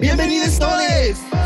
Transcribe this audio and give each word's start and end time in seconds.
Bienvenidos 0.00 0.60
todos. 0.60 0.80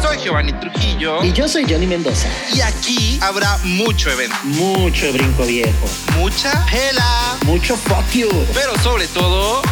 Soy 0.03 0.19
Giovanni 0.19 0.53
Trujillo. 0.53 1.25
Y 1.25 1.33
yo 1.33 1.49
soy 1.49 1.65
Johnny 1.67 1.87
Mendoza. 1.87 2.29
Y 2.53 2.61
aquí 2.61 3.19
habrá 3.23 3.57
mucho 3.65 4.11
evento. 4.11 4.37
Mucho 4.45 5.11
brinco 5.11 5.45
viejo. 5.45 5.87
Mucha 6.19 6.53
pela. 6.67 7.39
Mucho 7.47 7.79
fuck 7.79 8.07
you. 8.13 8.29
Pero 8.53 8.77
sobre 8.81 9.09
todo, 9.09 9.63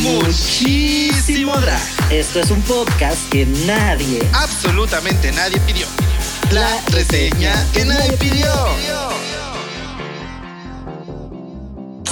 muchísimo 0.00 1.56
drag. 1.60 1.80
Esto 2.10 2.40
es 2.40 2.50
un 2.50 2.60
podcast 2.62 3.26
que 3.30 3.46
nadie, 3.46 4.20
absolutamente 4.34 5.32
nadie 5.32 5.58
pidió. 5.60 5.86
La 6.50 6.68
reseña 6.88 7.54
que 7.72 7.86
nadie 7.86 8.12
pidió. 8.18 8.52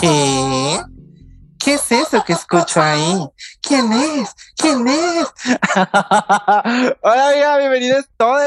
¿Qué? 0.00 0.80
¿Qué 1.58 1.74
es 1.74 1.92
eso 1.92 2.24
que 2.24 2.32
escucho 2.32 2.80
ahí? 2.80 3.26
¿Quién 3.60 3.92
es? 3.92 4.30
¿Quién 4.58 4.88
es? 4.88 5.28
Hola, 7.00 7.28
amiga, 7.30 7.58
bienvenidos 7.58 8.06
todos. 8.16 8.42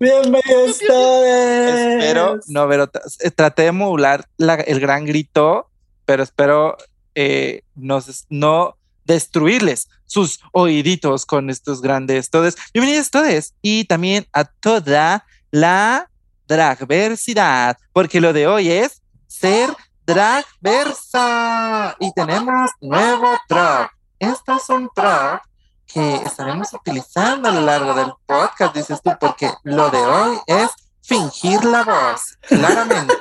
Bienvenidos 0.00 0.78
todos. 0.78 1.26
Espero, 1.26 2.40
no, 2.48 2.66
pero 2.66 2.90
eh, 3.20 3.30
traté 3.30 3.64
de 3.64 3.72
modular 3.72 4.26
el 4.38 4.80
gran 4.80 5.04
grito, 5.04 5.70
pero 6.06 6.22
espero 6.22 6.78
eh, 7.14 7.64
no 7.74 8.78
destruirles 9.04 9.88
sus 10.06 10.40
oíditos 10.52 11.26
con 11.26 11.50
estos 11.50 11.82
grandes 11.82 12.30
todes. 12.30 12.56
Bienvenidos 12.72 13.10
todos 13.10 13.52
y 13.60 13.84
también 13.84 14.26
a 14.32 14.44
toda 14.44 15.26
la 15.50 16.10
dragversidad, 16.48 17.76
porque 17.92 18.22
lo 18.22 18.32
de 18.32 18.46
hoy 18.46 18.70
es 18.70 19.02
ser 19.26 19.68
Dragversa 20.06 21.96
y 21.98 22.12
tenemos 22.12 22.70
nuevo 22.80 23.36
track. 23.48 23.95
Este 24.18 24.52
es 24.52 24.68
un 24.68 24.88
track 24.94 25.42
que 25.86 26.16
estaremos 26.16 26.72
utilizando 26.72 27.48
a 27.48 27.52
lo 27.52 27.60
largo 27.60 27.94
del 27.94 28.12
podcast, 28.26 28.74
dices 28.74 29.00
tú, 29.02 29.12
porque 29.20 29.50
lo 29.62 29.90
de 29.90 29.98
hoy 29.98 30.38
es 30.46 30.70
fingir 31.02 31.64
la 31.64 31.84
voz, 31.84 32.36
claramente. 32.42 33.14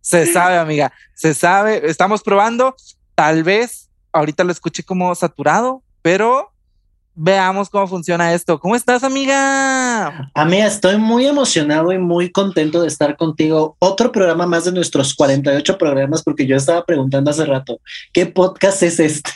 se 0.00 0.32
sabe, 0.32 0.58
amiga, 0.58 0.92
se 1.14 1.34
sabe, 1.34 1.90
estamos 1.90 2.22
probando, 2.22 2.76
tal 3.14 3.42
vez 3.42 3.90
ahorita 4.12 4.44
lo 4.44 4.52
escuché 4.52 4.82
como 4.82 5.14
saturado, 5.14 5.82
pero 6.02 6.52
veamos 7.14 7.68
cómo 7.70 7.86
funciona 7.86 8.32
esto. 8.32 8.58
¿Cómo 8.58 8.76
estás, 8.76 9.04
amiga? 9.04 10.30
Amiga, 10.34 10.66
estoy 10.66 10.96
muy 10.96 11.26
emocionado 11.26 11.92
y 11.92 11.98
muy 11.98 12.30
contento 12.30 12.82
de 12.82 12.88
estar 12.88 13.16
contigo. 13.16 13.76
Otro 13.78 14.12
programa 14.12 14.46
más 14.46 14.64
de 14.64 14.72
nuestros 14.72 15.14
48 15.14 15.78
programas, 15.78 16.22
porque 16.22 16.46
yo 16.46 16.56
estaba 16.56 16.84
preguntando 16.84 17.30
hace 17.30 17.44
rato, 17.44 17.80
¿qué 18.12 18.26
podcast 18.26 18.82
es 18.82 19.00
este? 19.00 19.30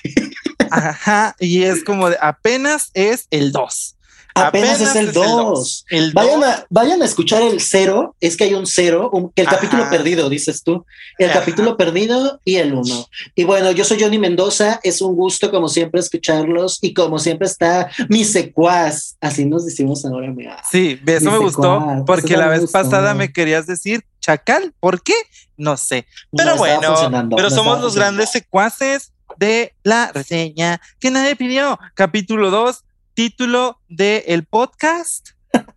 Ajá, 0.70 1.36
y 1.38 1.62
es 1.62 1.84
como 1.84 2.10
de, 2.10 2.16
apenas 2.20 2.90
es 2.94 3.26
el 3.30 3.52
2. 3.52 3.93
Apenas, 4.34 4.80
es 4.80 4.96
el 4.96 5.12
2. 5.12 5.86
Vayan, 6.12 6.42
a, 6.42 6.66
vayan 6.68 7.02
a 7.02 7.04
escuchar 7.04 7.42
el 7.42 7.60
cero. 7.60 8.16
Es 8.20 8.36
que 8.36 8.44
hay 8.44 8.54
un 8.54 8.66
cero, 8.66 9.10
que 9.34 9.42
el 9.42 9.48
capítulo 9.48 9.88
perdido, 9.88 10.28
dices 10.28 10.64
tú. 10.64 10.84
El 11.18 11.30
capítulo 11.30 11.76
perdido 11.76 12.40
y 12.44 12.56
el 12.56 12.74
1. 12.74 13.08
Y 13.36 13.44
bueno, 13.44 13.70
yo 13.70 13.84
soy 13.84 14.02
Johnny 14.02 14.18
Mendoza. 14.18 14.80
Es 14.82 15.00
un 15.00 15.14
gusto, 15.14 15.52
como 15.52 15.68
siempre, 15.68 16.00
escucharlos. 16.00 16.78
Y 16.82 16.94
como 16.94 17.20
siempre 17.20 17.46
está 17.46 17.90
mi 18.08 18.24
secuaz. 18.24 19.16
Así 19.20 19.44
nos 19.44 19.64
decimos 19.64 20.04
ahora, 20.04 20.32
mira. 20.32 20.60
Sí, 20.68 21.00
eso 21.06 21.30
me 21.30 21.38
gustó. 21.38 22.04
Porque 22.04 22.36
la 22.36 22.48
vez 22.48 22.70
pasada 22.72 23.14
me 23.14 23.32
querías 23.32 23.68
decir 23.68 24.04
chacal. 24.20 24.74
¿Por 24.80 25.02
qué? 25.02 25.14
No 25.56 25.76
sé. 25.76 26.06
Pero 26.36 26.56
bueno, 26.56 27.28
pero 27.36 27.50
somos 27.50 27.80
los 27.80 27.94
grandes 27.94 28.30
secuaces 28.32 29.12
de 29.36 29.74
la 29.82 30.10
reseña 30.12 30.80
que 30.98 31.10
nadie 31.10 31.36
pidió. 31.36 31.78
Capítulo 31.94 32.50
2 32.50 32.84
título 33.14 33.80
del 33.88 34.24
el 34.26 34.44
podcast 34.44 35.30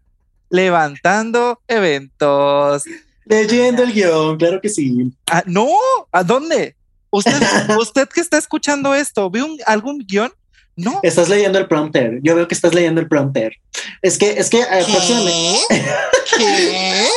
Levantando 0.50 1.62
Eventos. 1.68 2.84
Leyendo 3.26 3.84
el 3.84 3.94
guion, 3.94 4.38
claro 4.38 4.60
que 4.60 4.70
sí. 4.70 5.12
Ah, 5.32 5.44
no, 5.46 5.68
¿a 6.12 6.24
dónde? 6.24 6.76
Usted, 7.10 7.34
usted 7.80 8.10
que 8.10 8.22
está 8.22 8.38
escuchando 8.38 8.96
esto, 8.96 9.30
¿ve 9.30 9.44
algún 9.66 10.00
guion? 10.00 10.32
No. 10.76 11.00
Estás 11.04 11.28
leyendo 11.30 11.58
el 11.58 11.68
prompter. 11.68 12.20
Yo 12.22 12.36
veo 12.36 12.48
que 12.48 12.54
estás 12.54 12.74
leyendo 12.74 13.02
el 13.02 13.08
prompter. 13.08 13.54
Es 14.02 14.18
que, 14.18 14.32
es 14.32 14.50
que 14.50 14.60
eh, 14.60 14.86
próximamente. 14.86 15.86
¿Qué? 16.38 17.08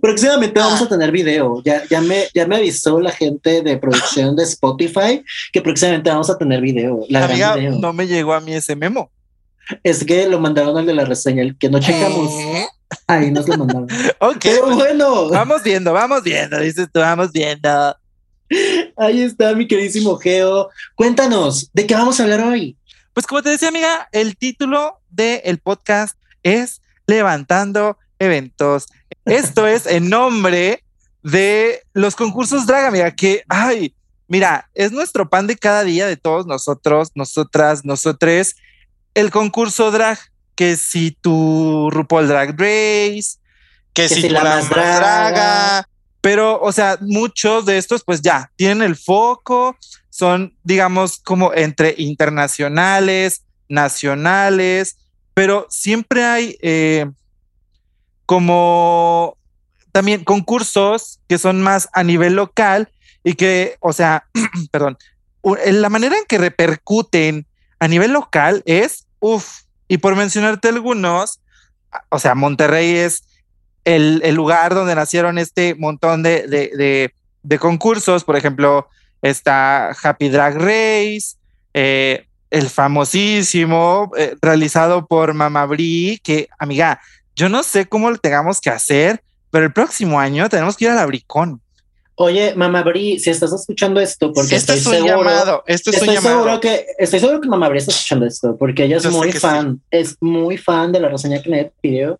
Próximamente 0.00 0.58
vamos 0.58 0.80
a 0.82 0.88
tener 0.88 1.10
video. 1.10 1.62
Ya, 1.64 1.82
ya, 1.88 2.00
me, 2.00 2.24
ya 2.34 2.46
me 2.46 2.56
avisó 2.56 3.00
la 3.00 3.10
gente 3.10 3.62
de 3.62 3.76
producción 3.78 4.36
de 4.36 4.44
Spotify 4.44 5.22
que 5.52 5.62
próximamente 5.62 6.10
vamos 6.10 6.30
a 6.30 6.38
tener 6.38 6.60
video. 6.60 7.04
La 7.08 7.24
Amiga, 7.24 7.56
no 7.56 7.92
me 7.92 8.06
llegó 8.06 8.34
a 8.34 8.40
mí 8.40 8.54
ese 8.54 8.76
memo. 8.76 9.10
Es 9.82 10.04
que 10.04 10.28
lo 10.28 10.40
mandaron 10.40 10.76
al 10.76 10.86
de 10.86 10.94
la 10.94 11.04
reseña, 11.04 11.42
el 11.42 11.56
que 11.56 11.68
no 11.68 11.78
checamos. 11.78 12.32
¿Eh? 12.32 12.66
Ahí 13.06 13.30
nos 13.30 13.48
lo 13.48 13.58
mandaron. 13.58 13.88
ok. 14.18 14.38
Pero 14.42 14.74
bueno. 14.74 15.28
Vamos 15.30 15.62
viendo, 15.62 15.92
vamos 15.92 16.22
viendo, 16.22 16.58
dices 16.58 16.88
tú, 16.92 17.00
vamos 17.00 17.30
viendo. 17.32 17.96
Ahí 18.96 19.22
está, 19.22 19.54
mi 19.54 19.68
queridísimo 19.68 20.16
Geo. 20.16 20.70
Cuéntanos, 20.96 21.70
¿de 21.72 21.86
qué 21.86 21.94
vamos 21.94 22.18
a 22.18 22.24
hablar 22.24 22.40
hoy? 22.40 22.76
Pues 23.12 23.26
como 23.26 23.42
te 23.42 23.50
decía, 23.50 23.68
amiga, 23.68 24.08
el 24.12 24.36
título 24.36 25.00
del 25.08 25.58
podcast 25.58 26.16
es 26.42 26.80
Levantando 27.06 27.96
Eventos. 28.20 28.86
Esto 29.24 29.66
es 29.66 29.86
en 29.86 30.08
nombre 30.08 30.84
de 31.24 31.82
los 31.92 32.14
concursos 32.14 32.66
Drag, 32.66 32.84
amiga, 32.84 33.10
que, 33.10 33.42
ay, 33.48 33.92
mira, 34.28 34.70
es 34.74 34.92
nuestro 34.92 35.28
pan 35.28 35.48
de 35.48 35.56
cada 35.56 35.82
día 35.82 36.06
de 36.06 36.16
todos 36.16 36.46
nosotros, 36.46 37.10
nosotras, 37.16 37.84
nosotres 37.84 38.54
el 39.14 39.30
concurso 39.30 39.90
drag, 39.90 40.18
que 40.54 40.76
si 40.76 41.10
tu 41.10 41.90
RuPaul 41.90 42.28
Drag 42.28 42.50
Race, 42.58 43.38
que, 43.92 44.08
si, 44.08 44.28
la 44.28 44.44
más 44.44 44.68
draga. 44.68 45.88
Pero, 46.20 46.60
o 46.60 46.70
sea, 46.70 46.98
muchos 47.00 47.64
de 47.64 47.78
estos, 47.78 48.04
pues 48.04 48.20
ya 48.20 48.50
tienen 48.56 48.82
el 48.82 48.96
foco, 48.96 49.76
son, 50.10 50.54
digamos, 50.62 51.18
como 51.18 51.54
entre 51.54 51.94
internacionales, 51.96 53.42
nacionales, 53.68 54.96
pero 55.32 55.66
siempre 55.70 56.24
hay 56.24 56.58
eh, 56.60 57.10
como 58.30 59.36
también 59.90 60.22
concursos 60.22 61.18
que 61.28 61.36
son 61.36 61.62
más 61.62 61.88
a 61.92 62.04
nivel 62.04 62.34
local 62.34 62.88
y 63.24 63.34
que, 63.34 63.74
o 63.80 63.92
sea, 63.92 64.24
perdón, 64.70 64.96
la 65.42 65.88
manera 65.88 66.16
en 66.16 66.24
que 66.28 66.38
repercuten 66.38 67.44
a 67.80 67.88
nivel 67.88 68.12
local 68.12 68.62
es, 68.66 69.08
uff, 69.18 69.62
y 69.88 69.98
por 69.98 70.14
mencionarte 70.14 70.68
algunos, 70.68 71.40
o 72.08 72.20
sea, 72.20 72.36
Monterrey 72.36 72.98
es 72.98 73.24
el, 73.84 74.20
lugar 74.32 74.76
donde 74.76 74.94
nacieron 74.94 75.36
este 75.36 75.74
montón 75.74 76.22
de, 76.22 77.12
concursos, 77.58 78.22
por 78.22 78.36
ejemplo, 78.36 78.88
está 79.22 79.90
Happy 80.04 80.28
Drag 80.28 80.54
Race, 80.54 81.34
eh, 81.74 82.28
el 82.50 82.70
famosísimo, 82.70 84.12
eh, 84.16 84.36
realizado 84.40 85.06
por 85.08 85.34
Mama 85.34 85.66
Brie, 85.66 86.20
que, 86.22 86.48
amiga, 86.60 87.00
yo 87.36 87.48
no 87.48 87.62
sé 87.62 87.86
cómo 87.86 88.10
lo 88.10 88.18
tengamos 88.18 88.60
que 88.60 88.70
hacer, 88.70 89.22
pero 89.50 89.64
el 89.66 89.72
próximo 89.72 90.20
año 90.20 90.48
tenemos 90.48 90.76
que 90.76 90.84
ir 90.84 90.90
a 90.90 90.94
la 90.94 91.06
Bricón. 91.06 91.60
Oye, 92.22 92.54
Mamá 92.54 92.82
Bri, 92.82 93.18
si 93.18 93.30
estás 93.30 93.50
escuchando 93.52 93.98
esto, 93.98 94.30
porque 94.34 94.54
esto 94.54 94.74
estoy 94.74 94.96
es 94.96 95.02
un 95.02 95.08
llamado, 95.08 95.64
esto 95.66 95.88
es 95.90 95.96
estoy 95.96 96.16
un 96.16 96.22
seguro 96.22 96.60
que 96.60 96.84
estoy 96.98 97.18
seguro 97.18 97.40
que 97.40 97.48
Mamá 97.48 97.70
Bri 97.70 97.78
está 97.78 97.92
escuchando 97.92 98.26
esto, 98.26 98.58
porque 98.58 98.84
ella 98.84 98.98
es 98.98 99.06
muy 99.06 99.32
fan, 99.32 99.80
es 99.90 100.16
muy 100.20 100.58
fan 100.58 100.92
de 100.92 101.00
la 101.00 101.08
reseña 101.08 101.40
que 101.40 101.48
me 101.48 101.72
pidió. 101.80 102.18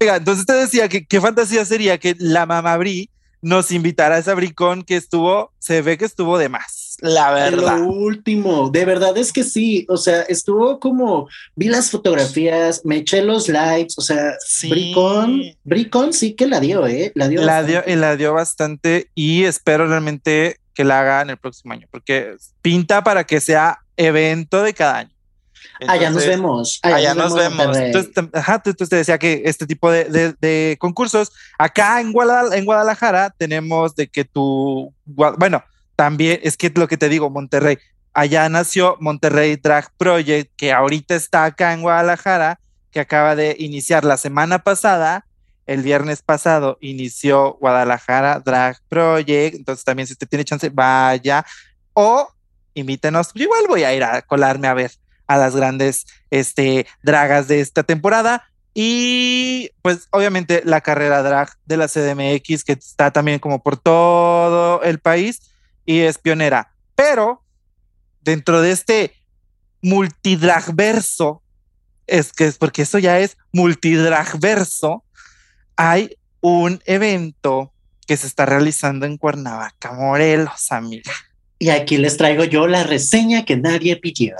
Oiga, 0.00 0.16
entonces 0.16 0.46
te 0.46 0.54
decía 0.54 0.88
que 0.88 1.04
qué 1.04 1.20
fantasía 1.20 1.66
sería 1.66 1.98
que 1.98 2.16
la 2.18 2.46
Mamá 2.46 2.76
Bri 2.78 3.10
nos 3.42 3.72
invitara 3.72 4.14
a 4.14 4.18
esa 4.18 4.34
bricón 4.34 4.84
que 4.84 4.96
estuvo, 4.96 5.52
se 5.58 5.82
ve 5.82 5.98
que 5.98 6.06
estuvo 6.06 6.38
de 6.38 6.48
más, 6.48 6.81
la 7.02 7.32
verdad. 7.32 7.78
Lo 7.78 7.86
último, 7.86 8.70
de 8.70 8.84
verdad 8.84 9.16
es 9.18 9.32
que 9.32 9.44
sí, 9.44 9.84
o 9.88 9.96
sea, 9.96 10.22
estuvo 10.22 10.78
como, 10.78 11.28
vi 11.54 11.68
las 11.68 11.90
fotografías, 11.90 12.82
me 12.84 12.98
eché 12.98 13.22
los 13.22 13.48
likes, 13.48 13.94
o 13.96 14.00
sea, 14.00 14.34
bricón, 14.68 15.42
bricón 15.64 16.12
sí 16.12 16.34
que 16.34 16.46
la 16.46 16.60
dio, 16.60 16.86
¿eh? 16.86 17.12
La 17.14 17.28
dio. 17.28 17.42
La 17.42 17.62
dio 17.62 17.82
y 17.86 17.96
la 17.96 18.16
dio 18.16 18.32
bastante 18.32 19.10
y 19.14 19.44
espero 19.44 19.86
realmente 19.86 20.58
que 20.74 20.84
la 20.84 21.00
haga 21.00 21.22
en 21.22 21.30
el 21.30 21.36
próximo 21.36 21.72
año, 21.74 21.86
porque 21.90 22.36
pinta 22.62 23.02
para 23.02 23.24
que 23.24 23.40
sea 23.40 23.78
evento 23.96 24.62
de 24.62 24.72
cada 24.72 24.98
año 24.98 25.12
allá 25.88 26.10
nos 26.10 26.26
vemos. 26.26 26.80
Allá, 26.82 27.14
nos, 27.14 27.34
vemos. 27.34 27.76
Entonces, 27.76 28.12
ajá, 28.32 28.54
entonces, 28.56 28.88
te 28.88 28.96
decía 28.96 29.18
que 29.18 29.42
este 29.44 29.66
tipo 29.66 29.90
de, 29.90 30.34
de, 30.40 30.76
concursos, 30.78 31.32
acá 31.58 32.00
en 32.00 32.12
Guadalajara, 32.12 32.56
en 32.56 32.64
Guadalajara 32.64 33.34
tenemos 33.36 33.94
de 33.94 34.08
que 34.08 34.24
tú, 34.24 34.92
bueno, 35.04 35.62
también 35.96 36.40
es 36.42 36.56
que 36.56 36.70
lo 36.74 36.88
que 36.88 36.96
te 36.96 37.08
digo, 37.08 37.30
Monterrey, 37.30 37.78
allá 38.12 38.48
nació 38.48 38.96
Monterrey 39.00 39.56
Drag 39.56 39.90
Project, 39.96 40.52
que 40.56 40.72
ahorita 40.72 41.14
está 41.14 41.44
acá 41.44 41.72
en 41.72 41.82
Guadalajara, 41.82 42.60
que 42.90 43.00
acaba 43.00 43.36
de 43.36 43.56
iniciar 43.58 44.04
la 44.04 44.16
semana 44.16 44.60
pasada. 44.60 45.26
El 45.66 45.82
viernes 45.82 46.22
pasado 46.22 46.76
inició 46.80 47.56
Guadalajara 47.60 48.40
Drag 48.40 48.78
Project. 48.88 49.54
Entonces, 49.54 49.84
también 49.84 50.06
si 50.06 50.12
usted 50.12 50.28
tiene 50.28 50.44
chance, 50.44 50.68
vaya 50.68 51.46
o 51.94 52.28
invítenos. 52.74 53.32
Yo 53.34 53.44
igual 53.44 53.64
voy 53.68 53.84
a 53.84 53.94
ir 53.94 54.04
a 54.04 54.22
colarme 54.22 54.68
a 54.68 54.74
ver 54.74 54.92
a 55.26 55.38
las 55.38 55.54
grandes 55.56 56.06
este, 56.30 56.86
dragas 57.02 57.48
de 57.48 57.60
esta 57.60 57.82
temporada. 57.82 58.44
Y 58.74 59.70
pues 59.82 60.08
obviamente 60.10 60.62
la 60.64 60.80
carrera 60.80 61.22
drag 61.22 61.50
de 61.66 61.76
la 61.76 61.88
CDMX 61.88 62.64
que 62.64 62.72
está 62.72 63.10
también 63.10 63.38
como 63.38 63.62
por 63.62 63.76
todo 63.76 64.82
el 64.82 64.98
país 64.98 65.51
y 65.84 66.00
es 66.00 66.18
pionera. 66.18 66.74
Pero 66.94 67.44
dentro 68.20 68.60
de 68.60 68.72
este 68.72 69.14
multidragverso, 69.82 71.42
es 72.06 72.32
que 72.32 72.46
es 72.46 72.58
porque 72.58 72.82
eso 72.82 72.98
ya 72.98 73.18
es 73.18 73.36
multidragverso, 73.52 75.04
hay 75.76 76.16
un 76.40 76.82
evento 76.86 77.72
que 78.06 78.16
se 78.16 78.26
está 78.26 78.46
realizando 78.46 79.06
en 79.06 79.16
Cuernavaca, 79.16 79.92
Morelos, 79.92 80.70
amiga. 80.70 81.12
Y 81.62 81.70
aquí 81.70 81.96
les 81.96 82.16
traigo 82.16 82.42
yo 82.42 82.66
la 82.66 82.82
reseña 82.82 83.44
que 83.44 83.56
nadie 83.56 83.94
pidió. 83.94 84.34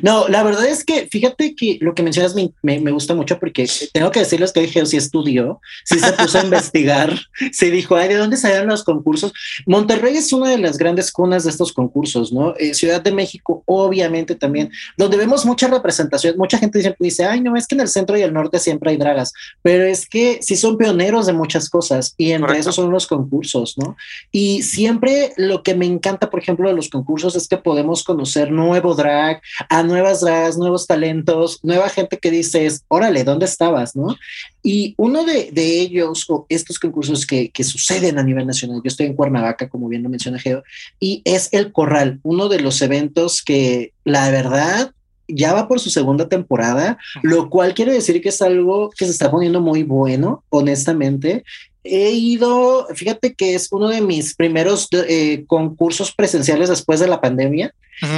No, 0.00 0.28
la 0.28 0.44
verdad 0.44 0.64
es 0.66 0.84
que 0.84 1.08
fíjate 1.10 1.56
que 1.56 1.76
lo 1.80 1.92
que 1.92 2.04
mencionas 2.04 2.36
me, 2.36 2.52
me, 2.62 2.90
gusta 2.92 3.14
mucho 3.14 3.40
porque 3.40 3.66
tengo 3.92 4.12
que 4.12 4.20
decirles 4.20 4.52
que 4.52 4.66
Geo 4.68 4.86
sí 4.86 4.96
estudió, 4.96 5.60
sí 5.84 5.98
se 5.98 6.12
puso 6.12 6.38
a 6.38 6.44
investigar, 6.44 7.18
se 7.50 7.72
dijo, 7.72 7.96
ay, 7.96 8.08
¿de 8.08 8.14
dónde 8.14 8.36
salen 8.36 8.68
los 8.68 8.84
concursos? 8.84 9.32
Monterrey 9.66 10.16
es 10.16 10.32
una 10.32 10.50
de 10.50 10.58
las 10.58 10.78
grandes 10.78 11.10
cunas 11.10 11.42
de 11.42 11.50
estos 11.50 11.72
concursos, 11.72 12.32
¿no? 12.32 12.54
Eh, 12.58 12.74
Ciudad 12.74 13.02
de 13.02 13.10
México, 13.10 13.64
obviamente 13.66 14.36
también, 14.36 14.70
donde 14.96 15.16
vemos 15.16 15.44
mucha 15.44 15.66
representación. 15.66 16.36
Mucha 16.36 16.58
gente 16.58 16.80
siempre 16.80 17.04
dice, 17.04 17.24
ay, 17.24 17.40
no, 17.40 17.56
es 17.56 17.66
que 17.66 17.74
en 17.74 17.80
el 17.80 17.88
centro 17.88 18.16
y 18.16 18.22
el 18.22 18.32
norte 18.32 18.60
siempre 18.60 18.92
hay 18.92 18.96
dragas, 18.96 19.32
pero 19.62 19.84
es 19.84 20.08
que 20.08 20.38
sí 20.42 20.56
son 20.56 20.78
pioneros 20.78 21.26
de 21.26 21.32
muchas 21.32 21.68
cosas 21.70 22.14
y 22.16 22.30
entre 22.30 22.58
esos 22.58 22.76
son 22.76 22.90
los 22.92 23.08
concursos, 23.08 23.76
¿no? 23.78 23.96
Y 24.30 24.62
siempre 24.62 25.32
lo 25.36 25.64
que 25.64 25.74
me 25.74 25.86
encanta, 25.86 26.30
por 26.30 26.40
ejemplo, 26.40 26.67
de 26.68 26.74
los 26.74 26.88
concursos 26.88 27.34
es 27.36 27.48
que 27.48 27.56
podemos 27.56 28.04
conocer 28.04 28.50
nuevo 28.50 28.94
drag, 28.94 29.40
a 29.68 29.82
nuevas 29.82 30.20
drags, 30.20 30.56
nuevos 30.56 30.86
talentos, 30.86 31.60
nueva 31.62 31.88
gente 31.88 32.18
que 32.18 32.30
dices, 32.30 32.84
órale, 32.88 33.24
¿dónde 33.24 33.46
estabas? 33.46 33.96
¿No? 33.96 34.16
Y 34.62 34.94
uno 34.96 35.24
de, 35.24 35.50
de 35.52 35.80
ellos, 35.80 36.26
o 36.28 36.46
estos 36.48 36.78
concursos 36.78 37.26
que, 37.26 37.50
que, 37.50 37.64
suceden 37.64 38.18
a 38.18 38.22
nivel 38.22 38.46
nacional, 38.46 38.80
yo 38.82 38.88
estoy 38.88 39.06
en 39.06 39.14
Cuernavaca, 39.14 39.68
como 39.68 39.88
bien 39.88 40.02
lo 40.02 40.08
menciona 40.08 40.38
Geo, 40.38 40.62
y 41.00 41.22
es 41.24 41.48
el 41.52 41.72
Corral, 41.72 42.20
uno 42.22 42.48
de 42.48 42.60
los 42.60 42.82
eventos 42.82 43.42
que 43.42 43.92
la 44.04 44.30
verdad 44.30 44.92
ya 45.28 45.52
va 45.52 45.68
por 45.68 45.78
su 45.78 45.90
segunda 45.90 46.28
temporada, 46.28 46.98
lo 47.22 47.50
cual 47.50 47.74
quiere 47.74 47.92
decir 47.92 48.20
que 48.22 48.30
es 48.30 48.40
algo 48.40 48.90
que 48.90 49.04
se 49.04 49.10
está 49.10 49.30
poniendo 49.30 49.60
muy 49.60 49.82
bueno, 49.82 50.42
honestamente, 50.48 51.44
he 51.84 52.10
ido, 52.12 52.86
fíjate 52.94 53.34
que 53.34 53.54
es 53.54 53.68
uno 53.70 53.88
de 53.88 54.00
mis 54.00 54.34
primeros 54.34 54.88
eh, 54.92 55.44
concursos 55.46 56.12
presenciales 56.12 56.68
después 56.68 57.00
de 57.00 57.08
la 57.08 57.20
pandemia 57.20 57.74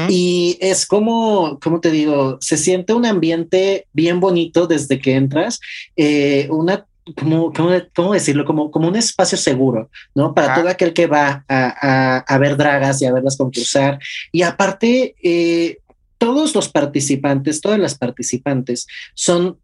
y 0.09 0.59
es 0.61 0.85
como, 0.85 1.59
como 1.59 1.81
te 1.81 1.91
digo, 1.91 2.37
se 2.41 2.59
siente 2.59 2.93
un 2.93 3.07
ambiente 3.07 3.87
bien 3.93 4.21
bonito 4.21 4.67
desde 4.67 4.99
que 4.99 5.15
entras, 5.15 5.59
eh, 5.97 6.49
una 6.51 6.85
como, 7.17 7.53
¿cómo 7.95 8.13
decirlo? 8.13 8.45
Como, 8.45 8.71
como 8.71 8.89
un 8.89 8.95
espacio 8.95 9.39
seguro, 9.39 9.91
¿no? 10.15 10.35
Para 10.35 10.55
todo 10.55 10.69
aquel 10.69 10.93
que 10.93 11.07
va 11.07 11.45
a, 11.49 12.19
a, 12.19 12.39
ver 12.39 12.57
dragas 12.57 13.01
y 13.03 13.07
a 13.07 13.13
verlas 13.13 13.37
concursar. 13.37 13.99
Y 14.31 14.43
aparte, 14.43 15.17
eh, 15.23 15.79
todos 16.19 16.55
los 16.55 16.69
participantes, 16.69 17.61
todas 17.61 17.79
las 17.81 17.97
participantes 17.97 18.87
son 19.15 19.59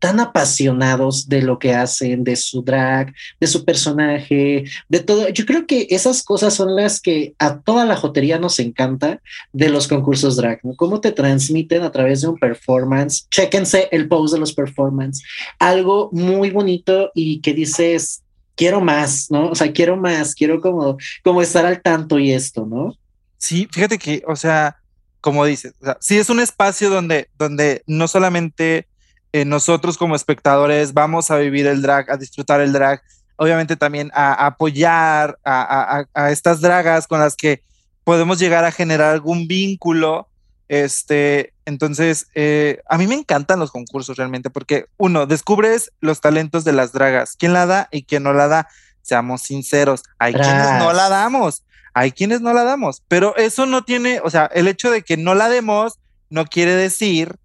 tan 0.00 0.18
apasionados 0.18 1.28
de 1.28 1.42
lo 1.42 1.58
que 1.58 1.74
hacen, 1.74 2.24
de 2.24 2.34
su 2.34 2.62
drag, 2.62 3.14
de 3.38 3.46
su 3.46 3.64
personaje, 3.64 4.64
de 4.88 5.00
todo. 5.00 5.28
Yo 5.28 5.44
creo 5.44 5.66
que 5.66 5.86
esas 5.90 6.22
cosas 6.22 6.54
son 6.54 6.74
las 6.74 7.00
que 7.00 7.34
a 7.38 7.60
toda 7.60 7.84
la 7.84 7.96
jotería 7.96 8.38
nos 8.38 8.58
encanta 8.58 9.20
de 9.52 9.68
los 9.68 9.86
concursos 9.86 10.36
drag, 10.36 10.60
¿no? 10.64 10.74
Cómo 10.74 11.00
te 11.00 11.12
transmiten 11.12 11.82
a 11.82 11.92
través 11.92 12.22
de 12.22 12.28
un 12.28 12.38
performance. 12.38 13.28
Chéquense 13.30 13.88
el 13.92 14.08
post 14.08 14.32
de 14.32 14.40
los 14.40 14.54
performance. 14.54 15.22
Algo 15.58 16.08
muy 16.12 16.50
bonito 16.50 17.10
y 17.14 17.40
que 17.42 17.52
dices, 17.52 18.22
quiero 18.56 18.80
más, 18.80 19.30
¿no? 19.30 19.50
O 19.50 19.54
sea, 19.54 19.70
quiero 19.70 19.98
más, 19.98 20.34
quiero 20.34 20.62
como, 20.62 20.96
como 21.22 21.42
estar 21.42 21.66
al 21.66 21.82
tanto 21.82 22.18
y 22.18 22.32
esto, 22.32 22.64
¿no? 22.64 22.96
Sí, 23.36 23.68
fíjate 23.70 23.98
que, 23.98 24.22
o 24.26 24.34
sea, 24.34 24.76
como 25.20 25.44
dices, 25.44 25.74
o 25.82 25.94
sí 26.00 26.16
es 26.16 26.30
un 26.30 26.40
espacio 26.40 26.88
donde, 26.88 27.28
donde 27.38 27.82
no 27.86 28.08
solamente 28.08 28.86
eh, 29.32 29.44
nosotros 29.44 29.96
como 29.96 30.16
espectadores 30.16 30.92
vamos 30.92 31.30
a 31.30 31.36
vivir 31.36 31.66
el 31.66 31.82
drag, 31.82 32.10
a 32.10 32.16
disfrutar 32.16 32.60
el 32.60 32.72
drag, 32.72 33.00
obviamente 33.36 33.76
también 33.76 34.10
a, 34.12 34.46
apoyar 34.46 35.38
a, 35.44 36.04
estas 36.30 36.60
dragas 36.60 37.06
con 37.06 37.20
las 37.20 37.36
que 37.36 37.62
podemos 38.04 38.38
llegar 38.38 38.64
a 38.64 38.72
generar 38.72 39.12
algún 39.12 39.46
vínculo. 39.46 40.28
Este, 40.68 41.52
entonces, 41.64 42.26
eh, 42.34 42.80
a 42.88 42.98
mí 42.98 43.06
me 43.06 43.14
encantan 43.14 43.60
los 43.60 43.70
concursos 43.70 44.16
realmente 44.16 44.50
porque 44.50 44.86
uno, 44.96 45.26
descubres 45.26 45.92
los 46.00 46.20
talentos 46.20 46.64
de 46.64 46.72
las 46.72 46.92
dragas, 46.92 47.36
quién 47.38 47.52
la 47.52 47.66
da 47.66 47.88
y 47.92 48.02
quién 48.02 48.24
no 48.24 48.32
la 48.32 48.48
da. 48.48 48.68
Seamos 49.02 49.42
sinceros, 49.42 50.02
hay 50.18 50.34
quienes 50.34 50.78
no 50.78 50.92
la 50.92 51.08
damos, 51.08 51.62
hay 51.94 52.12
quienes 52.12 52.40
no 52.40 52.52
la 52.52 52.64
damos, 52.64 53.02
pero 53.08 53.34
eso 53.36 53.64
no 53.64 53.84
tiene, 53.84 54.20
o 54.22 54.30
sea, 54.30 54.46
el 54.52 54.68
hecho 54.68 54.90
de 54.90 55.02
que 55.02 55.16
no 55.16 55.34
la 55.34 55.48
demos 55.48 55.98
no 56.28 56.44
quiere 56.44 56.74
decir 56.74 57.36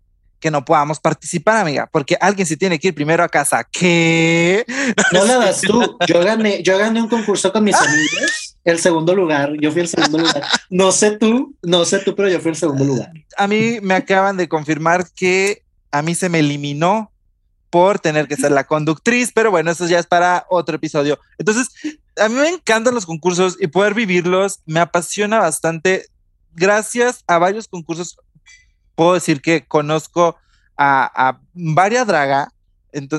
que 0.45 0.51
no 0.51 0.63
podamos 0.63 0.99
participar, 0.99 1.57
amiga, 1.57 1.89
porque 1.91 2.15
alguien 2.21 2.45
se 2.45 2.55
tiene 2.55 2.77
que 2.77 2.89
ir 2.89 2.93
primero 2.93 3.23
a 3.23 3.29
casa. 3.29 3.63
¿Qué? 3.63 4.63
No 5.11 5.25
la 5.25 5.37
das 5.37 5.61
tú. 5.61 5.97
Yo 6.05 6.23
gané, 6.23 6.61
yo 6.61 6.77
gané 6.77 7.01
un 7.01 7.09
concurso 7.09 7.51
con 7.51 7.63
mis 7.63 7.73
amigos, 7.73 8.55
el 8.63 8.77
segundo 8.77 9.15
lugar. 9.15 9.53
Yo 9.59 9.71
fui 9.71 9.81
el 9.81 9.87
segundo 9.87 10.19
lugar. 10.19 10.43
No 10.69 10.91
sé 10.91 11.17
tú, 11.17 11.55
no 11.63 11.83
sé 11.83 11.97
tú, 11.97 12.15
pero 12.15 12.29
yo 12.29 12.39
fui 12.39 12.51
el 12.51 12.57
segundo 12.57 12.85
lugar. 12.85 13.11
A 13.37 13.47
mí 13.47 13.79
me 13.81 13.95
acaban 13.95 14.37
de 14.37 14.47
confirmar 14.47 15.07
que 15.15 15.63
a 15.89 16.03
mí 16.03 16.13
se 16.13 16.29
me 16.29 16.41
eliminó 16.41 17.11
por 17.71 17.97
tener 17.97 18.27
que 18.27 18.35
ser 18.35 18.51
la 18.51 18.65
conductriz, 18.65 19.31
pero 19.33 19.49
bueno, 19.49 19.71
eso 19.71 19.87
ya 19.87 19.97
es 19.97 20.05
para 20.05 20.45
otro 20.51 20.75
episodio. 20.75 21.17
Entonces, 21.39 21.69
a 22.21 22.29
mí 22.29 22.35
me 22.35 22.49
encantan 22.49 22.93
los 22.93 23.07
concursos 23.07 23.57
y 23.59 23.65
poder 23.65 23.95
vivirlos 23.95 24.59
me 24.67 24.79
apasiona 24.79 25.39
bastante. 25.39 26.05
Gracias 26.53 27.23
a 27.25 27.39
varios 27.39 27.67
concursos 27.67 28.19
puedo 28.95 29.13
decir 29.13 29.41
que 29.41 29.65
conozco 29.65 30.37
a, 30.77 31.39
varias 31.53 32.07
draga 32.07 32.49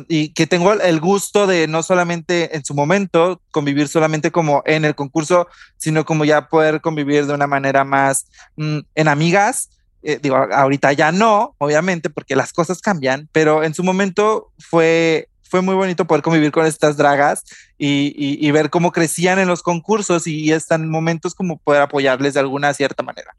y 0.08 0.31
que 0.31 0.46
tengo 0.46 0.73
el 0.73 1.00
gusto 1.00 1.46
de 1.46 1.69
no 1.69 1.82
solamente 1.82 2.56
en 2.56 2.64
su 2.64 2.75
momento 2.75 3.43
convivir 3.50 3.88
solamente 3.88 4.31
como 4.31 4.62
en 4.64 4.87
el 4.87 4.94
concurso, 4.94 5.49
sino 5.76 6.05
como 6.06 6.25
ya 6.25 6.49
poder 6.49 6.81
convivir 6.81 7.26
de 7.26 7.34
una 7.34 7.46
manera 7.46 7.84
más 7.84 8.26
mm, 8.56 8.78
en 8.94 9.08
amigas. 9.08 9.69
Eh, 10.02 10.19
digo, 10.23 10.37
ahorita 10.37 10.93
ya 10.93 11.12
no, 11.12 11.55
obviamente, 11.58 12.08
porque 12.08 12.37
las 12.37 12.52
cosas 12.52 12.81
cambian, 12.81 13.28
pero 13.33 13.64
en 13.64 13.75
su 13.75 13.83
momento 13.83 14.52
fue, 14.59 15.28
fue 15.42 15.61
muy 15.61 15.75
bonito 15.75 16.06
poder 16.06 16.23
convivir 16.23 16.52
con 16.52 16.64
estas 16.64 16.97
dragas 16.97 17.45
y, 17.76 18.14
y 18.16 18.50
ver 18.52 18.71
cómo 18.71 18.92
crecían 18.92 19.38
en 19.38 19.49
los 19.49 19.62
concursos 19.62 20.26
y, 20.26 20.52
están 20.52 20.88
momentos 20.88 21.35
como 21.35 21.59
poder 21.59 21.83
apoyarles 21.83 22.35
de 22.35 22.40
alguna 22.40 22.73
cierta 22.73 23.02
manera. 23.02 23.35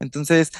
Entonces, 0.00 0.52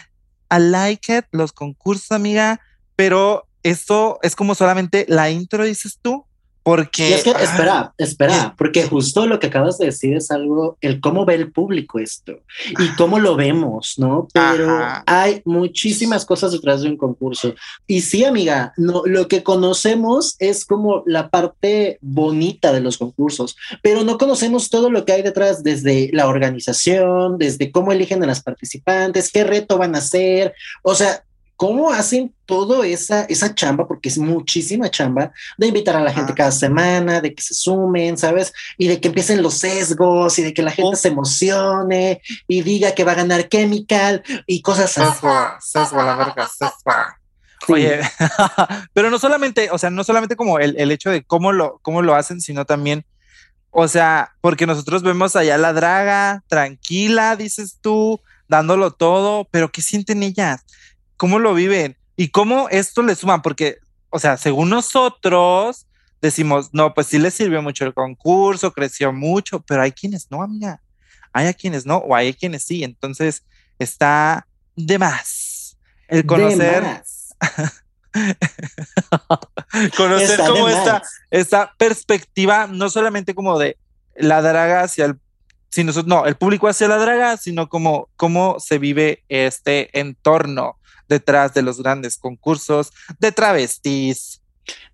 I 0.53 0.61
like 0.61 1.17
it, 1.17 1.25
los 1.33 1.53
concursos, 1.53 2.13
amiga, 2.13 2.61
pero 2.95 3.49
esto 3.63 4.19
es 4.23 4.37
como 4.37 4.55
solamente 4.55 5.07
la 5.09 5.31
intro, 5.31 5.65
dices 5.65 5.99
tú, 6.03 6.27
porque... 6.63 7.15
es 7.15 7.25
que, 7.25 7.31
espera, 7.31 7.93
espera, 7.99 8.55
porque 8.57 8.85
justo 8.85 9.27
lo 9.27 9.39
que 9.39 9.49
acabas 9.49 9.79
de 9.79 9.87
decir 9.87 10.17
es 10.17 10.31
algo, 10.31 10.77
el 10.81 11.01
cómo 11.01 11.25
ve 11.25 11.35
el 11.35 11.51
público 11.51 11.99
esto 11.99 12.41
y 12.79 12.89
cómo 12.97 13.19
lo 13.19 13.37
vemos, 13.37 13.95
¿no? 13.99 14.29
Pero 14.33 14.79
hay 15.07 15.43
muchísimas 15.45 16.25
cosas 16.25 16.53
detrás 16.53 16.83
de 16.83 16.89
un 16.89 16.97
concurso. 16.97 17.55
Y 17.87 18.03
sí, 18.03 18.25
amiga, 18.25 18.73
no, 18.77 19.03
lo 19.05 19.29
que 19.29 19.43
conocemos 19.43 20.37
es 20.39 20.65
como 20.65 21.03
la 21.07 21.29
parte 21.31 21.99
bonita 22.01 22.73
de 22.73 22.81
los 22.81 22.99
concursos, 22.99 23.57
pero 23.83 24.05
no 24.05 24.19
conocemos 24.19 24.71
todo 24.71 24.91
lo 24.91 25.05
que 25.05 25.13
hay 25.13 25.23
detrás, 25.23 25.63
desde 25.63 26.11
la 26.13 26.29
organización, 26.29 27.39
desde 27.39 27.73
cómo 27.73 27.93
eligen 27.93 28.23
a 28.23 28.27
las 28.27 28.43
participantes, 28.43 29.31
qué 29.33 29.45
reto 29.45 29.79
van 29.79 29.95
a 29.95 29.99
hacer, 29.99 30.55
o 30.83 30.95
sea, 30.95 31.25
¿Cómo 31.63 31.93
hacen 31.93 32.35
todo 32.45 32.83
esa, 32.83 33.23
esa 33.27 33.55
chamba? 33.55 33.87
Porque 33.87 34.09
es 34.09 34.19
muchísima 34.19 34.91
chamba 34.91 35.31
de 35.57 35.69
invitar 35.69 35.95
a 35.95 36.01
la 36.01 36.13
gente 36.13 36.35
cada 36.35 36.51
semana, 36.51 37.21
de 37.21 37.33
que 37.33 37.41
se 37.41 37.55
sumen, 37.55 38.19
¿sabes? 38.19 38.53
Y 38.79 38.89
de 38.89 39.01
que 39.01 39.07
empiecen 39.07 39.43
los 39.43 39.59
sesgos 39.59 40.41
y 40.41 40.43
de 40.43 40.55
que 40.55 40.63
la 40.63 40.73
gente 40.73 40.97
se 40.97 41.07
emocione 41.07 42.21
y 42.49 42.63
diga 42.63 42.97
que 42.97 43.05
va 43.05 43.13
a 43.13 43.15
ganar 43.15 43.49
Chemical 43.49 44.25
y 44.45 44.61
cosas 44.61 44.99
así. 44.99 45.25
Sesgo, 45.61 46.03
la 46.03 46.17
verga, 46.17 46.49
Oye, 47.69 48.01
pero 48.93 49.09
no 49.09 49.21
solamente, 49.21 49.71
o 49.71 49.79
sea, 49.79 49.91
no 49.91 50.03
solamente 50.03 50.35
como 50.35 50.59
el, 50.59 50.75
el, 50.81 50.91
hecho 50.91 51.11
de 51.11 51.23
cómo 51.23 51.53
lo, 51.53 51.79
cómo 51.83 52.03
lo 52.03 52.17
hacen, 52.17 52.41
sino 52.41 52.65
también, 52.65 53.05
o 53.71 53.87
sea, 53.87 54.33
porque 54.41 54.67
nosotros 54.67 55.05
vemos 55.05 55.37
allá 55.37 55.57
la 55.59 55.73
draga, 55.73 56.43
tranquila, 56.49 57.37
dices 57.37 57.79
tú, 57.81 58.21
dándolo 58.49 58.91
todo, 58.91 59.47
pero 59.53 59.71
¿qué 59.71 59.81
sienten 59.81 60.25
ellas? 60.25 60.65
Cómo 61.23 61.39
lo 61.39 61.55
viven 61.55 61.97
y 62.17 62.31
cómo 62.31 62.69
esto 62.69 63.01
le 63.01 63.15
suma, 63.15 63.43
porque, 63.43 63.79
o 64.11 64.19
sea, 64.19 64.37
según 64.37 64.71
nosotros 64.71 65.87
decimos, 66.21 66.71
no, 66.73 66.95
pues 66.95 67.07
sí 67.07 67.21
le 67.21 67.31
sirvió 67.31 67.63
mucho 67.63 67.85
el 67.85 67.95
concurso, 67.95 68.73
creció 68.73 69.13
mucho, 69.13 69.61
pero 69.61 69.83
hay 69.83 69.93
quienes 69.93 70.33
no, 70.33 70.43
amiga. 70.43 70.83
Hay 71.33 71.47
a 71.47 71.55
quienes 71.55 71.87
no, 71.87 71.99
o 71.99 72.17
hay 72.17 72.35
quienes 72.35 72.65
sí. 72.65 72.83
Entonces 72.83 73.45
está 73.79 74.49
de 74.75 74.99
más. 74.99 75.77
El 76.09 76.27
conocer. 76.27 77.05
conocer 79.97 80.41
cómo 80.41 80.69
esta, 80.69 81.05
esta 81.31 81.73
perspectiva, 81.79 82.67
no 82.67 82.91
solamente 82.91 83.33
como 83.33 83.61
de 83.61 83.77
la 84.17 84.43
draga 84.43 84.83
hacia 84.83 85.05
el 85.05 85.21
sino, 85.69 85.93
no, 86.05 86.27
el 86.27 86.35
público 86.35 86.67
hacia 86.67 86.89
la 86.89 86.97
draga, 86.97 87.37
sino 87.37 87.69
como 87.69 88.09
cómo 88.17 88.57
se 88.59 88.79
vive 88.79 89.23
este 89.29 90.01
entorno 90.01 90.79
detrás 91.13 91.55
de 91.55 91.63
los 91.63 91.81
grandes 91.81 92.17
concursos 92.17 92.93
de 93.19 93.31
travestis, 93.33 94.43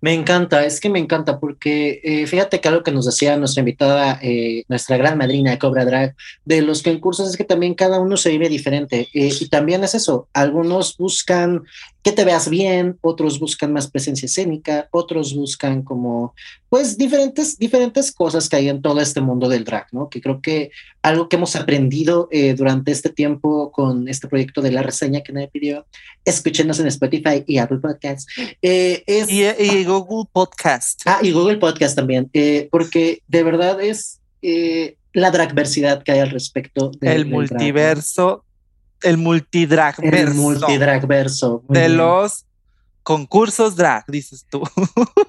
me 0.01 0.13
encanta, 0.13 0.65
es 0.65 0.79
que 0.79 0.89
me 0.89 0.99
encanta 0.99 1.39
porque 1.39 1.99
eh, 2.03 2.25
fíjate 2.25 2.59
que 2.59 2.67
algo 2.67 2.83
que 2.83 2.91
nos 2.91 3.05
decía 3.05 3.37
nuestra 3.37 3.61
invitada, 3.61 4.17
eh, 4.21 4.63
nuestra 4.67 4.97
gran 4.97 5.17
madrina 5.17 5.51
de 5.51 5.59
Cobra 5.59 5.85
Drag, 5.85 6.15
de 6.45 6.61
los 6.61 6.81
concursos 6.81 7.29
es 7.29 7.37
que 7.37 7.43
también 7.43 7.75
cada 7.75 7.99
uno 7.99 8.17
se 8.17 8.29
vive 8.29 8.49
diferente 8.49 9.09
eh, 9.13 9.29
y 9.39 9.49
también 9.49 9.83
es 9.83 9.95
eso, 9.95 10.27
algunos 10.33 10.97
buscan 10.97 11.63
que 12.01 12.11
te 12.13 12.23
veas 12.23 12.49
bien, 12.49 12.97
otros 13.01 13.39
buscan 13.39 13.73
más 13.73 13.89
presencia 13.89 14.25
escénica, 14.25 14.87
otros 14.91 15.35
buscan 15.35 15.81
como, 15.81 16.33
pues, 16.69 16.97
diferentes, 16.97 17.57
diferentes 17.57 18.11
cosas 18.13 18.47
que 18.47 18.55
hay 18.55 18.69
en 18.69 18.81
todo 18.81 19.01
este 19.01 19.19
mundo 19.19 19.49
del 19.49 19.65
drag, 19.65 19.87
¿no? 19.91 20.09
Que 20.09 20.21
creo 20.21 20.41
que 20.41 20.71
algo 21.01 21.27
que 21.27 21.35
hemos 21.35 21.55
aprendido 21.57 22.29
eh, 22.31 22.53
durante 22.53 22.91
este 22.91 23.09
tiempo 23.09 23.71
con 23.71 24.07
este 24.07 24.29
proyecto 24.29 24.61
de 24.61 24.71
la 24.71 24.81
reseña 24.81 25.21
que 25.21 25.33
nadie 25.33 25.49
pidió, 25.49 25.85
escúchenos 26.23 26.79
en 26.79 26.87
Spotify 26.87 27.43
y 27.45 27.57
Apple 27.57 27.79
Podcasts. 27.79 28.27
Eh, 28.61 29.03
y, 29.07 29.83
Google 29.83 30.29
Podcast. 30.31 31.01
Ah, 31.05 31.19
y 31.21 31.31
Google 31.31 31.57
Podcast 31.57 31.97
también, 31.97 32.29
eh, 32.33 32.69
porque 32.71 33.23
de 33.27 33.43
verdad 33.43 33.81
es 33.81 34.21
la 35.11 35.31
dragversidad 35.31 36.03
que 36.03 36.13
hay 36.13 36.19
al 36.19 36.29
respecto. 36.29 36.91
del 37.01 37.25
multiverso 37.25 38.45
el 39.03 39.17
multidrag 39.17 39.95
El 40.03 40.33
multidrag 40.33 41.07
verso. 41.07 41.63
De 41.67 41.89
los 41.89 42.45
concursos 43.03 43.75
drag, 43.75 44.05
dices 44.07 44.45
tú. 44.49 44.61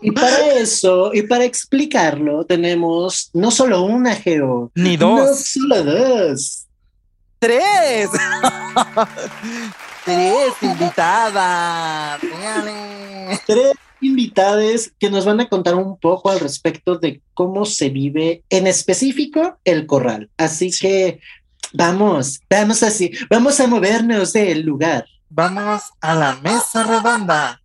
Y 0.03 0.11
para 0.11 0.55
eso, 0.57 1.12
y 1.15 1.23
para 1.23 1.45
explicarlo, 1.45 2.45
tenemos 2.45 3.31
no 3.33 3.50
solo 3.50 3.83
una 3.83 4.15
Geo, 4.15 4.71
ni 4.75 4.97
dos, 4.97 5.21
no 5.21 5.35
solo 5.35 5.85
dos, 5.85 6.67
tres. 7.39 8.11
tres 10.05 10.53
invitadas. 10.61 12.21
Tres 13.47 13.73
invitadas 14.03 14.93
que 14.99 15.11
nos 15.11 15.25
van 15.25 15.41
a 15.41 15.49
contar 15.49 15.75
un 15.75 15.99
poco 15.99 16.31
al 16.31 16.41
respecto 16.41 16.97
de 16.97 17.23
cómo 17.35 17.65
se 17.65 17.91
vive 17.91 18.43
en 18.50 18.67
específico 18.67 19.59
el 19.65 19.87
corral. 19.87 20.31
Así 20.37 20.71
que 20.71 21.21
Vamos, 21.73 22.41
vamos 22.50 22.83
así, 22.83 23.12
vamos 23.29 23.61
a 23.61 23.67
movernos 23.67 24.33
del 24.33 24.62
lugar. 24.62 25.07
Vamos 25.29 25.83
a 26.00 26.15
la 26.15 26.35
mesa 26.37 26.83
redonda 26.83 27.62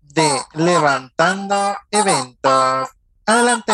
de 0.00 0.28
Levantando 0.54 1.76
Eventos. 1.90 2.88
Adelante. 3.26 3.72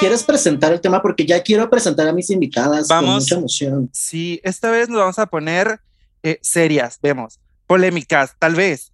¿Quieres 0.00 0.24
presentar 0.24 0.72
el 0.72 0.80
tema? 0.80 1.00
Porque 1.00 1.24
ya 1.24 1.40
quiero 1.44 1.70
presentar 1.70 2.08
a 2.08 2.12
mis 2.12 2.30
invitadas 2.30 2.88
vamos, 2.88 3.08
con 3.08 3.14
mucha 3.14 3.34
emoción. 3.36 3.90
Sí, 3.92 4.40
esta 4.42 4.72
vez 4.72 4.88
nos 4.88 4.98
vamos 4.98 5.18
a 5.20 5.26
poner 5.26 5.80
eh, 6.24 6.40
serias, 6.42 6.98
vemos, 7.00 7.38
polémicas, 7.68 8.34
tal 8.38 8.56
vez. 8.56 8.92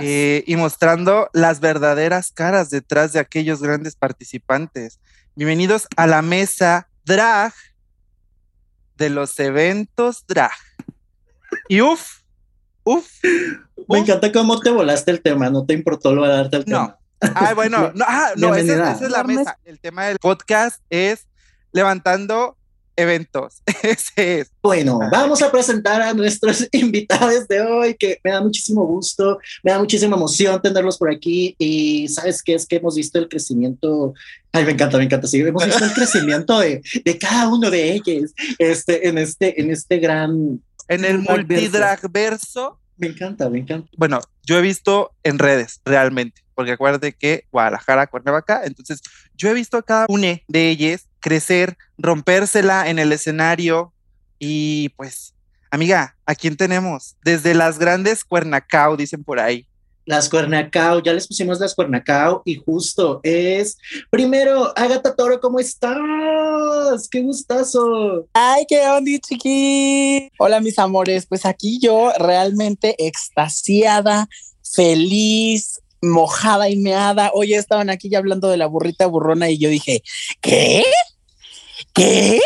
Eh, 0.00 0.44
y 0.46 0.54
mostrando 0.54 1.28
las 1.32 1.58
verdaderas 1.58 2.30
caras 2.30 2.70
detrás 2.70 3.12
de 3.12 3.18
aquellos 3.18 3.62
grandes 3.62 3.96
participantes. 3.96 5.00
Bienvenidos 5.34 5.88
a 5.96 6.06
la 6.06 6.22
mesa 6.22 6.88
drag 7.04 7.52
de 9.02 9.10
los 9.10 9.38
eventos 9.40 10.24
drag. 10.28 10.52
Y 11.68 11.80
uff, 11.80 12.20
uff. 12.84 13.08
Me 13.88 13.98
encanta 13.98 14.30
cómo 14.30 14.60
te 14.60 14.70
volaste 14.70 15.10
el 15.10 15.20
tema, 15.20 15.50
no 15.50 15.66
te 15.66 15.74
importó 15.74 16.14
lo 16.14 16.22
de 16.24 16.32
darte 16.32 16.56
el 16.58 16.64
tema. 16.64 16.96
Ah, 17.20 17.52
bueno, 17.54 17.90
no, 17.94 18.04
ah, 18.06 18.30
no 18.36 18.54
esa, 18.54 18.92
es 18.92 19.00
la 19.10 19.24
mesa. 19.24 19.58
El 19.64 19.80
tema 19.80 20.04
del 20.06 20.18
podcast 20.18 20.80
es 20.88 21.26
levantando 21.72 22.56
eventos. 22.96 23.62
Ese 23.82 24.40
es. 24.40 24.50
Bueno, 24.62 25.00
vamos 25.10 25.42
a 25.42 25.50
presentar 25.50 26.02
a 26.02 26.14
nuestros 26.14 26.68
invitados 26.72 27.48
de 27.48 27.60
hoy, 27.60 27.94
que 27.94 28.18
me 28.22 28.30
da 28.30 28.40
muchísimo 28.40 28.86
gusto, 28.86 29.38
me 29.62 29.72
da 29.72 29.78
muchísima 29.78 30.16
emoción 30.16 30.60
tenerlos 30.60 30.98
por 30.98 31.10
aquí. 31.10 31.54
Y 31.58 32.08
sabes 32.08 32.42
qué 32.42 32.54
es 32.54 32.66
que 32.66 32.76
hemos 32.76 32.96
visto 32.96 33.18
el 33.18 33.28
crecimiento 33.28 34.14
Ay, 34.54 34.66
me 34.66 34.72
encanta, 34.72 34.98
me 34.98 35.04
encanta. 35.04 35.26
Sí, 35.26 35.40
hemos 35.40 35.64
visto 35.64 35.84
el 35.84 35.92
crecimiento 35.94 36.58
de, 36.58 36.82
de, 37.04 37.18
cada 37.18 37.48
uno 37.48 37.70
de 37.70 37.92
ellos 37.92 38.32
este, 38.58 39.08
en, 39.08 39.16
este, 39.16 39.60
en 39.60 39.70
este 39.70 39.98
gran. 39.98 40.62
En 40.88 41.04
el 41.04 41.18
multidragverso. 41.18 42.78
Me 42.98 43.06
encanta, 43.06 43.48
me 43.48 43.60
encanta. 43.60 43.88
Bueno, 43.96 44.20
yo 44.44 44.58
he 44.58 44.60
visto 44.60 45.12
en 45.22 45.38
redes 45.38 45.80
realmente, 45.84 46.42
porque 46.54 46.72
acuérdate 46.72 47.14
que 47.14 47.46
Guadalajara, 47.50 48.06
Cuernavaca, 48.06 48.62
entonces 48.64 49.00
yo 49.34 49.48
he 49.48 49.54
visto 49.54 49.78
a 49.78 49.82
cada 49.82 50.06
una 50.08 50.40
de 50.46 50.68
ellas 50.68 51.08
crecer, 51.22 51.78
rompérsela 51.96 52.90
en 52.90 52.98
el 52.98 53.12
escenario 53.12 53.94
y 54.38 54.90
pues, 54.90 55.32
amiga, 55.70 56.16
¿a 56.26 56.34
quién 56.34 56.56
tenemos? 56.56 57.16
Desde 57.24 57.54
las 57.54 57.78
grandes 57.78 58.24
Cuernacao, 58.24 58.96
dicen 58.96 59.24
por 59.24 59.40
ahí. 59.40 59.66
Las 60.04 60.28
Cuernacao, 60.28 61.00
ya 61.00 61.12
les 61.12 61.28
pusimos 61.28 61.60
las 61.60 61.76
Cuernacao 61.76 62.42
y 62.44 62.56
justo 62.56 63.20
es, 63.22 63.78
primero, 64.10 64.76
Agatha 64.76 65.14
Toro, 65.14 65.40
¿cómo 65.40 65.60
estás? 65.60 67.08
¡Qué 67.08 67.20
gustazo! 67.22 68.26
¡Ay, 68.32 68.64
qué 68.68 68.84
onda, 68.88 69.12
chiqui! 69.20 70.28
Hola, 70.40 70.60
mis 70.60 70.76
amores, 70.80 71.26
pues 71.26 71.46
aquí 71.46 71.78
yo 71.80 72.12
realmente 72.18 72.96
extasiada, 72.98 74.28
feliz, 74.74 75.81
mojada 76.02 76.68
y 76.68 76.76
meada. 76.76 77.30
Hoy 77.32 77.54
estaban 77.54 77.88
aquí 77.88 78.10
ya 78.10 78.18
hablando 78.18 78.48
de 78.48 78.56
la 78.56 78.66
burrita 78.66 79.06
burrona 79.06 79.48
y 79.48 79.58
yo 79.58 79.68
dije, 79.68 80.02
¿qué? 80.40 80.84
¿Qué? 81.94 82.40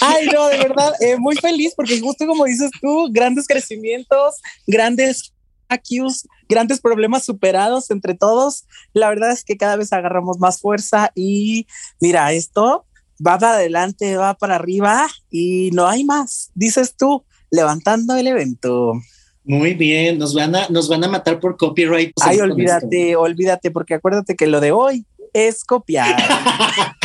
Ay, 0.00 0.28
no, 0.32 0.48
de 0.48 0.58
verdad, 0.58 0.92
eh, 1.00 1.16
muy 1.18 1.36
feliz 1.36 1.74
porque 1.76 2.00
justo 2.00 2.26
como 2.26 2.44
dices 2.44 2.70
tú, 2.80 3.08
grandes 3.10 3.46
crecimientos, 3.46 4.36
grandes 4.66 5.32
Accuse, 5.70 6.26
grandes 6.48 6.80
problemas 6.80 7.24
superados 7.24 7.90
entre 7.90 8.14
todos. 8.14 8.64
La 8.92 9.08
verdad 9.08 9.30
es 9.30 9.44
que 9.44 9.56
cada 9.56 9.76
vez 9.76 9.92
agarramos 9.92 10.38
más 10.38 10.60
fuerza 10.60 11.12
y 11.14 11.66
mira, 12.00 12.32
esto 12.32 12.86
va 13.24 13.38
para 13.38 13.54
adelante, 13.54 14.16
va 14.16 14.34
para 14.34 14.56
arriba 14.56 15.06
y 15.30 15.70
no 15.72 15.86
hay 15.86 16.04
más, 16.04 16.50
dices 16.54 16.96
tú, 16.96 17.24
levantando 17.50 18.16
el 18.16 18.26
evento. 18.26 18.94
Muy 19.44 19.74
bien, 19.74 20.18
nos 20.18 20.34
van 20.34 20.54
a, 20.54 20.68
nos 20.68 20.88
van 20.88 21.04
a 21.04 21.08
matar 21.08 21.40
por 21.40 21.56
copyright. 21.56 22.12
Ay, 22.20 22.40
olvídate, 22.40 23.16
olvídate, 23.16 23.70
porque 23.70 23.94
acuérdate 23.94 24.36
que 24.36 24.46
lo 24.46 24.60
de 24.60 24.72
hoy 24.72 25.06
es 25.32 25.64
copiar. 25.64 26.16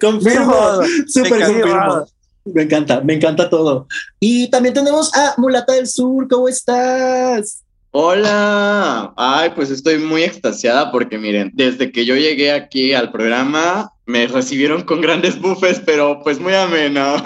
confirmo, 0.00 0.80
súper 1.06 1.44
confirmo. 1.44 2.06
Me 2.44 2.62
encanta, 2.62 3.00
me 3.02 3.14
encanta 3.14 3.48
todo. 3.48 3.86
Y 4.18 4.50
también 4.50 4.74
tenemos 4.74 5.14
a 5.14 5.34
Mulata 5.36 5.74
del 5.74 5.86
Sur, 5.86 6.26
¿cómo 6.28 6.48
estás? 6.48 7.62
Hola, 7.92 9.12
ay, 9.16 9.50
pues 9.54 9.70
estoy 9.70 9.98
muy 9.98 10.22
extasiada 10.22 10.90
porque 10.90 11.18
miren, 11.18 11.50
desde 11.52 11.92
que 11.92 12.06
yo 12.06 12.16
llegué 12.16 12.50
aquí 12.50 12.94
al 12.94 13.12
programa 13.12 13.92
me 14.06 14.26
recibieron 14.26 14.82
con 14.82 15.02
grandes 15.02 15.38
buffes, 15.38 15.80
pero 15.84 16.20
pues 16.22 16.40
muy 16.40 16.54
ameno. 16.54 17.22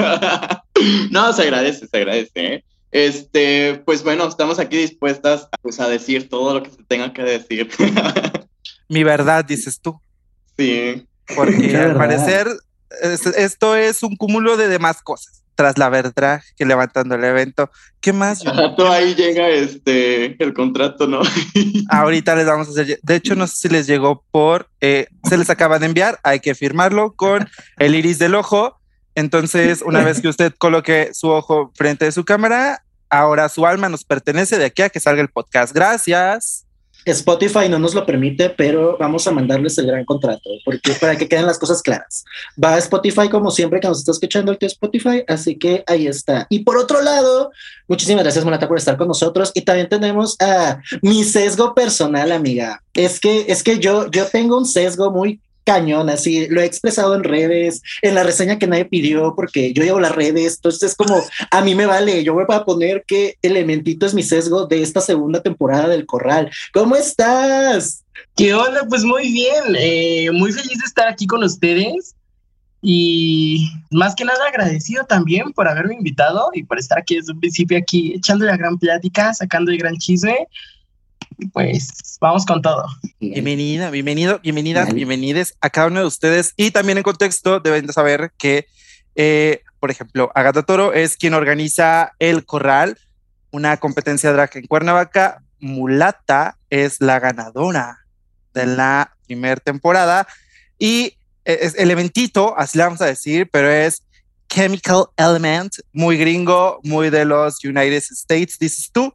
no, 1.11 1.33
se 1.33 1.43
agradece, 1.43 1.87
se 1.87 1.97
agradece. 1.97 2.31
¿eh? 2.35 2.65
Este, 2.97 3.83
pues 3.85 4.03
bueno, 4.03 4.27
estamos 4.27 4.59
aquí 4.59 4.79
dispuestas 4.79 5.51
pues, 5.61 5.81
a 5.81 5.89
decir 5.89 6.31
todo 6.31 6.55
lo 6.55 6.63
que 6.63 6.71
se 6.71 6.83
tenga 6.85 7.13
que 7.13 7.23
decir. 7.23 7.69
Mi 8.89 9.05
verdad, 9.05 9.45
dices 9.45 9.83
tú. 9.83 10.01
Sí. 10.57 11.07
Porque 11.35 11.77
al 11.77 11.95
parecer 11.95 12.49
esto 13.37 13.77
es 13.77 14.03
un 14.03 14.17
cúmulo 14.17 14.57
de 14.57 14.69
demás 14.69 15.03
cosas. 15.03 15.43
Tras 15.57 15.77
la 15.77 15.91
verdad 15.91 16.41
que 16.57 16.65
levantando 16.65 17.17
el 17.17 17.25
evento, 17.25 17.71
¿qué 18.01 18.15
más? 18.15 18.43
ahí 18.47 19.15
llega 19.15 19.47
este 19.51 20.43
el 20.43 20.55
contrato, 20.55 21.07
¿no? 21.07 21.21
Ahorita 21.91 22.35
les 22.35 22.47
vamos 22.47 22.69
a 22.69 22.71
hacer. 22.71 22.99
De 23.03 23.15
hecho, 23.15 23.35
no 23.35 23.47
sé 23.47 23.57
si 23.57 23.69
les 23.69 23.87
llegó 23.87 24.25
por. 24.31 24.71
Eh, 24.81 25.09
se 25.29 25.37
les 25.37 25.51
acaba 25.51 25.79
de 25.79 25.85
enviar, 25.85 26.19
hay 26.23 26.41
que 26.41 26.55
firmarlo 26.55 27.13
con 27.13 27.47
el 27.77 27.95
iris 27.95 28.19
del 28.19 28.37
ojo. 28.37 28.81
Entonces, 29.15 29.83
una 29.83 30.03
vez 30.03 30.21
que 30.21 30.29
usted 30.29 30.55
coloque 30.57 31.11
su 31.15 31.31
ojo 31.31 31.73
frente 31.75 32.07
a 32.07 32.13
su 32.13 32.27
cámara, 32.27 32.83
ahora 33.11 33.49
su 33.49 33.67
alma 33.67 33.89
nos 33.89 34.05
pertenece 34.05 34.59
de 34.59 34.67
aquí 34.67 34.83
a 34.83 34.89
que 34.89 35.01
salga 35.01 35.23
el 35.23 35.29
podcast. 35.29 35.75
Gracias. 35.75 36.67
Spotify 37.07 37.69
no 37.69 37.79
nos 37.79 37.95
lo 37.95 38.05
permite, 38.05 38.51
pero 38.51 38.97
vamos 38.99 39.27
a 39.29 39.31
mandarles 39.31 39.79
el 39.79 39.87
gran 39.87 40.05
contrato, 40.05 40.51
porque 40.65 40.93
para 40.95 41.17
que 41.17 41.29
queden 41.29 41.47
las 41.47 41.59
cosas 41.59 41.81
claras. 41.81 42.25
Va 42.63 42.75
a 42.75 42.79
Spotify 42.79 43.29
como 43.29 43.53
siempre 43.53 43.79
que 43.79 43.87
nos 43.87 44.01
está 44.01 44.11
escuchando 44.11 44.51
el 44.51 44.59
tío 44.59 44.67
Spotify, 44.67 45.23
así 45.29 45.57
que 45.57 45.85
ahí 45.87 46.09
está. 46.09 46.49
Y 46.51 46.65
por 46.65 46.77
otro 46.77 47.01
lado, 47.01 47.53
muchísimas 47.87 48.25
gracias 48.25 48.45
Monata 48.45 48.67
por 48.67 48.77
estar 48.77 48.97
con 48.97 49.07
nosotros 49.07 49.53
y 49.55 49.63
también 49.63 49.89
tenemos 49.89 50.37
a 50.41 50.81
mi 51.01 51.23
sesgo 51.23 51.75
personal, 51.75 52.33
amiga. 52.33 52.83
Es 52.93 53.21
que 53.21 53.47
es 53.49 53.63
que 53.63 53.79
yo 53.79 54.11
yo 54.11 54.27
tengo 54.27 54.59
un 54.59 54.67
sesgo 54.67 55.13
muy 55.13 55.41
cañón, 55.67 56.09
así 56.09 56.47
lo 56.49 56.61
he 56.61 56.65
expresado 56.65 57.15
en 57.17 57.25
redes, 57.25 57.83
en 58.01 58.15
la 58.15 58.23
reseña 58.23 58.59
que 58.59 58.69
nadie 58.69 58.85
pidió, 58.85 59.35
porque 59.35 59.73
yo 59.73 59.83
llevo 59.83 60.01
las 60.01 60.15
redes, 60.15 60.55
entonces 60.57 60.91
es 60.91 60.95
como, 60.95 61.21
a 61.51 61.61
mí 61.61 61.75
me 61.75 61.87
vale, 61.87 62.23
yo 62.23 62.35
voy 62.35 62.45
a 62.49 62.65
poner 62.65 63.05
que 63.07 63.37
elementito 63.43 64.07
es 64.07 64.15
mi 64.15 64.23
sesgo 64.23 64.67
de 64.67 64.81
esta 64.81 65.01
segunda 65.01 65.43
temporada 65.43 65.89
del 65.89 66.07
Corral. 66.07 66.51
¿Cómo 66.73 66.95
estás? 66.95 68.05
¿Qué 68.37 68.55
onda? 68.55 68.87
Pues 68.89 69.05
muy 69.05 69.31
bien, 69.33 69.77
eh, 69.77 70.31
muy 70.33 70.53
feliz 70.53 70.79
de 70.79 70.87
estar 70.87 71.09
aquí 71.09 71.27
con 71.27 71.43
ustedes 71.43 72.15
y 72.81 73.69
más 73.91 74.15
que 74.15 74.25
nada 74.25 74.47
agradecido 74.47 75.05
también 75.05 75.53
por 75.53 75.67
haberme 75.67 75.95
invitado 75.95 76.51
y 76.55 76.63
por 76.63 76.79
estar 76.79 76.99
aquí 76.99 77.17
desde 77.17 77.33
un 77.33 77.41
principio 77.41 77.77
aquí 77.77 78.15
echando 78.15 78.45
la 78.45 78.57
gran 78.57 78.79
plática, 78.79 79.35
sacando 79.35 79.73
el 79.73 79.79
gran 79.79 79.97
chisme. 79.97 80.47
Pues 81.53 82.17
vamos 82.21 82.47
con 82.47 82.63
todo. 82.63 82.87
Bienvenida, 83.21 83.91
bienvenido, 83.91 84.41
bienvenidas, 84.43 84.95
bienvenides 84.95 85.55
a 85.61 85.69
cada 85.69 85.89
uno 85.89 86.01
de 86.01 86.07
ustedes. 86.07 86.55
Y 86.57 86.71
también 86.71 86.99
en 86.99 87.05
contexto 87.05 87.61
deben 87.61 87.87
de 87.87 87.93
saber 87.93 88.33
que, 88.39 88.67
eh, 89.17 89.63
por 89.79 89.91
ejemplo, 89.91 90.31
Agatha 90.35 90.63
Toro 90.63 90.95
es 90.95 91.17
quien 91.17 91.35
organiza 91.35 92.15
el 92.19 92.47
Corral, 92.47 92.99
una 93.51 93.77
competencia 93.77 94.33
drag 94.33 94.57
en 94.57 94.67
Cuernavaca. 94.67 95.43
Mulata 95.61 96.59
es 96.71 97.01
la 97.01 97.19
ganadora 97.19 98.07
de 98.55 98.67
la 98.67 99.15
primera 99.27 99.57
temporada 99.57 100.27
y 100.79 101.17
es 101.45 101.75
el 101.77 101.91
eventito, 101.91 102.59
así 102.59 102.79
le 102.79 102.85
vamos 102.85 103.01
a 103.01 103.07
decir, 103.07 103.49
pero 103.51 103.71
es 103.71 104.03
Chemical 104.49 105.07
Element, 105.17 105.75
muy 105.93 106.17
gringo, 106.17 106.81
muy 106.83 107.11
de 107.11 107.25
los 107.25 107.63
United 107.65 108.03
States, 108.11 108.59
dices 108.59 108.91
tú. 108.93 109.13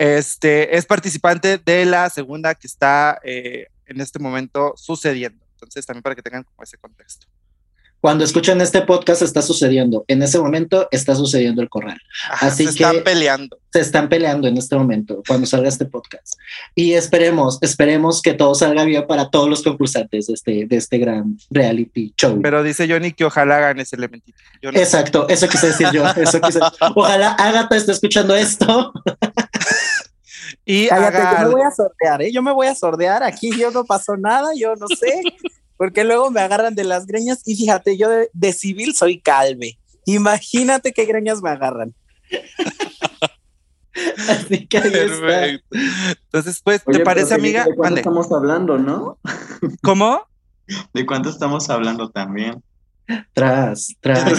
Este 0.00 0.78
es 0.78 0.86
participante 0.86 1.58
de 1.58 1.84
la 1.84 2.08
segunda 2.08 2.54
que 2.54 2.66
está 2.66 3.20
eh, 3.22 3.66
en 3.84 4.00
este 4.00 4.18
momento 4.18 4.72
sucediendo. 4.74 5.44
Entonces, 5.52 5.84
también 5.84 6.02
para 6.02 6.14
que 6.14 6.22
tengan 6.22 6.42
como 6.42 6.62
ese 6.62 6.78
contexto. 6.78 7.26
Cuando 8.00 8.24
escuchan 8.24 8.62
este 8.62 8.80
podcast 8.80 9.20
está 9.20 9.42
sucediendo. 9.42 10.06
En 10.08 10.22
ese 10.22 10.38
momento 10.38 10.88
está 10.90 11.14
sucediendo 11.14 11.60
el 11.60 11.68
corral. 11.68 12.00
Así 12.30 12.66
se 12.66 12.78
que 12.78 12.82
están 12.82 13.04
peleando. 13.04 13.58
Se 13.70 13.80
están 13.80 14.08
peleando 14.08 14.48
en 14.48 14.56
este 14.56 14.74
momento 14.74 15.22
cuando 15.28 15.46
salga 15.46 15.68
este 15.68 15.84
podcast. 15.84 16.32
Y 16.74 16.94
esperemos, 16.94 17.58
esperemos 17.60 18.22
que 18.22 18.32
todo 18.32 18.54
salga 18.54 18.84
bien 18.84 19.06
para 19.06 19.28
todos 19.28 19.50
los 19.50 19.62
concursantes 19.62 20.28
de 20.28 20.32
este, 20.32 20.66
de 20.66 20.76
este 20.78 20.96
gran 20.96 21.36
reality 21.50 22.14
show. 22.16 22.40
Pero 22.40 22.62
dice 22.62 22.88
Johnny 22.88 23.12
que 23.12 23.26
ojalá 23.26 23.58
hagan 23.58 23.80
ese 23.80 23.96
elementito. 23.96 24.38
Exacto, 24.62 25.28
eso 25.28 25.46
quise 25.46 25.66
decir 25.66 25.88
yo. 25.92 26.06
Eso 26.16 26.40
quise... 26.40 26.60
Ojalá 26.94 27.32
Agatha 27.32 27.76
esté 27.76 27.92
escuchando 27.92 28.34
esto. 28.34 28.94
y 30.64 30.88
Agatha, 30.88 31.42
yo 31.42 31.48
me 31.48 31.54
voy 31.54 31.62
a 31.62 31.70
sortear, 31.70 32.22
¿eh? 32.22 32.32
Yo 32.32 32.42
me 32.42 32.52
voy 32.52 32.66
a 32.66 32.74
sordear. 32.74 33.22
Aquí 33.22 33.50
yo 33.58 33.70
no 33.70 33.84
pasó 33.84 34.16
nada, 34.16 34.50
yo 34.56 34.74
no 34.76 34.86
sé 34.88 35.22
porque 35.80 36.04
luego 36.04 36.30
me 36.30 36.42
agarran 36.42 36.74
de 36.74 36.84
las 36.84 37.06
greñas 37.06 37.40
y 37.46 37.56
fíjate, 37.56 37.96
yo 37.96 38.10
de, 38.32 38.52
civil 38.52 38.94
soy 38.94 39.18
calve. 39.18 39.78
Imagínate 40.04 40.92
qué 40.92 41.06
greñas 41.06 41.40
me 41.40 41.48
agarran. 41.48 41.94
Así 44.28 44.66
que 44.66 44.76
ahí 44.76 44.92
está. 44.94 45.46
Entonces, 46.24 46.60
pues, 46.62 46.84
¿te 46.84 47.00
parece, 47.00 47.32
amiga? 47.32 47.64
¿De 47.64 47.74
cuánto 47.74 47.96
estamos 47.96 48.30
hablando, 48.30 48.76
no? 48.76 49.18
¿Cómo? 49.82 50.26
¿De 50.92 51.06
cuánto 51.06 51.30
estamos 51.30 51.70
hablando 51.70 52.10
también? 52.10 52.62
Tras, 53.32 53.96
tras. 54.00 54.30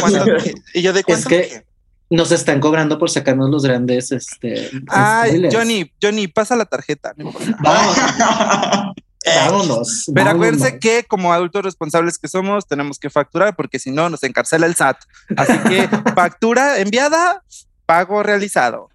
¿Y 0.75 0.83
yo 0.83 0.93
de 0.93 1.03
cuánto? 1.03 1.27
Es 1.27 1.49
que 1.49 1.65
nos 2.11 2.31
están 2.31 2.59
cobrando 2.59 2.99
por 2.99 3.09
sacarnos 3.09 3.49
los 3.49 3.63
grandes, 3.63 4.11
este. 4.11 4.69
Ay, 4.89 5.47
Johnny, 5.51 5.89
Johnny, 6.01 6.27
pasa 6.27 6.55
la 6.55 6.65
tarjeta, 6.65 7.13
no 7.17 7.31
Vamos. 7.63 7.97
Vámonos. 9.23 10.11
Pero 10.13 10.29
acuérdense 10.31 10.79
que 10.79 11.03
como 11.03 11.31
adultos 11.31 11.63
responsables 11.63 12.17
que 12.17 12.27
somos, 12.27 12.67
tenemos 12.67 12.99
que 12.99 13.09
facturar 13.09 13.55
porque 13.55 13.79
si 13.79 13.91
no 13.91 14.09
nos 14.09 14.23
encarcela 14.23 14.65
el 14.65 14.75
SAT. 14.75 14.97
Así 15.37 15.57
que 15.69 15.87
factura 16.15 16.79
enviada, 16.79 17.43
pago 17.85 18.23
realizado. 18.23 18.89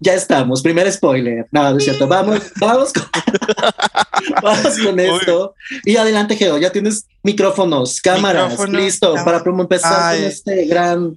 ya 0.00 0.14
estamos. 0.14 0.60
Primer 0.60 0.90
spoiler. 0.92 1.46
No, 1.52 1.70
no 1.70 1.78
es 1.78 1.84
cierto. 1.84 2.08
Vamos, 2.08 2.52
vamos 2.58 2.92
con, 2.92 3.04
vamos 4.42 4.78
con 4.78 5.00
esto. 5.00 5.54
Y 5.84 5.96
adelante, 5.96 6.36
Geo. 6.36 6.58
Ya 6.58 6.70
tienes 6.72 7.06
micrófonos, 7.22 8.00
cámaras, 8.00 8.58
listo 8.68 9.14
para 9.24 9.38
empezar 9.38 10.16
con 10.16 10.24
este 10.24 10.66
gran, 10.66 11.16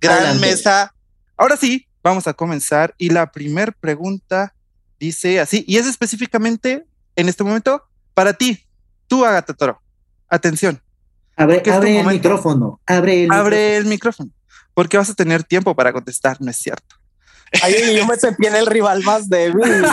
gran 0.00 0.40
mesa. 0.40 0.94
Ahora 1.36 1.56
sí, 1.56 1.86
vamos 2.02 2.26
a 2.26 2.34
comenzar. 2.34 2.94
Y 2.98 3.10
la 3.10 3.30
primera 3.30 3.72
pregunta 3.72 4.54
dice 4.98 5.40
así, 5.40 5.64
y 5.66 5.76
es 5.76 5.86
específicamente 5.86 6.86
en 7.16 7.28
este 7.28 7.44
momento 7.44 7.82
para 8.14 8.32
ti, 8.32 8.66
tú 9.06 9.24
Agatha 9.24 9.54
Toro. 9.54 9.80
Atención. 10.28 10.80
Abre, 11.36 11.62
abre 11.70 12.00
el 12.00 12.06
micrófono. 12.06 12.80
Abre 12.86 13.24
el 13.24 13.32
abre 13.32 13.76
el 13.76 13.84
micrófono. 13.86 14.30
Porque 14.74 14.96
vas 14.96 15.10
a 15.10 15.14
tener 15.14 15.44
tiempo 15.44 15.74
para 15.74 15.92
contestar, 15.92 16.38
no 16.40 16.50
es 16.50 16.56
cierto. 16.56 16.96
Ay, 17.62 17.96
yo 17.96 18.06
me 18.06 18.16
sentí 18.16 18.46
en 18.46 18.56
el 18.56 18.66
rival 18.66 19.02
más 19.02 19.28
débil. 19.28 19.62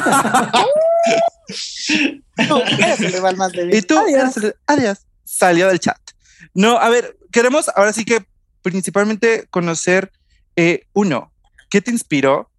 tú 2.47 2.61
eres 2.79 2.99
el 3.01 3.13
rival 3.13 3.37
más 3.37 3.51
débil. 3.51 3.75
Y 3.75 3.81
tú 3.81 3.97
adiós. 3.97 4.33
adiós. 4.65 4.99
Salió 5.23 5.67
del 5.67 5.79
chat. 5.79 5.99
No, 6.53 6.77
a 6.77 6.89
ver, 6.89 7.17
queremos 7.31 7.69
ahora 7.75 7.93
sí 7.93 8.05
que 8.05 8.25
principalmente 8.63 9.45
conocer 9.51 10.11
eh, 10.55 10.85
uno, 10.93 11.31
¿qué 11.69 11.81
te 11.81 11.91
inspiró 11.91 12.49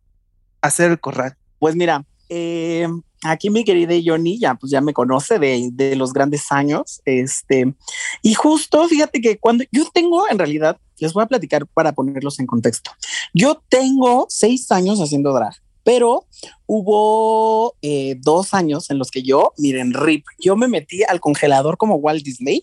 a 0.61 0.69
hacer 0.69 0.91
el 0.91 1.01
corral? 1.01 1.37
Pues 1.59 1.75
mira, 1.75 2.05
eh, 2.29 2.87
aquí 3.23 3.51
mi 3.51 3.65
querida 3.65 3.95
Johnny 4.05 4.39
ya 4.39 4.55
pues 4.55 4.71
ya 4.71 4.81
me 4.81 4.93
conoce 4.93 5.39
de, 5.39 5.71
de, 5.73 5.97
los 5.97 6.13
grandes 6.13 6.53
años, 6.53 7.01
este, 7.05 7.75
y 8.23 8.35
justo 8.35 8.87
fíjate 8.89 9.21
que 9.21 9.39
cuando 9.39 9.65
yo 9.73 9.85
tengo 9.93 10.29
en 10.29 10.39
realidad, 10.39 10.79
les 10.99 11.13
voy 11.13 11.25
a 11.25 11.27
platicar 11.27 11.67
para 11.67 11.93
ponerlos 11.93 12.39
en 12.39 12.47
contexto, 12.47 12.93
yo 13.33 13.63
tengo 13.69 14.27
seis 14.29 14.71
años 14.71 15.01
haciendo 15.01 15.33
drag, 15.33 15.55
pero 15.85 16.27
hubo 16.67 17.77
eh, 17.83 18.17
dos 18.21 18.55
años 18.55 18.91
en 18.91 18.99
los 18.99 19.11
que 19.11 19.23
yo, 19.23 19.53
miren, 19.59 19.93
RIP, 19.93 20.25
yo 20.39 20.57
me 20.57 20.69
metí 20.69 21.03
al 21.05 21.21
congelador 21.21 21.77
como 21.77 21.97
Walt 21.97 22.25
Disney 22.25 22.63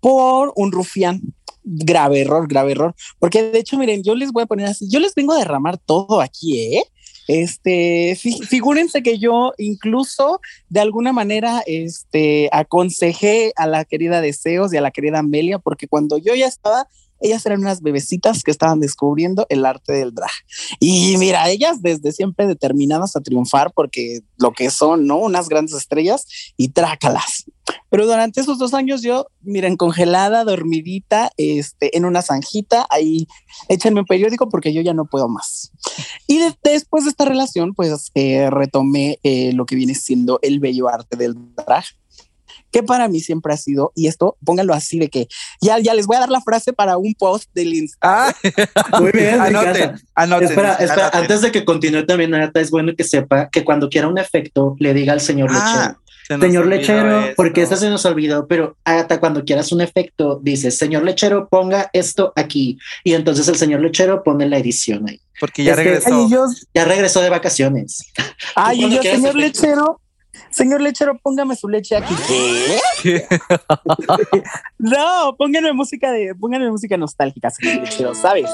por 0.00 0.52
un 0.56 0.72
rufián. 0.72 1.20
Grave 1.64 2.20
error, 2.20 2.48
grave 2.48 2.72
error. 2.72 2.94
Porque 3.18 3.42
de 3.42 3.58
hecho, 3.58 3.78
miren, 3.78 4.02
yo 4.02 4.14
les 4.14 4.32
voy 4.32 4.42
a 4.42 4.46
poner 4.46 4.66
así, 4.66 4.88
yo 4.88 4.98
les 5.00 5.14
vengo 5.14 5.32
a 5.32 5.38
derramar 5.38 5.78
todo 5.78 6.20
aquí, 6.20 6.76
¿eh? 6.76 6.82
Este, 7.28 8.18
figúrense 8.48 9.02
que 9.02 9.18
yo 9.18 9.52
incluso 9.56 10.40
de 10.68 10.80
alguna 10.80 11.12
manera 11.12 11.62
este, 11.66 12.48
aconsejé 12.52 13.52
a 13.56 13.66
la 13.66 13.84
querida 13.84 14.20
Deseos 14.20 14.74
y 14.74 14.76
a 14.76 14.80
la 14.80 14.90
querida 14.90 15.20
Amelia, 15.20 15.58
porque 15.58 15.86
cuando 15.86 16.18
yo 16.18 16.34
ya 16.34 16.46
estaba 16.46 16.88
ellas 17.22 17.44
eran 17.46 17.60
unas 17.60 17.80
bebecitas 17.80 18.42
que 18.42 18.50
estaban 18.50 18.80
descubriendo 18.80 19.46
el 19.48 19.64
arte 19.64 19.92
del 19.92 20.14
drag. 20.14 20.30
Y 20.80 21.16
mira, 21.18 21.48
ellas 21.48 21.82
desde 21.82 22.12
siempre 22.12 22.46
determinadas 22.46 23.16
a 23.16 23.20
triunfar 23.20 23.72
porque 23.74 24.20
lo 24.38 24.52
que 24.52 24.70
son, 24.70 25.06
¿no? 25.06 25.18
Unas 25.18 25.48
grandes 25.48 25.74
estrellas 25.74 26.26
y 26.56 26.68
trácalas. 26.68 27.44
Pero 27.90 28.06
durante 28.06 28.40
esos 28.40 28.58
dos 28.58 28.74
años 28.74 29.02
yo, 29.02 29.26
miren, 29.42 29.76
congelada, 29.76 30.44
dormidita, 30.44 31.30
este, 31.36 31.96
en 31.96 32.04
una 32.04 32.22
zanjita, 32.22 32.86
ahí 32.90 33.26
échenme 33.68 34.00
un 34.00 34.06
periódico 34.06 34.48
porque 34.48 34.72
yo 34.72 34.82
ya 34.82 34.94
no 34.94 35.04
puedo 35.04 35.28
más. 35.28 35.70
Y 36.26 36.40
después 36.62 37.04
de 37.04 37.10
esta 37.10 37.24
relación, 37.24 37.74
pues 37.74 38.10
eh, 38.14 38.50
retomé 38.50 39.18
eh, 39.22 39.52
lo 39.52 39.66
que 39.66 39.76
viene 39.76 39.94
siendo 39.94 40.38
el 40.42 40.58
bello 40.58 40.88
arte 40.88 41.16
del 41.16 41.34
drag 41.54 41.84
que 42.72 42.82
para 42.82 43.06
mí 43.08 43.20
siempre 43.20 43.52
ha 43.52 43.56
sido, 43.56 43.92
y 43.94 44.08
esto 44.08 44.36
pónganlo 44.44 44.74
así 44.74 44.98
de 44.98 45.08
que 45.08 45.28
ya, 45.60 45.78
ya 45.78 45.94
les 45.94 46.06
voy 46.06 46.16
a 46.16 46.20
dar 46.20 46.30
la 46.30 46.40
frase 46.40 46.72
para 46.72 46.96
un 46.96 47.14
post 47.14 47.50
del 47.54 47.74
Instagram. 47.74 48.32
Ah, 48.32 48.34
muy 49.00 49.12
bien, 49.12 49.40
anoten, 49.40 50.00
anoten, 50.14 50.48
espera, 50.48 50.74
espera, 50.74 51.10
antes 51.12 51.42
de 51.42 51.52
que 51.52 51.64
continúe 51.64 52.04
también, 52.06 52.30
Nata, 52.30 52.60
es 52.60 52.70
bueno 52.70 52.94
que 52.96 53.04
sepa 53.04 53.48
que 53.50 53.64
cuando 53.64 53.88
quiera 53.88 54.08
un 54.08 54.18
efecto 54.18 54.74
le 54.78 54.94
diga 54.94 55.12
al 55.12 55.20
señor 55.20 55.50
ah, 55.52 55.54
lechero. 55.54 56.02
Señor 56.40 56.66
lechero, 56.66 57.34
porque 57.36 57.62
esta 57.62 57.76
se 57.76 57.90
nos 57.90 58.04
olvidó, 58.06 58.46
pero 58.46 58.76
hasta 58.84 59.20
cuando 59.20 59.44
quieras 59.44 59.72
un 59.72 59.80
efecto, 59.80 60.40
dices, 60.42 60.78
señor 60.78 61.02
lechero, 61.02 61.48
ponga 61.48 61.90
esto 61.92 62.32
aquí. 62.36 62.78
Y 63.04 63.14
entonces 63.14 63.48
el 63.48 63.56
señor 63.56 63.80
lechero 63.80 64.22
pone 64.22 64.48
la 64.48 64.58
edición 64.58 65.08
ahí. 65.08 65.20
Porque 65.40 65.64
ya 65.64 65.74
regresó. 65.74 66.28
ya 66.72 66.84
regresó 66.84 67.20
de 67.20 67.28
vacaciones. 67.28 68.06
Ay, 68.54 68.84
y 68.84 68.90
yo, 68.90 69.02
señor 69.02 69.34
lechero, 69.34 70.00
Señor 70.52 70.80
lechero, 70.80 71.18
póngame 71.18 71.56
su 71.56 71.68
leche 71.68 71.96
aquí. 71.96 72.14
¿Qué? 73.02 73.24
no, 74.78 75.34
pónganme 75.36 75.72
música 75.72 76.12
de, 76.12 76.34
pónganme 76.34 76.70
música 76.70 76.96
nostálgica, 76.96 77.50
señor 77.50 77.82
lechero, 77.82 78.14
¿sabes? 78.14 78.50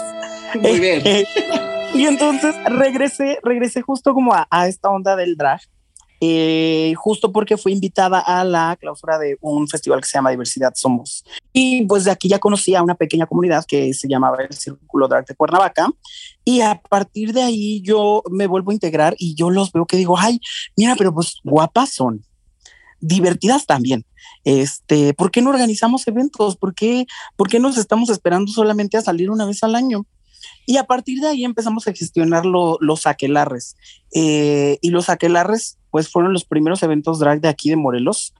Muy 0.54 0.78
bien. 0.78 1.02
y 1.94 2.06
entonces 2.06 2.54
regresé, 2.66 3.38
regresé 3.42 3.82
justo 3.82 4.14
como 4.14 4.32
a, 4.32 4.46
a 4.50 4.68
esta 4.68 4.88
onda 4.88 5.16
del 5.16 5.36
drag 5.36 5.60
eh, 6.20 6.94
justo 6.96 7.30
porque 7.30 7.56
fue 7.56 7.72
invitada 7.72 8.18
a 8.18 8.42
la 8.44 8.76
clausura 8.80 9.18
de 9.18 9.36
un 9.40 9.68
festival 9.68 10.00
que 10.00 10.08
se 10.08 10.18
llama 10.18 10.30
Diversidad 10.30 10.72
Somos. 10.74 11.24
Y 11.52 11.84
pues 11.86 12.04
de 12.04 12.10
aquí 12.10 12.28
ya 12.28 12.38
conocí 12.38 12.74
a 12.74 12.82
una 12.82 12.94
pequeña 12.94 13.26
comunidad 13.26 13.64
que 13.66 13.94
se 13.94 14.08
llamaba 14.08 14.38
el 14.42 14.52
Círculo 14.52 15.06
de 15.06 15.16
Arte 15.16 15.34
Cuernavaca. 15.34 15.88
Y 16.44 16.60
a 16.60 16.80
partir 16.80 17.32
de 17.32 17.42
ahí 17.42 17.80
yo 17.82 18.22
me 18.30 18.46
vuelvo 18.46 18.70
a 18.70 18.74
integrar 18.74 19.14
y 19.18 19.34
yo 19.34 19.50
los 19.50 19.70
veo 19.72 19.86
que 19.86 19.96
digo, 19.96 20.18
ay, 20.18 20.40
mira, 20.76 20.96
pero 20.96 21.14
pues 21.14 21.36
guapas 21.44 21.90
son. 21.90 22.24
divertidas 23.00 23.64
también. 23.64 24.04
Este, 24.42 25.14
¿por 25.14 25.30
qué 25.30 25.40
no 25.40 25.50
organizamos 25.50 26.06
eventos? 26.08 26.56
¿Por 26.56 26.74
qué, 26.74 27.06
¿Por 27.36 27.48
qué 27.48 27.60
nos 27.60 27.78
estamos 27.78 28.10
esperando 28.10 28.50
solamente 28.50 28.96
a 28.96 29.02
salir 29.02 29.30
una 29.30 29.46
vez 29.46 29.62
al 29.62 29.76
año? 29.76 30.04
Y 30.68 30.76
a 30.76 30.84
partir 30.84 31.22
de 31.22 31.28
ahí 31.28 31.46
empezamos 31.46 31.88
a 31.88 31.94
gestionar 31.94 32.44
los 32.44 33.06
aquelarres. 33.06 33.74
Eh, 34.14 34.76
y 34.82 34.90
los 34.90 35.08
aquelarres, 35.08 35.78
pues 35.90 36.10
fueron 36.10 36.34
los 36.34 36.44
primeros 36.44 36.82
eventos 36.82 37.18
drag 37.18 37.40
de 37.40 37.48
aquí 37.48 37.70
de 37.70 37.76
Morelos. 37.76 38.34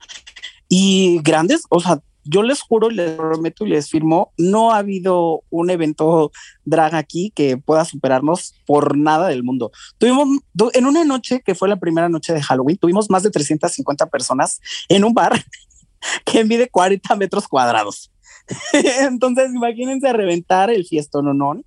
Y 0.67 1.21
grandes, 1.23 1.63
o 1.69 1.79
sea, 1.79 2.03
yo 2.23 2.43
les 2.43 2.61
juro, 2.61 2.91
les 2.91 3.13
prometo 3.13 3.65
y 3.65 3.69
les 3.69 3.89
firmo, 3.89 4.31
no 4.37 4.71
ha 4.71 4.77
habido 4.77 5.41
un 5.49 5.71
evento 5.71 6.31
drag 6.65 6.93
aquí 6.93 7.31
que 7.33 7.57
pueda 7.57 7.83
superarnos 7.83 8.53
por 8.67 8.95
nada 8.95 9.27
del 9.27 9.43
mundo. 9.43 9.71
Tuvimos 9.97 10.27
en 10.73 10.85
una 10.85 11.03
noche, 11.05 11.41
que 11.43 11.55
fue 11.55 11.67
la 11.67 11.79
primera 11.79 12.09
noche 12.09 12.31
de 12.31 12.43
Halloween, 12.43 12.77
tuvimos 12.77 13.09
más 13.09 13.23
de 13.23 13.31
350 13.31 14.05
personas 14.05 14.61
en 14.87 15.03
un 15.03 15.15
bar 15.15 15.43
que 16.25 16.45
mide 16.45 16.69
40 16.69 17.15
metros 17.15 17.47
cuadrados. 17.47 18.11
Entonces, 19.01 19.53
imagínense 19.53 20.11
reventar 20.13 20.69
el 20.69 20.85
fiestón 20.85 21.37
no. 21.37 21.61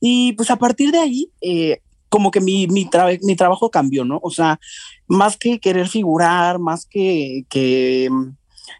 Y 0.00 0.32
pues 0.32 0.50
a 0.50 0.56
partir 0.56 0.90
de 0.90 0.98
ahí, 0.98 1.30
eh, 1.40 1.80
como 2.08 2.30
que 2.30 2.40
mi, 2.40 2.66
mi, 2.68 2.88
mi, 3.22 3.36
trabajo 3.36 3.70
cambió, 3.70 4.04
¿no? 4.04 4.20
O 4.22 4.30
sea, 4.30 4.60
más 5.08 5.36
que 5.36 5.58
querer 5.58 5.88
figurar, 5.88 6.58
más 6.58 6.86
que, 6.86 7.44
que 7.48 8.08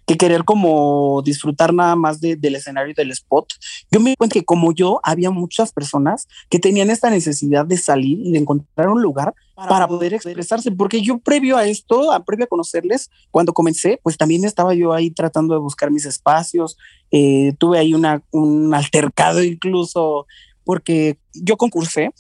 que 0.07 0.17
querer 0.17 0.45
como 0.45 1.23
disfrutar 1.25 1.73
nada 1.73 1.97
más 1.97 2.21
del 2.21 2.55
escenario 2.55 2.95
del 2.95 3.11
spot. 3.11 3.55
Yo 3.90 4.01
me 4.01 4.11
di 4.11 4.17
cuenta 4.17 4.35
que 4.35 4.45
como 4.45 4.73
yo, 4.73 5.01
había 5.03 5.31
muchas 5.31 5.73
personas 5.73 6.27
que 6.51 6.59
tenían 6.59 6.90
esta 6.90 7.11
necesidad 7.11 7.67
de 7.67 7.77
salir 7.77 8.19
y 8.21 8.33
de 8.33 8.38
encontrar 8.38 8.88
un 8.88 9.03
lugar 9.03 9.35
para, 9.55 9.87
poder 9.87 10.14
expresarse, 10.14 10.71
porque 10.73 11.01
yo 11.01 11.19
previo 11.19 11.57
a 11.57 11.67
esto, 11.67 12.12
a 12.12 12.25
previo 12.25 12.45
a 12.45 12.49
conocerles, 12.49 13.11
cuando 13.31 13.53
comencé, 13.53 14.01
pues 14.03 14.17
también 14.17 14.45
estaba 14.45 14.75
yo 14.75 14.93
ahí 14.93 15.11
tratando 15.11 15.55
de 15.55 15.61
buscar 15.61 15.90
mis 15.90 16.05
espacios, 16.07 16.77
eh, 17.11 17.55
tuve 17.59 17.79
ahí 17.79 17.95
una, 17.95 18.23
un 18.31 18.75
altercado 18.75 19.43
incluso, 19.43 20.27
porque 20.64 21.19
yo 21.33 21.57
concursé 21.57 22.11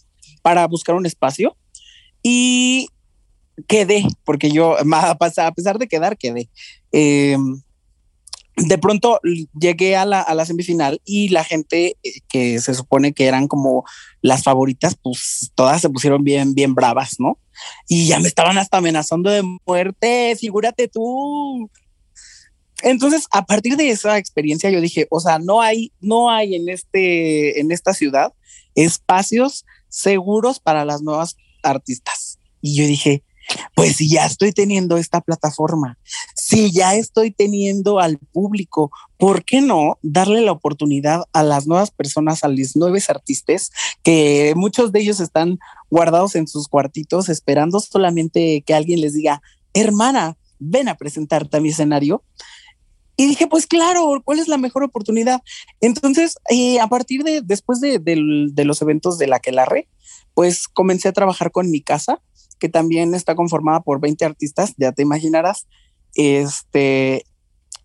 para 0.42 0.66
buscar 0.66 0.94
un 0.94 1.06
espacio 1.06 1.56
y 2.22 2.88
quedé, 3.66 4.04
porque 4.24 4.50
yo, 4.50 4.76
a 4.92 5.52
pesar 5.54 5.78
de 5.78 5.88
quedar, 5.88 6.16
quedé. 6.16 6.48
Eh, 6.92 7.36
de 8.56 8.78
pronto 8.78 9.20
llegué 9.58 9.96
a 9.96 10.04
la, 10.04 10.44
semifinal 10.44 11.00
y 11.04 11.28
la 11.28 11.44
gente 11.44 11.96
eh, 12.02 12.20
que 12.28 12.60
se 12.60 12.74
supone 12.74 13.12
que 13.12 13.26
eran 13.26 13.48
como 13.48 13.84
las 14.20 14.42
favoritas, 14.42 14.96
pues 15.00 15.50
todas 15.54 15.80
se 15.80 15.90
pusieron 15.90 16.22
bien, 16.22 16.54
bien 16.54 16.74
bravas, 16.74 17.16
¿no? 17.18 17.38
Y 17.88 18.06
ya 18.06 18.20
me 18.20 18.28
estaban 18.28 18.58
hasta 18.58 18.78
amenazando 18.78 19.30
de 19.30 19.42
muerte, 19.66 20.36
figúrate 20.38 20.88
tú. 20.88 21.70
Entonces, 22.82 23.26
a 23.30 23.44
partir 23.44 23.76
de 23.76 23.90
esa 23.90 24.18
experiencia, 24.18 24.70
yo 24.70 24.80
dije, 24.80 25.06
o 25.10 25.20
sea, 25.20 25.38
no 25.38 25.60
hay, 25.60 25.92
no 26.00 26.30
hay 26.30 26.54
en 26.54 26.68
este, 26.68 27.60
en 27.60 27.72
esta 27.72 27.94
ciudad 27.94 28.32
espacios 28.74 29.64
seguros 29.88 30.60
para 30.60 30.84
las 30.84 31.02
nuevas 31.02 31.36
artistas. 31.62 32.38
Y 32.60 32.76
yo 32.76 32.86
dije, 32.86 33.22
pues 33.74 33.96
si 33.96 34.08
ya 34.08 34.26
estoy 34.26 34.52
teniendo 34.52 34.96
esta 34.96 35.20
plataforma, 35.20 35.98
si 36.54 36.70
ya 36.70 36.94
estoy 36.94 37.32
teniendo 37.32 37.98
al 37.98 38.18
público, 38.18 38.92
¿por 39.18 39.44
qué 39.44 39.60
no 39.60 39.98
darle 40.02 40.40
la 40.40 40.52
oportunidad 40.52 41.22
a 41.32 41.42
las 41.42 41.66
nuevas 41.66 41.90
personas, 41.90 42.44
a 42.44 42.48
los 42.48 42.76
nuevos 42.76 43.10
artistas, 43.10 43.72
que 44.04 44.52
muchos 44.54 44.92
de 44.92 45.00
ellos 45.00 45.18
están 45.18 45.58
guardados 45.90 46.36
en 46.36 46.46
sus 46.46 46.68
cuartitos 46.68 47.28
esperando 47.28 47.80
solamente 47.80 48.62
que 48.64 48.72
alguien 48.72 49.00
les 49.00 49.14
diga, 49.14 49.42
hermana, 49.72 50.36
ven 50.60 50.88
a 50.88 50.96
presentarte 50.96 51.56
a 51.56 51.60
mi 51.60 51.70
escenario? 51.70 52.22
Y 53.16 53.26
dije, 53.26 53.48
pues 53.48 53.66
claro, 53.66 54.22
¿cuál 54.24 54.38
es 54.38 54.46
la 54.46 54.56
mejor 54.56 54.84
oportunidad? 54.84 55.40
Entonces, 55.80 56.36
eh, 56.50 56.78
a 56.78 56.86
partir 56.86 57.24
de, 57.24 57.42
después 57.42 57.80
de, 57.80 57.98
de 57.98 58.64
los 58.64 58.80
eventos 58.80 59.18
de 59.18 59.26
la 59.26 59.40
que 59.40 59.50
la 59.50 59.64
re, 59.64 59.88
pues 60.34 60.68
comencé 60.68 61.08
a 61.08 61.12
trabajar 61.12 61.50
con 61.50 61.68
mi 61.68 61.80
casa, 61.80 62.20
que 62.60 62.68
también 62.68 63.12
está 63.14 63.34
conformada 63.34 63.80
por 63.80 64.00
20 64.00 64.24
artistas, 64.24 64.74
ya 64.76 64.92
te 64.92 65.02
imaginarás. 65.02 65.66
Este, 66.14 67.24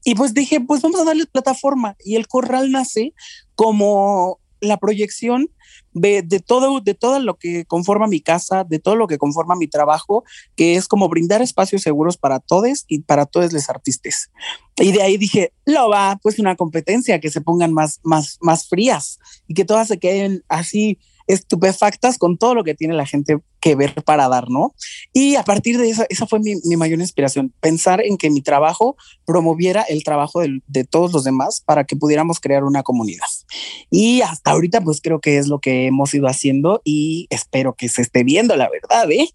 y 0.03 0.15
pues 0.15 0.33
dije, 0.33 0.59
pues 0.61 0.81
vamos 0.81 1.01
a 1.01 1.05
darle 1.05 1.25
plataforma. 1.25 1.95
Y 2.03 2.15
el 2.15 2.27
corral 2.27 2.71
nace 2.71 3.13
como 3.55 4.39
la 4.61 4.77
proyección 4.77 5.49
de, 5.93 6.21
todo, 6.45 6.79
de 6.81 6.93
todo 6.93 7.19
lo 7.19 7.37
que 7.37 7.65
conforma 7.65 8.07
mi 8.07 8.21
casa, 8.21 8.63
de 8.63 8.79
todo 8.79 8.95
lo 8.95 9.07
que 9.07 9.17
conforma 9.17 9.55
mi 9.55 9.67
trabajo, 9.67 10.23
que 10.55 10.75
es 10.75 10.87
como 10.87 11.09
brindar 11.09 11.41
espacios 11.41 11.81
seguros 11.81 12.17
para 12.17 12.39
todos 12.39 12.85
y 12.87 12.99
para 12.99 13.25
todos 13.25 13.51
los 13.53 13.69
artistas. 13.69 14.29
Y 14.77 14.91
de 14.91 15.01
ahí 15.01 15.17
dije, 15.17 15.53
lo 15.65 15.89
va, 15.89 16.19
pues 16.21 16.39
una 16.39 16.55
competencia, 16.55 17.19
que 17.19 17.29
se 17.29 17.41
pongan 17.41 17.73
más, 17.73 17.99
más, 18.03 18.37
más 18.41 18.67
frías 18.67 19.19
y 19.47 19.53
que 19.53 19.65
todas 19.65 19.87
se 19.87 19.99
queden 19.99 20.43
así 20.47 20.99
estupefactas 21.27 22.17
con 22.17 22.37
todo 22.37 22.55
lo 22.55 22.63
que 22.63 22.75
tiene 22.75 22.93
la 22.93 23.05
gente 23.05 23.39
que 23.59 23.75
ver 23.75 23.93
para 24.03 24.27
dar, 24.27 24.49
¿no? 24.49 24.73
Y 25.13 25.35
a 25.35 25.43
partir 25.43 25.77
de 25.77 25.89
esa, 25.89 26.05
esa 26.09 26.25
fue 26.27 26.39
mi, 26.39 26.55
mayor 26.75 26.99
inspiración, 26.99 27.53
pensar 27.59 28.01
en 28.03 28.17
que 28.17 28.29
mi 28.29 28.41
trabajo 28.41 28.95
promoviera 29.25 29.83
el 29.83 30.03
trabajo 30.03 30.41
de, 30.41 30.61
de, 30.67 30.83
todos 30.83 31.11
los 31.11 31.23
demás 31.23 31.61
para 31.65 31.83
que 31.83 31.95
pudiéramos 31.95 32.39
crear 32.39 32.63
una 32.63 32.83
comunidad. 32.83 33.27
Y 33.89 34.21
hasta 34.21 34.51
ahorita, 34.51 34.81
pues 34.81 35.01
creo 35.01 35.19
que 35.19 35.37
es 35.37 35.47
lo 35.47 35.59
que 35.59 35.87
hemos 35.87 36.13
ido 36.13 36.27
haciendo 36.27 36.81
y 36.83 37.27
espero 37.29 37.73
que 37.73 37.89
se 37.89 38.01
esté 38.01 38.23
viendo, 38.23 38.55
la 38.55 38.69
verdad, 38.69 39.09
¿eh? 39.11 39.29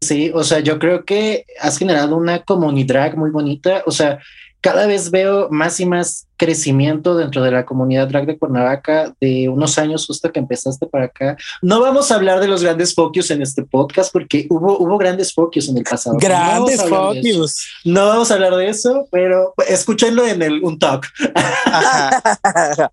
Sí, 0.00 0.30
o 0.34 0.44
sea, 0.44 0.60
yo 0.60 0.78
creo 0.78 1.04
que 1.04 1.46
has 1.60 1.78
generado 1.78 2.16
una 2.16 2.44
comunidad 2.44 3.14
muy 3.14 3.30
bonita, 3.30 3.82
o 3.86 3.90
sea, 3.90 4.18
cada 4.60 4.86
vez 4.86 5.10
veo 5.10 5.48
más 5.50 5.80
y 5.80 5.86
más 5.86 6.26
crecimiento 6.44 7.16
dentro 7.16 7.42
de 7.42 7.50
la 7.50 7.64
comunidad 7.64 8.06
drag 8.06 8.26
de 8.26 8.38
Cuernavaca 8.38 9.14
de 9.18 9.48
unos 9.48 9.78
años 9.78 10.06
justo 10.06 10.30
que 10.30 10.40
empezaste 10.40 10.86
para 10.86 11.06
acá. 11.06 11.38
No 11.62 11.80
vamos 11.80 12.10
a 12.10 12.16
hablar 12.16 12.38
de 12.38 12.48
los 12.48 12.62
grandes 12.62 12.94
focus 12.94 13.30
en 13.30 13.40
este 13.40 13.62
podcast 13.62 14.12
porque 14.12 14.46
hubo, 14.50 14.78
hubo 14.78 14.98
grandes 14.98 15.32
focus 15.32 15.70
en 15.70 15.78
el 15.78 15.84
pasado. 15.84 16.18
Grandes 16.18 16.82
no 16.82 16.88
focus. 16.88 17.66
No 17.86 18.08
vamos 18.08 18.30
a 18.30 18.34
hablar 18.34 18.56
de 18.56 18.68
eso, 18.68 19.08
pero 19.10 19.54
escúchenlo 19.66 20.26
en 20.26 20.42
el 20.42 20.62
un 20.62 20.78
talk. 20.78 21.06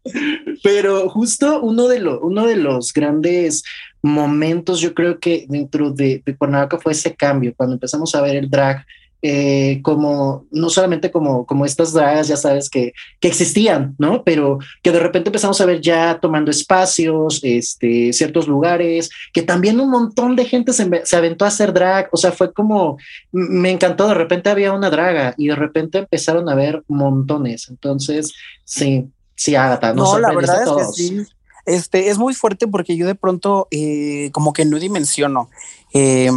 pero 0.63 1.09
justo 1.09 1.61
uno 1.61 1.89
de, 1.89 1.99
los 1.99 2.19
uno 2.21 2.47
de 2.47 2.55
los 2.55 2.93
grandes 2.93 3.63
momentos, 4.01 4.79
yo 4.79 4.93
creo 4.93 5.19
que 5.19 5.45
dentro 5.49 5.91
de, 5.91 6.23
de 6.25 6.37
Cuernavaca 6.37 6.79
fue 6.79 6.93
ese 6.93 7.13
cambio, 7.13 7.53
cuando 7.57 7.73
empezamos 7.73 8.15
a 8.15 8.21
ver 8.21 8.37
el 8.37 8.49
drag 8.49 8.85
eh, 9.23 9.81
como, 9.83 10.45
no 10.49 10.69
solamente 10.69 11.11
como, 11.11 11.45
como 11.45 11.65
estas 11.65 11.93
dragas, 11.93 12.27
ya 12.27 12.37
sabes, 12.37 12.69
que, 12.69 12.93
que 13.19 13.27
existían, 13.27 13.95
¿no? 13.99 14.23
Pero 14.23 14.57
que 14.81 14.91
de 14.91 14.99
repente 14.99 15.29
empezamos 15.29 15.61
a 15.61 15.65
ver 15.65 15.79
ya 15.79 16.19
tomando 16.19 16.49
espacios, 16.49 17.39
este, 17.43 18.13
ciertos 18.13 18.47
lugares, 18.47 19.11
que 19.31 19.43
también 19.43 19.79
un 19.79 19.91
montón 19.91 20.35
de 20.35 20.45
gente 20.45 20.73
se, 20.73 20.89
se 21.05 21.15
aventó 21.15 21.45
a 21.45 21.49
hacer 21.49 21.71
drag, 21.71 22.09
o 22.11 22.17
sea, 22.17 22.31
fue 22.31 22.51
como, 22.51 22.97
me 23.31 23.69
encantó, 23.69 24.07
de 24.07 24.15
repente 24.15 24.49
había 24.49 24.73
una 24.73 24.89
draga 24.89 25.35
y 25.37 25.47
de 25.47 25.55
repente 25.55 25.99
empezaron 25.99 26.49
a 26.49 26.55
ver 26.55 26.83
montones, 26.87 27.69
entonces, 27.69 28.33
sí, 28.65 29.07
sí, 29.35 29.55
Agatha, 29.55 29.93
no, 29.93 30.17
la 30.17 30.33
verdad 30.33 30.63
es 30.63 30.69
que 30.69 30.93
sí. 30.93 31.21
Este, 31.67 32.09
es 32.09 32.17
muy 32.17 32.33
fuerte 32.33 32.67
porque 32.67 32.97
yo 32.97 33.05
de 33.05 33.13
pronto 33.13 33.67
eh, 33.69 34.31
como 34.31 34.51
que 34.51 34.65
no 34.65 34.79
dimensiono. 34.79 35.47
Eh, 35.93 36.31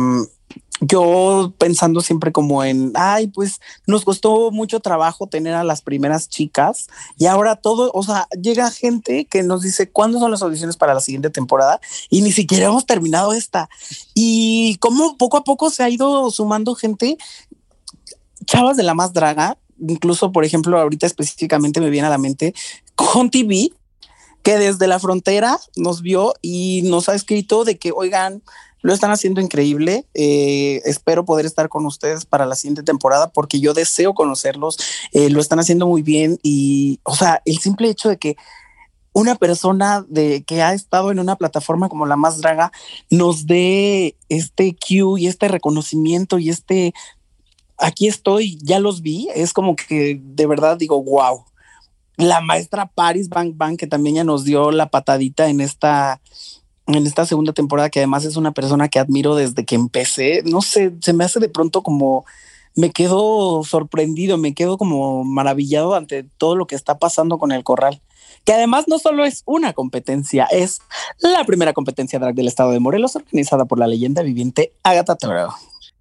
yo 0.81 1.53
pensando 1.57 2.01
siempre 2.01 2.33
como 2.33 2.65
en, 2.65 2.93
ay, 2.95 3.29
pues 3.29 3.61
nos 3.87 4.05
costó 4.05 4.51
mucho 4.51 4.81
trabajo 4.81 5.29
tener 5.29 5.55
a 5.55 5.65
las 5.65 5.83
primeras 5.83 6.29
chicas 6.29 6.89
y 7.17 7.27
ahora 7.27 7.57
todo, 7.57 7.91
o 7.95 8.03
sea, 8.03 8.27
llega 8.41 8.71
gente 8.71 9.27
que 9.27 9.43
nos 9.43 9.63
dice 9.63 9.91
cuándo 9.91 10.19
son 10.19 10.31
las 10.31 10.43
audiciones 10.43 10.77
para 10.77 10.95
la 10.95 11.01
siguiente 11.01 11.31
temporada 11.31 11.81
y 12.11 12.23
ni 12.23 12.33
siquiera 12.33 12.67
hemos 12.67 12.87
terminado 12.87 13.33
esta. 13.33 13.69
Y 14.15 14.77
como 14.81 15.17
poco 15.17 15.37
a 15.37 15.45
poco 15.45 15.71
se 15.71 15.83
ha 15.83 15.89
ido 15.89 16.31
sumando 16.31 16.75
gente, 16.75 17.17
chavas 18.45 18.77
de 18.77 18.83
la 18.83 18.95
más 18.95 19.13
draga, 19.13 19.57
incluso 19.79 20.33
por 20.33 20.45
ejemplo, 20.45 20.79
ahorita 20.79 21.07
específicamente 21.07 21.81
me 21.81 21.91
viene 21.91 22.09
a 22.09 22.11
la 22.11 22.19
mente 22.19 22.55
con 22.95 23.31
TV, 23.31 23.71
que 24.43 24.59
desde 24.59 24.87
la 24.87 24.99
frontera 24.99 25.59
nos 25.77 26.03
vio 26.03 26.35
y 26.43 26.83
nos 26.83 27.09
ha 27.09 27.15
escrito 27.15 27.65
de 27.65 27.79
que, 27.79 27.93
oigan, 27.93 28.43
lo 28.85 28.93
están 28.93 29.11
haciendo 29.11 29.41
increíble. 29.41 30.05
Eh, 30.13 30.83
espero 30.85 31.25
poder 31.25 31.47
estar 31.47 31.71
con 31.71 31.87
ustedes 31.87 32.27
para 32.27 32.45
la 32.45 32.55
siguiente 32.55 32.83
temporada 32.83 33.31
porque 33.31 33.59
yo 33.59 33.73
deseo 33.73 34.13
conocerlos. 34.13 34.77
Eh, 35.13 35.31
lo 35.31 35.41
están 35.41 35.59
haciendo 35.59 35.87
muy 35.87 36.03
bien 36.03 36.39
y, 36.43 37.01
o 37.03 37.17
sea, 37.17 37.41
el 37.47 37.59
simple 37.61 37.89
hecho 37.89 38.11
de 38.11 38.19
que 38.19 38.37
una 39.15 39.37
persona 39.37 40.05
de 40.07 40.45
que 40.45 40.61
ha 40.61 40.75
estado 40.75 41.11
en 41.11 41.19
una 41.19 41.37
plataforma 41.37 41.89
como 41.89 42.05
la 42.05 42.17
más 42.17 42.43
draga 42.43 42.73
nos 43.09 43.47
dé 43.47 44.19
este 44.29 44.77
cue 44.77 45.19
y 45.19 45.29
este 45.29 45.49
reconocimiento 45.49 46.39
y 46.39 46.51
este 46.51 46.93
aquí 47.79 48.07
estoy, 48.07 48.59
ya 48.63 48.81
los 48.81 49.01
vi, 49.01 49.29
es 49.35 49.55
como 49.55 49.77
que 49.77 50.21
de 50.23 50.47
verdad 50.47 50.77
digo, 50.77 51.03
wow. 51.03 51.47
La 52.19 52.43
maestra 52.43 52.85
Paris 52.87 53.31
Bang 53.31 53.55
Bang, 53.57 53.79
que 53.79 53.87
también 53.87 54.17
ya 54.17 54.25
nos 54.25 54.45
dio 54.45 54.71
la 54.73 54.91
patadita 54.91 55.49
en 55.49 55.63
esta 55.63 56.21
en 56.87 57.07
esta 57.07 57.27
segunda 57.27 57.53
temporada, 57.53 57.91
que 57.91 58.01
además 58.01 58.25
es 58.25 58.37
una 58.37 58.53
persona 58.53 58.89
que 58.89 58.99
admiro 58.99 59.35
desde 59.35 59.65
que 59.65 59.75
empecé, 59.75 60.43
no 60.45 60.61
sé, 60.61 60.93
se 61.01 61.13
me 61.13 61.25
hace 61.25 61.41
de 61.41 61.49
pronto 61.49 61.83
como 61.83 62.25
me 62.77 62.91
quedo 62.91 63.63
sorprendido, 63.65 64.37
me 64.37 64.55
quedo 64.55 64.77
como 64.77 65.25
maravillado 65.25 65.95
ante 65.95 66.25
todo 66.39 66.57
lo 66.57 66.67
que 66.67 66.75
está 66.75 66.99
pasando 66.99 67.39
con 67.39 67.53
el 67.53 67.63
corral. 67.63 68.01
Que 68.45 68.53
además 68.53 68.87
no 68.89 68.99
solo 68.99 69.25
es 69.25 69.43
una 69.47 69.73
competencia, 69.73 70.47
es 70.51 70.81
la 71.19 71.45
primera 71.45 71.73
competencia 71.73 72.19
drag 72.19 72.35
del 72.35 72.49
estado 72.49 72.73
de 72.73 72.81
Morelos 72.81 73.17
organizada 73.17 73.65
por 73.65 73.79
la 73.79 73.87
leyenda 73.87 74.23
viviente 74.23 74.73
Agatha 74.83 75.15
Toro. 75.15 75.55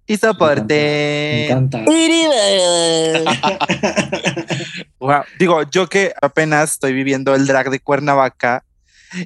Y 0.06 0.18
soporte. 0.18 0.74
Me 0.74 1.46
encanta. 1.46 1.78
Digo, 5.38 5.62
yo 5.70 5.88
que 5.88 6.12
apenas 6.20 6.72
estoy 6.72 6.92
viviendo 6.92 7.34
el 7.34 7.46
drag 7.46 7.70
de 7.70 7.80
Cuernavaca 7.80 8.64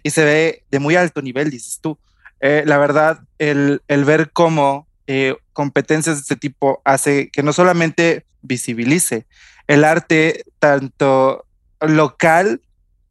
y 0.03 0.11
se 0.11 0.25
ve 0.25 0.65
de 0.71 0.79
muy 0.79 0.97
alto 0.97 1.23
nivel, 1.23 1.51
dices 1.51 1.81
tú. 1.81 1.99
Eh, 2.41 2.63
la 2.67 2.79
verdad, 2.79 3.21
el, 3.39 3.83
el 3.89 4.05
ver 4.05 4.31
cómo 4.33 4.87
eh, 5.07 5.35
competencias 5.53 6.17
de 6.17 6.21
este 6.21 6.37
tipo 6.37 6.81
hace 6.85 7.31
que 7.31 7.43
no 7.43 7.53
solamente 7.53 8.27
visibilice 8.43 9.27
el 9.67 9.85
arte 9.85 10.45
tanto 10.59 11.45
local 11.81 12.61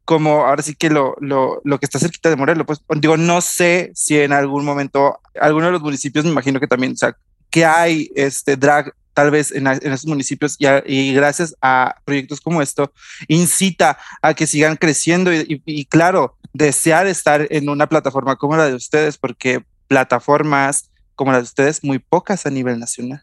como 0.08 0.46
ahora 0.46 0.62
sí 0.62 0.74
que 0.74 0.88
lo, 0.88 1.16
lo, 1.20 1.60
lo, 1.64 1.78
que 1.78 1.84
está 1.84 1.98
cerquita 1.98 2.30
de 2.30 2.36
Morelos, 2.36 2.64
pues 2.66 2.80
digo, 2.96 3.18
no 3.18 3.42
sé 3.42 3.92
si 3.94 4.18
en 4.18 4.32
algún 4.32 4.64
momento, 4.64 5.20
alguno 5.38 5.66
de 5.66 5.72
los 5.72 5.82
municipios, 5.82 6.24
me 6.24 6.30
imagino 6.30 6.60
que 6.60 6.66
también, 6.66 6.92
o 6.92 6.96
sea, 6.96 7.14
que 7.50 7.66
hay 7.66 8.10
este 8.14 8.56
drag 8.56 8.94
tal 9.12 9.30
vez 9.30 9.52
en, 9.52 9.66
en 9.66 9.92
esos 9.92 10.06
municipios 10.06 10.56
y, 10.58 10.66
y, 10.86 11.12
gracias 11.12 11.54
a 11.60 11.96
proyectos 12.06 12.40
como 12.40 12.62
esto, 12.62 12.90
incita 13.26 13.98
a 14.22 14.32
que 14.32 14.46
sigan 14.46 14.76
creciendo 14.76 15.30
y, 15.34 15.60
y, 15.66 15.84
claro, 15.84 16.37
desear 16.58 17.06
estar 17.06 17.46
en 17.50 17.68
una 17.68 17.88
plataforma 17.88 18.36
como 18.36 18.56
la 18.56 18.66
de 18.66 18.74
ustedes, 18.74 19.16
porque 19.16 19.64
plataformas 19.86 20.90
como 21.14 21.32
las 21.32 21.42
de 21.42 21.44
ustedes, 21.44 21.84
muy 21.84 21.98
pocas 21.98 22.46
a 22.46 22.50
nivel 22.50 22.78
nacional. 22.78 23.22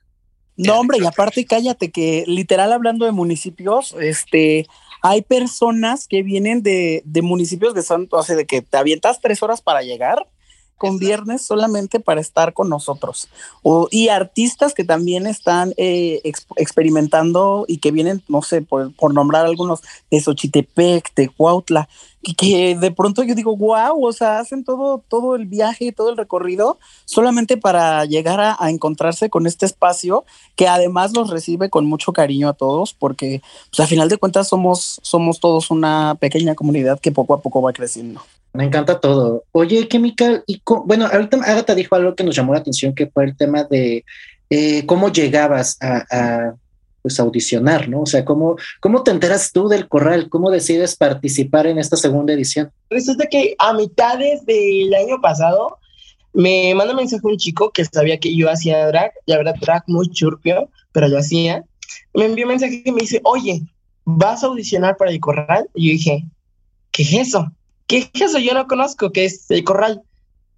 No, 0.57 0.79
hombre, 0.79 0.99
y 1.01 1.05
aparte 1.05 1.45
cállate 1.45 1.91
que 1.91 2.23
literal 2.27 2.71
hablando 2.71 3.05
de 3.05 3.11
municipios, 3.11 3.93
este, 3.99 4.67
hay 5.01 5.21
personas 5.21 6.07
que 6.07 6.23
vienen 6.23 6.63
de, 6.63 7.01
de 7.05 7.21
municipios 7.21 7.73
que 7.73 7.81
son, 7.81 8.07
o 8.09 8.23
sea, 8.23 8.37
de 8.37 8.45
que 8.45 8.61
te 8.61 8.77
avientas 8.77 9.19
tres 9.21 9.43
horas 9.43 9.61
para 9.61 9.81
llegar 9.81 10.27
con 10.77 10.97
viernes 10.97 11.45
solamente 11.45 11.99
para 11.99 12.21
estar 12.21 12.53
con 12.53 12.69
nosotros. 12.69 13.27
O, 13.63 13.87
y 13.91 14.09
artistas 14.09 14.73
que 14.73 14.83
también 14.83 15.27
están 15.27 15.73
eh, 15.77 16.21
experimentando 16.57 17.65
y 17.67 17.77
que 17.77 17.91
vienen, 17.91 18.23
no 18.27 18.41
sé, 18.41 18.61
por, 18.61 18.93
por, 18.95 19.13
nombrar 19.13 19.45
algunos, 19.45 19.81
de 20.11 20.19
Xochitepec, 20.19 21.13
de 21.15 21.29
Cuautla, 21.29 21.87
y 22.21 22.33
que 22.33 22.75
de 22.75 22.91
pronto 22.91 23.23
yo 23.23 23.35
digo, 23.35 23.55
wow, 23.55 24.03
o 24.03 24.11
sea, 24.11 24.39
hacen 24.39 24.63
todo, 24.63 25.03
todo 25.07 25.35
el 25.35 25.45
viaje, 25.45 25.91
todo 25.91 26.09
el 26.09 26.17
recorrido, 26.17 26.79
solamente 27.05 27.55
para 27.55 28.03
llegar 28.05 28.39
a, 28.39 28.55
a, 28.59 28.71
encontrarse 28.71 29.29
con 29.29 29.45
este 29.45 29.67
espacio 29.67 30.25
que 30.55 30.67
además 30.67 31.13
los 31.13 31.29
recibe 31.29 31.69
con 31.69 31.85
mucho 31.85 32.13
cariño 32.13 32.49
a 32.49 32.53
todos, 32.53 32.93
porque 32.93 33.41
pues, 33.69 33.79
a 33.79 33.87
final 33.87 34.09
de 34.09 34.17
cuentas 34.17 34.47
somos, 34.47 34.99
somos 35.03 35.39
todos 35.39 35.69
una 35.69 36.15
pequeña 36.19 36.55
comunidad 36.55 36.99
que 36.99 37.11
poco 37.11 37.35
a 37.35 37.41
poco 37.41 37.61
va 37.61 37.73
creciendo. 37.73 38.21
Me 38.55 38.63
encanta 38.63 38.99
todo. 38.99 39.43
Oye, 39.51 39.87
Chemical, 39.87 40.43
y 40.47 40.61
bueno, 40.85 41.07
ahorita 41.11 41.37
Agatha 41.37 41.75
dijo 41.75 41.95
algo 41.95 42.15
que 42.15 42.23
nos 42.23 42.35
llamó 42.35 42.53
la 42.53 42.59
atención, 42.59 42.95
que 42.95 43.07
fue 43.07 43.25
el 43.25 43.37
tema 43.37 43.63
de 43.65 44.05
eh, 44.49 44.85
cómo 44.85 45.11
llegabas 45.11 45.77
a, 45.81 46.53
pues 47.01 47.19
audicionar, 47.19 47.87
¿no? 47.87 48.01
O 48.01 48.05
sea, 48.07 48.25
¿cómo, 48.25 48.55
¿cómo 48.79 49.03
te 49.03 49.11
enteras 49.11 49.51
tú 49.51 49.67
del 49.67 49.87
corral? 49.87 50.27
¿Cómo 50.29 50.49
decides 50.49 50.95
participar 50.95 51.67
en 51.67 51.77
esta 51.77 51.97
segunda 51.97 52.33
edición? 52.33 52.71
Resulta 52.89 53.27
que 53.27 53.55
a 53.59 53.73
mitades 53.73 54.43
del 54.45 54.91
año 54.93 55.21
pasado 55.21 55.77
me 56.33 56.73
manda 56.73 56.93
un 56.93 56.97
mensaje 56.97 57.21
un 57.23 57.37
chico 57.37 57.69
que 57.69 57.85
sabía 57.85 58.19
que 58.19 58.35
yo 58.35 58.49
hacía 58.49 58.87
drag, 58.87 59.11
ya 59.27 59.37
verdad, 59.37 59.55
drag 59.61 59.83
muy 59.87 60.09
churpio, 60.09 60.69
pero 60.91 61.07
yo 61.07 61.19
hacía. 61.19 61.63
Me 62.13 62.25
envió 62.25 62.45
un 62.45 62.53
mensaje 62.53 62.83
que 62.83 62.91
me 62.91 63.01
dice, 63.01 63.21
oye, 63.23 63.61
¿vas 64.03 64.43
a 64.43 64.47
audicionar 64.47 64.97
para 64.97 65.11
el 65.11 65.19
corral? 65.19 65.69
Y 65.75 65.87
yo 65.87 65.91
dije, 65.91 66.25
¿qué 66.91 67.03
es 67.03 67.13
eso? 67.13 67.51
¿Qué 67.87 67.97
es 67.97 68.21
eso? 68.21 68.39
Yo 68.39 68.53
no 68.53 68.67
conozco, 68.67 69.11
¿qué 69.11 69.25
es 69.25 69.49
el 69.51 69.63
corral? 69.63 70.01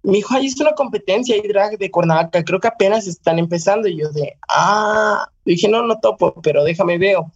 Me 0.02 0.18
dijo, 0.18 0.34
ahí 0.34 0.46
es 0.46 0.58
una 0.60 0.72
competencia 0.72 1.36
y 1.36 1.46
drag 1.46 1.76
de 1.78 1.90
Cuernavaca, 1.90 2.44
creo 2.44 2.60
que 2.60 2.68
apenas 2.68 3.06
están 3.06 3.38
empezando. 3.38 3.88
Y 3.88 3.98
yo 3.98 4.10
de, 4.10 4.36
ah, 4.48 5.28
dije, 5.44 5.68
no, 5.68 5.82
no 5.82 5.98
topo, 6.00 6.40
pero 6.42 6.64
déjame 6.64 6.98
veo. 6.98 7.30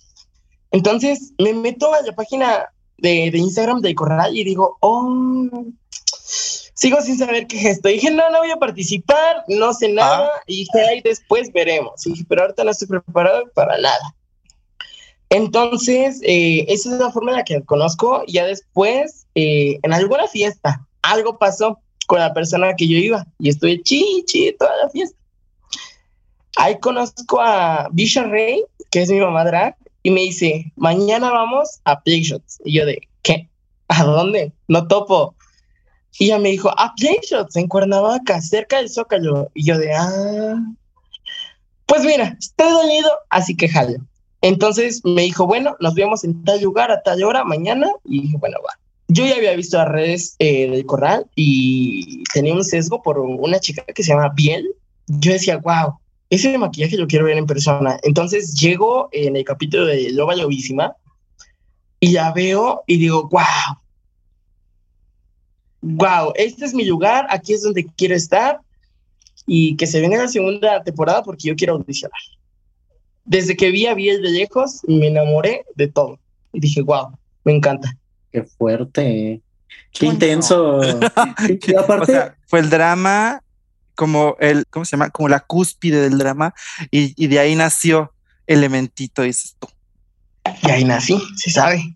Entonces 0.71 1.33
me 1.39 1.53
meto 1.53 1.93
a 1.93 2.03
la 2.03 2.15
página 2.15 2.73
de, 2.99 3.31
de 3.31 3.39
Instagram 3.39 3.81
del 3.81 3.95
corral 3.95 4.37
y 4.37 4.45
digo, 4.45 4.79
oh, 4.81 5.51
sigo 6.83 7.01
sin 7.01 7.19
saber 7.19 7.47
qué 7.47 7.59
es 7.59 7.65
esto. 7.77 7.89
dije, 7.89 8.11
no, 8.11 8.29
no 8.31 8.39
voy 8.39 8.51
a 8.51 8.57
participar, 8.57 9.45
no 9.49 9.73
sé 9.73 9.93
nada. 9.93 10.31
Ah. 10.35 10.43
Y 10.47 10.61
dije, 10.61 10.81
ahí 10.89 11.01
después 11.03 11.53
veremos. 11.53 12.07
Y 12.07 12.11
dije, 12.11 12.25
pero 12.29 12.43
ahorita 12.43 12.65
no 12.65 12.71
estoy 12.71 12.89
preparado 12.89 13.45
para 13.55 13.79
nada. 13.79 14.15
Entonces, 15.33 16.21
eh, 16.25 16.67
esa 16.69 16.93
es 16.93 17.01
la 17.01 17.11
forma 17.11 17.31
en 17.31 17.39
la 17.39 17.45
que 17.45 17.63
conozco. 17.63 18.23
Ya 18.29 18.45
después, 18.45 19.27
eh, 19.35 19.79
en 19.83 19.95
alguna 19.95 20.29
fiesta, 20.29 20.87
algo 21.01 21.39
pasó 21.39 21.81
con 22.07 22.19
la 22.19 22.35
persona 22.35 22.75
que 22.77 22.87
yo 22.87 22.99
iba 22.99 23.27
y 23.39 23.49
estuve 23.49 23.83
chichi 23.83 24.55
toda 24.59 24.77
la 24.77 24.91
fiesta. 24.91 25.17
Ahí 26.59 26.79
conozco 26.81 27.41
a 27.41 27.89
Bisha 27.93 28.25
Rey, 28.25 28.63
que 28.91 29.01
es 29.01 29.11
mi 29.11 29.21
mamá 29.21 29.43
drag, 29.47 29.75
y 30.03 30.11
me 30.11 30.21
dice, 30.21 30.71
mañana 30.77 31.31
vamos 31.31 31.81
a 31.85 32.03
Playshots. 32.03 32.61
Y 32.67 32.75
yo 32.75 32.85
de, 32.85 33.09
¿qué? 33.23 33.49
¿A 33.89 34.05
dónde? 34.05 34.53
No 34.69 34.87
topo. 34.87 35.35
Y 36.19 36.27
ella 36.27 36.41
me 36.41 36.51
dijo, 36.51 36.69
a 36.77 36.93
Playshots 36.95 37.57
en 37.57 37.69
Cuernavaca, 37.69 38.43
cerca 38.43 38.77
del 38.77 38.91
Zócalo. 38.91 39.51
Y 39.55 39.65
yo 39.65 39.79
de, 39.79 39.95
ah, 39.95 40.63
pues 41.87 42.05
mira, 42.05 42.37
estoy 42.39 42.71
dolido, 42.71 43.11
así 43.31 43.57
que 43.57 43.71
jalo. 43.71 43.97
Entonces 44.43 45.01
me 45.05 45.23
dijo, 45.23 45.47
bueno, 45.47 45.77
nos 45.81 45.95
vemos 45.95 46.25
en 46.25 46.45
tal 46.45 46.61
lugar 46.61 46.91
a 46.91 47.03
tal 47.03 47.25
hora 47.25 47.45
mañana. 47.45 47.89
Y 48.05 48.23
dije, 48.23 48.37
bueno, 48.39 48.59
va 48.67 48.75
yo 49.13 49.27
ya 49.27 49.37
había 49.37 49.55
visto 49.55 49.77
las 49.77 49.89
redes 49.89 50.37
eh, 50.39 50.71
del 50.71 50.87
corral 50.87 51.27
y 51.37 52.25
tenía 52.33 52.55
un 52.55 52.65
sesgo 52.65 53.03
por 53.03 53.19
una 53.19 53.61
chica 53.61 53.85
que 53.85 54.03
se 54.03 54.13
llama 54.13 54.33
Biel. 54.35 54.75
Yo 55.07 55.33
decía, 55.33 55.59
wow, 55.59 55.99
ese 56.31 56.57
maquillaje 56.57 56.97
lo 56.97 57.07
quiero 57.07 57.27
ver 57.27 57.37
en 57.37 57.47
persona. 57.47 57.99
Entonces 58.05 58.55
llego 58.55 59.09
en 59.13 59.37
el 59.37 59.45
capítulo 59.45 59.85
de 59.85 60.11
Loba 60.11 60.35
Lobísima 60.35 60.97
y 62.01 62.13
la 62.13 62.33
veo 62.33 62.85
y 62.87 62.97
digo, 62.97 63.29
wow, 63.29 63.77
wow, 65.83 66.33
este 66.37 66.65
es 66.65 66.73
mi 66.73 66.85
lugar, 66.85 67.27
aquí 67.29 67.53
es 67.53 67.63
donde 67.63 67.87
quiero 67.97 68.15
estar 68.15 68.61
y 69.47 69.77
que 69.77 69.87
se 69.87 70.01
venga 70.01 70.17
la 70.17 70.29
segunda 70.29 70.83
temporada 70.83 71.23
porque 71.23 71.49
yo 71.49 71.57
quiero 71.57 71.75
audicionar. 71.75 72.21
Desde 73.25 73.57
que 73.57 73.71
vi 73.71 73.87
a 73.87 73.95
Biel 73.95 74.23
de 74.23 74.31
lejos, 74.31 74.81
me 74.87 75.09
enamoré 75.09 75.65
de 75.77 75.89
todo 75.89 76.19
y 76.53 76.61
dije, 76.61 76.83
wow, 76.83 77.17
me 77.45 77.55
encanta. 77.55 77.97
Qué 78.31 78.43
fuerte. 78.43 79.41
Qué 79.93 80.07
intenso. 80.07 80.81
aparte... 81.79 82.33
fue 82.47 82.61
el 82.61 82.71
drama 82.71 83.43
como 83.95 84.37
el, 84.41 84.67
¿cómo 84.69 84.85
se 84.85 84.93
llama? 84.93 85.11
Como 85.11 85.29
la 85.29 85.41
cúspide 85.41 86.01
del 86.01 86.19
drama 86.19 86.55
y, 86.91 87.27
de 87.27 87.39
ahí 87.39 87.55
nació 87.55 88.13
Elementito, 88.47 89.23
dices 89.23 89.57
tú. 89.59 89.69
Y 90.63 90.71
ahí 90.71 90.85
nací, 90.85 91.23
se 91.37 91.51
sabe. 91.51 91.95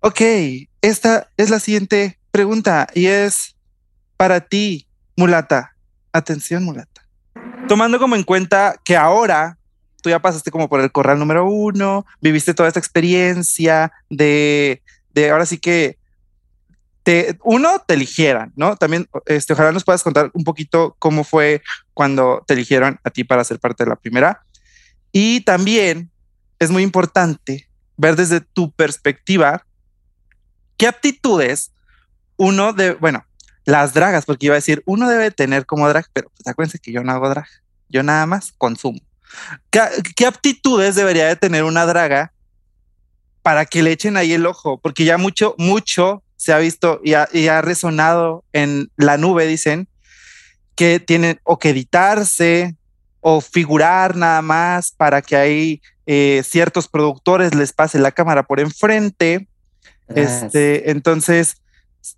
Ok, 0.00 0.20
esta 0.80 1.28
es 1.36 1.50
la 1.50 1.58
siguiente 1.58 2.18
pregunta 2.30 2.86
y 2.94 3.06
es 3.06 3.56
para 4.16 4.40
ti, 4.40 4.86
mulata. 5.16 5.74
Atención, 6.12 6.62
mulata. 6.62 7.02
Tomando 7.68 7.98
como 7.98 8.14
en 8.14 8.22
cuenta 8.22 8.76
que 8.84 8.96
ahora 8.96 9.58
tú 10.02 10.10
ya 10.10 10.20
pasaste 10.20 10.50
como 10.50 10.68
por 10.68 10.80
el 10.80 10.92
corral 10.92 11.18
número 11.18 11.46
uno, 11.46 12.04
viviste 12.20 12.52
toda 12.52 12.68
esta 12.68 12.80
experiencia 12.80 13.92
de 14.10 14.82
de 15.14 15.30
ahora 15.30 15.46
sí 15.46 15.58
que 15.58 15.98
te, 17.02 17.38
uno, 17.42 17.82
te 17.86 17.94
eligieran, 17.94 18.52
¿no? 18.54 18.76
También, 18.76 19.08
este, 19.26 19.52
ojalá 19.52 19.72
nos 19.72 19.84
puedas 19.84 20.02
contar 20.02 20.30
un 20.34 20.44
poquito 20.44 20.94
cómo 20.98 21.24
fue 21.24 21.62
cuando 21.94 22.44
te 22.46 22.54
eligieron 22.54 23.00
a 23.02 23.10
ti 23.10 23.24
para 23.24 23.44
ser 23.44 23.58
parte 23.58 23.84
de 23.84 23.90
la 23.90 23.96
primera. 23.96 24.44
Y 25.10 25.40
también 25.40 26.10
es 26.58 26.70
muy 26.70 26.82
importante 26.82 27.68
ver 27.96 28.14
desde 28.16 28.40
tu 28.40 28.70
perspectiva 28.70 29.66
qué 30.76 30.86
aptitudes 30.86 31.72
uno 32.36 32.72
de, 32.72 32.94
bueno, 32.94 33.24
las 33.64 33.94
dragas, 33.94 34.24
porque 34.24 34.46
iba 34.46 34.54
a 34.54 34.56
decir, 34.56 34.82
uno 34.86 35.08
debe 35.08 35.30
tener 35.30 35.66
como 35.66 35.88
drag, 35.88 36.06
pero 36.12 36.30
pues 36.30 36.46
acuérdense 36.46 36.78
que 36.78 36.92
yo 36.92 37.02
no 37.02 37.12
hago 37.12 37.28
drag, 37.28 37.46
yo 37.88 38.02
nada 38.02 38.26
más 38.26 38.52
consumo. 38.52 39.00
¿Qué, 39.70 39.80
qué 40.16 40.26
aptitudes 40.26 40.94
debería 40.94 41.26
de 41.26 41.36
tener 41.36 41.64
una 41.64 41.86
draga 41.86 42.32
para 43.42 43.66
que 43.66 43.82
le 43.82 43.92
echen 43.92 44.16
ahí 44.16 44.32
el 44.32 44.46
ojo, 44.46 44.78
porque 44.78 45.04
ya 45.04 45.18
mucho, 45.18 45.54
mucho 45.58 46.22
se 46.36 46.52
ha 46.52 46.58
visto 46.58 47.00
y 47.04 47.14
ha, 47.14 47.62
resonado 47.62 48.44
en 48.52 48.90
la 48.96 49.16
nube, 49.16 49.46
dicen, 49.46 49.88
que 50.74 51.00
tienen 51.00 51.40
o 51.44 51.58
que 51.58 51.70
editarse 51.70 52.74
o 53.20 53.40
figurar 53.40 54.16
nada 54.16 54.42
más 54.42 54.90
para 54.90 55.22
que 55.22 55.36
ahí 55.36 55.82
eh, 56.06 56.42
ciertos 56.44 56.88
productores 56.88 57.54
les 57.54 57.72
pase 57.72 57.98
la 57.98 58.10
cámara 58.10 58.42
por 58.42 58.58
enfrente. 58.58 59.46
Este, 60.08 60.90
entonces, 60.90 61.58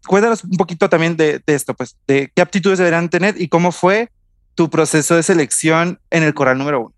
cuéntanos 0.06 0.42
un 0.44 0.56
poquito 0.56 0.88
también 0.88 1.16
de, 1.16 1.42
de, 1.46 1.54
esto, 1.54 1.74
pues, 1.74 1.96
de 2.06 2.32
qué 2.34 2.40
aptitudes 2.40 2.78
deberán 2.78 3.10
tener 3.10 3.38
y 3.40 3.48
cómo 3.48 3.72
fue 3.72 4.10
tu 4.54 4.70
proceso 4.70 5.16
de 5.16 5.22
selección 5.22 6.00
en 6.10 6.22
el 6.22 6.32
coral 6.32 6.56
número 6.56 6.80
uno. 6.80 6.93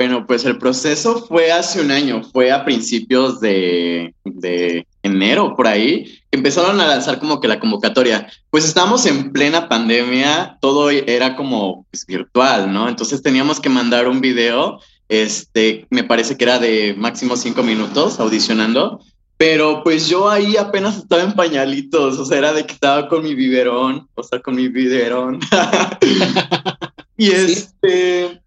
Bueno, 0.00 0.26
pues 0.26 0.46
el 0.46 0.56
proceso 0.56 1.26
fue 1.28 1.52
hace 1.52 1.78
un 1.78 1.90
año, 1.90 2.22
fue 2.22 2.50
a 2.50 2.64
principios 2.64 3.38
de, 3.38 4.14
de 4.24 4.86
enero, 5.02 5.54
por 5.54 5.66
ahí, 5.66 6.18
empezaron 6.30 6.80
a 6.80 6.86
lanzar 6.86 7.18
como 7.18 7.38
que 7.38 7.48
la 7.48 7.60
convocatoria. 7.60 8.26
Pues 8.48 8.64
estábamos 8.64 9.04
en 9.04 9.30
plena 9.30 9.68
pandemia, 9.68 10.56
todo 10.62 10.88
era 10.88 11.36
como 11.36 11.84
pues, 11.90 12.06
virtual, 12.06 12.72
¿no? 12.72 12.88
Entonces 12.88 13.20
teníamos 13.20 13.60
que 13.60 13.68
mandar 13.68 14.08
un 14.08 14.22
video, 14.22 14.80
este, 15.10 15.86
me 15.90 16.02
parece 16.02 16.38
que 16.38 16.44
era 16.44 16.58
de 16.58 16.94
máximo 16.96 17.36
cinco 17.36 17.62
minutos 17.62 18.20
audicionando, 18.20 19.02
pero 19.36 19.84
pues 19.84 20.08
yo 20.08 20.30
ahí 20.30 20.56
apenas 20.56 20.96
estaba 20.96 21.24
en 21.24 21.34
pañalitos, 21.34 22.18
o 22.18 22.24
sea, 22.24 22.38
era 22.38 22.54
de 22.54 22.64
que 22.64 22.72
estaba 22.72 23.06
con 23.06 23.22
mi 23.22 23.34
biberón, 23.34 24.08
o 24.14 24.22
sea, 24.22 24.40
con 24.40 24.54
mi 24.54 24.68
biberón. 24.68 25.40
y 27.18 27.32
este 27.32 28.40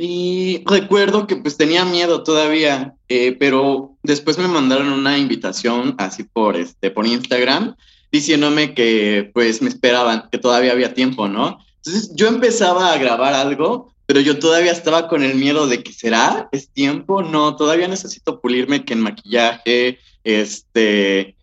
y 0.00 0.62
recuerdo 0.66 1.26
que 1.26 1.36
pues 1.36 1.56
tenía 1.56 1.84
miedo 1.84 2.22
todavía, 2.22 2.94
eh, 3.08 3.36
pero 3.38 3.96
después 4.02 4.38
me 4.38 4.48
mandaron 4.48 4.92
una 4.92 5.18
invitación 5.18 5.94
así 5.98 6.24
por, 6.24 6.56
este, 6.56 6.90
por 6.90 7.06
Instagram 7.06 7.74
diciéndome 8.12 8.74
que 8.74 9.30
pues 9.34 9.60
me 9.60 9.68
esperaban, 9.68 10.28
que 10.30 10.38
todavía 10.38 10.72
había 10.72 10.94
tiempo, 10.94 11.28
¿no? 11.28 11.58
Entonces 11.76 12.12
yo 12.14 12.28
empezaba 12.28 12.92
a 12.92 12.98
grabar 12.98 13.34
algo, 13.34 13.92
pero 14.06 14.20
yo 14.20 14.38
todavía 14.38 14.72
estaba 14.72 15.08
con 15.08 15.22
el 15.22 15.34
miedo 15.34 15.66
de 15.66 15.82
que 15.82 15.92
será, 15.92 16.48
es 16.52 16.70
tiempo, 16.70 17.22
no, 17.22 17.56
todavía 17.56 17.88
necesito 17.88 18.40
pulirme 18.40 18.84
que 18.84 18.94
en 18.94 19.00
maquillaje, 19.00 19.98
este, 20.24 21.36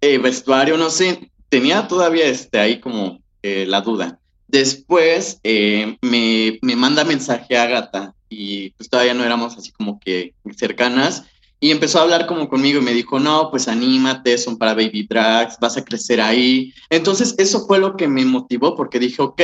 eh, 0.00 0.18
vestuario, 0.18 0.76
no 0.76 0.90
sé, 0.90 1.30
tenía 1.48 1.88
todavía 1.88 2.26
este, 2.26 2.58
ahí 2.58 2.80
como 2.80 3.20
eh, 3.42 3.66
la 3.66 3.80
duda. 3.80 4.19
Después 4.50 5.38
eh, 5.44 5.96
me, 6.02 6.58
me, 6.62 6.74
manda 6.74 7.04
mensaje 7.04 7.56
a 7.56 7.62
Agatha 7.62 8.14
y 8.28 8.70
pues 8.70 8.90
todavía 8.90 9.14
no 9.14 9.24
éramos 9.24 9.56
así 9.56 9.70
como 9.70 10.00
que 10.00 10.34
cercanas 10.56 11.24
y 11.60 11.70
empezó 11.70 11.98
a 11.98 12.02
hablar 12.02 12.26
como 12.26 12.48
conmigo 12.48 12.80
y 12.80 12.84
me 12.84 12.94
dijo, 12.94 13.20
no, 13.20 13.50
pues 13.50 13.68
anímate, 13.68 14.38
son 14.38 14.56
para 14.56 14.74
baby 14.74 15.06
drags, 15.08 15.58
vas 15.60 15.76
a 15.76 15.84
crecer 15.84 16.20
ahí. 16.20 16.72
Entonces 16.88 17.34
eso 17.38 17.66
fue 17.66 17.78
lo 17.78 17.96
que 17.96 18.08
me 18.08 18.24
motivó 18.24 18.74
porque 18.74 18.98
dije, 18.98 19.20
ok, 19.20 19.42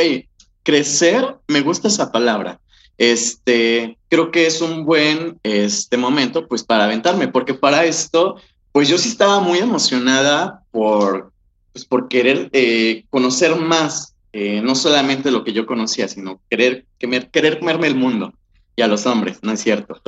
crecer, 0.62 1.36
me 1.46 1.60
gusta 1.60 1.88
esa 1.88 2.10
palabra. 2.10 2.58
Este, 2.98 3.98
creo 4.08 4.30
que 4.30 4.46
es 4.46 4.62
un 4.62 4.86
buen 4.86 5.38
este 5.42 5.98
momento 5.98 6.48
pues 6.48 6.64
para 6.64 6.84
aventarme 6.84 7.28
porque 7.28 7.52
para 7.52 7.84
esto 7.84 8.36
pues 8.72 8.88
yo 8.88 8.96
sí 8.96 9.10
estaba 9.10 9.40
muy 9.40 9.58
emocionada 9.58 10.62
por, 10.70 11.32
pues, 11.72 11.84
por 11.84 12.08
querer 12.08 12.48
eh, 12.52 13.04
conocer 13.10 13.54
más 13.56 14.15
eh, 14.38 14.60
no 14.62 14.74
solamente 14.74 15.30
lo 15.30 15.44
que 15.44 15.54
yo 15.54 15.64
conocía, 15.64 16.08
sino 16.08 16.42
querer, 16.50 16.84
querer 16.98 17.58
comerme 17.58 17.86
el 17.86 17.94
mundo 17.94 18.34
y 18.76 18.82
a 18.82 18.86
los 18.86 19.06
hombres, 19.06 19.38
¿no 19.40 19.50
es 19.52 19.60
cierto? 19.62 19.98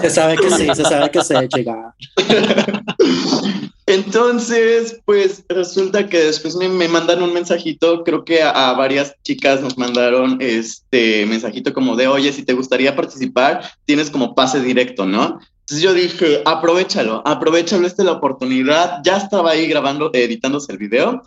se 0.00 0.08
sabe 0.08 0.36
que 0.36 0.50
sí, 0.50 0.66
se 0.74 0.82
sabe 0.82 1.10
que 1.10 1.22
se 1.22 1.46
llega. 1.48 1.94
Entonces, 3.86 5.02
pues 5.04 5.44
resulta 5.50 6.08
que 6.08 6.20
después 6.20 6.56
me, 6.56 6.70
me 6.70 6.88
mandan 6.88 7.22
un 7.22 7.34
mensajito, 7.34 8.02
creo 8.02 8.24
que 8.24 8.42
a, 8.42 8.72
varias 8.72 9.14
chicas 9.22 9.60
nos 9.60 9.76
mandaron 9.76 10.38
este 10.40 11.26
mensajito 11.26 11.74
como 11.74 11.96
de, 11.96 12.08
oye, 12.08 12.32
si 12.32 12.44
te 12.44 12.54
gustaría 12.54 12.96
participar, 12.96 13.60
tienes 13.84 14.08
como 14.08 14.34
pase 14.34 14.60
directo, 14.60 15.04
¿no? 15.04 15.38
Entonces 15.60 15.82
yo 15.82 15.92
dije, 15.92 16.40
aprovechalo, 16.46 17.22
aprovechalo, 17.26 17.86
esta 17.86 18.00
es 18.00 18.06
la 18.06 18.12
oportunidad. 18.12 19.00
Ya 19.04 19.18
estaba 19.18 19.50
ahí 19.50 19.66
grabando, 19.66 20.10
editándose 20.14 20.72
el 20.72 20.78
video 20.78 21.22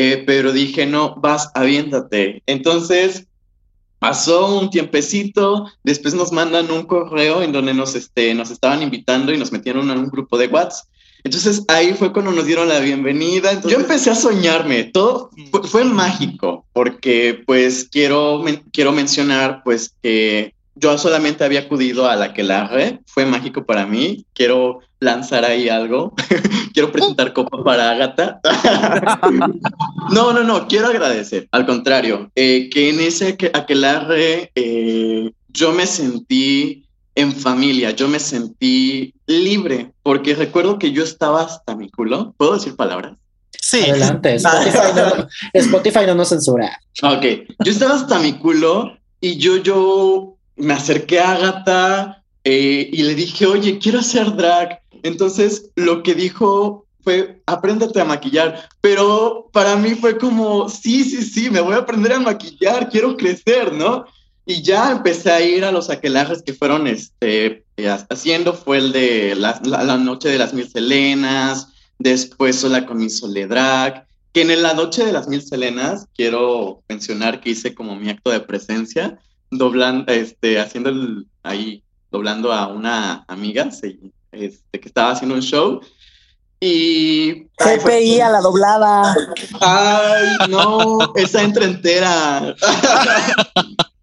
eh, 0.00 0.22
pero 0.24 0.52
dije, 0.52 0.86
no, 0.86 1.16
vas, 1.16 1.50
aviéntate. 1.54 2.40
Entonces 2.46 3.26
pasó 3.98 4.56
un 4.56 4.70
tiempecito, 4.70 5.66
después 5.82 6.14
nos 6.14 6.30
mandan 6.30 6.70
un 6.70 6.84
correo 6.84 7.42
en 7.42 7.50
donde 7.50 7.74
nos, 7.74 7.96
este, 7.96 8.32
nos 8.32 8.52
estaban 8.52 8.80
invitando 8.80 9.32
y 9.32 9.38
nos 9.38 9.50
metieron 9.50 9.90
en 9.90 9.98
un 9.98 10.08
grupo 10.08 10.38
de 10.38 10.46
WhatsApp. 10.46 10.86
Entonces 11.24 11.64
ahí 11.66 11.94
fue 11.94 12.12
cuando 12.12 12.30
nos 12.30 12.46
dieron 12.46 12.68
la 12.68 12.78
bienvenida. 12.78 13.60
yo 13.62 13.76
empecé 13.76 14.10
a 14.10 14.14
soñarme, 14.14 14.84
todo 14.84 15.30
fue, 15.64 15.82
mágico, 15.82 16.64
porque 16.72 17.42
pues 17.44 17.88
quiero, 17.90 18.44
quiero 18.72 18.92
mencionar 18.92 19.62
pues 19.64 19.96
que 20.00 20.54
yo 20.78 20.96
solamente 20.98 21.44
había 21.44 21.60
acudido 21.60 22.08
a 22.08 22.16
la 22.16 22.34
que 22.34 22.42
la 22.42 22.70
fue 23.06 23.26
mágico 23.26 23.64
para 23.64 23.86
mí. 23.86 24.24
Quiero 24.34 24.80
lanzar 25.00 25.44
ahí 25.44 25.68
algo. 25.68 26.14
quiero 26.72 26.92
presentar 26.92 27.32
copa 27.32 27.62
para 27.64 27.90
Agatha. 27.90 28.40
no, 30.12 30.32
no, 30.32 30.44
no, 30.44 30.68
quiero 30.68 30.88
agradecer. 30.88 31.48
Al 31.52 31.66
contrario, 31.66 32.30
eh, 32.34 32.68
que 32.70 32.90
en 32.90 33.00
ese 33.00 33.36
aquelarre 33.52 34.52
eh, 34.54 35.30
yo 35.48 35.72
me 35.72 35.86
sentí 35.86 36.84
en 37.14 37.32
familia, 37.32 37.90
yo 37.90 38.06
me 38.06 38.20
sentí 38.20 39.12
libre, 39.26 39.90
porque 40.04 40.36
recuerdo 40.36 40.78
que 40.78 40.92
yo 40.92 41.02
estaba 41.02 41.42
hasta 41.42 41.74
mi 41.74 41.90
culo. 41.90 42.32
¿Puedo 42.36 42.54
decir 42.54 42.76
palabras? 42.76 43.18
Sí. 43.60 43.80
Adelante, 43.90 44.36
Spotify 44.36 44.78
no, 44.94 45.28
Spotify 45.52 46.00
no 46.06 46.14
nos 46.14 46.28
censura. 46.28 46.80
Ok, 47.02 47.24
yo 47.64 47.72
estaba 47.72 47.94
hasta 47.94 48.18
mi 48.20 48.34
culo 48.34 48.96
y 49.20 49.36
yo, 49.36 49.56
yo 49.56 50.37
me 50.58 50.74
acerqué 50.74 51.20
a 51.20 51.32
Agatha 51.32 52.22
eh, 52.44 52.88
y 52.92 53.02
le 53.02 53.14
dije, 53.14 53.46
oye, 53.46 53.78
quiero 53.78 54.00
hacer 54.00 54.34
drag. 54.36 54.80
Entonces, 55.02 55.70
lo 55.76 56.02
que 56.02 56.14
dijo 56.14 56.86
fue, 57.02 57.40
apréndete 57.46 58.00
a 58.00 58.04
maquillar. 58.04 58.68
Pero 58.80 59.48
para 59.52 59.76
mí 59.76 59.94
fue 59.94 60.18
como, 60.18 60.68
sí, 60.68 61.04
sí, 61.04 61.22
sí, 61.22 61.50
me 61.50 61.60
voy 61.60 61.74
a 61.74 61.78
aprender 61.78 62.12
a 62.12 62.20
maquillar, 62.20 62.88
quiero 62.90 63.16
crecer, 63.16 63.72
¿no? 63.72 64.04
Y 64.44 64.62
ya 64.62 64.90
empecé 64.90 65.30
a 65.30 65.40
ir 65.42 65.64
a 65.64 65.72
los 65.72 65.90
aquelajes 65.90 66.42
que 66.42 66.54
fueron 66.54 66.86
este, 66.86 67.64
haciendo, 68.08 68.54
fue 68.54 68.78
el 68.78 68.92
de 68.92 69.34
la, 69.36 69.60
noche 69.98 70.30
de 70.30 70.38
las 70.38 70.54
mil 70.54 70.68
selenas, 70.68 71.68
después 71.98 72.56
sola 72.56 72.86
con 72.86 72.98
mi 72.98 73.10
soledrag, 73.10 74.06
que 74.32 74.42
en 74.42 74.62
la 74.62 74.74
noche 74.74 75.04
de 75.04 75.12
las 75.12 75.28
mil 75.28 75.42
selenas 75.42 76.06
quiero 76.14 76.82
mencionar 76.88 77.40
que 77.40 77.50
hice 77.50 77.74
como 77.74 77.96
mi 77.96 78.08
acto 78.08 78.30
de 78.30 78.40
presencia, 78.40 79.18
doblando, 79.50 80.12
este, 80.12 80.60
haciendo 80.60 80.90
el, 80.90 81.26
ahí, 81.42 81.82
doblando 82.10 82.52
a 82.52 82.68
una 82.68 83.24
amiga 83.28 83.68
este, 84.32 84.80
que 84.80 84.88
estaba 84.88 85.12
haciendo 85.12 85.34
un 85.34 85.42
show. 85.42 85.80
Y. 86.60 87.46
CPI 87.56 88.20
a 88.20 88.30
la 88.30 88.40
doblada. 88.40 89.14
Ay, 89.60 90.48
no, 90.48 91.14
esa 91.14 91.42
entra 91.42 91.64
entera. 91.64 92.54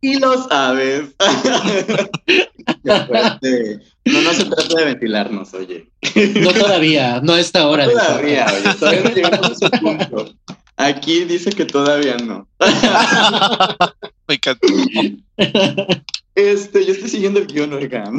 y 0.02 0.20
lo 0.20 0.48
sabes. 0.48 1.16
no, 2.84 4.22
no 4.22 4.34
se 4.34 4.46
trata 4.46 4.76
de 4.78 4.86
ventilarnos, 4.86 5.54
oye. 5.54 5.92
No 6.42 6.54
todavía, 6.54 7.20
no 7.22 7.34
a 7.34 7.40
esta 7.40 7.68
hora. 7.68 7.88
No 7.88 7.92
todavía, 7.92 8.46
oye, 8.46 8.74
todavía 8.76 9.02
no 9.04 9.10
llegamos 9.10 9.50
a 9.50 9.52
ese 9.52 9.70
punto. 9.82 10.34
Aquí 10.78 11.24
dice 11.26 11.52
que 11.52 11.66
todavía 11.66 12.18
no. 12.18 12.48
Me 14.28 14.36
encantó. 14.36 14.68
Este, 16.36 16.86
yo 16.86 16.92
estoy 16.92 17.10
siguiendo 17.10 17.40
el 17.40 17.48
guion, 17.48 17.72
oigan. 17.74 18.18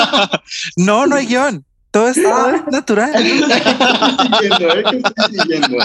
no, 0.76 1.06
no 1.06 1.16
hay 1.16 1.26
guion. 1.26 1.64
Todo 1.90 2.08
es, 2.08 2.18
ah. 2.18 2.66
natural. 2.70 3.10
estoy 3.14 3.40
siguiendo, 4.38 4.74
¿eh? 4.74 4.84
estoy 5.04 5.38
siguiendo. 5.38 5.78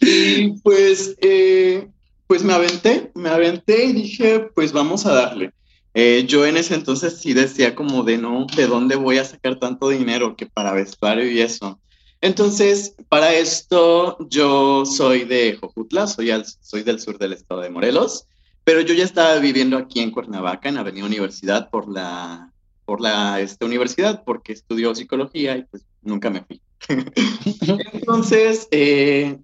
y 0.00 0.48
pues, 0.60 1.16
eh, 1.22 1.88
pues 2.26 2.44
me 2.44 2.52
aventé, 2.52 3.10
me 3.14 3.30
aventé 3.30 3.86
y 3.86 3.92
dije, 3.94 4.40
pues 4.54 4.72
vamos 4.72 5.06
a 5.06 5.14
darle. 5.14 5.52
Eh, 5.94 6.26
yo 6.28 6.44
en 6.44 6.58
ese 6.58 6.74
entonces 6.74 7.18
sí 7.18 7.32
decía 7.32 7.74
como 7.74 8.04
de 8.04 8.18
no, 8.18 8.46
¿de 8.54 8.66
dónde 8.66 8.96
voy 8.96 9.16
a 9.16 9.24
sacar 9.24 9.58
tanto 9.58 9.88
dinero 9.88 10.36
que 10.36 10.44
para 10.44 10.72
vestuario 10.72 11.30
y 11.30 11.40
eso? 11.40 11.80
Entonces, 12.20 12.94
para 13.08 13.32
esto 13.34 14.18
yo 14.28 14.84
soy 14.84 15.24
de 15.24 15.56
Jojutla, 15.60 16.06
soy, 16.06 16.30
soy 16.60 16.82
del 16.82 17.00
sur 17.00 17.18
del 17.18 17.32
estado 17.32 17.60
de 17.60 17.70
Morelos, 17.70 18.26
pero 18.64 18.80
yo 18.80 18.94
ya 18.94 19.04
estaba 19.04 19.38
viviendo 19.38 19.78
aquí 19.78 20.00
en 20.00 20.10
Cuernavaca, 20.10 20.68
en 20.68 20.78
Avenida 20.78 21.06
Universidad, 21.06 21.70
por 21.70 21.88
la, 21.88 22.52
por 22.84 23.00
la 23.00 23.40
esta 23.40 23.66
universidad, 23.66 24.24
porque 24.24 24.52
estudió 24.52 24.94
psicología 24.94 25.56
y 25.56 25.64
pues 25.64 25.84
nunca 26.02 26.28
me 26.28 26.42
fui. 26.42 26.60
Entonces, 27.92 28.66
eh, 28.70 29.38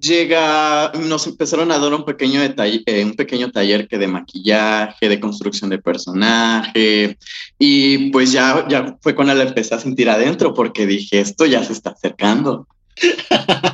llega, 0.00 0.92
nos 0.92 1.26
empezaron 1.26 1.70
a 1.72 1.78
dar 1.78 1.92
un 1.92 2.04
pequeño, 2.04 2.40
detalle, 2.40 2.82
eh, 2.86 3.04
un 3.04 3.14
pequeño 3.14 3.50
taller 3.50 3.88
que 3.88 3.98
de 3.98 4.06
maquillaje, 4.06 5.08
de 5.08 5.20
construcción 5.20 5.70
de 5.70 5.78
personaje, 5.78 7.16
y 7.58 8.10
pues 8.10 8.32
ya, 8.32 8.66
ya 8.68 8.96
fue 9.00 9.14
cuando 9.14 9.34
la 9.34 9.44
empecé 9.44 9.74
a 9.74 9.78
sentir 9.78 10.08
adentro, 10.10 10.54
porque 10.54 10.86
dije, 10.86 11.20
esto 11.20 11.46
ya 11.46 11.64
se 11.64 11.72
está 11.72 11.90
acercando. 11.90 12.66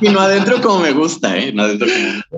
y 0.01 0.09
no 0.09 0.19
adentro 0.19 0.61
como 0.61 0.79
me 0.79 0.91
gusta, 0.91 1.37
¿eh? 1.37 1.53
No 1.53 1.63
adentro 1.63 1.87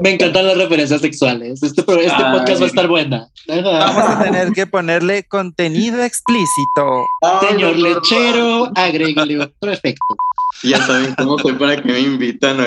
Me 0.02 0.12
encantan 0.12 0.46
las 0.46 0.58
referencias 0.58 1.02
sexuales. 1.02 1.64
Este, 1.64 1.82
este 1.82 2.24
podcast 2.32 2.62
va 2.62 2.66
a 2.66 2.68
estar 2.68 2.88
buena. 2.88 3.28
Vamos 3.48 4.04
a 4.04 4.24
tener 4.24 4.52
que 4.52 4.68
ponerle 4.68 5.24
contenido 5.24 6.04
explícito. 6.04 7.06
Señor 7.50 7.78
lechero, 7.78 8.72
agréguele 8.76 9.40
otro 9.40 9.72
efecto. 9.72 10.16
Ya 10.64 10.86
saben 10.86 11.16
cómo 11.16 11.38
soy 11.39 11.54
para 11.54 11.82
que 11.82 11.91
me 11.91 12.00
invitan. 12.00 12.58
No, 12.58 12.66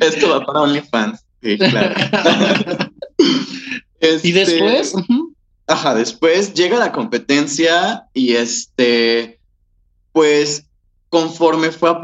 Esto 0.00 0.30
va 0.30 0.44
para 0.44 0.60
OnlyFans. 0.60 1.24
Sí, 1.42 1.58
claro. 1.58 1.94
y 4.22 4.32
después, 4.32 4.94
ajá, 5.66 5.94
después 5.94 6.54
llega 6.54 6.78
la 6.78 6.92
competencia 6.92 8.06
y 8.12 8.34
este, 8.34 9.38
pues 10.12 10.64
conforme 11.08 11.70
fue 11.70 12.00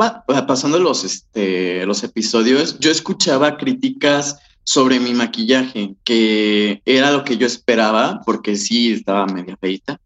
pasando 0.46 0.78
los, 0.78 1.04
este, 1.04 1.84
los 1.86 2.02
episodios, 2.04 2.78
yo 2.78 2.90
escuchaba 2.90 3.56
críticas 3.56 4.38
sobre 4.62 4.98
mi 4.98 5.12
maquillaje, 5.12 5.94
que 6.04 6.80
era 6.86 7.10
lo 7.10 7.22
que 7.22 7.36
yo 7.36 7.46
esperaba, 7.46 8.22
porque 8.24 8.56
sí 8.56 8.92
estaba 8.92 9.26
media 9.26 9.56
feita, 9.60 10.00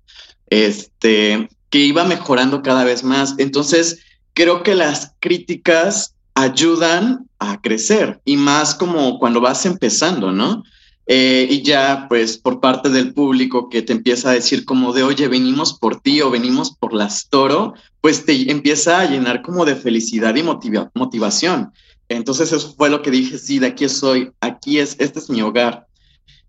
este, 0.50 1.48
que 1.70 1.78
iba 1.78 2.04
mejorando 2.04 2.62
cada 2.62 2.84
vez 2.84 3.04
más. 3.04 3.34
Entonces, 3.38 4.00
creo 4.34 4.62
que 4.62 4.74
las 4.74 5.12
críticas 5.20 6.14
ayudan 6.34 7.28
a 7.38 7.60
crecer 7.60 8.20
y 8.24 8.36
más 8.36 8.74
como 8.74 9.18
cuando 9.18 9.40
vas 9.40 9.66
empezando, 9.66 10.30
¿no? 10.30 10.62
Eh, 11.10 11.48
y 11.50 11.62
ya, 11.62 12.06
pues, 12.08 12.36
por 12.36 12.60
parte 12.60 12.90
del 12.90 13.14
público 13.14 13.70
que 13.70 13.80
te 13.80 13.94
empieza 13.94 14.30
a 14.30 14.34
decir 14.34 14.66
como 14.66 14.92
de, 14.92 15.02
oye, 15.02 15.26
venimos 15.26 15.72
por 15.78 16.00
ti 16.00 16.20
o 16.20 16.30
venimos 16.30 16.76
por 16.76 16.92
las 16.92 17.28
toro, 17.30 17.72
pues 18.02 18.26
te 18.26 18.50
empieza 18.50 19.00
a 19.00 19.06
llenar 19.06 19.42
como 19.42 19.64
de 19.64 19.74
felicidad 19.74 20.36
y 20.36 20.42
motivación. 20.42 21.72
Entonces 22.08 22.52
eso 22.52 22.74
fue 22.76 22.90
lo 22.90 23.02
que 23.02 23.10
dije, 23.10 23.38
sí, 23.38 23.58
de 23.58 23.68
aquí 23.68 23.88
soy, 23.88 24.32
aquí 24.40 24.78
es, 24.78 24.96
este 24.98 25.18
es 25.18 25.30
mi 25.30 25.42
hogar. 25.42 25.86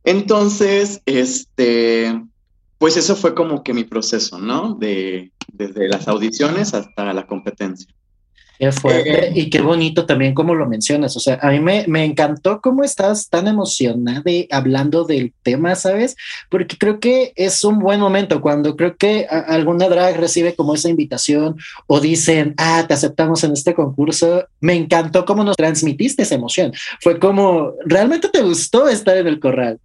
Entonces, 0.03 1.01
este, 1.05 2.21
pues 2.79 2.97
eso 2.97 3.15
fue 3.15 3.35
como 3.35 3.61
que 3.61 3.73
mi 3.73 3.83
proceso, 3.83 4.39
¿no? 4.39 4.73
De, 4.73 5.31
desde 5.51 5.87
las 5.87 6.07
audiciones 6.07 6.73
hasta 6.73 7.13
la 7.13 7.27
competencia. 7.27 7.93
Qué 8.57 8.73
fuerte 8.73 9.27
eh, 9.27 9.31
y 9.35 9.49
qué 9.49 9.61
bonito 9.61 10.05
también 10.05 10.33
como 10.33 10.53
lo 10.53 10.67
mencionas. 10.67 11.15
O 11.15 11.19
sea, 11.21 11.39
a 11.41 11.49
mí 11.49 11.59
me, 11.59 11.85
me 11.87 12.03
encantó 12.03 12.59
cómo 12.59 12.83
estás 12.83 13.29
tan 13.29 13.47
emocionada 13.47 14.21
hablando 14.51 15.05
del 15.05 15.33
tema, 15.43 15.75
¿sabes? 15.75 16.17
Porque 16.49 16.77
creo 16.77 16.99
que 16.99 17.31
es 17.37 17.63
un 17.63 17.79
buen 17.79 18.01
momento 18.01 18.41
cuando 18.41 18.75
creo 18.75 18.97
que 18.97 19.27
alguna 19.29 19.87
drag 19.87 20.17
recibe 20.17 20.55
como 20.55 20.75
esa 20.75 20.89
invitación 20.89 21.55
o 21.87 22.01
dicen, 22.01 22.53
ah, 22.57 22.83
te 22.85 22.93
aceptamos 22.93 23.45
en 23.45 23.53
este 23.53 23.73
concurso. 23.73 24.45
Me 24.59 24.73
encantó 24.73 25.23
cómo 25.23 25.45
nos 25.45 25.55
transmitiste 25.55 26.23
esa 26.23 26.35
emoción. 26.35 26.73
Fue 27.01 27.17
como, 27.17 27.73
¿realmente 27.85 28.27
te 28.27 28.41
gustó 28.41 28.89
estar 28.89 29.15
en 29.15 29.27
el 29.27 29.39
corral? 29.39 29.79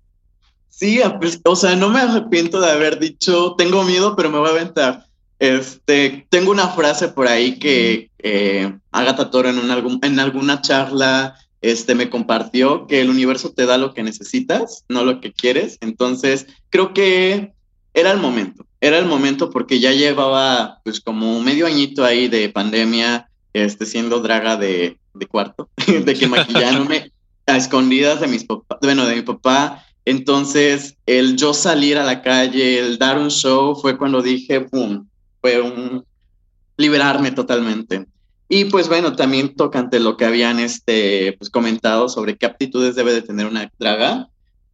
Sí, 0.77 1.01
o 1.45 1.57
sea, 1.57 1.77
no 1.77 1.89
me 1.89 2.01
arrepiento 2.01 2.61
de 2.61 2.71
haber 2.71 2.99
dicho, 2.99 3.55
tengo 3.57 3.85
miedo, 3.85 4.17
pero 4.17 4.31
me 4.31 4.39
voy 4.39 4.49
a 4.49 4.53
aventar. 4.53 5.07
Este, 5.39 6.27
tengo 6.31 6.51
una 6.51 6.69
frase 6.69 7.09
por 7.09 7.29
ahí 7.29 7.59
que 7.59 8.11
eh, 8.19 8.77
Agatha 8.91 9.31
Toro 9.31 9.51
en, 9.51 9.59
un, 9.59 9.99
en 10.03 10.19
alguna 10.19 10.63
charla 10.63 11.37
este, 11.61 11.95
me 11.95 12.11
compartió 12.11 12.87
que 12.87 13.01
el 13.01 13.09
universo 13.09 13.53
te 13.53 13.67
da 13.67 13.79
lo 13.79 13.95
que 13.95 14.03
necesitas, 14.03 14.85
no 14.89 15.05
lo 15.05 15.21
que 15.21 15.33
quieres. 15.33 15.79
Entonces, 15.81 16.47
creo 16.71 16.93
que 16.93 17.53
era 17.95 18.11
el 18.11 18.19
momento, 18.19 18.67
era 18.81 18.99
el 18.99 19.07
momento 19.07 19.51
porque 19.51 19.79
ya 19.79 19.93
llevaba 19.93 20.81
pues 20.83 21.01
como 21.01 21.41
medio 21.41 21.67
añito 21.67 22.05
ahí 22.05 22.29
de 22.29 22.49
pandemia, 22.49 23.29
este, 23.53 23.87
siendo 23.87 24.21
draga 24.21 24.57
de, 24.57 24.99
de 25.15 25.27
cuarto, 25.27 25.71
de 25.87 26.15
que 26.15 26.27
maquillándome 26.27 27.13
a 27.47 27.57
escondidas 27.57 28.21
de 28.21 28.27
mis 28.27 28.45
papás, 28.45 28.79
bueno, 28.83 29.07
de 29.07 29.17
mi 29.17 29.23
papá. 29.23 29.87
Entonces, 30.05 30.97
el 31.07 31.37
yo 31.37 31.55
salir 31.55 31.97
a 31.99 32.05
la 32.05 32.23
calle, 32.23 32.79
el 32.79 32.99
dar 32.99 33.19
un 33.19 33.31
show, 33.31 33.75
fue 33.75 33.97
cuando 33.97 34.21
dije, 34.23 34.59
boom, 34.59 35.09
fue 35.41 35.61
un 35.61 36.05
liberarme 36.77 37.31
totalmente. 37.31 38.07
Y 38.49 38.67
pues 38.67 38.89
bueno, 38.89 39.17
también 39.17 39.55
tocante 39.55 39.99
lo 40.01 40.17
que 40.17 40.27
habían 40.27 40.61
este, 40.61 41.35
pues, 41.39 41.51
comentado 41.51 42.09
sobre 42.09 42.37
qué 42.37 42.47
aptitudes 42.47 42.95
debe 42.95 43.13
de 43.13 43.23
tener 43.23 43.47
una 43.47 43.71
draga. 43.79 44.29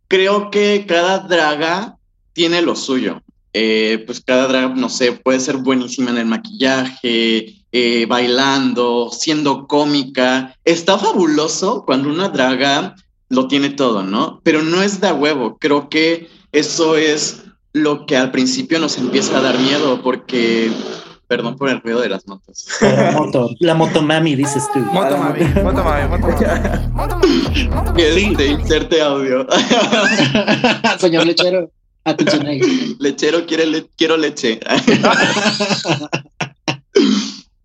Creo 0.09 0.51
que 0.51 0.85
cada 0.89 1.21
draga 1.21 1.97
tiene 2.33 2.63
lo 2.63 2.75
suyo. 2.75 3.23
Eh, 3.53 4.03
pues 4.07 4.21
cada 4.21 4.49
draga, 4.49 4.75
no 4.75 4.89
sé, 4.89 5.13
puede 5.13 5.41
ser 5.41 5.57
buenísima 5.59 6.11
en 6.11 6.19
el 6.19 6.27
maquillaje, 6.27 7.65
eh, 7.73 8.07
bailando, 8.09 9.11
siendo 9.13 9.67
cómica. 9.67 10.57
Está 10.65 10.99
fabuloso 10.99 11.85
cuando 11.85 12.09
una 12.09 12.29
draga 12.29 12.95
lo 13.31 13.49
tiene 13.49 13.71
todo, 13.71 14.03
¿no? 14.03 14.41
Pero 14.45 14.63
no 14.63 14.83
es 14.83 15.01
de 15.01 15.13
huevo. 15.13 15.57
Creo 15.59 15.89
que 15.89 16.29
eso 16.53 16.97
es 16.97 17.45
lo 17.73 18.05
que 18.05 18.17
al 18.17 18.31
principio 18.31 18.79
nos 18.79 18.99
empieza 18.99 19.39
a 19.39 19.43
dar 19.43 19.59
miedo 19.59 20.03
porque 20.03 20.71
Perdón 21.31 21.57
por 21.57 21.69
el 21.69 21.81
ruido 21.81 22.01
de 22.01 22.09
las 22.09 22.27
motos. 22.27 22.67
La 22.81 23.13
moto, 23.13 23.51
la 23.61 23.77
motomami, 23.77 24.35
dices 24.35 24.65
tú. 24.75 24.81
Motomami, 24.81 25.45
motomami, 25.63 26.09
motomami. 26.93 27.45
Que 27.95 28.21
inserte 28.49 29.01
audio. 29.01 29.47
Señor 30.99 31.27
lechero, 31.27 31.71
atención 32.03 32.49
ahí. 32.49 32.61
Lechero, 32.99 33.47
quiere 33.47 33.87
quiero 33.97 34.17
leche. 34.17 34.59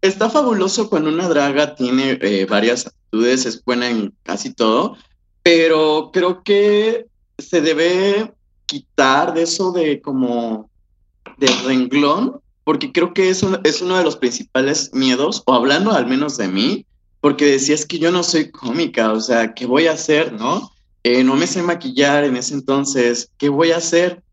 Está 0.01 0.29
fabuloso 0.29 0.87
cuando 0.87 1.09
una 1.09 1.27
draga 1.27 1.73
tiene 1.73 2.19
eh, 2.21 2.45
varias 2.47 2.85
actitudes, 2.85 3.47
es 3.47 3.65
buena 3.65 3.89
en 3.89 4.13
casi 4.21 4.53
todo, 4.53 4.95
pero 5.45 6.09
creo 6.11 6.41
que 6.41 7.05
se 7.37 7.61
debe 7.61 8.33
quitar 8.65 9.35
de 9.35 9.43
eso 9.43 9.71
de 9.71 10.01
como 10.01 10.71
de 11.37 11.45
renglón 11.67 12.41
porque 12.63 12.91
creo 12.91 13.13
que 13.13 13.29
es, 13.29 13.45
es 13.63 13.81
uno 13.83 13.95
de 13.95 14.03
los 14.03 14.17
principales 14.17 14.89
miedos, 14.91 15.43
o 15.45 15.53
hablando 15.53 15.91
al 15.91 16.07
menos 16.07 16.35
de 16.37 16.47
mí, 16.47 16.85
porque 17.21 17.45
decías 17.45 17.85
que 17.85 17.99
yo 17.99 18.11
no 18.11 18.23
soy 18.23 18.49
cómica, 18.49 19.13
o 19.13 19.21
sea, 19.21 19.53
¿qué 19.53 19.67
voy 19.67 19.85
a 19.85 19.91
hacer, 19.91 20.33
no? 20.33 20.71
Eh, 21.03 21.23
no 21.23 21.35
me 21.35 21.45
sé 21.45 21.61
maquillar 21.61 22.23
en 22.23 22.35
ese 22.35 22.55
entonces, 22.55 23.29
¿qué 23.37 23.49
voy 23.49 23.71
a 23.71 23.77
hacer? 23.77 24.23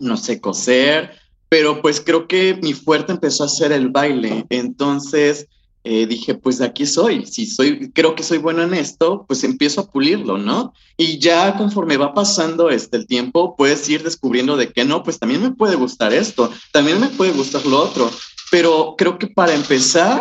No 0.00 0.16
sé 0.16 0.40
coser, 0.40 1.12
pero 1.48 1.80
pues 1.80 2.00
creo 2.00 2.26
que 2.26 2.58
mi 2.60 2.72
fuerte 2.72 3.12
empezó 3.12 3.44
a 3.44 3.48
ser 3.48 3.70
el 3.70 3.90
baile, 3.90 4.44
entonces 4.50 5.46
eh, 5.84 6.06
dije, 6.06 6.34
pues 6.34 6.60
aquí 6.60 6.86
soy, 6.86 7.24
si 7.24 7.46
soy, 7.46 7.90
creo 7.92 8.14
que 8.14 8.22
soy 8.22 8.38
bueno 8.38 8.62
en 8.62 8.74
esto, 8.74 9.24
pues 9.26 9.44
empiezo 9.44 9.80
a 9.80 9.90
pulirlo, 9.90 10.36
¿no? 10.36 10.72
Y 10.96 11.18
ya 11.18 11.56
conforme 11.56 11.96
va 11.96 12.14
pasando 12.14 12.68
este, 12.68 12.96
el 12.96 13.06
tiempo, 13.06 13.54
puedes 13.56 13.88
ir 13.88 14.02
descubriendo 14.02 14.56
de 14.56 14.72
que 14.72 14.84
no, 14.84 15.02
pues 15.02 15.18
también 15.18 15.42
me 15.42 15.52
puede 15.52 15.76
gustar 15.76 16.12
esto, 16.12 16.50
también 16.72 17.00
me 17.00 17.08
puede 17.08 17.32
gustar 17.32 17.64
lo 17.64 17.80
otro, 17.80 18.10
pero 18.50 18.96
creo 18.98 19.18
que 19.18 19.28
para 19.28 19.54
empezar 19.54 20.20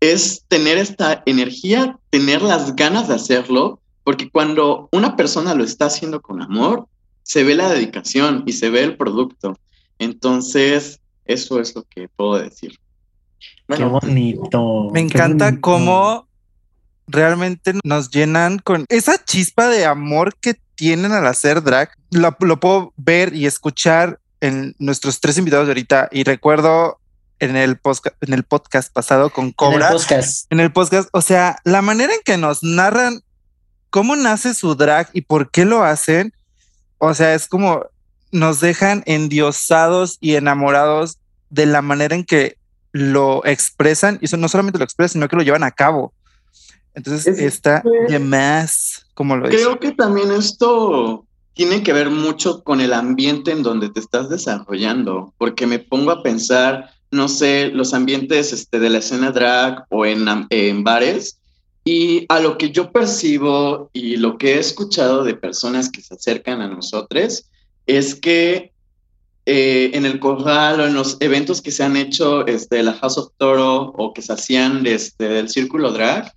es 0.00 0.44
tener 0.48 0.78
esta 0.78 1.22
energía, 1.26 1.98
tener 2.10 2.42
las 2.42 2.76
ganas 2.76 3.08
de 3.08 3.14
hacerlo, 3.14 3.80
porque 4.04 4.30
cuando 4.30 4.88
una 4.92 5.16
persona 5.16 5.54
lo 5.54 5.64
está 5.64 5.86
haciendo 5.86 6.20
con 6.22 6.40
amor, 6.40 6.86
se 7.22 7.42
ve 7.42 7.54
la 7.54 7.68
dedicación 7.68 8.44
y 8.46 8.52
se 8.52 8.70
ve 8.70 8.84
el 8.84 8.96
producto. 8.96 9.58
Entonces, 9.98 11.00
eso 11.24 11.58
es 11.58 11.74
lo 11.74 11.82
que 11.84 12.08
puedo 12.08 12.38
decir 12.38 12.78
qué 13.68 13.84
bonito. 13.84 14.90
Me 14.92 15.00
encanta 15.00 15.60
cómo 15.60 16.26
realmente 17.06 17.74
nos 17.84 18.10
llenan 18.10 18.58
con 18.58 18.86
esa 18.88 19.22
chispa 19.24 19.68
de 19.68 19.84
amor 19.84 20.34
que 20.40 20.54
tienen 20.74 21.12
al 21.12 21.26
hacer 21.26 21.62
drag. 21.62 21.90
Lo, 22.10 22.36
puedo 22.60 22.92
ver 22.96 23.34
y 23.34 23.46
escuchar 23.46 24.20
en 24.40 24.74
nuestros 24.78 25.20
tres 25.20 25.38
invitados 25.38 25.66
de 25.66 25.72
ahorita 25.72 26.08
y 26.10 26.24
recuerdo 26.24 26.98
en 27.38 27.56
el, 27.56 27.76
podcast, 27.76 28.16
en 28.22 28.32
el 28.32 28.44
podcast 28.44 28.92
pasado 28.92 29.30
con 29.30 29.52
Cobra. 29.52 29.88
En 29.88 29.92
el 29.92 29.98
podcast. 29.98 30.52
En 30.52 30.60
el 30.60 30.72
podcast. 30.72 31.08
O 31.12 31.20
sea, 31.20 31.58
la 31.64 31.82
manera 31.82 32.12
en 32.14 32.20
que 32.24 32.36
nos 32.36 32.62
narran 32.62 33.22
cómo 33.90 34.16
nace 34.16 34.54
su 34.54 34.74
drag 34.74 35.08
y 35.12 35.22
por 35.22 35.50
qué 35.50 35.64
lo 35.64 35.84
hacen. 35.84 36.32
O 36.98 37.14
sea, 37.14 37.34
es 37.34 37.48
como 37.48 37.86
nos 38.32 38.60
dejan 38.60 39.02
endiosados 39.06 40.18
y 40.20 40.34
enamorados 40.34 41.18
de 41.50 41.66
la 41.66 41.82
manera 41.82 42.16
en 42.16 42.24
que 42.24 42.56
lo 42.94 43.44
expresan 43.44 44.18
y 44.22 44.26
eso 44.26 44.36
no 44.36 44.48
solamente 44.48 44.78
lo 44.78 44.84
expresan, 44.84 45.14
sino 45.14 45.28
que 45.28 45.34
lo 45.34 45.42
llevan 45.42 45.64
a 45.64 45.72
cabo. 45.72 46.12
Entonces 46.94 47.40
está 47.40 47.82
de 48.08 48.20
más, 48.20 49.06
como 49.14 49.36
lo 49.36 49.48
Creo 49.48 49.80
que 49.80 49.90
también 49.90 50.30
esto 50.30 51.26
tiene 51.54 51.82
que 51.82 51.92
ver 51.92 52.08
mucho 52.08 52.62
con 52.62 52.80
el 52.80 52.92
ambiente 52.92 53.50
en 53.50 53.64
donde 53.64 53.88
te 53.88 53.98
estás 53.98 54.28
desarrollando, 54.28 55.34
porque 55.38 55.66
me 55.66 55.80
pongo 55.80 56.12
a 56.12 56.22
pensar, 56.22 56.90
no 57.10 57.28
sé, 57.28 57.72
los 57.74 57.94
ambientes 57.94 58.52
este, 58.52 58.78
de 58.78 58.90
la 58.90 58.98
escena 58.98 59.32
drag 59.32 59.86
o 59.90 60.06
en, 60.06 60.28
en 60.50 60.84
bares, 60.84 61.40
y 61.84 62.26
a 62.28 62.38
lo 62.38 62.56
que 62.56 62.70
yo 62.70 62.92
percibo 62.92 63.90
y 63.92 64.18
lo 64.18 64.38
que 64.38 64.54
he 64.54 64.58
escuchado 64.60 65.24
de 65.24 65.34
personas 65.34 65.90
que 65.90 66.00
se 66.00 66.14
acercan 66.14 66.62
a 66.62 66.68
nosotros 66.68 67.50
es 67.86 68.14
que 68.14 68.72
eh, 69.46 69.90
en 69.92 70.06
el 70.06 70.20
corral 70.20 70.80
o 70.80 70.86
en 70.86 70.94
los 70.94 71.18
eventos 71.20 71.60
que 71.60 71.70
se 71.70 71.84
han 71.84 71.96
hecho 71.96 72.46
este, 72.46 72.82
la 72.82 72.94
House 72.94 73.18
of 73.18 73.32
Toro 73.36 73.92
o 73.96 74.14
que 74.14 74.22
se 74.22 74.32
hacían 74.32 74.86
este, 74.86 75.28
del 75.28 75.48
Círculo 75.50 75.92
Drag, 75.92 76.32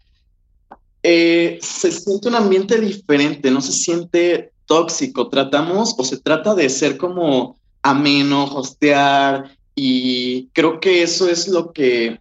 eh, 1.04 1.58
se 1.62 1.92
siente 1.92 2.28
un 2.28 2.36
ambiente 2.36 2.80
diferente, 2.82 3.50
no 3.50 3.62
se 3.62 3.72
siente 3.72 4.52
tóxico. 4.66 5.30
Tratamos 5.30 5.96
o 5.98 6.04
se 6.04 6.18
trata 6.18 6.54
de 6.54 6.70
ser 6.70 6.98
como 6.98 7.58
ameno, 7.82 8.44
hostear 8.44 9.56
y 9.74 10.48
creo 10.48 10.80
que 10.80 11.04
eso 11.04 11.30
es 11.30 11.48
lo 11.48 11.72
que 11.72 12.20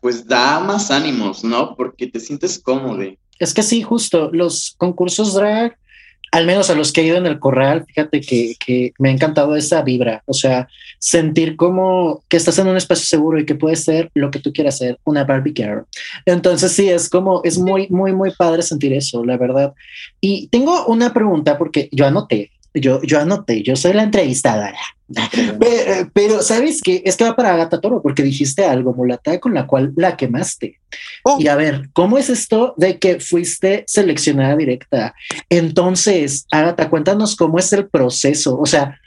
pues 0.00 0.26
da 0.26 0.60
más 0.60 0.90
ánimos, 0.90 1.42
¿no? 1.42 1.74
Porque 1.74 2.06
te 2.06 2.20
sientes 2.20 2.58
cómodo. 2.58 3.02
Es 3.38 3.54
que 3.54 3.62
sí, 3.62 3.82
justo, 3.82 4.30
los 4.32 4.74
concursos 4.76 5.34
drag 5.34 5.76
al 6.32 6.46
menos 6.46 6.70
a 6.70 6.74
los 6.74 6.92
que 6.92 7.02
he 7.02 7.04
ido 7.04 7.18
en 7.18 7.26
el 7.26 7.38
corral, 7.38 7.84
fíjate 7.86 8.22
que, 8.22 8.56
que 8.58 8.92
me 8.98 9.10
ha 9.10 9.12
encantado 9.12 9.54
esa 9.54 9.82
vibra, 9.82 10.22
o 10.24 10.32
sea, 10.32 10.66
sentir 10.98 11.56
como 11.56 12.24
que 12.28 12.38
estás 12.38 12.58
en 12.58 12.68
un 12.68 12.76
espacio 12.78 13.04
seguro 13.04 13.38
y 13.38 13.44
que 13.44 13.54
puede 13.54 13.76
ser 13.76 14.10
lo 14.14 14.30
que 14.30 14.38
tú 14.38 14.50
quieras 14.50 14.78
ser, 14.78 14.98
una 15.04 15.24
Barbie 15.24 15.52
girl. 15.54 15.84
Entonces 16.24 16.72
sí, 16.72 16.88
es 16.88 17.10
como, 17.10 17.42
es 17.44 17.58
muy, 17.58 17.86
muy, 17.90 18.14
muy 18.14 18.30
padre 18.30 18.62
sentir 18.62 18.94
eso, 18.94 19.22
la 19.22 19.36
verdad. 19.36 19.74
Y 20.22 20.48
tengo 20.48 20.86
una 20.86 21.12
pregunta 21.12 21.58
porque 21.58 21.90
yo 21.92 22.06
anoté, 22.06 22.50
yo, 22.74 23.02
yo 23.02 23.20
anoté, 23.20 23.62
yo 23.62 23.76
soy 23.76 23.92
la 23.92 24.04
entrevistadora. 24.04 24.78
Pero, 26.14 26.42
¿sabes 26.42 26.80
qué? 26.82 27.02
Es 27.04 27.16
que 27.16 27.24
va 27.24 27.36
para 27.36 27.52
Agata 27.52 27.80
Toro 27.80 28.00
porque 28.02 28.22
dijiste 28.22 28.64
algo, 28.64 28.94
mulata, 28.94 29.38
con 29.40 29.54
la 29.54 29.66
cual 29.66 29.92
la 29.96 30.16
quemaste. 30.16 30.80
Oh. 31.24 31.36
Y 31.38 31.48
a 31.48 31.56
ver, 31.56 31.90
¿cómo 31.92 32.18
es 32.18 32.30
esto 32.30 32.74
de 32.76 32.98
que 32.98 33.20
fuiste 33.20 33.84
seleccionada 33.86 34.56
directa? 34.56 35.14
Entonces, 35.50 36.46
Agata, 36.50 36.88
cuéntanos 36.88 37.36
cómo 37.36 37.58
es 37.58 37.72
el 37.72 37.88
proceso. 37.88 38.58
O 38.58 38.66
sea, 38.66 38.98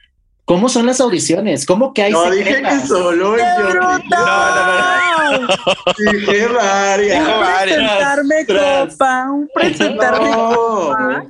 ¿Cómo 0.46 0.70
son 0.70 0.86
las 0.86 1.02
audiciones? 1.02 1.66
¿Cómo 1.66 1.92
que 1.92 2.04
hay 2.04 2.12
No, 2.12 2.30
dije 2.30 2.62
que 2.62 2.80
solo 2.88 3.36
yo. 3.36 3.44
No, 3.44 3.74
no, 3.74 3.98
no. 3.98 5.48
Dije 6.12 6.48
varias. 6.48 7.28
Un 7.28 7.42
presentarme 7.64 8.46
copa, 8.46 9.32
un 9.32 9.50
presentarme 9.52 10.32
copa. 10.32 11.26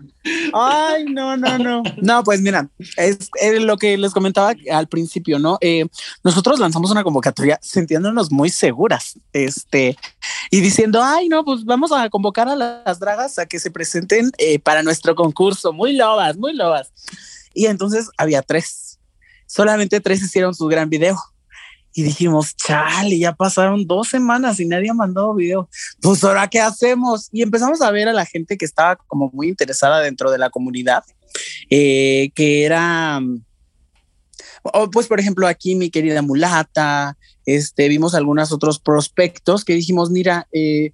Ay, 0.54 1.06
no, 1.06 1.38
no, 1.38 1.58
no. 1.58 1.84
No, 2.02 2.24
pues 2.24 2.42
mira, 2.42 2.70
es, 2.98 3.30
lo 3.62 3.78
que 3.78 3.98
les 3.98 4.12
comentaba 4.12 4.54
al 4.72 4.88
principio, 4.88 5.40
¿no? 5.40 5.58
Eh, 5.62 5.86
nosotros 6.24 6.60
lanzamos 6.60 6.92
una 6.92 7.04
convocatoria 7.04 7.60
sintiéndonos 7.62 8.32
muy 8.32 8.50
seguras, 8.50 9.20
este, 9.34 9.98
y 10.50 10.62
diciendo, 10.62 11.02
ay, 11.04 11.30
no, 11.30 11.44
pues 11.44 11.64
vamos 11.66 11.92
a 11.92 12.10
convocar 12.10 12.50
a 12.50 12.56
las 12.56 13.00
dragas 13.00 13.38
a 13.40 13.46
que 13.46 13.60
se 13.60 13.72
presenten 13.72 14.32
eh, 14.38 14.60
para 14.60 14.84
nuestro 14.84 15.16
concurso. 15.16 15.74
Muy 15.74 15.94
lobas, 15.94 16.38
muy 16.38 16.54
lobas. 16.54 16.92
Y 17.54 17.68
entonces 17.68 18.10
había 18.18 18.42
tres. 18.42 19.00
Solamente 19.48 20.00
tres 20.00 20.22
hicieron 20.22 20.54
su 20.54 20.66
gran 20.68 20.90
video 20.90 21.18
y 21.98 22.04
dijimos, 22.04 22.58
chale, 22.58 23.18
ya 23.18 23.34
pasaron 23.34 23.88
dos 23.88 24.10
semanas 24.10 24.60
y 24.60 24.66
nadie 24.66 24.90
ha 24.90 24.94
mandado 24.94 25.34
video. 25.34 25.70
Pues 26.02 26.22
ahora, 26.26 26.50
¿qué 26.50 26.60
hacemos? 26.60 27.30
Y 27.32 27.42
empezamos 27.42 27.82
a 27.82 27.90
ver 27.90 28.10
a 28.10 28.14
la 28.14 28.26
gente 28.26 28.58
que 28.58 28.66
estaba 28.66 28.98
como 28.98 29.32
muy 29.32 29.48
interesada 29.48 30.02
dentro 30.02 30.30
de 30.30 30.38
la 30.38 30.50
comunidad, 30.50 31.06
eh, 31.70 32.32
que 32.36 32.66
era, 32.66 33.22
pues 34.92 35.08
por 35.08 35.22
ejemplo, 35.22 35.48
aquí 35.48 35.76
mi 35.76 35.90
querida 35.90 36.22
mulata, 36.22 37.18
este, 37.46 37.88
vimos 37.88 38.14
algunos 38.14 38.52
otros 38.52 38.78
prospectos 38.78 39.64
que 39.64 39.74
dijimos, 39.74 40.12
mira, 40.12 40.50
eh, 40.52 40.92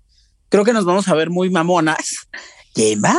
creo 0.49 0.63
que 0.63 0.73
nos 0.73 0.85
vamos 0.85 1.07
a 1.07 1.15
ver 1.15 1.31
muy 1.31 1.49
mamonas. 1.49 2.27
¡Qué 2.75 2.95
mamona! 2.95 3.17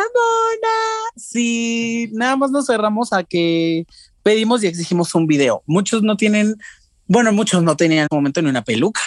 Si 1.16 2.08
nada 2.12 2.36
más 2.36 2.52
nos 2.52 2.66
cerramos 2.66 3.12
a 3.12 3.24
que 3.24 3.86
pedimos 4.22 4.62
y 4.62 4.68
exigimos 4.68 5.16
un 5.16 5.26
video. 5.26 5.64
Muchos 5.66 6.02
no 6.02 6.16
tienen 6.16 6.56
bueno, 7.12 7.30
muchos 7.30 7.62
no 7.62 7.76
tenían 7.76 7.98
en 7.98 8.04
ese 8.04 8.14
momento 8.14 8.40
ni 8.40 8.48
una 8.48 8.64
peluca. 8.64 9.02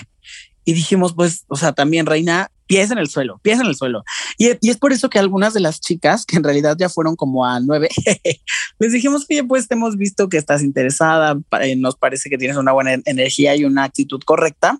Y 0.63 0.73
dijimos, 0.73 1.13
pues, 1.15 1.43
o 1.47 1.55
sea, 1.55 1.73
también 1.73 2.05
Reina, 2.05 2.51
pies 2.67 2.91
en 2.91 2.99
el 2.99 3.09
suelo, 3.09 3.39
pies 3.41 3.59
en 3.59 3.65
el 3.65 3.75
suelo. 3.75 4.03
Y, 4.37 4.49
es 4.69 4.77
por 4.77 4.93
eso 4.93 5.09
que 5.09 5.17
algunas 5.17 5.55
de 5.55 5.59
las 5.59 5.81
chicas, 5.81 6.23
que 6.23 6.37
en 6.37 6.43
realidad 6.43 6.77
ya 6.77 6.87
fueron 6.87 7.15
como 7.15 7.45
a 7.45 7.59
nueve, 7.59 7.89
les 8.79 8.91
dijimos, 8.91 9.25
oye, 9.27 9.43
pues 9.43 9.67
te 9.67 9.73
hemos 9.73 9.97
visto 9.97 10.29
que 10.29 10.37
estás 10.37 10.61
interesada, 10.61 11.35
eh, 11.61 11.75
nos 11.75 11.95
parece 11.95 12.29
que 12.29 12.37
tienes 12.37 12.57
una 12.57 12.73
buena 12.73 12.99
energía 13.05 13.55
y 13.55 13.65
una 13.65 13.85
actitud 13.85 14.21
correcta. 14.23 14.79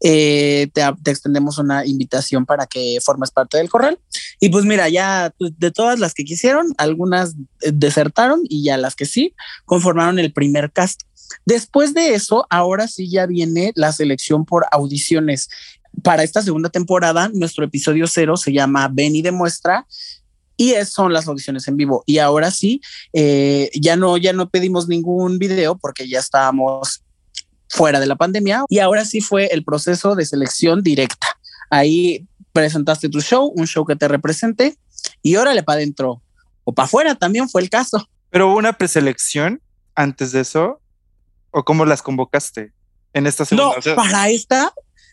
Eh, 0.00 0.68
te, 0.74 0.82
te, 1.04 1.10
extendemos 1.12 1.58
una 1.58 1.86
invitación 1.86 2.46
para 2.46 2.66
que 2.66 2.98
formes 3.00 3.30
parte 3.30 3.58
del 3.58 3.70
corral. 3.70 4.00
Y 4.40 4.48
pues 4.48 4.64
mira, 4.64 4.88
ya 4.88 5.32
pues, 5.38 5.52
de 5.56 5.70
todas 5.70 6.00
las 6.00 6.14
que 6.14 6.24
quisieron, 6.24 6.74
algunas 6.78 7.34
eh, 7.62 7.70
desertaron 7.72 8.40
y 8.48 8.64
ya 8.64 8.76
las 8.76 8.96
que 8.96 9.06
sí, 9.06 9.34
conformaron 9.64 10.18
el 10.18 10.32
primer 10.32 10.72
cast. 10.72 11.02
Después 11.44 11.94
de 11.94 12.14
eso, 12.14 12.46
ahora 12.50 12.88
sí 12.88 13.08
ya 13.08 13.26
viene 13.26 13.72
la 13.74 13.92
selección 13.92 14.44
por 14.44 14.66
audiciones. 14.70 15.48
Para 16.02 16.22
esta 16.22 16.42
segunda 16.42 16.68
temporada, 16.68 17.30
nuestro 17.32 17.64
episodio 17.64 18.06
cero 18.06 18.36
se 18.36 18.52
llama 18.52 18.88
Ven 18.92 19.16
y 19.16 19.22
demuestra 19.22 19.86
y 20.56 20.74
son 20.84 21.12
las 21.12 21.28
audiciones 21.28 21.68
en 21.68 21.76
vivo. 21.76 22.02
Y 22.06 22.18
ahora 22.18 22.50
sí, 22.50 22.80
eh, 23.12 23.70
ya 23.74 23.96
no, 23.96 24.16
ya 24.16 24.32
no 24.32 24.48
pedimos 24.48 24.88
ningún 24.88 25.38
video 25.38 25.76
porque 25.76 26.08
ya 26.08 26.18
estábamos 26.18 27.02
fuera 27.68 28.00
de 28.00 28.06
la 28.06 28.16
pandemia 28.16 28.64
y 28.68 28.78
ahora 28.78 29.04
sí 29.04 29.20
fue 29.20 29.46
el 29.46 29.64
proceso 29.64 30.14
de 30.14 30.24
selección 30.24 30.82
directa. 30.82 31.26
Ahí 31.70 32.26
presentaste 32.52 33.08
tu 33.08 33.20
show, 33.20 33.52
un 33.54 33.66
show 33.66 33.84
que 33.84 33.96
te 33.96 34.08
represente 34.08 34.76
y 35.22 35.36
órale 35.36 35.62
para 35.62 35.78
adentro 35.78 36.22
o 36.64 36.72
para 36.72 36.86
afuera 36.86 37.14
también 37.14 37.48
fue 37.48 37.62
el 37.62 37.70
caso. 37.70 38.08
Pero 38.30 38.48
hubo 38.48 38.56
una 38.56 38.72
preselección 38.72 39.60
antes 39.94 40.32
de 40.32 40.40
eso 40.40 40.80
o 41.50 41.64
cómo 41.64 41.84
las 41.84 42.02
convocaste 42.02 42.72
en 43.12 43.26
esta 43.26 43.44
segunda? 43.44 43.76
No, 43.84 43.94
para 43.96 44.28
esta, 44.28 44.72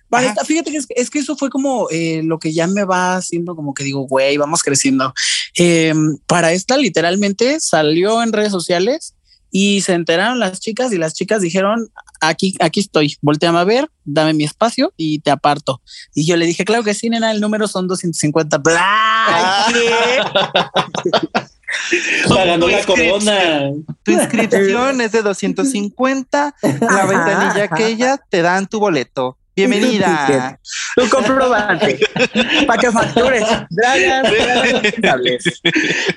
para 0.10 0.28
esta, 0.28 0.46
fíjate 0.46 0.72
que 0.72 0.78
es, 0.78 1.10
que 1.10 1.20
eso 1.20 1.36
fue 1.36 1.50
como 1.50 1.88
eh, 1.90 2.22
lo 2.24 2.38
que 2.38 2.54
ya 2.54 2.68
me 2.68 2.84
va 2.84 3.16
haciendo 3.16 3.56
como 3.56 3.74
que 3.74 3.84
digo, 3.84 4.02
güey, 4.02 4.38
vamos 4.38 4.62
creciendo. 4.62 5.14
Em, 5.56 6.18
para 6.28 6.52
esta 6.52 6.78
literalmente 6.78 7.60
salió 7.60 8.22
en 8.22 8.34
redes 8.34 8.52
sociales 8.52 9.16
y 9.50 9.82
se 9.82 9.94
enteraron 9.94 10.40
las 10.40 10.60
chicas 10.60 10.92
y 10.92 10.98
las 10.98 11.14
chicas 11.14 11.42
dijeron, 11.42 11.92
aquí, 12.22 12.56
aquí 12.60 12.80
estoy, 12.80 13.18
volteame 13.22 13.60
a 13.60 13.64
ver, 13.64 13.90
dame 14.04 14.34
mi 14.34 14.44
espacio 14.44 14.94
y 14.98 15.20
te 15.20 15.32
aparto. 15.32 15.82
Y 16.14 16.26
yo 16.26 16.38
le 16.38 16.46
dije, 16.46 16.66
claro 16.66 16.84
que 16.84 16.94
sí, 16.94 17.10
nena, 17.10 17.32
el 17.32 17.40
número 17.40 17.68
son 17.68 17.88
250. 17.88 18.58
¡Bla! 18.58 19.68
Pagando 22.30 22.68
la 22.68 22.84
corona. 22.84 23.72
Tu 24.04 24.12
inscripción 24.12 25.02
es 25.02 25.12
de 25.12 25.22
250. 25.22 26.56
La 26.62 27.06
ventanilla 27.06 27.64
aquella 27.64 28.18
te 28.18 28.42
dan 28.42 28.68
tu 28.68 28.80
boleto. 28.80 29.38
Bienvenida. 29.56 30.60
Tu 30.96 31.10
comprobante. 31.10 32.00
para 32.68 32.80
que 32.80 32.92
factures. 32.92 33.44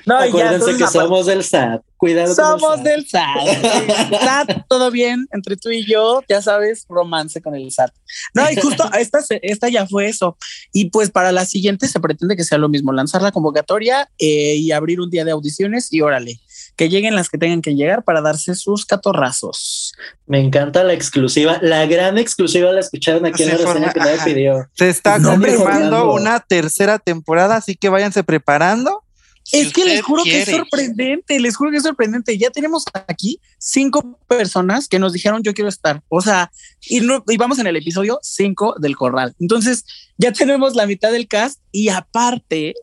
No, 0.05 0.17
Acuérdense 0.17 0.77
que 0.77 0.87
somos 0.87 1.25
del 1.25 1.43
SAT. 1.43 1.81
Cuidado. 1.97 2.33
Somos 2.33 2.83
del 2.83 3.07
SAT. 3.07 3.25
SAT, 4.23 4.67
todo 4.69 4.91
bien 4.91 5.27
entre 5.31 5.57
tú 5.57 5.69
y 5.69 5.85
yo. 5.85 6.23
Ya 6.29 6.41
sabes, 6.41 6.85
romance 6.87 7.41
con 7.41 7.55
el 7.55 7.71
SAT. 7.71 7.91
No, 8.33 8.49
y 8.51 8.55
justo 8.55 8.89
esta, 8.99 9.19
esta 9.41 9.69
ya 9.69 9.87
fue 9.87 10.07
eso. 10.07 10.37
Y 10.71 10.89
pues 10.89 11.09
para 11.09 11.31
la 11.31 11.45
siguiente 11.45 11.87
se 11.87 11.99
pretende 11.99 12.35
que 12.35 12.43
sea 12.43 12.57
lo 12.57 12.69
mismo: 12.69 12.93
lanzar 12.93 13.21
la 13.21 13.31
convocatoria 13.31 14.09
eh, 14.19 14.55
y 14.55 14.71
abrir 14.71 15.01
un 15.01 15.09
día 15.09 15.25
de 15.25 15.31
audiciones 15.31 15.91
y 15.91 16.01
órale 16.01 16.39
que 16.77 16.89
lleguen 16.89 17.15
las 17.15 17.29
que 17.29 17.39
tengan 17.39 17.61
que 17.61 17.75
llegar 17.75 18.03
para 18.03 18.21
darse 18.21 18.53
sus 18.53 18.85
catorrazos. 18.85 19.93
Me 20.27 20.39
encanta 20.39 20.83
la 20.83 20.93
exclusiva, 20.93 21.57
la 21.61 21.85
gran 21.87 22.19
exclusiva 22.19 22.71
la 22.71 22.79
escucharon 22.79 23.25
aquí 23.25 23.43
en 23.43 23.49
la 23.49 23.57
reseña 23.57 23.93
que 23.93 23.99
nadie 23.99 24.19
pidió. 24.23 24.69
Se 24.73 24.87
está 24.87 25.19
confirmando 25.19 26.13
una 26.13 26.39
tercera 26.39 26.99
temporada, 26.99 27.55
así 27.55 27.75
que 27.75 27.89
váyanse 27.89 28.23
preparando. 28.23 29.03
Es 29.51 29.73
que 29.73 29.85
les 29.85 30.01
juro 30.01 30.23
que 30.23 30.41
es 30.41 30.49
sorprendente, 30.49 31.39
les 31.39 31.55
juro 31.55 31.71
que 31.71 31.77
es 31.77 31.83
sorprendente. 31.83 32.37
Ya 32.37 32.49
tenemos 32.49 32.83
aquí 32.93 33.39
cinco 33.57 34.19
personas 34.27 34.87
que 34.87 34.99
nos 34.99 35.13
dijeron 35.13 35.43
yo 35.43 35.53
quiero 35.53 35.69
estar. 35.69 36.03
O 36.09 36.21
sea, 36.21 36.51
y, 36.81 36.99
no, 37.01 37.23
y 37.27 37.37
vamos 37.37 37.59
en 37.59 37.67
el 37.67 37.75
episodio 37.75 38.19
cinco 38.21 38.75
del 38.79 38.95
corral. 38.95 39.35
Entonces 39.39 39.85
ya 40.17 40.31
tenemos 40.31 40.75
la 40.75 40.85
mitad 40.85 41.11
del 41.11 41.27
cast 41.27 41.59
y 41.71 41.89
aparte, 41.89 42.73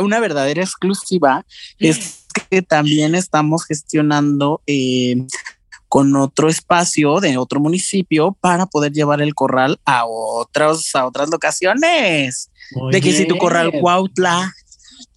una 0.00 0.20
verdadera 0.20 0.62
exclusiva 0.62 1.46
es 1.78 2.26
que 2.50 2.62
también 2.62 3.14
estamos 3.14 3.64
gestionando 3.64 4.62
eh, 4.66 5.26
con 5.88 6.14
otro 6.16 6.48
espacio 6.48 7.18
de 7.18 7.36
otro 7.36 7.60
municipio 7.60 8.36
para 8.40 8.66
poder 8.66 8.92
llevar 8.92 9.20
el 9.20 9.34
corral 9.34 9.80
a 9.84 10.04
otras, 10.06 10.94
a 10.94 11.06
otras 11.06 11.30
locaciones. 11.30 12.50
de 12.92 13.00
que 13.00 13.12
si 13.12 13.26
tu 13.26 13.36
corral 13.36 13.72
Cuautla, 13.80 14.54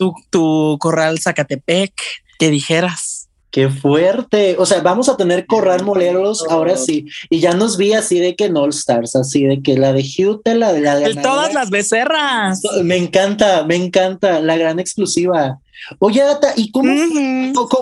tu, 0.03 0.13
tu 0.29 0.77
corral 0.79 1.19
Zacatepec, 1.19 1.93
que 2.39 2.49
dijeras. 2.49 3.29
Qué 3.51 3.69
fuerte. 3.69 4.55
O 4.57 4.65
sea, 4.65 4.81
vamos 4.81 5.09
a 5.09 5.15
tener 5.15 5.45
corral 5.45 5.83
moleros 5.83 6.43
ahora 6.49 6.75
sí. 6.75 7.05
Y 7.29 7.39
ya 7.39 7.53
nos 7.53 7.77
vi 7.77 7.93
así 7.93 8.19
de 8.19 8.35
que 8.35 8.45
en 8.45 8.57
All 8.57 8.71
Stars, 8.71 9.15
así 9.15 9.43
de 9.43 9.61
que 9.61 9.77
la 9.77 9.93
de 9.93 10.03
Hute, 10.03 10.55
la 10.55 10.73
de 10.73 10.81
la 10.81 10.95
de. 10.95 11.13
Todas 11.13 11.53
las 11.53 11.69
becerras. 11.69 12.61
Me 12.83 12.97
encanta, 12.97 13.63
me 13.63 13.75
encanta. 13.75 14.39
La 14.39 14.57
gran 14.57 14.79
exclusiva. 14.79 15.59
Oye, 15.99 16.23
Data, 16.23 16.53
¿y 16.55 16.71
cómo, 16.71 16.93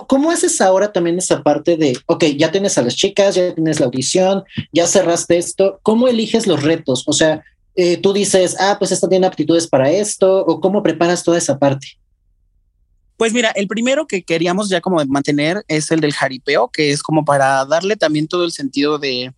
cómo, 0.07 0.31
haces 0.31 0.59
ahora 0.59 0.91
también 0.91 1.19
esa 1.19 1.41
parte 1.41 1.77
de, 1.77 1.97
ok, 2.07 2.25
ya 2.37 2.51
tienes 2.51 2.77
a 2.77 2.81
las 2.81 2.95
chicas, 2.95 3.35
ya 3.35 3.53
tienes 3.53 3.79
la 3.79 3.85
audición, 3.85 4.43
ya 4.73 4.87
cerraste 4.87 5.37
esto, 5.37 5.79
¿cómo 5.83 6.07
eliges 6.07 6.47
los 6.47 6.63
retos? 6.63 7.03
O 7.05 7.13
sea, 7.13 7.43
eh, 7.75 7.97
tú 7.97 8.11
dices, 8.11 8.57
ah, 8.59 8.77
pues 8.79 8.91
esta 8.91 9.07
tiene 9.07 9.27
aptitudes 9.27 9.67
para 9.67 9.91
esto, 9.91 10.43
o 10.45 10.59
cómo 10.59 10.83
preparas 10.83 11.23
toda 11.23 11.37
esa 11.37 11.59
parte. 11.59 11.99
Pues 13.21 13.33
mira, 13.33 13.51
el 13.51 13.67
primero 13.67 14.07
que 14.07 14.23
queríamos 14.23 14.67
ya 14.67 14.81
como 14.81 14.99
mantener 15.05 15.63
es 15.67 15.91
el 15.91 15.99
del 15.99 16.11
jaripeo, 16.11 16.69
que 16.69 16.89
es 16.89 17.03
como 17.03 17.23
para 17.23 17.63
darle 17.65 17.95
también 17.95 18.27
todo 18.27 18.45
el 18.45 18.51
sentido 18.51 18.97
de, 18.97 19.31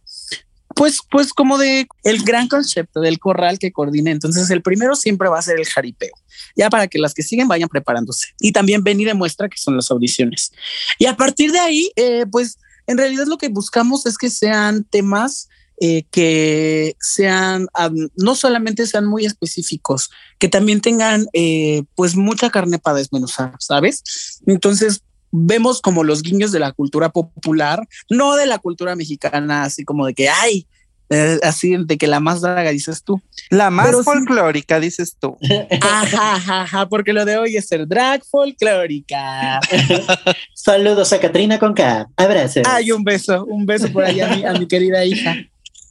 Pues, 0.74 1.02
pues 1.12 1.34
como 1.34 1.58
de 1.58 1.86
el 2.06 2.24
gran 2.24 2.48
concepto 2.48 3.02
del 3.02 3.20
corral 3.20 3.60
que 3.60 3.74
coordina. 3.74 4.10
Entonces, 4.10 4.50
el 4.52 4.62
primero 4.62 4.96
siempre 4.96 5.28
va 5.28 5.38
a 5.38 5.42
ser 5.42 5.60
el 5.60 5.66
jaripeo, 5.66 6.14
ya 6.56 6.70
para 6.70 6.88
que 6.88 6.98
las 6.98 7.14
que 7.14 7.24
siguen 7.24 7.50
vayan 7.50 7.68
preparándose. 7.68 8.28
Y 8.40 8.54
también 8.54 8.86
ven 8.86 9.02
y 9.02 9.04
demuestra 9.04 9.50
que 9.50 9.58
son 9.58 9.76
las 9.76 9.92
audiciones. 9.92 10.54
Y 10.98 11.08
a 11.08 11.18
partir 11.18 11.52
de 11.52 11.60
ahí, 11.60 11.92
eh, 11.98 12.26
pues 12.32 12.60
en 12.88 12.98
realidad 12.98 13.26
lo 13.28 13.38
que 13.38 13.50
buscamos 13.50 14.06
es 14.06 14.18
que 14.18 14.30
sean 14.30 14.86
temas 14.86 15.50
eh, 15.80 16.04
que 16.12 16.96
sean, 17.00 17.68
no 18.16 18.36
solamente 18.36 18.86
sean 18.88 19.06
muy 19.06 19.26
específicos, 19.26 20.10
que 20.40 20.50
también 20.50 20.82
tengan 20.82 21.28
eh, 21.34 21.84
pues 21.96 22.16
mucha 22.16 22.50
carne 22.50 22.80
para 22.80 22.98
desmenuzar, 22.98 23.56
¿sabes? 23.60 24.42
Entonces, 24.46 25.02
vemos 25.32 25.82
como 25.82 26.04
los 26.04 26.22
guiños 26.22 26.52
de 26.52 26.60
la 26.60 26.72
cultura 26.72 27.10
popular, 27.10 27.88
no 28.10 28.36
de 28.36 28.46
la 28.46 28.60
cultura 28.60 28.96
mexicana, 28.96 29.64
así 29.64 29.84
como 29.84 30.06
de 30.06 30.14
que, 30.14 30.30
ay, 30.30 30.68
eh, 31.10 31.40
así 31.44 31.76
de 31.78 31.98
que 31.98 32.08
la 32.08 32.20
más 32.20 32.42
draga 32.42 32.72
dices 32.72 33.04
tú. 33.04 33.22
La 33.50 33.70
más 33.70 33.96
folclórica 34.04 34.80
dices 34.80 35.16
tú. 35.20 35.38
Ajá, 35.82 36.36
ajá, 36.36 36.90
porque 36.90 37.14
lo 37.14 37.26
de 37.26 37.38
hoy 37.38 37.56
es 37.56 37.68
ser 37.68 37.88
drag 37.88 38.24
folclórica. 38.26 39.60
Saludos 40.54 41.14
a 41.14 41.20
Katrina 41.20 41.60
con 41.60 41.74
K. 41.74 42.08
Abrazos. 42.16 42.64
Ay, 42.66 42.92
un 42.92 43.04
beso, 43.04 43.46
un 43.46 43.66
beso 43.66 43.92
por 43.92 44.06
allá 44.06 44.50
a 44.50 44.54
mi, 44.54 44.68
querida 44.68 45.06
hija. 45.06 45.36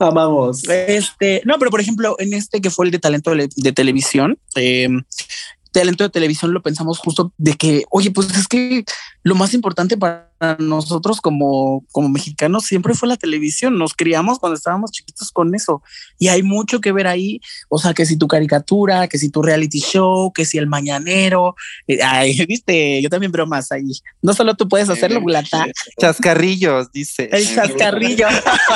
Amamos. 0.03 0.68
Este, 0.68 1.42
no, 1.44 1.59
pero 1.59 1.70
por 1.70 1.80
ejemplo, 1.80 2.16
en 2.18 2.34
este 2.34 2.61
que 2.61 2.70
fue 2.70 2.86
el 2.86 2.92
de 2.92 2.98
talento 2.98 3.32
de, 3.34 3.72
televisión, 3.72 4.38
eh, 4.57 4.88
talento 5.72 6.05
de 6.05 6.11
televisión 6.11 6.53
lo 6.53 6.62
pensamos 6.62 6.98
justo 6.98 7.32
de 7.38 7.55
que, 7.55 7.84
oye, 7.90 8.11
pues 8.11 8.30
es 8.36 8.46
que 8.48 8.84
lo 9.22 9.34
más 9.34 9.55
importante 9.55 9.96
para 9.96 10.32
nosotros 10.59 11.20
como, 11.20 11.84
como 11.93 12.09
mexicanos 12.09 12.64
siempre 12.64 12.95
fue 12.95 13.09
la 13.09 13.16
televisión. 13.16 13.78
Nos 13.78 13.95
criamos 13.95 14.38
cuando 14.38 14.57
estábamos 14.57 14.90
chiquitos 14.90 15.30
con 15.30 15.55
eso 15.55 15.82
y 16.18 16.28
hay 16.28 16.43
mucho 16.43 16.80
que 16.80 16.93
ver 16.93 17.07
ahí. 17.07 17.40
O 17.68 17.78
sea, 17.78 17.95
que 17.95 18.07
si 18.07 18.16
tu 18.16 18.28
caricatura, 18.28 19.09
que 19.09 19.18
si 19.18 19.30
tu 19.30 19.43
reality 19.43 19.80
show, 19.80 20.32
que 20.32 20.45
si 20.45 20.59
el 20.59 20.66
mañanero. 20.66 21.55
Eh, 21.86 21.99
ay, 22.03 22.34
viste, 22.49 23.01
yo 23.03 23.09
también 23.09 23.32
bromas 23.32 23.70
ahí. 23.72 23.82
No 24.20 24.34
solo 24.34 24.55
tú 24.55 24.68
puedes 24.68 24.88
hacerlo, 24.88 25.20
Bulata. 25.20 25.66
Chascarrillos, 26.01 26.93
dice. 26.93 27.28
El 27.32 27.47
chascarrillo. 27.47 28.26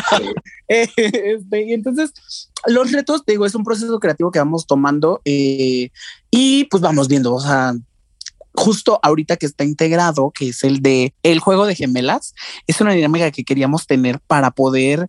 este, 0.69 1.67
y 1.67 1.73
entonces, 1.73 2.13
los 2.67 2.93
retos, 2.93 3.25
digo, 3.27 3.47
es 3.47 3.55
un 3.55 3.65
proceso 3.65 3.99
creativo 3.99 4.31
que 4.31 4.39
vamos 4.39 4.67
tomando 4.67 5.21
eh, 5.25 5.91
y 6.31 6.65
pues 6.65 6.83
vamos 6.83 7.09
viendo, 7.09 7.35
o 7.35 7.41
sea, 7.41 7.75
justo 8.57 8.99
ahorita 9.03 9.37
que 9.37 9.47
está 9.47 9.65
integrado, 9.65 10.31
que 10.31 10.49
es 10.49 10.65
el 10.65 10.81
de 10.81 11.15
el 11.23 11.41
juego 11.41 11.67
de 11.67 11.75
gemelas, 11.75 12.35
es 12.67 12.81
una 12.81 12.93
dinámica 12.93 13.31
que 13.31 13.45
queríamos 13.45 13.87
tener 13.87 14.21
para 14.21 14.51
poder 14.51 15.09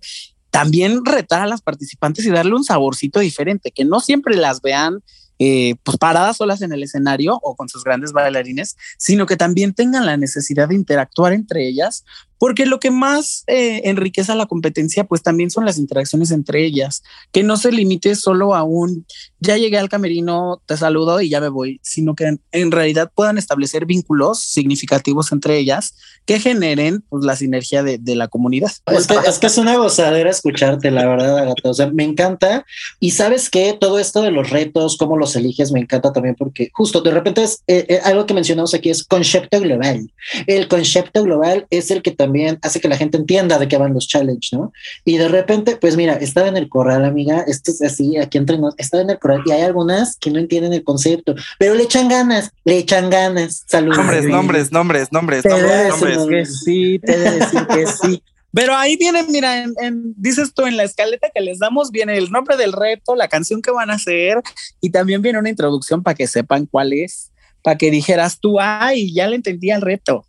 también 0.52 1.06
retar 1.06 1.42
a 1.42 1.48
las 1.48 1.62
participantes 1.62 2.26
y 2.26 2.30
darle 2.30 2.56
un 2.56 2.64
saborcito 2.64 3.20
diferente, 3.20 3.72
que 3.72 3.86
no 3.86 4.00
siempre 4.00 4.36
las 4.36 4.62
vean 4.62 5.04
eh, 5.40 5.76
pues 5.84 5.98
paradas 5.98 6.38
solas 6.38 6.64
en 6.64 6.74
el 6.74 6.82
escenario 6.82 7.40
o 7.44 7.56
con 7.56 7.70
sus 7.70 7.84
grandes 7.84 8.12
bailarines, 8.12 8.76
sino 8.98 9.28
que 9.28 9.38
también 9.38 9.74
tengan 9.74 10.06
la 10.06 10.18
necesidad 10.18 10.70
de 10.70 10.76
interactuar 10.76 11.34
entre 11.34 11.68
ellas 11.68 12.04
porque 12.38 12.66
lo 12.66 12.80
que 12.80 12.92
más 12.92 13.44
eh, 13.48 13.82
enriquece 13.86 14.32
a 14.32 14.36
la 14.36 14.46
competencia, 14.46 15.04
pues 15.04 15.24
también 15.24 15.50
son 15.50 15.66
las 15.66 15.78
interacciones 15.78 16.32
entre 16.32 16.66
ellas, 16.66 17.04
que 17.32 17.44
no 17.44 17.58
se 17.58 17.72
limite 17.72 18.16
solo 18.16 18.56
a 18.56 18.64
un 18.64 19.06
ya 19.40 19.58
llegué 19.58 19.78
al 19.78 19.90
camerino, 19.90 20.62
te 20.66 20.78
saludo 20.78 21.22
y 21.22 21.30
ya 21.30 21.40
me 21.40 21.50
voy, 21.50 21.80
sino 21.84 22.16
que 22.16 22.38
en, 22.52 22.72
realidad 22.72 23.12
puedan 23.14 23.38
establecer 23.38 23.86
vínculos 23.86 24.42
significativos 24.42 25.32
entre 25.32 25.58
ellas 25.58 25.94
que 26.26 26.40
generen 26.40 27.04
pues, 27.10 27.24
la 27.24 27.36
sinergia 27.36 27.84
de, 27.84 28.00
la 28.16 28.28
comunidad. 28.28 28.72
Es 28.88 29.08
que, 29.08 29.16
es 29.28 29.38
que, 29.38 29.48
es 29.48 29.58
una 29.58 29.78
gozadera 29.78 30.30
escucharte, 30.30 30.90
la 30.92 31.06
verdad, 31.06 31.38
Agatha. 31.38 31.70
O 31.70 31.74
sea, 31.74 31.88
me 31.92 32.04
encanta. 32.04 32.66
Y 33.00 33.12
sabes 33.12 33.50
que 33.50 33.78
todo 33.80 34.00
esto 34.00 34.22
de 34.22 34.32
los 34.32 34.50
retos, 34.50 34.98
cómo 34.98 35.18
los 35.18 35.36
eliges, 35.36 35.72
me 35.72 35.80
encanta 35.80 36.12
también 36.12 36.36
porque 36.36 36.70
justo 36.74 37.02
de 37.02 37.12
repente 37.12 37.44
es 37.44 37.64
eh, 37.68 37.86
eh, 37.88 38.00
algo 38.04 38.26
que 38.26 38.34
mencionamos 38.34 38.74
aquí 38.74 38.90
es 38.90 39.04
concepto 39.04 39.60
global. 39.62 40.12
El 40.48 40.68
concepto 40.68 41.24
global 41.24 41.68
es 41.70 41.92
el 41.92 42.02
que 42.02 42.12
también 42.12 42.27
también 42.28 42.60
hace 42.62 42.82
que 42.82 42.90
la 42.90 42.98
gente 42.98 43.18
entienda 43.18 43.58
de 43.58 43.70
qué 43.70 43.78
van 43.78 43.94
los 43.94 44.08
challenges, 44.08 44.52
¿no? 44.52 44.74
Y 45.06 45.18
de 45.18 45.30
repente, 45.30 45.78
pues 45.78 45.96
mira, 45.96 46.14
estaba 46.16 46.50
en 46.50 46.58
el 46.58 46.68
corral, 46.68 47.06
amiga, 47.06 47.46
esto 47.48 47.72
es 47.72 47.82
así, 47.82 48.18
aquí 48.18 48.38
entre 48.38 48.58
nosotros, 48.58 48.76
estaba 48.86 49.02
en 49.02 49.10
el 49.10 49.18
corral 49.18 49.44
y 49.46 49.52
hay 49.52 49.62
algunas 49.62 50.18
que 50.18 50.30
no 50.30 50.40
entienden 50.40 50.74
el 50.74 50.84
concepto, 50.84 51.36
pero 51.58 51.74
le 51.74 51.84
echan 51.84 52.10
ganas, 52.10 52.52
le 52.66 52.78
echan 52.78 53.10
ganas. 53.10 53.64
Saludos. 53.66 53.98
Nombres, 53.98 54.26
nombres, 54.26 54.72
nombres, 54.74 55.12
nombres, 55.12 55.44
te 55.44 55.50
nombres, 55.50 56.18
nombres. 56.18 56.50
Que 56.50 56.54
sí, 56.54 57.00
te 57.00 57.18
debe 57.18 57.40
decir 57.40 57.68
que 57.68 57.88
sí. 57.88 58.24
Pero 58.54 58.76
ahí 58.76 58.98
viene, 58.98 59.24
mira, 59.24 59.64
en, 59.64 60.14
dices 60.18 60.54
tú, 60.54 60.66
en 60.66 60.76
la 60.76 60.84
escaleta 60.84 61.30
que 61.34 61.42
les 61.42 61.60
damos, 61.60 61.92
viene 61.92 62.18
el 62.18 62.30
nombre 62.30 62.58
del 62.58 62.74
reto, 62.74 63.16
la 63.16 63.30
canción 63.30 63.62
que 63.62 63.72
van 63.72 63.90
a 63.90 63.94
hacer 63.94 64.42
y 64.82 64.90
también 64.90 65.22
viene 65.22 65.40
una 65.40 65.50
introducción 65.50 66.04
para 66.04 66.16
que 66.16 66.28
sepan 66.28 66.66
cuál 66.66 66.92
es, 66.92 67.32
para 67.62 67.78
que 67.78 67.90
dijeras 67.90 68.40
tú, 68.40 68.60
ay, 68.60 69.14
ya 69.14 69.28
le 69.28 69.38
entendí 69.38 69.72
el 69.72 69.82
reto. 69.82 70.26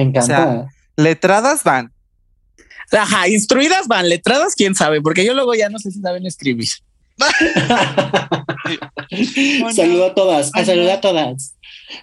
Me 0.00 0.08
encanta. 0.08 0.66
letradas 0.96 1.62
van. 1.62 1.92
Ajá, 2.90 3.28
instruidas 3.28 3.86
van, 3.86 4.08
letradas, 4.08 4.54
quién 4.54 4.74
sabe, 4.74 5.02
porque 5.02 5.24
yo 5.24 5.34
luego 5.34 5.54
ya 5.54 5.68
no 5.68 5.78
sé 5.78 5.90
si 5.90 6.00
saben 6.00 6.26
escribir. 6.26 6.68
Saludo 9.74 10.06
a 10.06 10.14
todas, 10.14 10.50
saludo 10.64 10.92
a 10.92 11.00
todas. 11.02 11.54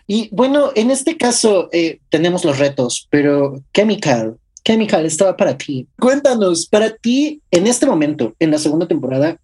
Y 0.06 0.30
bueno, 0.32 0.72
en 0.76 0.91
este 0.91 1.18
caso 1.18 1.70
eh, 1.72 2.00
tenemos 2.10 2.45
los 2.45 2.60
retos, 2.60 3.08
pero 3.10 3.64
Chemical, 3.74 4.38
Chemical 4.64 5.08
estaba 5.08 5.36
para 5.36 5.58
ti. 5.58 5.88
Cuéntanos, 6.00 6.68
para 6.68 6.95
ti, 6.95 7.41
en 7.50 7.66
este 7.66 7.88
momento, 7.88 8.36
en 8.38 8.52
la 8.52 8.60
segunda 8.60 8.88
temporada, 8.88 9.39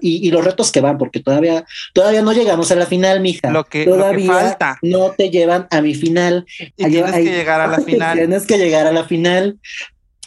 y, 0.00 0.30
los 0.30 0.44
retos 0.44 0.72
que 0.72 0.80
van, 0.80 0.98
porque 0.98 1.20
todavía, 1.20 1.64
todavía 1.92 2.22
no 2.22 2.32
llegamos 2.32 2.70
a 2.70 2.76
la 2.76 2.86
final, 2.86 3.20
mija. 3.20 3.50
Lo 3.50 3.64
que, 3.64 3.84
todavía 3.84 4.32
falta. 4.32 4.78
no 4.82 5.10
te 5.12 5.30
llevan 5.30 5.66
a 5.70 5.80
mi 5.80 5.94
final. 5.94 6.46
tienes 6.76 7.12
que 7.12 7.24
llegar 7.24 7.60
a 7.60 7.66
la 7.66 7.80
final. 7.80 8.18
Tienes 8.18 8.46
que 8.46 8.58
llegar 8.58 8.86
a 8.86 8.92
la 8.92 9.04
final. 9.04 9.58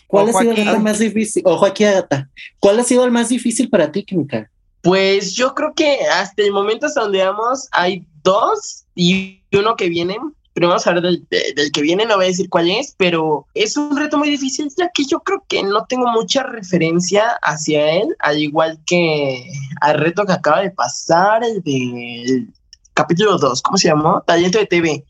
¿Cuál 0.08 0.30
ha 0.30 0.34
sido 0.34 0.52
el 0.52 0.58
reto 0.58 0.80
más 0.80 1.00
difícil? 1.00 1.42
Ojo 1.46 1.66
aquí, 1.66 1.84
Agata. 1.84 2.30
¿Cuál 2.60 2.80
ha 2.80 2.84
sido 2.84 3.04
el 3.04 3.12
más 3.12 3.30
difícil 3.30 3.70
para 3.70 3.92
ti, 3.92 4.04
Kimika? 4.04 4.50
Pues 4.82 5.34
yo 5.34 5.56
creo 5.56 5.74
que 5.74 6.00
hasta 6.14 6.44
el 6.44 6.52
momento 6.52 6.86
hasta 6.86 7.02
donde 7.02 7.24
vamos 7.24 7.68
hay 7.72 8.06
dos 8.22 8.84
y 8.96 9.42
uno 9.52 9.76
que 9.76 9.90
viene 9.90 10.18
pero 10.54 10.68
vamos 10.68 10.86
a 10.86 10.92
hablar 10.92 11.04
del, 11.04 11.72
que 11.72 11.82
viene, 11.82 12.06
no 12.06 12.16
voy 12.16 12.26
a 12.26 12.28
decir 12.28 12.48
cuál 12.48 12.70
es, 12.70 12.94
pero 12.98 13.48
es 13.56 13.76
un 13.76 13.98
reto 13.98 14.20
muy 14.20 14.30
difícil, 14.30 14.72
ya 14.78 14.90
que 14.94 15.04
yo 15.06 15.20
creo 15.22 15.44
que 15.48 15.64
no 15.64 15.86
tengo 15.86 16.08
mucha 16.08 16.44
referencia 16.44 17.40
hacia 17.42 17.94
él, 17.94 18.16
al 18.20 18.40
igual 18.40 18.80
que 18.86 19.52
al 19.82 20.00
reto 20.00 20.26
que 20.26 20.34
acaba 20.34 20.62
de 20.62 20.70
pasar, 20.70 21.44
el 21.44 21.64
del 21.64 22.54
capítulo 22.94 23.38
2, 23.40 23.62
¿cómo 23.64 23.78
se 23.78 23.88
llamó? 23.88 24.22
Talento 24.28 24.60
de 24.60 24.68
TV. 24.68 25.04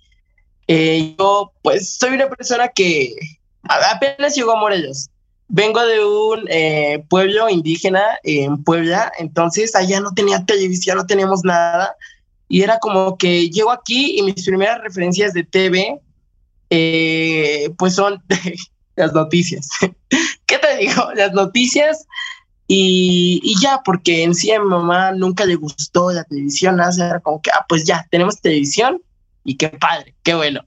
Eh, 0.68 1.14
yo, 1.20 1.52
pues, 1.62 1.98
soy 1.98 2.12
una 2.12 2.30
persona 2.30 2.70
que 2.70 3.14
apenas 3.64 4.36
llegó 4.36 4.54
a 4.54 4.60
Morelos. 4.60 5.10
Vengo 5.50 5.86
de 5.86 6.06
un 6.06 6.46
eh, 6.48 7.04
pueblo 7.10 7.50
indígena 7.50 8.02
en 8.24 8.64
Puebla, 8.64 9.12
entonces 9.20 9.76
allá 9.76 10.00
no 10.00 10.14
tenía 10.14 10.46
televisión, 10.46 10.98
no 10.98 11.06
teníamos 11.06 11.44
nada 11.44 11.98
y 12.48 12.62
era 12.62 12.80
como 12.80 13.18
que 13.18 13.50
llego 13.50 13.72
aquí 13.72 14.18
y 14.18 14.22
mis 14.22 14.46
primeras 14.46 14.82
referencias 14.82 15.34
de 15.34 15.44
TV, 15.44 16.00
eh, 16.70 17.70
pues 17.78 17.96
son 17.96 18.22
las 18.96 19.14
noticias. 19.14 19.70
¿Qué 20.46 20.58
te 20.58 20.78
digo? 20.78 21.14
Las 21.16 21.34
noticias 21.34 22.06
y, 22.68 23.39
y, 23.44 23.60
ya, 23.62 23.82
porque 23.84 24.24
en 24.24 24.34
sí 24.36 24.52
a 24.52 24.60
mi 24.60 24.68
mamá 24.68 25.12
nunca 25.12 25.46
le 25.46 25.56
gustó 25.56 26.12
la 26.12 26.24
televisión, 26.24 26.78
nada, 26.78 26.94
era 27.10 27.20
como 27.20 27.41
que, 27.41 27.52
ah, 27.52 27.66
pues 27.68 27.86
ya, 27.86 28.08
tenemos 28.10 28.39
televisión 28.39 29.02
y 29.44 29.58
qué 29.58 29.70
padre, 29.70 30.16
qué 30.24 30.34
bueno. 30.34 30.66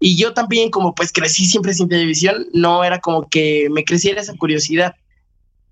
Y 0.00 0.16
yo 0.16 0.32
también, 0.32 0.70
como 0.70 0.94
pues 0.94 1.12
crecí 1.12 1.44
siempre 1.46 1.74
sin 1.74 1.88
televisión, 1.88 2.46
no 2.52 2.84
era 2.84 3.00
como 3.00 3.28
que 3.28 3.68
me 3.70 3.84
creciera 3.84 4.20
esa 4.20 4.36
curiosidad. 4.36 4.94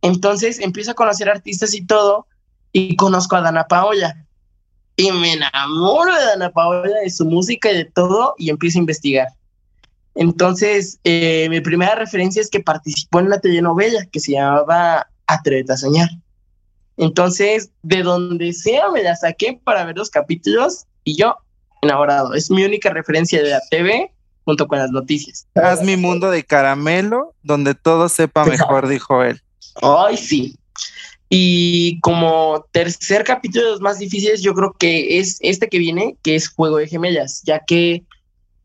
Entonces 0.02 0.60
empiezo 0.60 0.92
a 0.92 0.94
conocer 0.94 1.28
artistas 1.28 1.74
y 1.74 1.84
todo, 1.84 2.26
y 2.72 2.96
conozco 2.96 3.36
a 3.36 3.40
Dana 3.40 3.66
Paola 3.68 4.25
y 4.96 5.12
me 5.12 5.34
enamoro 5.34 6.14
de 6.14 6.32
Ana 6.32 6.50
Paola, 6.50 6.96
de 7.02 7.10
su 7.10 7.24
música 7.24 7.70
y 7.70 7.76
de 7.76 7.84
todo, 7.84 8.34
y 8.38 8.50
empiezo 8.50 8.78
a 8.78 8.80
investigar. 8.80 9.28
Entonces, 10.14 10.98
eh, 11.04 11.46
mi 11.50 11.60
primera 11.60 11.94
referencia 11.94 12.40
es 12.40 12.48
que 12.48 12.60
participó 12.60 13.20
en 13.20 13.26
una 13.26 13.38
telenovela 13.38 14.06
que 14.06 14.20
se 14.20 14.32
llamaba 14.32 15.06
Atrévete 15.26 15.72
a 15.72 15.76
Soñar. 15.76 16.08
Entonces, 16.96 17.70
de 17.82 18.02
donde 18.02 18.54
sea, 18.54 18.90
me 18.90 19.02
la 19.02 19.14
saqué 19.14 19.60
para 19.62 19.84
ver 19.84 19.96
los 19.96 20.08
capítulos 20.08 20.86
y 21.04 21.16
yo 21.16 21.36
enamorado. 21.82 22.32
Es 22.32 22.50
mi 22.50 22.64
única 22.64 22.88
referencia 22.88 23.42
de 23.42 23.50
la 23.50 23.60
TV 23.70 24.10
junto 24.46 24.66
con 24.66 24.78
las 24.78 24.90
noticias. 24.90 25.46
Haz 25.54 25.82
mi 25.82 25.96
mundo 25.96 26.30
de 26.30 26.44
caramelo, 26.44 27.34
donde 27.42 27.74
todo 27.74 28.08
sepa 28.08 28.44
mejor, 28.46 28.88
dijo 28.88 29.22
él. 29.22 29.42
Ay, 29.82 30.16
sí. 30.16 30.56
Y 31.28 32.00
como 32.00 32.64
tercer 32.72 33.24
capítulo 33.24 33.64
de 33.64 33.70
los 33.72 33.80
más 33.80 33.98
difíciles, 33.98 34.42
yo 34.42 34.54
creo 34.54 34.72
que 34.72 35.18
es 35.18 35.38
este 35.40 35.68
que 35.68 35.78
viene, 35.78 36.16
que 36.22 36.36
es 36.36 36.48
Juego 36.48 36.76
de 36.76 36.86
Gemellas, 36.86 37.42
ya 37.44 37.60
que 37.66 38.04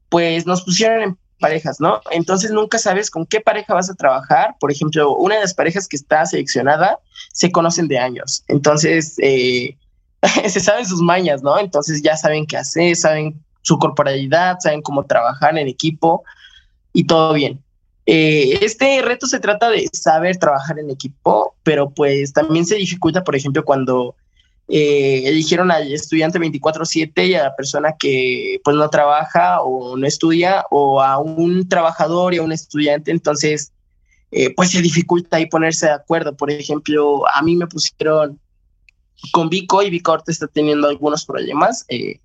pues 0.10 0.46
nos 0.46 0.62
pusieron 0.64 1.18
parejas, 1.40 1.82
¿no? 1.82 2.02
Entonces 2.12 2.52
nunca 2.52 2.78
sabes 2.78 3.10
con 3.10 3.26
qué 3.26 3.42
pareja 3.42 3.74
vas 3.74 3.90
a 3.90 3.96
trabajar. 3.96 4.56
Por 4.60 4.72
ejemplo, 4.72 5.16
una 5.16 5.36
de 5.36 5.42
las 5.42 5.54
parejas 5.54 5.88
que 5.88 5.98
está 5.98 6.26
seleccionada 6.26 7.00
se 7.34 7.52
conocen 7.52 7.88
de 7.88 7.98
años. 7.98 8.44
Entonces, 8.48 9.16
eh, 9.18 9.76
se 10.48 10.60
saben 10.60 10.86
sus 10.86 11.02
mañas, 11.02 11.42
¿no? 11.42 11.60
Entonces 11.60 12.02
ya 12.02 12.16
saben 12.16 12.46
qué 12.46 12.58
hacer, 12.58 12.96
saben 12.96 13.44
su 13.64 13.78
corporalidad, 13.78 14.58
saben 14.60 14.82
cómo 14.82 15.06
trabajar 15.06 15.58
en 15.58 15.68
equipo 15.68 16.24
y 16.94 17.06
todo 17.06 17.34
bien. 17.34 17.62
Eh, 18.14 18.60
este 18.62 19.02
reto 19.02 19.26
se 19.26 19.40
trata 19.40 19.70
de 19.70 19.88
saber 19.94 20.36
trabajar 20.36 20.78
en 20.78 20.90
equipo, 20.90 21.56
pero 21.64 21.92
pues 21.92 22.34
también 22.34 22.66
se 22.66 22.76
dificulta, 22.76 23.24
por 23.24 23.38
ejemplo, 23.38 23.64
cuando 23.64 24.16
eh, 24.68 25.22
eligieron 25.28 25.72
al 25.72 25.90
estudiante 25.94 26.38
24/7 26.38 27.26
y 27.26 27.36
a 27.36 27.44
la 27.44 27.56
persona 27.56 27.96
que 27.98 28.60
pues 28.66 28.76
no 28.76 28.90
trabaja 28.90 29.62
o 29.62 29.96
no 29.96 30.06
estudia, 30.06 30.66
o 30.72 31.02
a 31.02 31.20
un 31.20 31.70
trabajador 31.70 32.34
y 32.34 32.40
a 32.40 32.44
un 32.44 32.52
estudiante, 32.52 33.12
entonces 33.12 33.72
eh, 34.32 34.54
pues 34.56 34.72
se 34.72 34.82
dificulta 34.82 35.38
ahí 35.38 35.46
ponerse 35.46 35.86
de 35.86 35.94
acuerdo. 35.94 36.36
Por 36.36 36.52
ejemplo, 36.52 37.24
a 37.34 37.42
mí 37.42 37.56
me 37.56 37.68
pusieron 37.68 38.38
con 39.32 39.48
Vico 39.48 39.84
y 39.84 39.90
Vico 39.90 40.12
ahorita 40.12 40.34
está 40.34 40.48
teniendo 40.48 40.90
algunos 40.90 41.26
problemas. 41.26 41.86
Eh, 41.88 42.20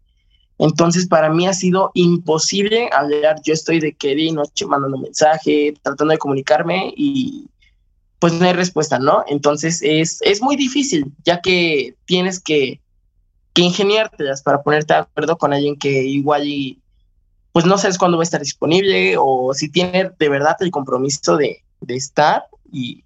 entonces, 0.59 1.07
para 1.07 1.31
mí 1.31 1.47
ha 1.47 1.53
sido 1.53 1.91
imposible 1.95 2.89
hablar. 2.93 3.37
Yo 3.45 3.53
estoy 3.53 3.81
de 3.81 3.93
que 3.93 4.15
día 4.15 4.31
y 4.31 4.33
noche 4.33 4.67
mandando 4.67 4.99
mensaje, 4.99 5.75
tratando 5.83 6.13
de 6.13 6.19
comunicarme 6.19 6.95
y 6.97 7.47
pues 8.19 8.33
no 8.33 8.47
hay 8.47 8.55
respuesta, 8.55 8.99
¿no? 8.99 9.25
Entonces 9.29 9.81
es, 9.83 10.21
es 10.23 10.41
muy 10.41 10.57
difícil, 10.57 11.13
ya 11.25 11.41
que 11.43 11.95
tienes 12.07 12.41
que, 12.41 12.81
que 13.53 13.63
ingeniártelas 13.63 14.43
para 14.43 14.63
ponerte 14.63 14.95
de 14.95 15.01
acuerdo 15.01 15.37
con 15.37 15.53
alguien 15.53 15.77
que 15.77 16.03
igual 16.05 16.47
y 16.47 16.81
pues 17.53 17.67
no 17.67 17.77
sabes 17.77 17.99
cuándo 17.99 18.17
va 18.17 18.23
a 18.23 18.25
estar 18.25 18.41
disponible 18.41 19.17
o 19.19 19.53
si 19.55 19.71
tiene 19.71 20.11
de 20.19 20.29
verdad 20.29 20.57
el 20.61 20.71
compromiso 20.71 21.37
de, 21.37 21.63
de 21.81 21.97
estar 21.97 22.45
y 22.73 23.05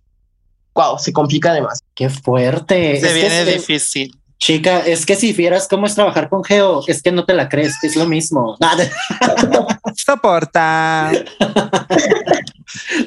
wow, 0.75 0.99
se 0.99 1.13
complica 1.13 1.51
además. 1.51 1.81
Qué 1.95 2.09
fuerte. 2.09 3.01
Se 3.01 3.13
viene 3.13 3.45
difícil. 3.45 4.20
Chica, 4.41 4.81
es 4.81 5.05
que 5.05 5.17
si 5.17 5.35
vieras 5.35 5.69
cómo 5.69 5.87
es 5.87 5.95
trabajar 5.95 6.31
con 6.31 6.43
Geo, 6.43 6.83
es 6.87 7.03
que 7.03 7.13
no 7.13 7.27
te 7.27 7.35
la 7.35 7.51
crees, 7.51 7.75
es 7.83 7.95
lo 7.95 8.07
mismo. 8.07 8.57
Soporta. 9.95 11.13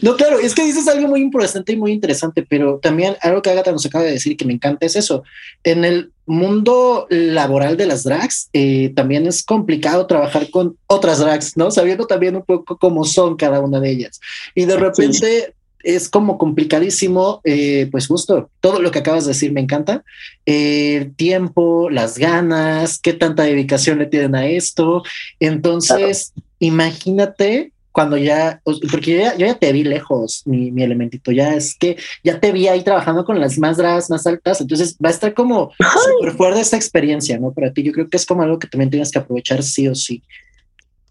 no, 0.04 0.16
claro, 0.16 0.38
es 0.38 0.54
que 0.54 0.64
dices 0.64 0.88
algo 0.88 1.08
muy 1.08 1.22
importante 1.22 1.74
y 1.74 1.76
muy 1.76 1.92
interesante, 1.92 2.46
pero 2.48 2.78
también 2.78 3.16
algo 3.20 3.42
que 3.42 3.50
Agatha 3.50 3.72
nos 3.72 3.84
acaba 3.84 4.04
de 4.04 4.12
decir 4.12 4.34
y 4.34 4.36
que 4.36 4.46
me 4.46 4.54
encanta 4.54 4.86
es 4.86 4.96
eso. 4.96 5.24
En 5.64 5.84
el 5.84 6.12
mundo 6.28 7.08
laboral 7.10 7.78
de 7.78 7.88
las 7.88 8.04
drags, 8.04 8.50
eh, 8.54 8.94
también 8.96 9.26
es 9.26 9.44
complicado 9.44 10.06
trabajar 10.06 10.52
con 10.52 10.78
otras 10.86 11.18
drags, 11.18 11.58
¿no? 11.58 11.72
Sabiendo 11.72 12.06
también 12.06 12.36
un 12.36 12.44
poco 12.44 12.78
cómo 12.78 13.06
son 13.06 13.38
cada 13.38 13.60
una 13.60 13.80
de 13.80 13.90
ellas. 13.90 14.22
Y 14.54 14.66
de 14.66 14.78
repente 14.78 15.56
es 15.84 16.10
como 16.10 16.38
complicadísimo, 16.38 17.42
eh, 17.44 17.88
pues 17.92 18.08
justo 18.08 18.50
todo 18.62 18.82
lo 18.82 18.92
que 18.92 19.00
acabas 19.00 19.26
de 19.26 19.30
decir 19.30 19.52
me 19.52 19.62
encanta. 19.62 20.04
el 20.46 21.16
tiempo, 21.16 21.90
las 21.90 22.18
ganas, 22.18 23.00
qué 23.00 23.14
tanta 23.14 23.44
dedicación 23.44 24.00
le 24.00 24.08
tienen 24.08 24.36
a 24.36 24.48
esto. 24.48 25.04
Entonces, 25.40 26.34
imagínate 26.60 27.74
cuando 27.94 28.18
ya, 28.18 28.60
porque 28.64 29.32
yo 29.38 29.46
ya, 29.46 29.54
te 29.54 29.72
vi 29.72 29.84
lejos, 29.84 30.42
mi, 30.46 30.72
mi, 30.72 30.82
elementito, 30.82 31.32
ya 31.32 31.54
es 31.54 31.76
que 31.78 31.96
ya 32.24 32.40
te 32.40 32.52
vi 32.52 32.68
ahí 32.68 32.84
trabajando 32.84 33.24
con 33.24 33.40
las 33.40 33.60
más 33.60 33.78
dragas 33.78 34.10
más 34.10 34.26
altas, 34.26 34.62
entonces 34.62 34.98
va 34.98 35.10
a 35.10 35.12
estar 35.12 35.36
como 35.36 35.72
súper 35.78 36.34
fuerte 36.34 36.60
esta 36.60 36.76
experiencia, 36.76 37.38
¿no? 37.38 37.54
Para 37.54 37.72
ti, 37.72 37.84
yo 37.84 37.92
creo 37.92 38.10
que 38.10 38.18
es 38.18 38.26
como 38.26 38.42
algo 38.42 38.58
que 38.58 38.68
también 38.68 38.90
tienes 38.90 39.12
que 39.12 39.20
aprovechar 39.20 39.62
sí 39.62 39.88
o 39.88 39.94
sí. 39.94 40.24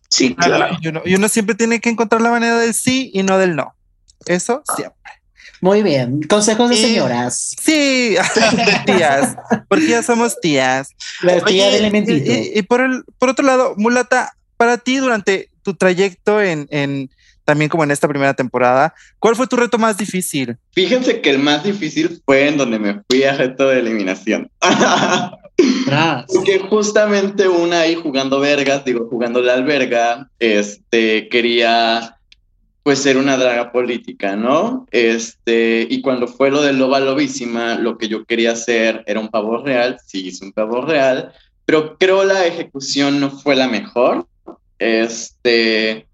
Sí, 0.09 0.35
claro. 0.35 0.77
y 1.05 1.15
uno 1.15 1.29
siempre 1.29 1.55
tiene 1.55 1.81
que 1.81 1.89
encontrar 1.89 2.21
la 2.21 2.31
manera 2.31 2.59
del 2.59 2.75
sí 2.75 3.13
y 3.15 3.23
no 3.23 3.39
del 3.39 3.55
no. 3.55 3.75
Eso 4.27 4.63
siempre. 4.77 5.13
Muy 5.61 5.83
bien. 5.85 6.23
Consejos 6.23 6.71
de 6.71 6.77
señoras. 6.77 7.55
Sí, 7.61 8.17
de 8.17 8.81
tías. 8.93 9.37
Porque 9.69 9.87
ya 9.87 10.03
somos 10.03 10.41
tías. 10.41 10.89
La 11.23 11.41
tía 11.41 11.67
del 11.67 11.77
elementito. 11.77 12.33
Y, 12.55 12.63
por, 12.63 12.81
el, 12.81 13.05
por 13.19 13.29
otro 13.29 13.47
lado, 13.47 13.75
Mulata, 13.77 14.37
para 14.57 14.79
ti 14.79 14.97
durante 14.97 15.51
tu 15.63 15.75
trayecto 15.75 16.43
en, 16.43 16.67
en 16.71 17.11
también 17.45 17.69
como 17.69 17.85
en 17.85 17.91
esta 17.91 18.09
primera 18.09 18.35
temporada, 18.35 18.95
¿cuál 19.19 19.37
fue 19.37 19.47
tu 19.47 19.57
reto 19.57 19.79
más 19.79 19.97
difícil? 19.97 20.57
Fíjense 20.73 21.21
que 21.21 21.31
el 21.31 21.39
más 21.39 21.63
difícil 21.63 22.21
fue 22.25 22.49
en 22.49 22.57
donde 22.57 22.79
me 22.79 23.03
fui 23.09 23.25
a 23.25 23.37
reto 23.37 23.69
de 23.69 23.81
eliminación. 23.81 24.51
Porque 26.27 26.59
justamente 26.69 27.47
una 27.49 27.81
ahí 27.81 27.95
jugando 27.95 28.41
vergas, 28.41 28.85
digo, 28.85 29.07
jugando 29.09 29.41
la 29.43 29.55
alberga, 29.55 30.29
este, 30.39 31.29
quería 31.29 32.17
pues 32.83 33.01
ser 33.01 33.17
una 33.17 33.37
draga 33.37 33.71
política, 33.71 34.35
¿no? 34.35 34.87
Este, 34.91 35.87
y 35.89 36.03
cuando 36.03 36.27
fue 36.27 36.51
lo 36.51 36.63
de 36.63 36.73
Loba 36.73 37.01
Lobísima, 37.01 37.77
lo 37.77 37.97
que 37.97 38.09
yo 38.09 38.25
quería 38.25 38.53
hacer 38.53 39.05
era 39.07 39.21
un 39.21 39.29
pavo 39.29 39.59
real, 39.59 39.99
sí 40.05 40.27
hice 40.27 40.45
un 40.45 40.53
pavo 40.53 40.81
real, 40.83 41.33
pero 41.65 41.97
creo 41.97 42.25
la 42.25 42.47
ejecución 42.47 43.21
no 43.21 43.31
fue 43.31 43.55
la 43.55 43.69
mejor. 43.69 44.27
Este, 44.79 46.07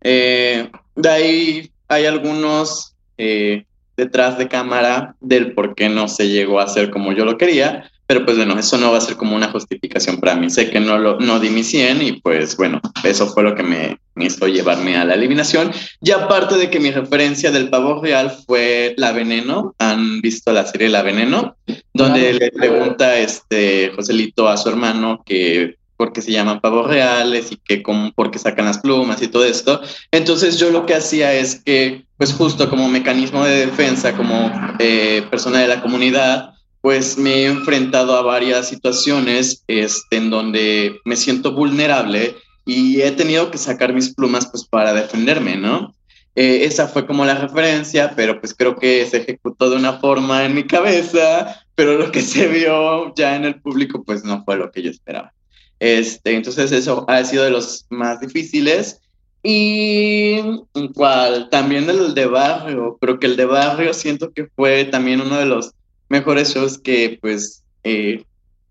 eh, 0.00 0.70
de 0.94 1.08
ahí 1.08 1.70
hay 1.88 2.06
algunos 2.06 2.94
eh, 3.18 3.64
detrás 3.96 4.38
de 4.38 4.48
cámara 4.48 5.16
del 5.20 5.54
por 5.54 5.74
qué 5.74 5.88
no 5.88 6.06
se 6.06 6.28
llegó 6.28 6.60
a 6.60 6.64
hacer 6.64 6.90
como 6.90 7.12
yo 7.12 7.24
lo 7.24 7.36
quería, 7.36 7.90
pero 8.06 8.24
pues 8.24 8.36
bueno, 8.36 8.58
eso 8.58 8.78
no 8.78 8.92
va 8.92 8.98
a 8.98 9.00
ser 9.00 9.16
como 9.16 9.34
una 9.34 9.50
justificación 9.50 10.18
para 10.18 10.36
mí. 10.36 10.48
Sé 10.48 10.70
que 10.70 10.80
no, 10.80 10.98
lo, 10.98 11.18
no 11.18 11.40
di 11.40 11.50
mi 11.50 11.64
100 11.64 12.02
y 12.02 12.12
pues 12.12 12.56
bueno, 12.56 12.80
eso 13.02 13.26
fue 13.26 13.42
lo 13.42 13.54
que 13.54 13.62
me, 13.62 13.98
hizo 14.24 14.46
llevarme 14.46 14.96
a 14.96 15.04
la 15.04 15.14
eliminación. 15.14 15.72
Y 16.00 16.12
aparte 16.12 16.56
de 16.56 16.70
que 16.70 16.80
mi 16.80 16.90
referencia 16.90 17.50
del 17.50 17.68
pavo 17.68 18.00
real 18.00 18.30
fue 18.46 18.94
La 18.96 19.12
Veneno, 19.12 19.74
han 19.78 20.20
visto 20.20 20.52
la 20.52 20.66
serie 20.66 20.88
La 20.88 21.02
Veneno, 21.02 21.56
donde 21.92 22.32
le 22.34 22.50
pregunta 22.52 23.18
este 23.18 23.92
Joselito 23.94 24.48
a 24.48 24.56
su 24.56 24.68
hermano 24.68 25.22
que 25.26 25.76
por 25.96 26.12
qué 26.12 26.22
se 26.22 26.30
llaman 26.30 26.60
pavos 26.60 26.86
reales 26.86 27.50
y 27.52 27.56
que 27.56 27.82
cómo, 27.82 28.12
por 28.12 28.30
qué 28.30 28.38
sacan 28.38 28.66
las 28.66 28.78
plumas 28.78 29.22
y 29.22 29.28
todo 29.28 29.44
esto. 29.44 29.80
Entonces 30.10 30.58
yo 30.58 30.70
lo 30.70 30.86
que 30.86 30.94
hacía 30.94 31.32
es 31.32 31.62
que, 31.64 32.04
pues 32.18 32.32
justo 32.34 32.68
como 32.68 32.88
mecanismo 32.88 33.44
de 33.44 33.66
defensa, 33.66 34.14
como 34.16 34.52
eh, 34.78 35.24
persona 35.30 35.60
de 35.60 35.68
la 35.68 35.80
comunidad, 35.80 36.55
pues 36.86 37.18
me 37.18 37.42
he 37.42 37.46
enfrentado 37.46 38.16
a 38.16 38.22
varias 38.22 38.68
situaciones 38.68 39.64
este, 39.66 40.18
en 40.18 40.30
donde 40.30 41.00
me 41.04 41.16
siento 41.16 41.50
vulnerable 41.50 42.36
y 42.64 43.00
he 43.00 43.10
tenido 43.10 43.50
que 43.50 43.58
sacar 43.58 43.92
mis 43.92 44.14
plumas 44.14 44.46
pues 44.46 44.64
para 44.64 44.94
defenderme, 44.94 45.56
¿no? 45.56 45.96
Eh, 46.36 46.60
esa 46.62 46.86
fue 46.86 47.04
como 47.04 47.24
la 47.24 47.34
referencia, 47.34 48.12
pero 48.14 48.38
pues 48.38 48.54
creo 48.54 48.76
que 48.76 49.04
se 49.04 49.16
ejecutó 49.16 49.68
de 49.68 49.74
una 49.74 49.94
forma 49.94 50.44
en 50.44 50.54
mi 50.54 50.62
cabeza, 50.62 51.60
pero 51.74 51.98
lo 51.98 52.12
que 52.12 52.22
se 52.22 52.46
vio 52.46 53.12
ya 53.16 53.34
en 53.34 53.46
el 53.46 53.60
público 53.60 54.04
pues 54.04 54.22
no 54.22 54.44
fue 54.44 54.56
lo 54.56 54.70
que 54.70 54.84
yo 54.84 54.92
esperaba. 54.92 55.32
Este, 55.80 56.36
entonces 56.36 56.70
eso 56.70 57.04
ha 57.08 57.24
sido 57.24 57.42
de 57.42 57.50
los 57.50 57.86
más 57.90 58.20
difíciles. 58.20 59.00
Y 59.42 60.40
cual 60.94 61.48
también 61.50 61.90
el 61.90 62.14
de 62.14 62.26
barrio, 62.26 62.96
creo 63.00 63.18
que 63.18 63.26
el 63.26 63.36
de 63.36 63.44
barrio 63.44 63.92
siento 63.92 64.32
que 64.32 64.46
fue 64.54 64.84
también 64.84 65.20
uno 65.20 65.36
de 65.36 65.46
los 65.46 65.75
mejores 66.08 66.54
shows 66.54 66.78
que 66.78 67.18
pues 67.20 67.62
he 67.84 68.24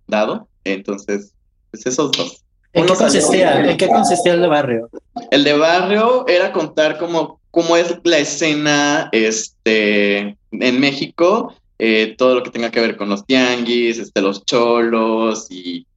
dado. 0.08 0.48
Entonces, 0.64 1.34
pues 1.72 1.86
esos 1.86 2.12
dos. 2.12 2.44
¿En 2.74 2.86
qué 2.86 2.94
consistía? 2.94 3.70
¿En 3.70 3.78
qué 3.78 3.88
consistía 3.88 4.34
el 4.34 4.42
de 4.42 4.48
barrio? 4.48 4.90
El 5.32 5.44
de 5.44 5.54
barrio 5.54 6.28
era 6.28 6.52
contar 6.52 6.98
cómo, 6.98 7.40
cómo 7.52 7.78
es 7.78 7.96
la 8.04 8.18
escena 8.18 9.10
este, 9.14 10.38
en 10.52 10.80
México, 10.80 11.54
eh, 11.80 12.16
todo 12.18 12.36
lo 12.36 12.44
que 12.44 12.52
tenga 12.52 12.72
que 12.72 12.82
ver 12.82 12.98
con 12.98 13.08
los 13.08 13.26
tianguis, 13.26 13.98
este, 13.98 14.22
los 14.22 14.44
cholos 14.44 15.48
y 15.50 15.88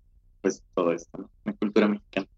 pues 0.41 0.63
todo 0.75 0.93
esto, 0.93 1.19
¿no? 1.19 1.31
La 1.45 1.53
cultura 1.55 1.89
mexicana. 1.89 2.29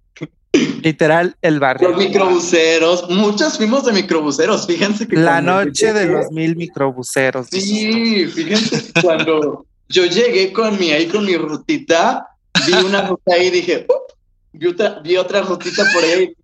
Literal, 0.52 1.36
el 1.42 1.60
barrio. 1.60 1.90
Los 1.90 1.98
microbuseros, 1.98 3.08
muchos 3.08 3.56
fuimos 3.56 3.84
de 3.84 3.92
microbuseros, 3.92 4.66
fíjense 4.66 5.06
que. 5.06 5.16
La 5.16 5.40
noche 5.40 5.92
de 5.92 6.06
los 6.06 6.30
mil 6.32 6.56
microbuseros. 6.56 7.48
Sí, 7.50 8.26
fíjense 8.26 8.92
que 8.92 9.00
cuando 9.00 9.66
yo 9.88 10.06
llegué 10.06 10.52
con 10.52 10.78
mi 10.78 10.90
ahí 10.90 11.06
con 11.06 11.24
mi 11.24 11.36
rutita, 11.36 12.26
vi 12.66 12.72
una 12.84 13.06
ruta 13.06 13.34
ahí 13.34 13.46
y 13.46 13.50
dije, 13.50 13.86
vi, 14.52 14.66
otra, 14.66 15.00
vi 15.04 15.16
otra 15.16 15.42
rutita 15.42 15.84
por 15.92 16.02
ahí 16.02 16.34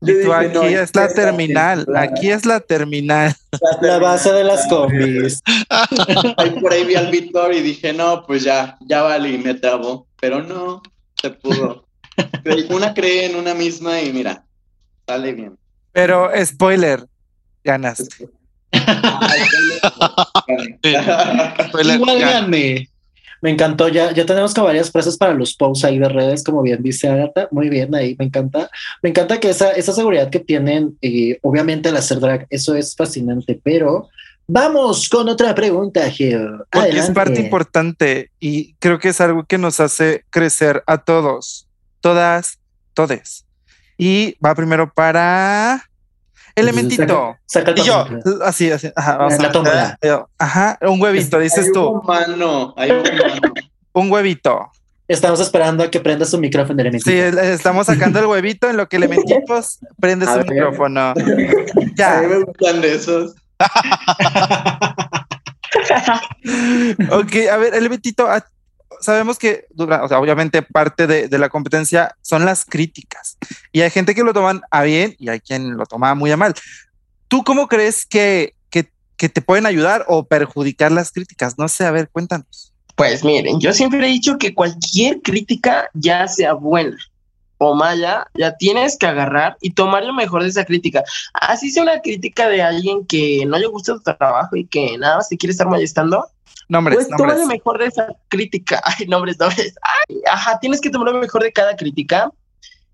y 0.00 0.22
tú, 0.22 0.32
aquí 0.32 0.74
es 0.74 0.94
la 0.94 1.08
terminal, 1.08 1.86
aquí 1.96 2.30
es 2.30 2.46
la 2.46 2.60
terminal. 2.60 3.34
La 3.80 3.98
base 3.98 4.32
de 4.32 4.44
las 4.44 4.66
combis. 4.68 5.42
Ahí 6.36 6.50
por 6.60 6.72
ahí 6.72 6.84
vi 6.84 6.94
al 6.94 7.10
Víctor 7.10 7.52
y 7.52 7.62
dije, 7.62 7.92
no, 7.92 8.24
pues 8.26 8.44
ya, 8.44 8.78
ya 8.86 9.02
vale, 9.02 9.30
y 9.30 9.38
me 9.38 9.54
trabo. 9.54 10.06
Pero 10.20 10.42
no, 10.42 10.82
se 11.20 11.30
pudo 11.30 11.87
una 12.70 12.94
cree 12.94 13.26
en 13.26 13.36
una 13.36 13.54
misma 13.54 14.00
y 14.00 14.12
mira, 14.12 14.44
sale 15.06 15.32
bien. 15.32 15.56
Pero 15.92 16.30
spoiler, 16.44 17.06
ganaste. 17.64 18.28
Igual 21.82 22.20
gané. 22.20 22.88
Me 23.40 23.50
encantó, 23.50 23.88
ya, 23.88 24.12
ya 24.12 24.26
tenemos 24.26 24.52
como 24.52 24.66
varias 24.66 24.90
frases 24.90 25.16
para 25.16 25.32
los 25.32 25.54
posts 25.54 25.84
ahí 25.84 25.98
de 25.98 26.08
redes, 26.08 26.42
como 26.42 26.62
bien 26.62 26.82
dice 26.82 27.08
Agatha, 27.08 27.48
muy 27.52 27.68
bien 27.68 27.94
ahí, 27.94 28.16
me 28.18 28.24
encanta, 28.24 28.68
me 29.00 29.10
encanta 29.10 29.38
que 29.38 29.50
esa, 29.50 29.70
esa 29.70 29.92
seguridad 29.92 30.28
que 30.28 30.40
tienen, 30.40 30.98
y 31.00 31.36
obviamente 31.42 31.88
el 31.88 31.96
hacer 31.96 32.18
drag, 32.18 32.48
eso 32.50 32.74
es 32.74 32.96
fascinante, 32.96 33.60
pero 33.62 34.08
vamos 34.48 35.08
con 35.08 35.28
otra 35.28 35.54
pregunta, 35.54 36.10
Gil. 36.10 36.58
Porque 36.70 36.98
es 36.98 37.10
parte 37.10 37.40
importante 37.40 38.32
y 38.40 38.74
creo 38.80 38.98
que 38.98 39.10
es 39.10 39.20
algo 39.20 39.44
que 39.44 39.58
nos 39.58 39.78
hace 39.78 40.24
crecer 40.30 40.82
a 40.88 40.98
todos, 40.98 41.67
todas, 42.08 42.58
todes. 42.94 43.44
Y 43.98 44.34
va 44.44 44.54
primero 44.54 44.90
para 44.90 45.84
Elementito. 46.54 47.36
Saca, 47.44 47.74
y 47.76 47.82
yo, 47.82 48.06
así, 48.42 48.70
así. 48.70 48.90
Ajá, 48.96 49.18
vamos 49.18 49.34
a, 49.38 49.98
ajá, 50.38 50.78
un 50.80 51.02
huevito, 51.02 51.38
dices 51.38 51.70
tú. 51.70 51.86
Un 51.86 52.06
mano, 52.06 52.72
hay 52.78 52.92
un 52.92 53.02
mano. 53.02 53.52
un 53.92 54.10
huevito. 54.10 54.72
Estamos 55.06 55.38
esperando 55.40 55.84
a 55.84 55.90
que 55.90 56.00
prenda 56.00 56.24
su 56.24 56.38
micrófono, 56.38 56.80
Elementito. 56.80 57.10
Sí, 57.10 57.18
estamos 57.18 57.86
sacando 57.86 58.20
el 58.20 58.26
huevito 58.26 58.70
en 58.70 58.78
lo 58.78 58.88
que 58.88 58.96
Elementitos 58.96 59.80
prende 60.00 60.24
su 60.24 60.38
micrófono. 60.38 61.12
ya. 61.94 62.18
A 62.18 62.22
mí 62.22 62.28
me 62.28 62.44
gustan 62.44 62.80
de 62.80 62.94
esos. 62.94 63.34
ok, 67.10 67.36
a 67.52 67.56
ver, 67.58 67.74
Elementito, 67.74 68.26
sabemos 69.00 69.38
que 69.38 69.66
o 69.76 70.08
sea, 70.08 70.18
obviamente 70.18 70.62
parte 70.62 71.06
de, 71.06 71.38
la 71.38 71.48
competencia 71.48 72.16
son 72.22 72.44
las 72.44 72.64
críticas 72.64 73.38
y 73.72 73.82
hay 73.82 73.90
gente 73.90 74.14
que 74.14 74.24
lo 74.24 74.32
toman 74.32 74.62
a 74.70 74.82
bien 74.82 75.14
y 75.18 75.28
hay 75.28 75.40
quien 75.40 75.76
lo 75.76 75.86
toma 75.86 76.14
muy 76.14 76.30
a 76.30 76.36
mal. 76.36 76.54
¿Tú 77.28 77.44
cómo 77.44 77.68
crees 77.68 78.06
que, 78.06 78.54
que, 78.70 78.90
que 79.16 79.28
te 79.28 79.42
pueden 79.42 79.66
ayudar 79.66 80.04
o 80.08 80.24
perjudicar 80.24 80.90
las 80.92 81.12
críticas? 81.12 81.58
No 81.58 81.68
sé, 81.68 81.84
a 81.84 81.90
ver, 81.90 82.08
cuéntanos. 82.08 82.72
Pues 82.98 83.22
miren, 83.22 83.60
yo 83.60 83.72
siempre 83.72 84.04
he 84.04 84.10
dicho 84.10 84.38
que 84.38 84.54
cualquier 84.54 85.22
crítica, 85.22 85.88
ya 85.94 86.26
sea 86.26 86.54
buena 86.54 86.96
o 87.58 87.74
mala, 87.74 88.28
ya 88.34 88.56
tienes 88.56 88.96
que 88.96 89.06
agarrar 89.06 89.56
y 89.60 89.70
tomar 89.70 90.04
lo 90.04 90.14
mejor 90.14 90.42
de 90.42 90.48
esa 90.48 90.64
crítica. 90.64 91.02
Así 91.34 91.70
sea 91.70 91.82
una 91.82 92.00
crítica 92.00 92.48
de 92.48 92.62
alguien 92.62 93.04
que 93.06 93.44
no 93.46 93.58
le 93.58 93.66
gusta 93.66 93.94
tu 93.94 94.00
trabajo 94.00 94.56
y 94.56 94.64
que 94.66 94.96
nada 94.96 95.16
más 95.16 95.28
te 95.28 95.36
quiere 95.36 95.52
estar 95.52 95.66
molestando, 95.66 96.26
Nombres, 96.68 96.96
pues 96.96 97.08
nombres. 97.08 97.36
toma 97.36 97.42
lo 97.42 97.46
mejor 97.46 97.78
de 97.78 97.86
esa 97.86 98.16
crítica. 98.28 98.80
Ay, 98.84 99.06
nombres, 99.06 99.38
nombres. 99.38 99.74
Ay, 99.82 100.20
ajá, 100.30 100.58
tienes 100.60 100.80
que 100.80 100.90
tomar 100.90 101.12
lo 101.12 101.20
mejor 101.20 101.42
de 101.42 101.52
cada 101.52 101.76
crítica. 101.76 102.30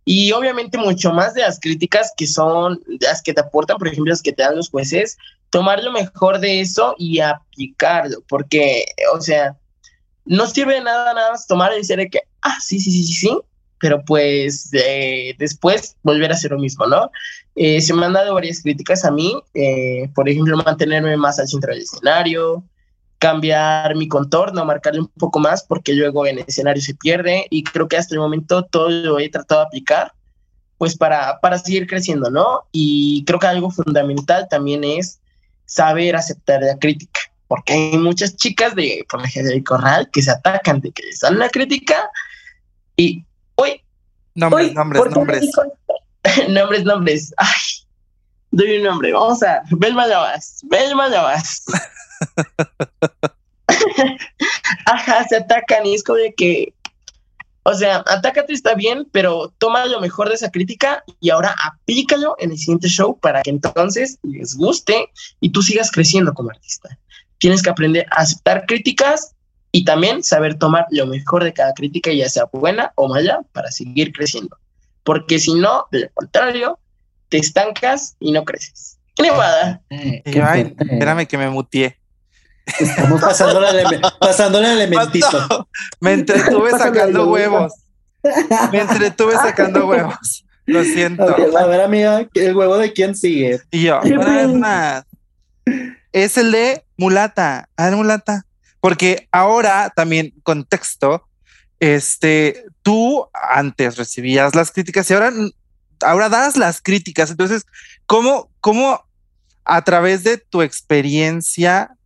Y 0.07 0.33
obviamente 0.33 0.77
mucho 0.77 1.12
más 1.12 1.35
de 1.35 1.41
las 1.41 1.59
críticas 1.59 2.12
que 2.16 2.27
son 2.27 2.81
las 3.01 3.22
que 3.22 3.33
te 3.33 3.41
aportan, 3.41 3.79
por 3.79 3.89
ejemplo, 3.89 4.11
las 4.11 4.20
que 4.20 4.33
te 4.33 4.43
dan 4.43 4.57
los 4.57 4.68
jueces, 4.68 5.16
tomar 5.49 5.83
lo 5.83 5.93
mejor 5.93 6.41
de 6.41 6.61
eso 6.61 6.95
y 6.99 7.20
aplicarlo, 7.20 8.22
porque, 8.29 8.85
o 9.14 9.20
sea, 9.20 9.57
no 10.27 10.47
sirve 10.47 10.75
de 10.75 10.81
nada 10.83 11.14
nada 11.14 11.31
más 11.31 11.47
tomar 11.47 11.72
y 11.72 11.77
decir 11.77 11.99
que, 12.11 12.20
ah, 12.43 12.57
sí, 12.61 12.81
sí, 12.81 12.91
sí, 12.91 13.05
sí, 13.05 13.12
sí, 13.14 13.39
pero 13.79 14.05
pues 14.05 14.70
eh, 14.72 15.35
después 15.39 15.97
volver 16.03 16.31
a 16.31 16.35
hacer 16.35 16.51
lo 16.51 16.59
mismo, 16.59 16.87
¿no? 16.87 17.11
Eh, 17.55 17.81
se 17.81 17.95
me 17.95 18.05
han 18.05 18.14
dado 18.14 18.35
varias 18.35 18.62
críticas 18.62 19.05
a 19.05 19.11
mí, 19.11 19.35
eh, 19.55 20.11
por 20.14 20.29
ejemplo, 20.29 20.57
mantenerme 20.57 21.16
más 21.16 21.39
al 21.39 21.49
centro 21.49 21.72
del 21.72 21.83
escenario, 21.83 22.64
cambiar 23.18 23.94
mi 23.96 24.08
contorno, 24.08 24.64
marcarle 24.64 25.00
un 25.00 25.08
poco 25.08 25.38
más, 25.38 25.64
porque 25.64 25.94
luego 25.94 26.26
en 26.26 26.38
el 26.38 26.44
escenario 26.46 26.82
se 26.82 26.94
pierde 26.94 27.46
y 27.50 27.64
creo 27.64 27.88
que 27.88 27.96
hasta 27.96 28.14
el 28.14 28.20
momento 28.20 28.64
todo 28.64 28.90
lo 28.90 29.18
he 29.18 29.28
tratado 29.28 29.62
de 29.62 29.66
aplicar, 29.66 30.12
pues 30.78 30.96
para, 30.96 31.40
para 31.40 31.58
seguir 31.58 31.86
creciendo, 31.86 32.30
¿no? 32.30 32.64
Y 32.72 33.24
creo 33.26 33.38
que 33.38 33.46
algo 33.46 33.70
fundamental 33.70 34.46
también 34.50 34.84
es 34.84 35.20
saber 35.66 36.16
aceptar 36.16 36.62
la 36.62 36.76
crítica, 36.78 37.20
porque 37.48 37.72
hay 37.72 37.98
muchas 37.98 38.36
chicas 38.36 38.74
de, 38.74 39.06
por 39.08 39.24
ejemplo, 39.24 39.52
de 39.52 39.64
Corral 39.64 40.10
que 40.12 40.22
se 40.22 40.30
atacan 40.30 40.80
de 40.80 40.92
que 40.92 41.04
les 41.04 41.20
dan 41.20 41.38
la 41.38 41.48
crítica 41.48 42.10
y, 42.96 43.24
uy, 43.56 43.80
nombres, 44.34 44.74
nombres, 44.74 45.10
nombres. 45.10 45.50
nombres, 46.48 46.84
nombres, 46.84 47.34
ay, 47.36 47.84
doy 48.55 48.78
un 48.78 48.84
nombre, 48.84 49.12
vamos 49.12 49.42
a, 49.42 49.62
Belma 49.70 50.07
Lavas, 50.07 50.61
Belma 50.64 51.09
Lavas. 51.09 51.64
Ajá, 54.86 55.24
se 55.28 55.36
atacan 55.36 55.84
y 55.86 55.94
es 55.94 56.05
como 56.05 56.18
de 56.18 56.34
que, 56.34 56.72
o 57.64 57.74
sea, 57.74 58.05
atácate 58.07 58.52
está 58.52 58.74
bien, 58.74 59.09
pero 59.11 59.52
toma 59.59 59.86
lo 59.86 60.00
mejor 60.00 60.28
de 60.28 60.36
esa 60.36 60.50
crítica 60.50 61.02
y 61.20 61.30
ahora 61.30 61.55
aplícalo 61.64 62.36
en 62.38 62.52
el 62.52 62.59
siguiente 62.59 62.88
show 62.88 63.18
para 63.18 63.42
que 63.42 63.50
entonces 63.50 64.18
les 64.22 64.55
guste 64.55 65.11
y 65.40 65.50
tú 65.50 65.62
sigas 65.62 65.90
creciendo 65.90 66.32
como 66.32 66.50
artista. 66.50 66.96
Tienes 67.38 67.62
que 67.62 67.70
aprender 67.70 68.07
a 68.11 68.20
aceptar 68.20 68.66
críticas 68.66 69.34
y 69.72 69.84
también 69.84 70.22
saber 70.22 70.57
tomar 70.57 70.86
lo 70.90 71.07
mejor 71.07 71.42
de 71.42 71.52
cada 71.52 71.72
crítica, 71.72 72.12
ya 72.12 72.28
sea 72.28 72.44
buena 72.52 72.92
o 72.94 73.09
mala, 73.09 73.40
para 73.52 73.72
seguir 73.72 74.12
creciendo. 74.12 74.57
Porque 75.02 75.40
si 75.40 75.55
no, 75.55 75.86
de 75.90 76.00
lo 76.00 76.09
contrario, 76.14 76.78
te 77.35 77.41
estancas 77.41 78.14
y 78.20 78.30
no 78.30 78.45
creces. 78.45 78.97
¡Qué 79.16 79.24
nevada! 79.24 79.82
espérame 79.91 81.26
que 81.26 81.37
me 81.37 81.51
mutié. 81.51 81.99
Estamos 82.64 83.20
pasándole, 83.20 84.68
el 84.68 84.78
elementito. 84.78 85.68
Me 86.01 86.12
entretuve 86.12 86.70
sacando 86.70 87.28
huevos. 87.28 87.72
Me 88.70 88.82
entretuve 88.82 89.35
sacando 89.35 89.89
huevos. 89.89 90.47
Lo 90.64 90.85
siento. 90.85 91.24
a 91.24 91.66
ver, 91.66 91.80
amiga, 91.80 92.24
¿el 92.35 92.57
huevo 92.57 92.78
de 92.78 92.93
quién 92.93 93.16
sigue? 93.16 93.61
Y 93.72 93.82
yo, 93.82 94.01
más. 94.55 95.05
Es 96.12 96.39
el 96.39 96.53
de 96.53 96.85
mulata. 96.97 97.68
A 97.76 97.87
ver, 97.87 97.97
mulata. 97.97 98.47
Porque 98.78 99.28
ahora 99.32 99.93
también, 99.95 100.32
contexto, 100.45 101.26
este, 101.80 102.64
tú 102.82 103.28
antes 103.32 103.97
recibías 103.97 104.55
las 104.55 104.70
críticas 104.70 105.11
y 105.11 105.14
ahora, 105.14 105.32
ahora 106.05 106.28
das 106.28 106.57
las 106.57 106.80
críticas. 106.80 107.30
Entonces, 107.30 107.66
¿cómo, 108.07 108.50
cómo 108.61 109.05
a 109.64 109.82
través 109.82 110.24
de 110.24 110.38
tu 110.38 110.62
experiencia 110.62 111.96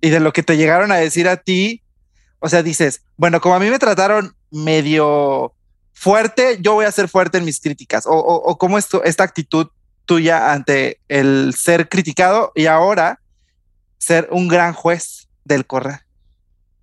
y 0.00 0.10
de 0.10 0.20
lo 0.20 0.32
que 0.32 0.42
te 0.42 0.56
llegaron 0.56 0.92
a 0.92 0.96
decir 0.96 1.28
a 1.28 1.36
ti, 1.36 1.82
o 2.40 2.48
sea, 2.48 2.62
dices, 2.62 3.02
bueno, 3.16 3.40
como 3.40 3.54
a 3.54 3.60
mí 3.60 3.70
me 3.70 3.78
trataron 3.78 4.34
medio 4.50 5.54
fuerte, 5.92 6.58
yo 6.60 6.74
voy 6.74 6.84
a 6.84 6.92
ser 6.92 7.08
fuerte 7.08 7.38
en 7.38 7.44
mis 7.44 7.60
críticas, 7.60 8.04
o, 8.06 8.12
o, 8.12 8.58
cómo 8.58 8.78
es 8.78 8.88
esta 9.04 9.22
actitud 9.22 9.68
tuya 10.04 10.52
ante 10.52 10.98
el 11.08 11.54
ser 11.56 11.88
criticado 11.88 12.50
y 12.56 12.66
ahora 12.66 13.20
ser 13.98 14.28
un 14.32 14.48
gran 14.48 14.72
juez 14.72 15.28
del 15.44 15.64
correr. 15.64 16.00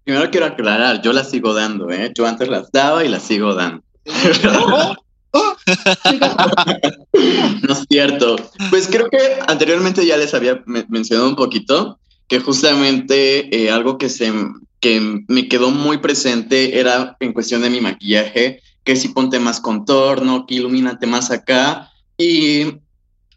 Primero 0.06 0.32
quiero 0.32 0.46
aclarar, 0.46 1.02
yo 1.02 1.12
las 1.12 1.30
sigo 1.30 1.54
dando, 1.54 1.92
¿eh? 1.92 2.12
Yo 2.16 2.26
antes 2.26 2.48
las 2.48 2.72
daba 2.72 3.04
y 3.04 3.10
las 3.10 3.24
sigo 3.24 3.54
dando. 3.54 3.84
no 7.64 7.74
es 7.74 7.86
cierto. 7.90 8.36
Pues 8.70 8.88
creo 8.88 9.10
que 9.10 9.18
anteriormente 9.48 10.06
ya 10.06 10.18
les 10.18 10.34
había 10.34 10.64
mencionado 10.66 11.30
un 11.30 11.36
poquito 11.36 12.00
que 12.28 12.40
justamente 12.40 13.56
eh, 13.56 13.72
algo 13.72 13.98
que, 13.98 14.10
se, 14.10 14.32
que 14.80 15.24
me 15.28 15.48
quedó 15.48 15.72
muy 15.72 15.98
presente 15.98 16.80
era 16.80 17.18
en 17.20 17.34
cuestión 17.34 17.62
de 17.62 17.70
mi 17.70 17.82
maquillaje, 17.82 18.62
que 18.84 18.96
si 18.96 19.10
ponte 19.10 19.40
más 19.40 19.60
contorno, 19.60 20.46
que 20.46 20.56
ilumínate 20.56 21.08
más 21.08 21.32
acá. 21.32 21.92
Y 22.18 22.80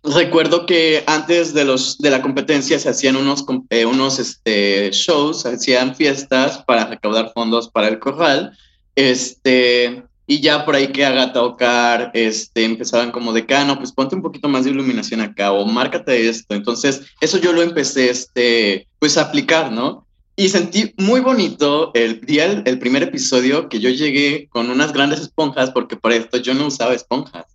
recuerdo 0.02 0.66
que 0.66 1.04
antes 1.06 1.54
de, 1.54 1.64
los, 1.64 1.98
de 1.98 2.10
la 2.10 2.22
competencia 2.22 2.78
se 2.78 2.88
hacían 2.88 3.16
unos, 3.16 3.44
eh, 3.70 3.86
unos 3.86 4.18
este, 4.18 4.90
shows, 4.92 5.42
se 5.42 5.50
hacían 5.50 5.94
fiestas 5.94 6.62
para 6.64 6.86
recaudar 6.86 7.32
fondos 7.32 7.70
para 7.70 7.88
el 7.88 7.98
corral. 7.98 8.56
Este, 8.94 10.04
y 10.26 10.40
ya 10.40 10.64
por 10.64 10.74
ahí 10.74 10.88
que 10.88 11.04
haga 11.04 11.32
tocar, 11.32 12.10
este, 12.14 12.64
empezaban 12.64 13.10
como 13.10 13.32
de 13.32 13.40
acá, 13.40 13.64
no, 13.64 13.78
pues 13.78 13.92
ponte 13.92 14.14
un 14.14 14.22
poquito 14.22 14.48
más 14.48 14.64
de 14.64 14.70
iluminación 14.70 15.20
acá 15.20 15.52
o 15.52 15.66
márcate 15.66 16.28
esto. 16.28 16.54
Entonces, 16.54 17.02
eso 17.20 17.38
yo 17.38 17.52
lo 17.52 17.62
empecé, 17.62 18.10
este, 18.10 18.86
pues 18.98 19.18
a 19.18 19.22
aplicar, 19.22 19.72
¿no? 19.72 20.06
Y 20.36 20.48
sentí 20.48 20.94
muy 20.96 21.20
bonito 21.20 21.90
el 21.94 22.20
día, 22.20 22.46
el, 22.46 22.78
primer 22.78 23.02
episodio 23.02 23.68
que 23.68 23.80
yo 23.80 23.90
llegué 23.90 24.48
con 24.48 24.70
unas 24.70 24.92
grandes 24.92 25.20
esponjas, 25.20 25.70
porque 25.70 25.96
para 25.96 26.14
esto 26.14 26.38
yo 26.38 26.54
no 26.54 26.68
usaba 26.68 26.94
esponjas. 26.94 27.46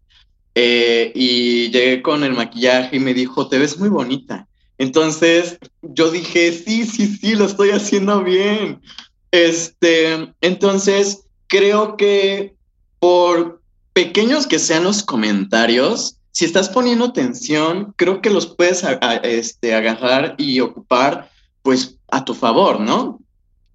Eh, 0.53 1.11
y 1.15 1.71
llegué 1.71 2.01
con 2.01 2.23
el 2.23 2.33
maquillaje 2.33 2.97
y 2.97 2.99
me 2.99 3.13
dijo, 3.13 3.47
te 3.47 3.57
ves 3.57 3.79
muy 3.79 3.89
bonita. 3.89 4.47
Entonces 4.77 5.57
yo 5.81 6.11
dije, 6.11 6.51
sí, 6.51 6.85
sí, 6.85 7.07
sí, 7.07 7.35
lo 7.35 7.45
estoy 7.45 7.71
haciendo 7.71 8.23
bien. 8.23 8.81
Este, 9.31 10.33
entonces 10.41 11.23
creo 11.47 11.97
que 11.97 12.56
por 13.07 13.61
pequeños 13.93 14.47
que 14.47 14.59
sean 14.59 14.83
los 14.83 15.01
comentarios, 15.01 16.17
si 16.31 16.43
estás 16.43 16.67
poniendo 16.67 17.05
atención, 17.05 17.93
creo 17.95 18.21
que 18.21 18.29
los 18.29 18.47
puedes 18.47 18.83
este, 19.23 19.73
agarrar 19.73 20.35
y 20.37 20.59
ocupar 20.59 21.31
pues 21.61 21.95
a 22.11 22.25
tu 22.25 22.33
favor, 22.33 22.81
¿no? 22.81 23.21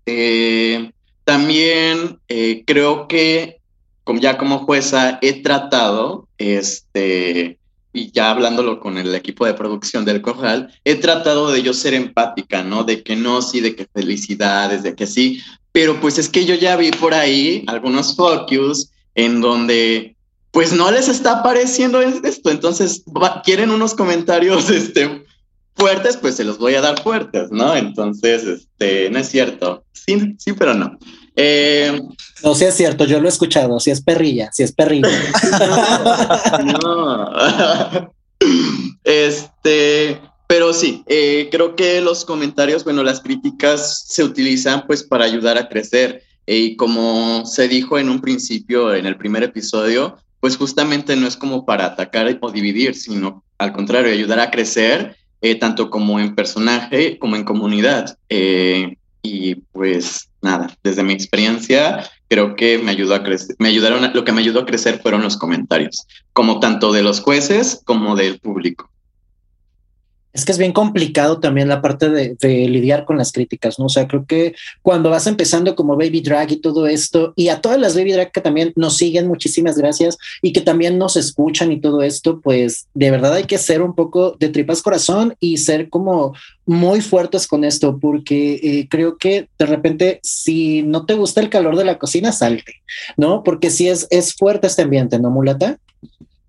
Eh, 0.04 0.92
también 1.24 2.20
eh, 2.28 2.62
creo 2.66 3.08
que 3.08 3.62
como 4.04 4.20
ya 4.20 4.36
como 4.36 4.66
jueza 4.66 5.18
he 5.22 5.42
tratado, 5.42 6.28
este, 6.36 7.58
y 7.94 8.10
ya 8.12 8.32
hablándolo 8.32 8.80
con 8.80 8.98
el 8.98 9.14
equipo 9.14 9.46
de 9.46 9.54
producción 9.54 10.04
del 10.04 10.20
Corral, 10.20 10.78
he 10.84 10.96
tratado 10.96 11.50
de 11.50 11.62
yo 11.62 11.72
ser 11.72 11.94
empática, 11.94 12.62
¿no? 12.62 12.84
De 12.84 13.02
que 13.02 13.16
no, 13.16 13.40
sí, 13.40 13.62
de 13.62 13.74
que 13.74 13.86
felicidades, 13.86 14.82
de 14.82 14.94
que 14.94 15.06
sí, 15.06 15.40
pero 15.72 15.98
pues 16.02 16.18
es 16.18 16.28
que 16.28 16.44
yo 16.44 16.54
ya 16.54 16.76
vi 16.76 16.90
por 16.90 17.14
ahí 17.14 17.64
algunos 17.66 18.14
focus 18.14 18.91
en 19.14 19.40
donde 19.40 20.16
pues 20.50 20.72
no 20.72 20.90
les 20.90 21.08
está 21.08 21.42
pareciendo 21.42 22.00
esto, 22.02 22.50
entonces 22.50 23.02
quieren 23.42 23.70
unos 23.70 23.94
comentarios 23.94 24.70
este, 24.70 25.24
fuertes, 25.74 26.16
pues 26.16 26.36
se 26.36 26.44
los 26.44 26.58
voy 26.58 26.74
a 26.74 26.80
dar 26.80 27.02
fuertes, 27.02 27.50
¿no? 27.50 27.74
Entonces, 27.74 28.44
este, 28.44 29.10
no 29.10 29.18
es 29.18 29.28
cierto. 29.28 29.84
Sí, 29.92 30.34
sí, 30.38 30.52
pero 30.52 30.74
no. 30.74 30.98
Eh, 31.36 31.98
no, 32.44 32.54
sí 32.54 32.64
es 32.64 32.74
cierto, 32.74 33.06
yo 33.06 33.18
lo 33.20 33.26
he 33.26 33.30
escuchado, 33.30 33.80
si 33.80 33.90
es 33.90 34.02
perrilla, 34.02 34.50
si 34.52 34.62
es 34.62 34.72
perrilla. 34.72 35.08
no. 36.82 37.32
este, 39.04 40.20
pero 40.46 40.74
sí, 40.74 41.02
eh, 41.06 41.48
creo 41.50 41.74
que 41.74 42.02
los 42.02 42.26
comentarios, 42.26 42.84
bueno, 42.84 43.02
las 43.02 43.20
críticas 43.20 44.04
se 44.06 44.22
utilizan 44.22 44.86
pues 44.86 45.02
para 45.02 45.24
ayudar 45.24 45.56
a 45.56 45.68
crecer. 45.68 46.22
Y 46.46 46.76
como 46.76 47.44
se 47.46 47.68
dijo 47.68 47.98
en 47.98 48.08
un 48.08 48.20
principio, 48.20 48.94
en 48.94 49.06
el 49.06 49.16
primer 49.16 49.42
episodio, 49.42 50.16
pues 50.40 50.56
justamente 50.56 51.14
no 51.16 51.26
es 51.26 51.36
como 51.36 51.64
para 51.64 51.86
atacar 51.86 52.38
o 52.40 52.50
dividir, 52.50 52.94
sino 52.94 53.44
al 53.58 53.72
contrario, 53.72 54.12
ayudar 54.12 54.40
a 54.40 54.50
crecer, 54.50 55.16
eh, 55.40 55.54
tanto 55.54 55.88
como 55.88 56.18
en 56.18 56.34
personaje 56.34 57.18
como 57.18 57.36
en 57.36 57.44
comunidad. 57.44 58.18
Eh, 58.28 58.96
y 59.22 59.54
pues 59.54 60.28
nada, 60.40 60.76
desde 60.82 61.04
mi 61.04 61.12
experiencia, 61.12 62.10
creo 62.28 62.56
que 62.56 62.78
me 62.78 62.90
ayudó 62.90 63.14
a 63.14 63.22
crecer, 63.22 63.54
me 63.58 63.68
ayudaron, 63.68 64.10
lo 64.12 64.24
que 64.24 64.32
me 64.32 64.40
ayudó 64.40 64.60
a 64.60 64.66
crecer 64.66 65.00
fueron 65.00 65.22
los 65.22 65.36
comentarios, 65.36 66.06
como 66.32 66.58
tanto 66.58 66.92
de 66.92 67.02
los 67.02 67.20
jueces 67.20 67.80
como 67.84 68.16
del 68.16 68.40
público. 68.40 68.90
Es 70.32 70.44
que 70.44 70.52
es 70.52 70.58
bien 70.58 70.72
complicado 70.72 71.40
también 71.40 71.68
la 71.68 71.82
parte 71.82 72.08
de, 72.08 72.36
lidiar 72.68 73.04
con 73.04 73.18
las 73.18 73.32
críticas, 73.32 73.78
¿no? 73.78 73.86
O 73.86 73.88
sea, 73.88 74.08
creo 74.08 74.24
que 74.26 74.54
cuando 74.80 75.10
vas 75.10 75.26
empezando 75.26 75.74
como 75.74 75.96
Baby 75.96 76.22
Drag 76.22 76.52
y 76.52 76.56
todo 76.56 76.86
esto, 76.86 77.32
y 77.36 77.48
a 77.48 77.60
todas 77.60 77.78
las 77.78 77.94
Baby 77.94 78.12
Drag 78.12 78.32
que 78.32 78.40
también 78.40 78.72
nos 78.76 78.96
siguen, 78.96 79.28
muchísimas 79.28 79.76
gracias, 79.76 80.16
y 80.40 80.52
que 80.52 80.60
también 80.60 80.98
nos 80.98 81.16
escuchan 81.16 81.70
y 81.72 81.80
todo 81.80 82.02
esto, 82.02 82.40
pues 82.40 82.86
de 82.94 83.10
verdad 83.10 83.34
hay 83.34 83.44
que 83.44 83.58
ser 83.58 83.82
un 83.82 83.94
poco 83.94 84.36
de 84.38 84.48
tripas 84.48 84.82
corazón 84.82 85.34
y 85.38 85.58
ser 85.58 85.88
como 85.90 86.34
muy 86.64 87.00
fuertes 87.00 87.46
con 87.46 87.64
esto, 87.64 87.98
porque 87.98 88.54
eh, 88.54 88.88
creo 88.88 89.18
que 89.18 89.48
de 89.58 89.66
repente 89.66 90.20
si 90.22 90.82
no 90.82 91.04
te 91.06 91.14
gusta 91.14 91.40
el 91.40 91.50
calor 91.50 91.76
de 91.76 91.84
la 91.84 91.98
cocina, 91.98 92.32
salte, 92.32 92.82
¿no? 93.16 93.42
Porque 93.42 93.70
si 93.70 93.88
es, 93.88 94.06
es 94.10 94.34
fuerte 94.34 94.66
este 94.66 94.82
ambiente, 94.82 95.18
¿no, 95.18 95.30
mulata? 95.30 95.78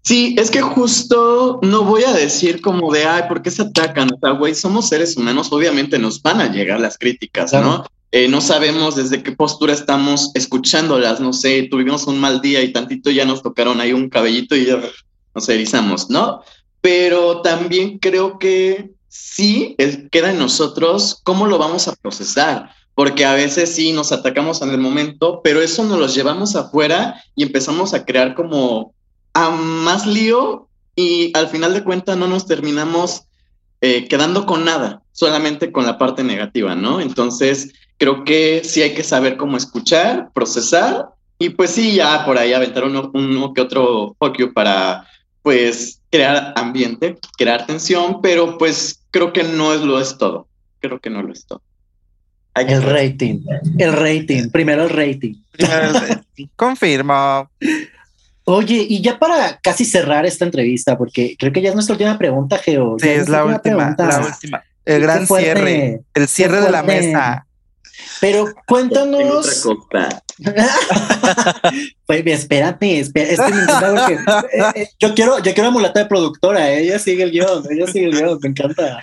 Sí, 0.04 0.36
es 0.38 0.52
que 0.52 0.62
justo 0.62 1.60
no 1.62 1.84
voy 1.86 2.04
a 2.04 2.12
decir 2.12 2.60
como 2.60 2.92
de, 2.92 3.06
ay, 3.06 3.24
¿por 3.30 3.42
qué 3.42 3.50
se 3.50 3.62
atacan? 3.62 4.14
O 4.14 4.20
sea, 4.20 4.32
güey, 4.32 4.54
somos 4.54 4.90
seres 4.90 5.16
humanos, 5.16 5.48
obviamente 5.52 5.98
nos 5.98 6.22
van 6.22 6.42
a 6.42 6.52
llegar 6.52 6.82
las 6.82 6.98
críticas, 6.98 7.54
¿no? 7.54 7.86
Eh, 8.12 8.28
no 8.28 8.42
sabemos 8.42 8.98
desde 8.98 9.24
qué 9.24 9.32
postura 9.32 9.74
estamos 9.74 10.32
escuchándolas, 10.36 11.22
no 11.22 11.32
sé, 11.32 11.70
tuvimos 11.72 12.06
un 12.06 12.20
mal 12.20 12.42
día 12.42 12.62
y 12.62 12.74
tantito 12.74 13.12
ya 13.12 13.26
nos 13.26 13.42
tocaron 13.42 13.80
ahí 13.80 13.94
un 13.94 14.10
cabellito 14.10 14.56
y 14.58 14.66
ya 14.66 14.80
nos 15.34 15.48
erizamos, 15.48 16.10
¿no? 16.10 16.42
Pero 16.82 17.42
también 17.42 17.98
creo 17.98 18.38
que 18.38 18.92
sí 19.08 19.76
queda 20.12 20.32
en 20.32 20.38
nosotros 20.38 21.22
cómo 21.24 21.48
lo 21.48 21.58
vamos 21.58 21.88
a 21.88 21.96
procesar, 21.96 22.70
porque 22.94 23.24
a 23.24 23.36
veces 23.36 23.74
sí 23.74 23.94
nos 23.94 24.12
atacamos 24.12 24.62
en 24.62 24.72
el 24.72 24.80
momento, 24.80 25.40
pero 25.42 25.62
eso 25.62 25.86
nos 25.86 25.98
lo 25.98 26.08
llevamos 26.08 26.58
afuera 26.58 27.24
y 27.36 27.44
empezamos 27.44 27.94
a 27.94 28.04
crear 28.04 28.36
como 28.36 28.94
a 29.34 29.50
más 29.50 30.06
lío 30.06 30.68
y 30.96 31.36
al 31.36 31.48
final 31.48 31.74
de 31.74 31.84
cuentas 31.84 32.18
no 32.18 32.28
nos 32.28 32.46
terminamos 32.46 33.24
eh, 33.82 34.08
quedando 34.08 34.46
con 34.46 34.64
nada, 34.64 35.02
solamente 35.12 35.72
con 35.72 35.86
la 35.86 35.98
parte 35.98 36.24
negativa, 36.24 36.76
¿no? 36.76 37.02
Entonces, 37.02 37.74
creo 37.98 38.24
que 38.24 38.62
sí 38.64 38.82
hay 38.82 38.94
que 38.94 39.04
saber 39.04 39.38
cómo 39.38 39.58
escuchar, 39.58 40.30
procesar 40.34 41.10
y 41.40 41.50
pues 41.50 41.72
sí, 41.72 41.96
ya 41.96 42.26
por 42.26 42.38
ahí 42.38 42.54
aventar 42.54 42.86
uno, 42.86 43.54
que 43.54 43.62
otro 43.62 44.16
focus 44.18 44.52
para 44.54 45.06
pues 45.42 46.02
crear 46.10 46.54
ambiente, 46.56 47.18
crear 47.38 47.66
tensión, 47.66 48.22
pero 48.22 48.58
pues 48.58 49.04
creo 49.12 49.34
que 49.34 49.44
no 49.44 49.74
es 49.74 49.82
lo 49.82 50.00
es 50.00 50.18
todo. 50.18 50.48
Creo 50.80 51.00
que 51.00 51.10
no 51.10 51.22
lo 51.22 51.34
es 51.34 51.46
todo. 51.46 51.62
el 52.56 52.84
rating, 52.84 53.42
el 53.78 53.94
rating, 53.94 54.50
primero 54.52 54.84
el 54.84 54.90
rating. 54.90 55.36
Confirmo. 56.56 57.50
Oye, 58.46 58.86
y 58.90 59.02
ya 59.02 59.18
para 59.20 59.58
casi 59.62 59.86
cerrar 59.86 60.26
esta 60.26 60.46
entrevista, 60.46 60.98
porque 60.98 61.36
creo 61.38 61.54
que 61.54 61.62
ya 61.62 61.70
es 61.70 61.76
nuestra 61.76 61.94
última 61.94 62.18
pregunta, 62.18 62.58
Geo. 62.58 62.98
Sí, 63.00 63.08
es, 63.08 63.30
la 63.30 63.46
última, 63.46 63.96
la 63.98 64.20
última. 64.20 64.64
El 64.86 65.02
gran 65.02 65.26
cierre, 65.26 66.02
el 66.14 66.28
cierre 66.28 66.60
de 66.62 66.72
la 66.72 66.84
mesa. 66.84 67.48
Pero 68.20 68.54
cuéntanos. 68.68 69.68
pues, 72.06 72.26
espérate, 72.26 73.00
espérate. 73.00 74.14
Eh, 74.54 74.64
eh, 74.76 74.88
yo 75.00 75.14
quiero, 75.14 75.40
yo 75.40 75.54
quiero 75.54 75.72
mulata 75.72 76.02
de 76.02 76.06
productora. 76.06 76.70
Ella 76.72 77.00
sigue 77.00 77.24
el 77.24 77.32
guion, 77.32 77.64
ella 77.70 77.88
sigue 77.88 78.08
el 78.08 78.12
guion, 78.12 78.40
me 78.42 78.50
encanta. 78.50 79.02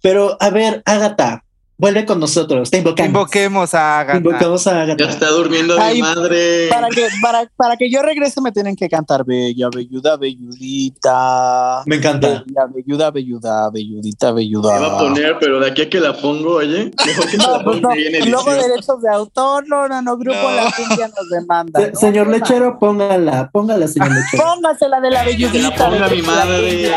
Pero 0.00 0.36
a 0.40 0.50
ver, 0.50 0.82
Agatha, 0.84 1.44
Vuelve 1.78 2.06
con 2.06 2.18
nosotros, 2.18 2.70
te 2.70 2.78
invocamos. 2.78 3.08
Invoquemos 3.08 3.74
a 3.74 4.00
Agatha. 4.00 4.16
Invocamos 4.16 4.66
a 4.66 4.80
Agatha. 4.80 5.04
Ya 5.04 5.10
está 5.10 5.28
durmiendo 5.28 5.76
mi 5.78 6.00
madre. 6.00 6.68
Para 6.70 6.88
que, 6.88 7.06
para, 7.20 7.50
para 7.54 7.76
que 7.76 7.90
yo 7.90 8.00
regrese 8.00 8.40
me 8.40 8.50
tienen 8.50 8.76
que 8.76 8.88
cantar 8.88 9.26
Bella, 9.26 9.68
Belluda, 9.68 10.16
Belludita. 10.16 11.82
Me 11.84 11.96
encanta. 11.96 12.44
Bella, 12.46 12.66
Belluda, 12.74 13.10
Belluda, 13.10 13.70
Belludita, 13.70 14.32
Belluda. 14.32 14.72
Me 14.72 14.80
va 14.80 14.94
a 14.94 14.98
poner, 14.98 15.36
pero 15.38 15.60
de 15.60 15.70
aquí 15.70 15.82
a 15.82 15.90
que 15.90 16.00
la 16.00 16.14
pongo, 16.14 16.54
oye. 16.54 16.92
Mejor 17.06 17.30
que 17.30 17.36
no, 17.36 17.62
pues 17.62 17.82
no. 17.82 17.90
Luego 18.26 18.54
derechos 18.54 19.02
de 19.02 19.10
autor, 19.10 19.68
no, 19.68 19.86
no, 19.86 20.00
no, 20.00 20.16
Grupo 20.16 20.50
La 20.50 20.72
Cumbia 20.74 21.08
nos 21.08 21.28
demanda. 21.28 21.94
Señor 21.94 22.28
Lechero, 22.28 22.78
póngala, 22.78 23.50
póngala, 23.50 23.86
señor 23.86 24.12
Lechero. 24.14 24.44
Póngasela 24.44 24.98
de 25.00 25.10
la 25.10 25.24
Belludita. 25.24 25.52
Que 25.52 25.60
la 25.60 25.76
ponga 25.76 26.08
mi 26.08 26.22
madre. 26.22 26.90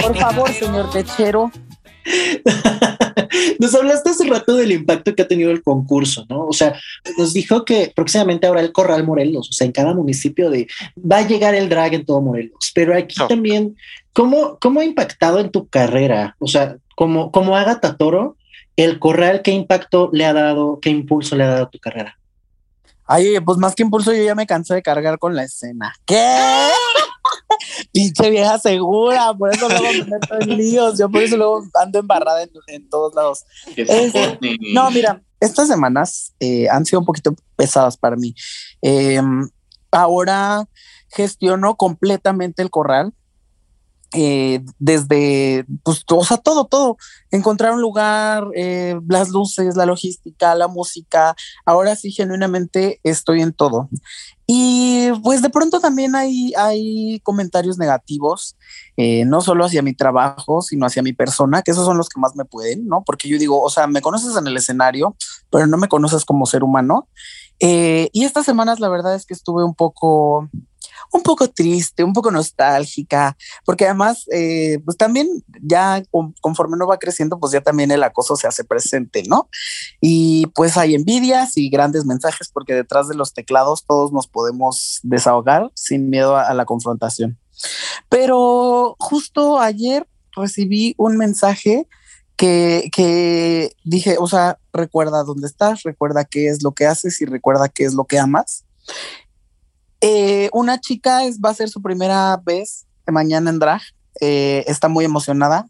Por 0.00 0.16
favor, 0.16 0.50
señor 0.50 0.94
Lechero. 0.94 1.50
nos 3.58 3.74
hablaste 3.74 4.10
hace 4.10 4.26
rato 4.26 4.56
del 4.56 4.72
impacto 4.72 5.14
que 5.14 5.22
ha 5.22 5.28
tenido 5.28 5.50
el 5.50 5.62
concurso, 5.62 6.26
¿no? 6.28 6.46
O 6.46 6.52
sea, 6.52 6.78
nos 7.18 7.32
dijo 7.32 7.64
que 7.64 7.92
próximamente 7.94 8.46
habrá 8.46 8.60
el 8.60 8.72
Corral 8.72 9.04
Morelos, 9.04 9.48
o 9.48 9.52
sea, 9.52 9.66
en 9.66 9.72
cada 9.72 9.94
municipio 9.94 10.50
de 10.50 10.66
va 10.98 11.18
a 11.18 11.26
llegar 11.26 11.54
el 11.54 11.68
drag 11.68 11.94
en 11.94 12.04
todo 12.04 12.20
Morelos, 12.20 12.72
pero 12.74 12.96
aquí 12.96 13.16
también, 13.28 13.76
¿cómo, 14.12 14.58
¿cómo 14.60 14.80
ha 14.80 14.84
impactado 14.84 15.40
en 15.40 15.50
tu 15.50 15.68
carrera? 15.68 16.36
O 16.38 16.46
sea, 16.46 16.76
como, 16.96 17.30
como 17.30 17.56
Agatha 17.56 17.96
Toro, 17.96 18.36
el 18.76 18.98
Corral, 18.98 19.42
¿qué 19.42 19.52
impacto 19.52 20.10
le 20.12 20.24
ha 20.24 20.32
dado, 20.32 20.80
qué 20.80 20.90
impulso 20.90 21.36
le 21.36 21.44
ha 21.44 21.48
dado 21.48 21.64
a 21.64 21.70
tu 21.70 21.78
carrera? 21.78 22.18
Ay, 23.06 23.38
pues 23.40 23.58
más 23.58 23.74
que 23.74 23.82
impulso, 23.82 24.12
yo 24.12 24.24
ya 24.24 24.34
me 24.34 24.46
cansé 24.46 24.74
de 24.74 24.82
cargar 24.82 25.18
con 25.18 25.34
la 25.34 25.44
escena. 25.44 25.94
¿Qué? 26.06 26.16
Pinche 27.92 28.30
vieja 28.30 28.58
segura, 28.58 29.34
por 29.34 29.52
eso 29.54 29.68
luego 29.68 29.84
me 29.84 30.04
meto 30.04 30.40
en 30.40 30.56
líos, 30.56 30.98
yo 30.98 31.10
por 31.10 31.22
eso 31.22 31.36
luego 31.36 31.64
ando 31.80 31.98
embarrada 31.98 32.42
en, 32.66 32.88
todos 32.88 33.14
lados. 33.14 33.44
no, 34.74 34.90
mira, 34.90 35.22
estas 35.40 35.68
semanas 35.68 36.34
eh, 36.40 36.68
han 36.70 36.86
sido 36.86 37.00
un 37.00 37.06
poquito 37.06 37.34
pesadas 37.56 37.96
para 37.96 38.16
mí. 38.16 38.34
Em, 38.80 39.48
ahora 39.90 40.68
gestiono 41.08 41.76
completamente 41.76 42.62
el 42.62 42.70
corral. 42.70 43.12
Eh, 44.14 44.62
desde, 44.78 45.64
pues, 45.82 46.04
o 46.10 46.24
sea, 46.24 46.36
todo, 46.36 46.66
todo, 46.66 46.98
encontrar 47.30 47.72
un 47.72 47.80
lugar, 47.80 48.46
eh, 48.54 49.00
las 49.08 49.30
luces, 49.30 49.74
la 49.74 49.86
logística, 49.86 50.54
la 50.54 50.68
música, 50.68 51.34
ahora 51.64 51.96
sí, 51.96 52.10
genuinamente 52.12 53.00
estoy 53.04 53.40
en 53.40 53.54
todo. 53.54 53.88
Y 54.46 55.08
pues 55.22 55.40
de 55.40 55.48
pronto 55.48 55.80
también 55.80 56.14
hay, 56.14 56.52
hay 56.58 57.20
comentarios 57.20 57.78
negativos, 57.78 58.56
eh, 58.98 59.24
no 59.24 59.40
solo 59.40 59.64
hacia 59.64 59.80
mi 59.80 59.94
trabajo, 59.94 60.60
sino 60.60 60.84
hacia 60.84 61.02
mi 61.02 61.14
persona, 61.14 61.62
que 61.62 61.70
esos 61.70 61.86
son 61.86 61.96
los 61.96 62.10
que 62.10 62.20
más 62.20 62.36
me 62.36 62.44
pueden, 62.44 62.86
¿no? 62.86 63.02
Porque 63.06 63.28
yo 63.28 63.38
digo, 63.38 63.62
o 63.62 63.70
sea, 63.70 63.86
me 63.86 64.02
conoces 64.02 64.36
en 64.36 64.46
el 64.46 64.56
escenario, 64.56 65.16
pero 65.50 65.66
no 65.66 65.78
me 65.78 65.88
conoces 65.88 66.26
como 66.26 66.44
ser 66.44 66.64
humano. 66.64 67.08
y 67.60 68.24
estas 68.24 68.44
semanas 68.44 68.80
la 68.80 68.88
verdad 68.88 69.14
es 69.14 69.24
que 69.24 69.34
estuve 69.34 69.64
un 69.64 69.74
poco 69.74 70.50
un 71.12 71.22
poco 71.22 71.48
triste, 71.48 72.02
un 72.02 72.14
poco 72.14 72.30
nostálgica, 72.30 73.36
porque 73.64 73.84
además, 73.84 74.24
eh, 74.32 74.80
pues 74.84 74.96
también 74.96 75.28
ya 75.60 76.02
conforme 76.40 76.74
uno 76.74 76.86
va 76.86 76.98
creciendo, 76.98 77.38
pues 77.38 77.52
ya 77.52 77.60
también 77.60 77.90
el 77.90 78.02
acoso 78.02 78.34
se 78.34 78.46
hace 78.46 78.64
presente, 78.64 79.22
¿no? 79.28 79.48
Y 80.00 80.46
pues 80.54 80.76
hay 80.76 80.94
envidias 80.94 81.56
y 81.56 81.68
grandes 81.68 82.06
mensajes, 82.06 82.50
porque 82.52 82.74
detrás 82.74 83.08
de 83.08 83.14
los 83.14 83.34
teclados 83.34 83.84
todos 83.86 84.10
nos 84.10 84.26
podemos 84.26 85.00
desahogar 85.02 85.70
sin 85.74 86.08
miedo 86.08 86.36
a, 86.36 86.52
la 86.54 86.64
confrontación. 86.64 87.38
Pero 88.08 88.96
justo 88.98 89.60
ayer 89.60 90.06
recibí 90.34 90.94
un 90.96 91.18
mensaje 91.18 91.86
que, 92.36 92.88
que, 92.92 93.76
dije, 93.84 94.16
o 94.18 94.26
sea, 94.26 94.58
recuerda 94.72 95.24
dónde 95.24 95.46
estás, 95.46 95.82
recuerda 95.82 96.24
qué 96.24 96.48
es 96.48 96.62
lo 96.62 96.72
que 96.72 96.86
haces 96.86 97.20
y 97.20 97.26
recuerda 97.26 97.68
qué 97.68 97.84
es 97.84 97.94
lo 97.94 98.04
que 98.04 98.18
amas. 98.18 98.64
Eh, 100.02 100.50
una 100.52 100.80
chica 100.80 101.24
es, 101.24 101.38
va 101.40 101.50
a 101.50 101.54
ser 101.54 101.70
su 101.70 101.80
primera 101.80 102.36
vez 102.44 102.86
mañana 103.06 103.50
en 103.50 103.58
drag. 103.58 103.80
Eh, 104.20 104.64
está 104.66 104.88
muy 104.88 105.04
emocionada 105.04 105.68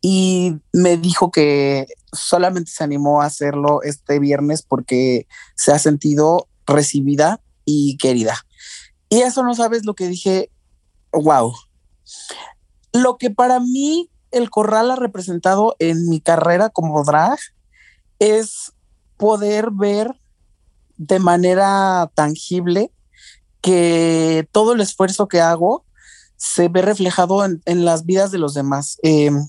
y 0.00 0.56
me 0.72 0.96
dijo 0.96 1.30
que 1.30 1.86
solamente 2.12 2.70
se 2.70 2.82
animó 2.82 3.20
a 3.20 3.26
hacerlo 3.26 3.82
este 3.82 4.18
viernes 4.18 4.62
porque 4.62 5.26
se 5.56 5.72
ha 5.72 5.78
sentido 5.78 6.48
recibida 6.66 7.40
y 7.64 7.96
querida. 7.98 8.36
Y 9.08 9.20
eso 9.20 9.42
no 9.42 9.54
sabes 9.54 9.84
lo 9.84 9.94
que 9.94 10.08
dije, 10.08 10.50
wow. 11.12 11.52
Lo 12.92 13.16
que 13.18 13.30
para 13.30 13.60
mí 13.60 14.10
el 14.30 14.48
corral 14.48 14.90
ha 14.90 14.96
representado 14.96 15.76
en 15.78 16.08
mi 16.08 16.20
carrera 16.20 16.70
como 16.70 17.04
drag 17.04 17.38
es 18.18 18.72
poder 19.16 19.70
ver 19.70 20.20
de 20.96 21.18
manera 21.18 22.10
tangible 22.14 22.90
que 23.62 24.46
todo 24.52 24.72
el 24.74 24.80
esfuerzo 24.80 25.28
que 25.28 25.40
hago 25.40 25.84
se 26.36 26.68
ve 26.68 26.82
reflejado 26.82 27.44
en, 27.44 27.84
las 27.84 28.04
vidas 28.04 28.32
de 28.32 28.38
los 28.38 28.52
demás. 28.52 28.98
Em, 29.02 29.48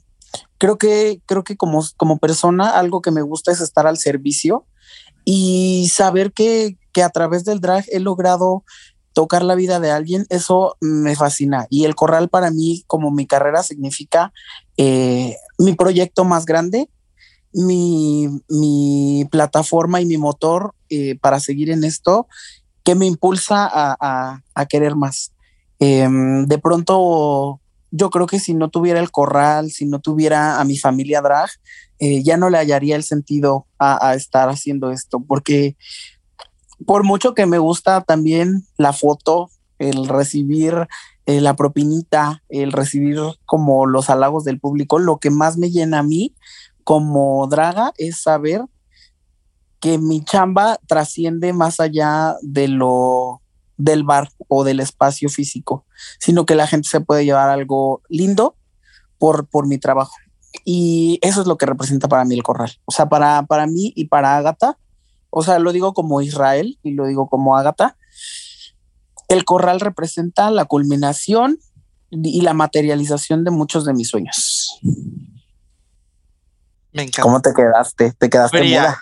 creo 0.57 0.78
que, 0.78 1.22
creo 1.26 1.43
que 1.43 1.57
como, 1.57 1.84
como 1.97 2.20
persona, 2.20 2.70
algo 2.70 3.01
que 3.01 3.11
me 3.11 3.24
gusta 3.24 3.51
es 3.51 3.59
estar 3.59 3.88
al 3.88 3.97
servicio 3.97 4.66
y 5.26 5.89
saber 5.91 6.32
que, 6.34 6.78
que 6.93 7.03
a 7.03 7.09
través 7.09 7.43
del 7.43 7.59
drag 7.59 7.86
he 7.91 7.99
logrado 7.99 8.64
tocar 9.14 9.43
la 9.43 9.55
vida 9.55 9.80
de 9.80 9.91
alguien, 9.91 10.26
eso 10.30 10.76
me 10.82 11.16
fascina. 11.16 11.68
Y 11.70 11.86
el 11.86 11.95
corral 11.95 12.30
para 12.30 12.51
mí, 12.51 12.84
como 12.88 13.11
mi 13.11 13.26
carrera, 13.26 13.64
significa 13.64 14.34
eh, 14.78 15.36
mi 15.57 15.74
proyecto 15.74 16.26
más 16.26 16.45
grande, 16.45 16.89
mi, 17.53 18.28
mi, 18.49 19.28
plataforma 19.32 20.01
y 20.01 20.05
mi 20.05 20.18
motor 20.18 20.74
eh, 20.89 21.18
para 21.20 21.39
seguir 21.39 21.70
en 21.70 21.84
esto, 21.84 22.28
que 22.84 22.95
me 22.95 23.05
impulsa 23.05 23.69
a, 23.71 24.65
querer 24.69 24.95
más. 24.95 25.31
Em, 25.79 26.45
de 26.45 26.57
pronto, 26.57 27.59
yo 27.91 28.09
creo 28.09 28.27
que 28.27 28.39
si 28.39 28.53
no 28.53 28.69
tuviera 28.69 28.99
el 28.99 29.11
corral, 29.11 29.71
si 29.71 29.86
no 29.86 29.99
tuviera 29.99 30.59
a 30.59 30.63
mi 30.63 30.77
familia 30.77 31.21
drag, 31.21 31.49
eh, 31.99 32.23
ya 32.23 32.38
no 32.38 32.49
le 32.49 32.57
hallaría 32.57 32.95
el 32.95 33.03
sentido 33.03 33.67
a, 33.79 34.09
a 34.09 34.15
estar 34.15 34.49
haciendo 34.49 34.91
esto, 34.91 35.23
porque 35.25 35.75
por 36.86 37.03
mucho 37.03 37.34
que 37.34 37.45
me 37.45 37.59
gusta 37.59 38.01
también 38.01 38.65
la 38.77 38.93
foto, 38.93 39.49
el 39.79 40.07
recibir 40.07 40.88
eh, 41.25 41.39
la 41.39 41.55
propinita, 41.55 42.43
el 42.49 42.73
recibir 42.73 43.17
como 43.45 43.86
los 43.86 44.09
halagos 44.09 44.43
del 44.43 44.59
público, 44.59 44.99
lo 44.99 45.19
que 45.19 45.29
más 45.29 45.57
me 45.57 45.71
llena 45.71 45.99
a 45.99 46.03
mí 46.03 46.36
como 46.84 47.47
draga 47.47 47.93
es 47.97 48.21
saber 48.21 48.65
que 49.84 49.97
mi 49.97 50.23
chamba 50.23 50.79
trasciende 50.88 51.51
más 51.51 51.81
allá 51.81 52.38
de 52.41 52.69
lo 52.69 53.41
del 53.75 54.05
bar 54.05 54.29
o 54.47 54.63
del 54.63 54.79
espacio 54.79 55.27
físico, 55.27 55.86
sino 56.21 56.45
que 56.45 56.55
la 56.55 56.67
gente 56.67 56.88
se 56.88 57.01
puede 57.01 57.25
llevar 57.25 57.49
algo 57.49 58.01
lindo 58.07 58.55
por, 59.17 59.45
por 59.45 59.67
mi 59.67 59.77
trabajo. 59.77 60.13
Y 60.63 61.19
eso 61.21 61.41
es 61.41 61.47
lo 61.47 61.57
que 61.57 61.65
representa 61.65 62.07
para 62.07 62.23
mí 62.23 62.34
el 62.34 62.43
corral. 62.43 62.79
O 62.86 62.93
sea, 62.93 63.09
para, 63.09 63.43
para 63.43 63.67
mí 63.67 63.91
y 63.93 64.05
para 64.05 64.38
Agatha, 64.38 64.77
o 65.29 65.43
sea, 65.43 65.59
lo 65.59 65.73
digo 65.73 65.93
como 65.93 66.21
Israel 66.21 66.79
y 66.81 66.91
lo 66.91 67.05
digo 67.05 67.27
como 67.27 67.57
Ágata, 67.57 67.97
el 69.27 69.43
corral 69.43 69.81
representa 69.81 70.49
la 70.49 70.63
culminación 70.63 71.59
y 72.09 72.39
la 72.39 72.53
materialización 72.53 73.43
de 73.43 73.51
muchos 73.51 73.84
de 73.84 73.91
mis 73.91 74.07
sueños. 74.07 74.79
Me 76.93 77.01
encanta. 77.01 77.21
¿Cómo 77.21 77.41
te 77.41 77.53
quedaste? 77.53 78.13
¿Te 78.13 78.29
quedaste 78.29 78.59
fría, 78.59 78.97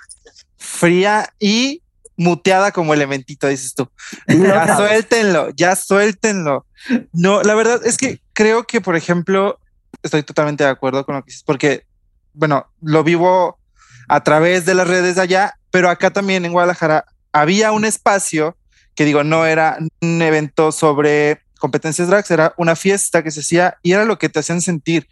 Fría 0.62 1.34
y 1.40 1.82
muteada 2.18 2.72
como 2.72 2.94
elementito, 2.94 3.48
dices 3.48 3.74
tú. 3.74 3.90
ya 4.28 4.78
suéltenlo, 4.78 5.50
ya 5.56 5.76
suéltenlo. 5.76 6.66
No, 7.14 7.42
la 7.42 7.56
verdad 7.56 7.82
es 7.86 7.98
que 7.98 8.22
creo 8.34 8.64
que, 8.64 8.80
por 8.80 8.96
ejemplo, 8.96 9.60
estoy 10.04 10.24
totalmente 10.24 10.64
de 10.64 10.70
acuerdo 10.70 11.06
con 11.06 11.16
lo 11.16 11.24
que 11.24 11.32
dices, 11.32 11.44
porque, 11.44 11.86
bueno, 12.34 12.68
lo 12.82 13.04
vivo 13.04 13.60
a 14.08 14.24
través 14.24 14.66
de 14.66 14.76
las 14.76 14.88
redes 14.88 15.16
de 15.16 15.22
allá 15.22 15.56
pero 15.72 15.90
acá 15.90 16.12
también 16.12 16.46
en 16.46 16.52
Guadalajara 16.52 17.06
había 17.32 17.72
un 17.72 17.86
espacio 17.86 18.58
que 18.94 19.06
digo, 19.06 19.24
no 19.24 19.46
era 19.46 19.78
un 20.02 20.22
evento 20.22 20.74
sobre 20.74 21.42
competencias 21.60 22.10
drags, 22.10 22.30
era 22.30 22.54
una 22.58 22.76
fiesta 22.76 23.24
que 23.24 23.32
se 23.32 23.40
hacía 23.40 23.78
y 23.82 23.94
era 23.94 24.04
lo 24.04 24.20
que 24.20 24.28
te 24.28 24.40
hacían 24.40 24.62
sentir. 24.62 25.08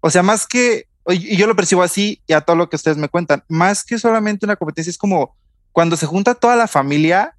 O 0.00 0.10
sea, 0.10 0.22
más 0.22 0.46
que, 0.46 0.86
y 1.08 1.36
yo 1.36 1.46
lo 1.46 1.56
percibo 1.56 1.82
así 1.82 2.20
y 2.26 2.32
a 2.32 2.42
todo 2.42 2.56
lo 2.56 2.68
que 2.68 2.76
ustedes 2.76 2.96
me 2.96 3.08
cuentan, 3.08 3.42
más 3.48 3.84
que 3.84 3.98
solamente 3.98 4.46
una 4.46 4.56
competencia, 4.56 4.90
es 4.90 4.98
como 4.98 5.36
cuando 5.72 5.96
se 5.96 6.06
junta 6.06 6.34
toda 6.34 6.54
la 6.54 6.68
familia. 6.68 7.34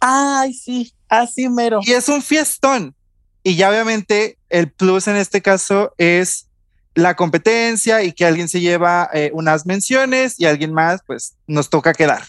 Ay, 0.00 0.52
sí, 0.52 0.92
así 1.08 1.48
mero. 1.48 1.80
Y 1.82 1.92
es 1.92 2.08
un 2.08 2.22
fiestón. 2.22 2.94
Y 3.42 3.56
ya 3.56 3.70
obviamente 3.70 4.38
el 4.48 4.70
plus 4.70 5.06
en 5.06 5.16
este 5.16 5.40
caso 5.40 5.94
es 5.98 6.48
la 6.94 7.14
competencia 7.14 8.02
y 8.02 8.12
que 8.12 8.24
alguien 8.24 8.48
se 8.48 8.60
lleva 8.60 9.08
eh, 9.12 9.30
unas 9.32 9.66
menciones 9.66 10.40
y 10.40 10.46
alguien 10.46 10.72
más, 10.72 11.00
pues 11.06 11.36
nos 11.46 11.70
toca 11.70 11.92
quedar. 11.92 12.24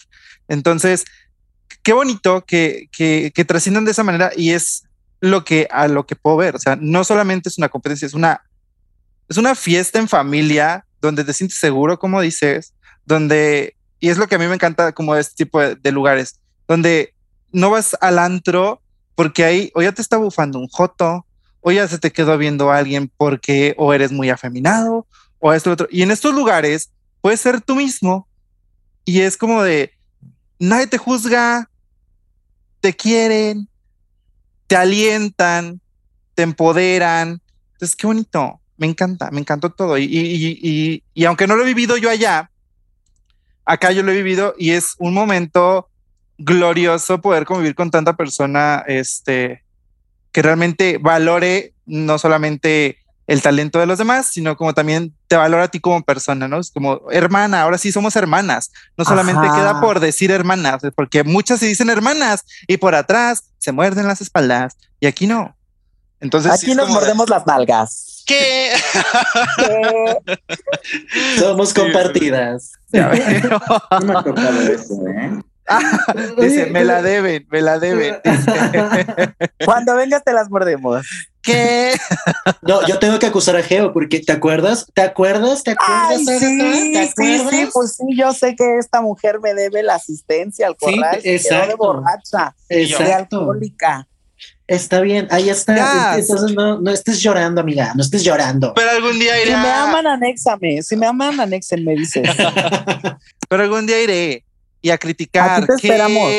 Entonces, 0.46 1.04
qué 1.82 1.92
bonito 1.92 2.44
que, 2.44 2.88
que, 2.92 3.32
que 3.34 3.44
trasciendan 3.44 3.84
de 3.84 3.90
esa 3.90 4.04
manera 4.04 4.30
y 4.36 4.50
es 4.50 4.84
lo 5.20 5.44
que 5.44 5.66
a 5.70 5.88
lo 5.88 6.06
que 6.06 6.16
puedo 6.16 6.36
ver. 6.36 6.54
O 6.54 6.58
sea, 6.58 6.76
no 6.80 7.02
solamente 7.04 7.48
es 7.48 7.58
una 7.58 7.68
competencia, 7.68 8.06
es 8.06 8.14
una, 8.14 8.42
es 9.28 9.36
una 9.36 9.54
fiesta 9.54 9.98
en 9.98 10.08
familia 10.08 10.84
donde 11.00 11.24
te 11.24 11.32
sientes 11.32 11.58
seguro, 11.58 11.98
como 11.98 12.20
dices, 12.20 12.74
donde, 13.04 13.76
y 14.00 14.08
es 14.08 14.18
lo 14.18 14.26
que 14.26 14.34
a 14.34 14.38
mí 14.38 14.46
me 14.46 14.54
encanta 14.54 14.92
como 14.92 15.14
este 15.16 15.44
tipo 15.44 15.60
de, 15.60 15.92
lugares, 15.92 16.40
donde 16.66 17.14
no 17.52 17.70
vas 17.70 17.96
al 18.00 18.18
antro 18.18 18.80
porque 19.14 19.44
ahí 19.44 19.70
o 19.74 19.82
ya 19.82 19.92
te 19.92 20.02
está 20.02 20.16
bufando 20.16 20.58
un 20.58 20.68
joto, 20.68 21.26
o 21.60 21.72
ya 21.72 21.88
se 21.88 21.98
te 21.98 22.12
quedó 22.12 22.38
viendo 22.38 22.70
alguien 22.70 23.10
porque 23.16 23.74
o 23.78 23.92
eres 23.92 24.12
muy 24.12 24.30
afeminado 24.30 25.06
o 25.40 25.52
esto 25.52 25.72
otro. 25.72 25.88
Y 25.90 26.02
en 26.02 26.10
estos 26.10 26.34
lugares 26.34 26.90
puedes 27.20 27.40
ser 27.40 27.60
tú 27.60 27.74
mismo 27.74 28.28
y 29.04 29.20
es 29.20 29.36
como 29.36 29.62
de 29.62 29.92
nadie 30.58 30.86
te 30.86 30.98
juzga, 30.98 31.68
te 32.80 32.94
quieren, 32.94 33.68
te 34.66 34.76
alientan, 34.76 35.80
te 36.34 36.42
empoderan. 36.42 37.40
Entonces, 37.72 37.96
qué 37.96 38.06
bonito. 38.06 38.60
Me 38.78 38.86
encanta, 38.86 39.30
me 39.30 39.40
encantó 39.40 39.70
todo. 39.70 39.98
Y, 39.98 40.04
y, 40.04 40.58
y, 40.62 41.02
y, 41.12 41.24
aunque 41.26 41.46
no 41.46 41.56
lo 41.56 41.62
he 41.64 41.66
vivido 41.66 41.96
yo 41.96 42.08
allá, 42.08 42.50
acá 43.64 43.92
yo 43.92 44.02
lo 44.02 44.12
he 44.12 44.16
vivido 44.16 44.54
y 44.56 44.70
es 44.70 44.94
un 44.98 45.12
momento 45.12 45.88
glorioso 46.38 47.20
poder 47.20 47.44
convivir 47.44 47.74
con 47.74 47.90
tanta 47.90 48.16
persona, 48.16 48.84
este, 48.86 49.64
que 50.32 50.42
realmente 50.42 50.98
valore 50.98 51.74
no 51.84 52.18
solamente 52.18 52.98
el 53.28 53.42
talento 53.42 53.78
de 53.78 53.86
los 53.86 53.98
demás, 53.98 54.26
sino 54.32 54.56
como 54.56 54.72
también 54.72 55.14
te 55.26 55.36
valora 55.36 55.64
a 55.64 55.68
ti 55.68 55.80
como 55.80 56.02
persona, 56.02 56.48
¿no? 56.48 56.60
Es 56.60 56.70
como 56.70 57.02
hermana, 57.10 57.60
ahora 57.60 57.76
sí 57.76 57.92
somos 57.92 58.16
hermanas. 58.16 58.70
No 58.96 59.04
solamente 59.04 59.46
queda 59.48 59.82
por 59.82 60.00
decir 60.00 60.30
hermanas, 60.30 60.80
porque 60.96 61.24
muchas 61.24 61.60
se 61.60 61.66
dicen 61.66 61.90
hermanas 61.90 62.44
y 62.66 62.78
por 62.78 62.94
atrás 62.94 63.50
se 63.58 63.70
muerden 63.70 64.06
las 64.06 64.22
espaldas 64.22 64.78
y 64.98 65.06
aquí 65.06 65.26
no. 65.26 65.54
Entonces 66.20 66.52
aquí 66.52 66.74
nos 66.74 66.88
mordemos 66.88 67.28
las 67.28 67.46
nalgas. 67.46 68.17
¿Qué? 68.28 68.72
Somos 71.38 71.72
compartidas. 71.72 72.72
no 72.92 73.08
me 74.02 74.14
ha 74.14 74.24
eso, 74.70 75.08
¿eh? 75.08 75.40
dice, 76.38 76.66
me 76.66 76.84
la 76.84 77.02
deben, 77.02 77.46
me 77.50 77.62
la 77.62 77.78
deben. 77.78 78.16
Cuando 79.64 79.96
vengas 79.96 80.24
te 80.24 80.32
las 80.32 80.50
mordemos. 80.50 81.06
¿Qué? 81.42 81.94
No, 82.62 82.86
yo 82.86 82.98
tengo 82.98 83.18
que 83.18 83.26
acusar 83.26 83.56
a 83.56 83.62
Geo 83.62 83.92
porque 83.92 84.20
¿te 84.20 84.32
acuerdas? 84.32 84.86
¿Te 84.94 85.02
acuerdas? 85.02 85.62
¿Te 85.62 85.70
acuerdas? 85.70 86.18
sí, 86.18 86.92
¿Te 86.92 87.00
acuerdas? 87.00 87.50
Sí, 87.50 87.68
pues 87.72 87.96
sí, 87.96 88.04
yo 88.14 88.32
sé 88.32 88.56
que 88.56 88.78
esta 88.78 89.00
mujer 89.00 89.40
me 89.40 89.54
debe 89.54 89.82
la 89.82 89.94
asistencia 89.94 90.66
al 90.66 90.76
corral. 90.76 91.20
Sí, 91.22 91.30
exacto. 91.30 91.68
de 91.68 91.74
borracha, 91.76 92.54
exacto. 92.68 93.04
de 93.04 93.14
alcohólica. 93.14 94.07
Está 94.68 95.00
bien, 95.00 95.26
ahí 95.30 95.48
está. 95.48 96.18
Entonces 96.18 96.54
no, 96.54 96.78
no 96.78 96.90
estés 96.90 97.22
llorando, 97.22 97.62
amiga, 97.62 97.94
no 97.96 98.02
estés 98.02 98.22
llorando. 98.22 98.74
Pero 98.74 98.90
algún 98.90 99.18
día 99.18 99.40
iré. 99.40 99.52
Si 99.52 99.56
me 99.56 99.70
aman, 99.70 100.06
anéxame. 100.06 100.82
Si 100.82 100.96
me 100.96 101.06
aman, 101.06 101.40
anéxenme, 101.40 101.94
dice. 101.94 102.22
Pero 103.48 103.62
algún 103.62 103.86
día 103.86 104.02
iré 104.02 104.44
y 104.82 104.90
a 104.90 104.98
criticar. 104.98 105.62
Aquí 105.62 105.66
te 105.66 105.74
esperamos. 105.74 106.32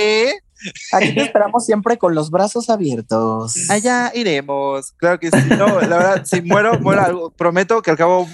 Aquí 0.92 1.16
te 1.16 1.22
esperamos 1.24 1.66
siempre 1.66 1.98
con 1.98 2.14
los 2.14 2.30
brazos 2.30 2.70
abiertos. 2.70 3.68
Allá 3.68 4.12
iremos. 4.14 4.92
Claro 4.92 5.20
que 5.20 5.32
sí. 5.32 5.38
No, 5.58 5.82
la 5.82 5.98
verdad, 5.98 6.24
si 6.24 6.44
muero, 6.44 6.80
muero 6.80 7.02
algo. 7.02 7.32
Prometo 7.32 7.82
que 7.82 7.90
al 7.90 7.98
cabo 7.98 8.30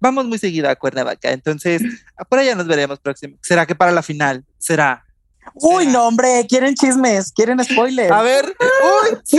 vamos 0.00 0.26
muy 0.26 0.38
seguido 0.38 0.68
a 0.68 0.74
Cuernavaca. 0.74 1.30
Entonces, 1.30 1.82
por 2.28 2.40
allá 2.40 2.56
nos 2.56 2.66
veremos 2.66 2.98
próximo. 2.98 3.36
¿Será 3.42 3.64
que 3.64 3.76
para 3.76 3.92
la 3.92 4.02
final? 4.02 4.44
¿Será? 4.58 5.05
Uy, 5.54 5.86
no, 5.86 6.06
hombre, 6.06 6.46
quieren 6.48 6.74
chismes, 6.74 7.32
quieren 7.32 7.62
spoilers. 7.64 8.10
A 8.10 8.22
ver, 8.22 8.44
uy, 8.44 9.18
sí. 9.24 9.38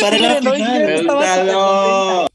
para 0.00 0.18
la 0.18 0.52
final. 0.52 2.28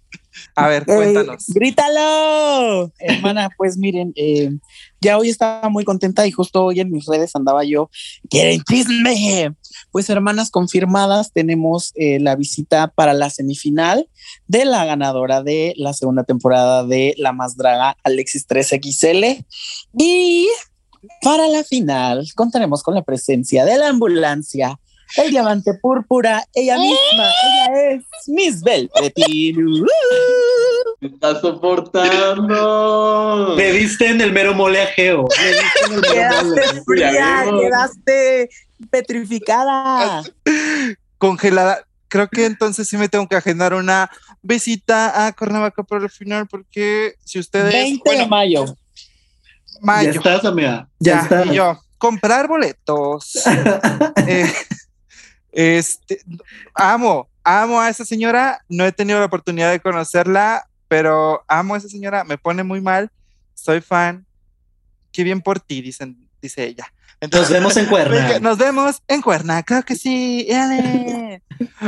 A 0.55 0.67
ver, 0.67 0.85
cuéntanos. 0.85 1.45
grítalo, 1.47 2.91
hermana. 2.99 3.49
Pues 3.57 3.77
miren, 3.77 4.11
eh, 4.15 4.51
ya 4.99 5.17
hoy 5.17 5.29
estaba 5.29 5.69
muy 5.69 5.85
contenta 5.85 6.27
y 6.27 6.31
justo 6.31 6.65
hoy 6.65 6.81
en 6.81 6.91
mis 6.91 7.05
redes 7.05 7.35
andaba 7.35 7.63
yo, 7.63 7.89
quieren 8.29 8.61
chisme. 8.63 9.55
Pues 9.91 10.09
hermanas 10.09 10.51
confirmadas, 10.51 11.31
tenemos 11.31 11.93
eh, 11.95 12.19
la 12.19 12.35
visita 12.35 12.87
para 12.87 13.13
la 13.13 13.29
semifinal 13.29 14.09
de 14.47 14.65
la 14.65 14.85
ganadora 14.85 15.41
de 15.41 15.73
la 15.77 15.93
segunda 15.93 16.23
temporada 16.23 16.83
de 16.83 17.15
La 17.17 17.31
Más 17.31 17.55
Draga, 17.55 17.95
Alexis 18.03 18.47
3XL. 18.47 19.45
Y 19.97 20.49
para 21.21 21.47
la 21.47 21.63
final 21.63 22.27
contaremos 22.35 22.83
con 22.83 22.95
la 22.95 23.03
presencia 23.03 23.65
de 23.65 23.77
la 23.77 23.89
ambulancia 23.89 24.79
el 25.17 25.31
diamante 25.31 25.73
púrpura, 25.73 26.45
ella 26.53 26.77
misma, 26.77 27.31
ella 27.43 27.91
es 27.91 28.03
Miss 28.27 28.61
Velveteen. 28.61 29.55
Me 31.01 31.07
está 31.07 31.39
soportando. 31.39 33.53
Me 33.55 33.71
viste 33.71 34.07
en 34.07 34.19
el 34.21 34.33
mero 34.33 34.53
moleajeo. 34.53 35.27
Quedaste 36.11 36.83
fría, 36.85 37.45
quedaste 37.59 38.49
petrificada. 38.91 40.21
Congelada. 41.17 41.85
Creo 42.09 42.27
que 42.27 42.45
entonces 42.45 42.87
sí 42.87 42.97
me 42.97 43.07
tengo 43.07 43.27
que 43.27 43.35
agendar 43.35 43.75
una 43.75 44.09
visita 44.41 45.27
a 45.27 45.31
Cuernavaca 45.31 45.83
para 45.83 46.03
el 46.03 46.09
final, 46.09 46.47
porque 46.47 47.13
si 47.23 47.37
ustedes. 47.39 47.71
20 47.71 48.17
de 48.17 48.27
mayo. 48.27 48.65
Mayo. 49.81 50.11
Ya 50.11 50.17
estás, 50.17 50.45
amiga. 50.45 50.87
Ya, 50.99 51.27
y 51.45 51.55
yo, 51.55 51.79
comprar 51.97 52.47
boletos. 52.47 53.45
eh, 54.27 54.51
este, 55.51 56.21
amo, 56.73 57.29
amo 57.43 57.79
a 57.79 57.89
esa 57.89 58.05
señora. 58.05 58.59
No 58.69 58.85
he 58.85 58.91
tenido 58.91 59.19
la 59.19 59.25
oportunidad 59.25 59.71
de 59.71 59.79
conocerla, 59.79 60.67
pero 60.87 61.43
amo 61.47 61.75
a 61.75 61.77
esa 61.77 61.89
señora. 61.89 62.23
Me 62.23 62.37
pone 62.37 62.63
muy 62.63 62.81
mal. 62.81 63.11
Soy 63.53 63.81
fan. 63.81 64.25
Qué 65.11 65.23
bien 65.23 65.41
por 65.41 65.59
ti, 65.59 65.81
dicen, 65.81 66.27
dice 66.41 66.65
ella. 66.65 66.91
Entonces, 67.21 67.49
nos 67.49 67.59
vemos 67.59 67.77
en 67.77 67.85
Cuerna. 67.89 68.39
Nos 68.39 68.57
vemos 68.57 69.01
en 69.07 69.21
Cuerna, 69.21 69.63
creo 69.63 69.83
que 69.83 69.95
sí. 69.95 70.47
En 70.49 71.41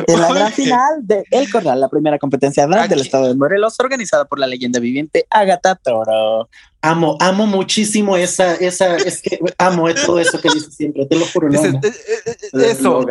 la 0.07 0.33
gran 0.33 0.51
final 0.51 0.99
de 1.01 1.23
El 1.31 1.49
Corral, 1.49 1.79
la 1.79 1.89
primera 1.89 2.19
competencia 2.19 2.67
drag 2.67 2.89
del 2.89 3.01
estado 3.01 3.27
de 3.27 3.35
Morelos, 3.35 3.79
organizada 3.79 4.25
por 4.25 4.39
la 4.39 4.47
leyenda 4.47 4.79
viviente 4.79 5.25
Agatha 5.29 5.75
Toro. 5.75 6.49
Amo, 6.83 7.15
amo 7.19 7.45
muchísimo 7.45 8.17
esa, 8.17 8.55
esa, 8.55 8.95
es 8.97 9.21
que 9.21 9.39
amo 9.59 9.87
todo 9.93 10.19
eso 10.19 10.41
que 10.41 10.49
dice 10.51 10.71
siempre, 10.71 11.05
te 11.05 11.15
lo 11.15 11.27
juro. 11.27 11.47
No 11.49 11.63
eh, 11.63 11.79
eh, 11.83 11.91
eh, 12.27 12.71
eso. 12.71 13.01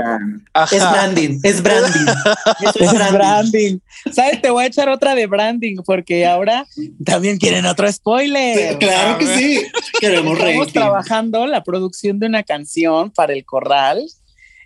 Es 0.73 0.81
branding, 0.91 1.39
es 1.45 1.63
branding. 1.63 2.07
Eso 2.61 2.71
es 2.75 2.83
Es 2.83 2.93
branding. 2.93 3.13
branding. 3.19 3.79
¿Sabes? 4.13 4.43
Te 4.43 4.51
voy 4.51 4.65
a 4.65 4.67
echar 4.67 4.89
otra 4.89 5.15
de 5.15 5.27
branding 5.29 5.77
porque 5.87 6.27
ahora 6.27 6.67
también 7.05 7.39
quieren 7.39 7.65
otro 7.65 7.91
spoiler. 7.93 8.77
Claro 8.79 9.19
que 9.19 9.27
sí. 9.39 9.63
Queremos 10.01 10.33
Estamos 10.33 10.59
rating. 10.59 10.73
trabajando 10.73 11.47
la 11.47 11.63
producción 11.63 12.19
de 12.19 12.27
una 12.27 12.43
canción 12.43 13.11
para 13.13 13.35
el 13.35 13.45
corral. 13.45 14.05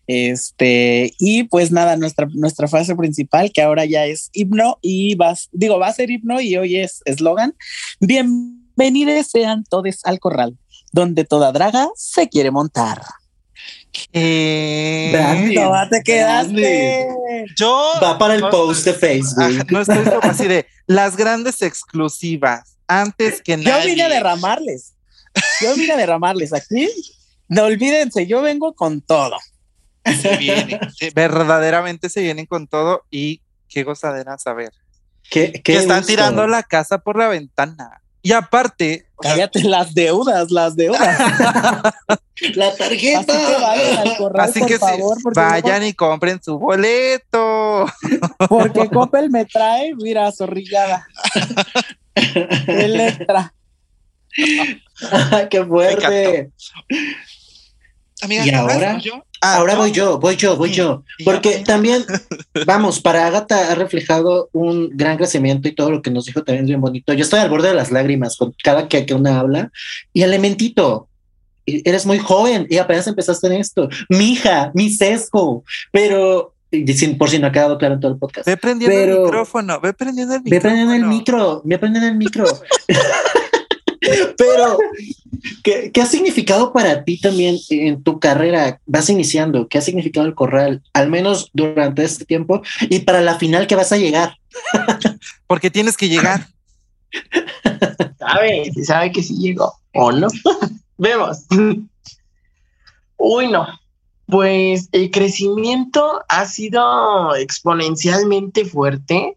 Este, 0.07 1.15
y 1.19 1.45
pues 1.45 1.71
nada, 1.71 1.97
nuestra, 1.97 2.27
nuestra 2.33 2.69
fase 2.69 2.95
principal, 2.95 3.51
que 3.53 3.63
ahora 3.63 3.85
ya 3.85 4.07
es 4.07 4.31
himno 4.33 4.79
y 4.83 5.15
vas, 5.15 5.49
digo, 5.53 5.79
va 5.79 5.89
a 5.89 5.93
ser 5.95 6.11
himno 6.11 6.41
y 6.41 6.57
hoy 6.57 6.77
es 6.77 7.01
eslogan. 7.05 7.55
Bienvenidos 8.77 9.29
sean 9.29 9.65
todos 9.65 10.01
al 10.05 10.19
corral, 10.19 10.59
donde 10.93 11.25
toda 11.25 11.53
draga 11.53 11.89
se 11.95 12.29
quiere 12.29 12.51
montar. 12.51 13.03
Eh. 14.13 15.13
No, 15.55 15.89
te 15.89 16.03
quedaste. 16.03 17.07
yo 17.57 17.93
Va 18.03 18.19
para 18.19 18.35
el 18.35 18.41
no 18.41 18.51
post 18.51 18.85
de 18.85 18.95
Facebook. 18.95 19.71
No 19.71 19.81
estoy 19.81 19.99
como 20.05 20.19
así 20.23 20.49
de 20.49 20.67
las 20.87 21.17
grandes 21.17 21.63
exclusivas. 21.63 22.77
Antes 22.89 23.41
que 23.41 23.53
Yo 23.63 23.71
nadie. 23.71 23.87
vine 23.93 24.03
a 24.03 24.09
derramarles. 24.09 24.95
Yo 25.63 25.75
vine 25.75 25.93
a 25.93 25.97
derramarles 25.97 26.53
aquí. 26.53 26.89
No 27.49 27.65
olvídense, 27.65 28.27
yo 28.27 28.43
vengo 28.43 28.75
con 28.75 29.01
todo. 29.01 29.37
Se 30.21 30.37
vienen, 30.37 30.81
se- 30.99 31.11
verdaderamente 31.11 32.09
se 32.09 32.21
vienen 32.21 32.47
con 32.47 32.67
todo 32.67 33.05
y 33.11 33.41
qué 33.69 33.85
gozadera 33.85 34.37
saber. 34.39 34.73
¿Qué, 35.31 35.53
Que 35.53 35.63
qué 35.63 35.77
están 35.79 35.99
gusto. 35.99 36.09
tirando 36.13 36.47
la 36.47 36.63
casa 36.63 36.99
por 36.99 37.17
la 37.17 37.29
ventana. 37.29 38.03
Y 38.25 38.33
aparte, 38.33 39.07
Cállate 39.21 39.63
las 39.65 39.95
deudas, 39.95 40.51
las 40.51 40.75
deudas. 40.75 41.19
La 42.57 42.67
Así 42.67 42.79
tarjeta. 42.79 43.25
que 43.27 43.63
vayan 43.63 43.99
al 43.99 44.17
corral, 44.17 44.49
así 44.49 44.59
por 44.59 44.69
que 44.69 44.79
favor, 44.79 45.19
porque, 45.23 45.41
vayan 45.41 45.85
y 45.85 45.93
compren 45.95 46.43
su 46.43 46.59
boleto. 46.59 47.87
porque 48.49 48.89
Coppel 48.89 49.31
me 49.31 49.45
trae, 49.45 49.95
mira, 49.95 50.33
zorrillada. 50.33 51.07
Electra. 52.67 53.55
Qué 55.49 55.65
fuerte. 55.65 56.51
Amiga, 58.23 58.47
¿Y 58.47 58.51
¿vas 58.51 58.61
ahora? 58.61 58.99
yo? 58.99 59.25
Ah, 59.41 59.57
Ahora 59.57 59.75
voy 59.75 59.93
yo, 59.93 60.19
voy 60.19 60.37
yo, 60.37 60.57
voy 60.57 60.71
yo. 60.71 61.03
Porque 61.25 61.59
yo. 61.59 61.65
también, 61.65 62.05
vamos, 62.67 63.01
para 63.01 63.27
Agatha 63.27 63.71
ha 63.71 63.75
reflejado 63.75 64.49
un 64.53 64.89
gran 64.97 65.17
crecimiento 65.19 65.69
y 65.69 65.75
todo 65.75 65.91
lo 65.91 66.01
que 66.01 66.11
nos 66.11 66.25
dijo 66.25 66.43
también 66.43 66.65
es 66.65 66.69
bien 66.69 66.81
bonito. 66.81 67.13
Yo 67.13 67.25
estoy 67.25 67.41
al 67.41 67.51
borde 67.51 67.69
de 67.69 67.75
las 67.75 67.91
lágrimas 67.91 68.37
con 68.37 68.55
cada 68.63 68.89
que, 68.89 69.05
que 69.05 69.13
una 69.15 69.39
habla. 69.41 69.71
Y 70.15 70.23
elementito, 70.23 71.09
eres 71.67 72.07
muy 72.07 72.19
joven 72.19 72.67
y 72.71 72.79
apenas 72.79 73.07
empezaste 73.07 73.49
en 73.49 73.55
esto. 73.55 73.89
Mi 74.09 74.33
hija, 74.33 74.71
mi 74.75 74.89
sesgo, 74.91 75.65
pero 75.93 76.55
sin- 76.71 77.19
por 77.19 77.29
si 77.29 77.39
no 77.39 77.49
ha 77.49 77.53
quedado 77.53 77.77
claro 77.77 77.95
en 77.95 78.01
todo 78.01 78.13
el 78.13 78.19
podcast. 78.19 78.47
Ve 78.47 78.57
prendiendo 78.57 78.97
el 78.99 79.21
micrófono, 79.25 79.79
ve 79.81 79.93
prendiendo 79.93 80.35
el 80.35 80.41
Ve 80.41 80.45
micrófono. 80.51 80.63
prendiendo 80.75 80.95
el 80.95 81.05
micro, 81.05 81.63
ve 81.65 81.79
prendiendo 81.79 82.09
el 82.09 82.17
micro. 82.17 82.45
¿qué, 85.95 86.01
¿qué 86.01 86.03
ha 86.03 86.07
significado 86.07 86.73
para 86.73 87.05
ti 87.05 87.21
también 87.21 87.57
en 87.71 88.03
tu 88.03 88.19
carrera? 88.19 88.81
Vas 88.85 89.09
iniciando, 89.09 89.69
¿qué 89.69 89.79
ha 89.79 89.81
significado 89.81 90.27
el 90.27 90.35
corral? 90.35 90.83
Al 90.93 91.09
menos 91.09 91.51
durante 91.53 92.05
este 92.05 92.25
tiempo 92.25 92.63
y 92.83 93.01
para 93.01 93.21
la 93.21 93.39
final 93.39 93.67
que 93.67 93.77
vas 93.77 93.93
a 93.93 93.97
llegar. 93.97 94.37
Porque 95.47 95.71
tienes 95.71 95.97
que 95.97 96.09
llegar. 96.09 96.49
Sabe, 98.19 98.73
sabe 98.85 99.13
que 99.13 99.23
sí 99.23 99.37
llegó. 99.39 99.73
¿O 99.95 100.11
no? 100.11 100.27
Vemos. 100.99 101.45
Uy, 103.17 103.49
no. 103.49 103.67
Pues 104.27 104.89
el 104.93 105.11
crecimiento 105.11 106.25
ha 106.29 106.47
sido 106.47 107.37
exponencialmente 107.37 108.65
fuerte 108.65 109.37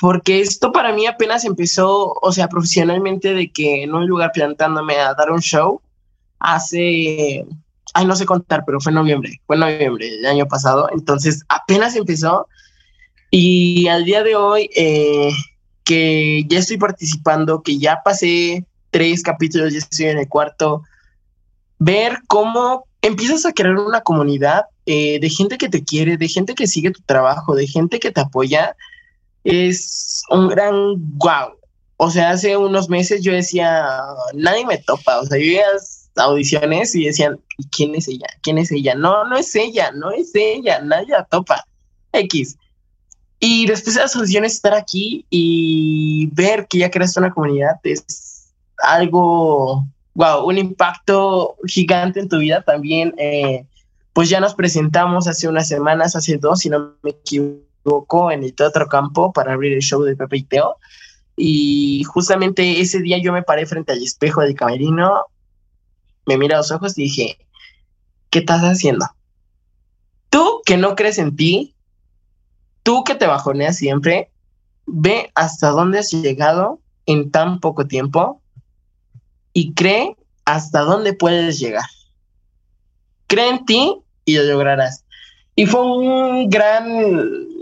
porque 0.00 0.40
esto 0.40 0.72
para 0.72 0.94
mí 0.94 1.06
apenas 1.06 1.44
empezó, 1.44 2.14
o 2.22 2.32
sea, 2.32 2.48
profesionalmente 2.48 3.34
de 3.34 3.52
que 3.52 3.82
en 3.82 3.94
un 3.94 4.06
lugar 4.06 4.30
plantándome 4.32 4.96
a 4.96 5.12
dar 5.12 5.30
un 5.30 5.40
show 5.40 5.82
hace, 6.40 7.44
ay, 7.94 8.06
no 8.06 8.16
sé 8.16 8.26
contar, 8.26 8.64
pero 8.66 8.80
fue 8.80 8.90
en 8.90 8.96
noviembre, 8.96 9.40
fue 9.46 9.56
en 9.56 9.60
noviembre 9.60 10.10
del 10.10 10.26
año 10.26 10.46
pasado, 10.46 10.88
entonces 10.92 11.44
apenas 11.48 11.94
empezó 11.94 12.48
y 13.30 13.86
al 13.86 14.04
día 14.04 14.22
de 14.24 14.34
hoy 14.34 14.70
eh, 14.74 15.30
que 15.84 16.44
ya 16.48 16.58
estoy 16.58 16.78
participando, 16.78 17.62
que 17.62 17.78
ya 17.78 18.00
pasé 18.04 18.64
tres 18.90 19.22
capítulos, 19.22 19.72
ya 19.72 19.78
estoy 19.78 20.06
en 20.06 20.18
el 20.18 20.28
cuarto, 20.28 20.82
ver 21.78 22.18
cómo 22.26 22.84
empiezas 23.02 23.46
a 23.46 23.52
crear 23.52 23.76
una 23.76 24.00
comunidad 24.00 24.64
eh, 24.86 25.20
de 25.20 25.30
gente 25.30 25.58
que 25.58 25.68
te 25.68 25.84
quiere, 25.84 26.16
de 26.16 26.28
gente 26.28 26.54
que 26.54 26.66
sigue 26.66 26.90
tu 26.90 27.02
trabajo, 27.02 27.54
de 27.54 27.66
gente 27.66 28.00
que 28.00 28.10
te 28.10 28.20
apoya, 28.20 28.76
es 29.44 30.22
un 30.30 30.48
gran 30.48 30.74
wow. 31.18 31.56
O 31.96 32.10
sea, 32.10 32.30
hace 32.30 32.56
unos 32.56 32.88
meses 32.88 33.22
yo 33.22 33.32
decía, 33.32 33.86
nadie 34.34 34.66
me 34.66 34.78
topa, 34.78 35.20
o 35.20 35.26
sea, 35.26 35.38
yo 35.38 35.44
iba 35.44 35.62
a 35.62 35.78
audiciones 36.20 36.94
y 36.94 37.06
decían, 37.06 37.38
¿y 37.58 37.64
quién 37.68 37.94
es 37.94 38.08
ella? 38.08 38.28
¿Quién 38.42 38.58
es 38.58 38.70
ella? 38.70 38.94
No, 38.94 39.24
no 39.24 39.36
es 39.36 39.54
ella, 39.56 39.90
no 39.92 40.10
es 40.10 40.30
ella, 40.34 40.80
la 40.82 41.24
topa. 41.24 41.64
X. 42.12 42.56
Y 43.38 43.66
después 43.66 43.94
de 43.94 44.02
las 44.02 44.14
audiciones 44.16 44.54
estar 44.54 44.74
aquí 44.74 45.24
y 45.30 46.28
ver 46.32 46.66
que 46.68 46.78
ya 46.78 46.90
creaste 46.90 47.20
una 47.20 47.32
comunidad 47.32 47.76
es 47.84 48.52
algo, 48.82 49.86
wow, 50.14 50.46
un 50.46 50.58
impacto 50.58 51.56
gigante 51.66 52.20
en 52.20 52.28
tu 52.28 52.38
vida 52.38 52.62
también. 52.62 53.14
eh, 53.18 53.64
pues 54.12 54.28
ya 54.28 54.40
nos 54.40 54.54
presentamos 54.54 55.28
hace 55.28 55.48
unas 55.48 55.68
semanas, 55.68 56.16
hace 56.16 56.36
dos, 56.36 56.60
si 56.60 56.68
no 56.68 56.94
me 57.02 57.10
equivoco, 57.10 58.30
en 58.30 58.42
el 58.42 58.54
Teatro 58.54 58.88
Campo 58.88 59.32
para 59.32 59.52
abrir 59.52 59.72
el 59.72 59.82
show 59.82 60.02
de 60.02 60.16
Pepe 60.16 60.38
y 60.38 60.42
Teo. 60.42 60.76
Y 61.36 62.02
justamente 62.04 62.80
ese 62.80 63.00
día 63.00 63.18
yo 63.22 63.32
me 63.32 63.42
paré 63.42 63.66
frente 63.66 63.92
al 63.92 64.02
espejo 64.02 64.42
del 64.42 64.54
camerino, 64.54 65.24
me 66.30 66.38
miré 66.38 66.54
a 66.54 66.58
los 66.58 66.70
ojos 66.70 66.96
y 66.96 67.02
dije, 67.02 67.38
¿qué 68.30 68.38
estás 68.38 68.62
haciendo? 68.62 69.04
Tú 70.28 70.62
que 70.64 70.76
no 70.76 70.94
crees 70.94 71.18
en 71.18 71.34
ti, 71.34 71.74
tú 72.84 73.02
que 73.02 73.16
te 73.16 73.26
bajoneas 73.26 73.76
siempre, 73.76 74.30
ve 74.86 75.32
hasta 75.34 75.70
dónde 75.70 75.98
has 75.98 76.12
llegado 76.12 76.78
en 77.06 77.32
tan 77.32 77.58
poco 77.58 77.88
tiempo 77.88 78.40
y 79.52 79.74
cree 79.74 80.16
hasta 80.44 80.82
dónde 80.82 81.14
puedes 81.14 81.58
llegar. 81.58 81.88
Cree 83.26 83.48
en 83.48 83.64
ti 83.66 83.96
y 84.24 84.36
lo 84.36 84.44
lograrás. 84.44 85.04
Y 85.56 85.66
fue 85.66 85.80
un 85.80 86.48
gran 86.48 86.86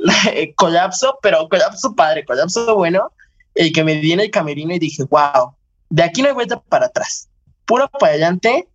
colapso, 0.57 1.19
pero 1.23 1.49
colapso 1.49 1.95
padre, 1.95 2.27
colapso 2.27 2.77
bueno, 2.77 3.12
el 3.55 3.73
que 3.73 3.82
me 3.82 3.95
di 3.95 4.12
en 4.12 4.20
el 4.20 4.31
camerino 4.31 4.74
y 4.74 4.78
dije, 4.78 5.05
wow, 5.05 5.55
de 5.89 6.03
aquí 6.03 6.20
no 6.20 6.28
hay 6.28 6.35
vuelta 6.35 6.61
para 6.61 6.86
atrás, 6.86 7.28
puro 7.69 7.89
para 7.89 8.12
adelante. 8.12 8.66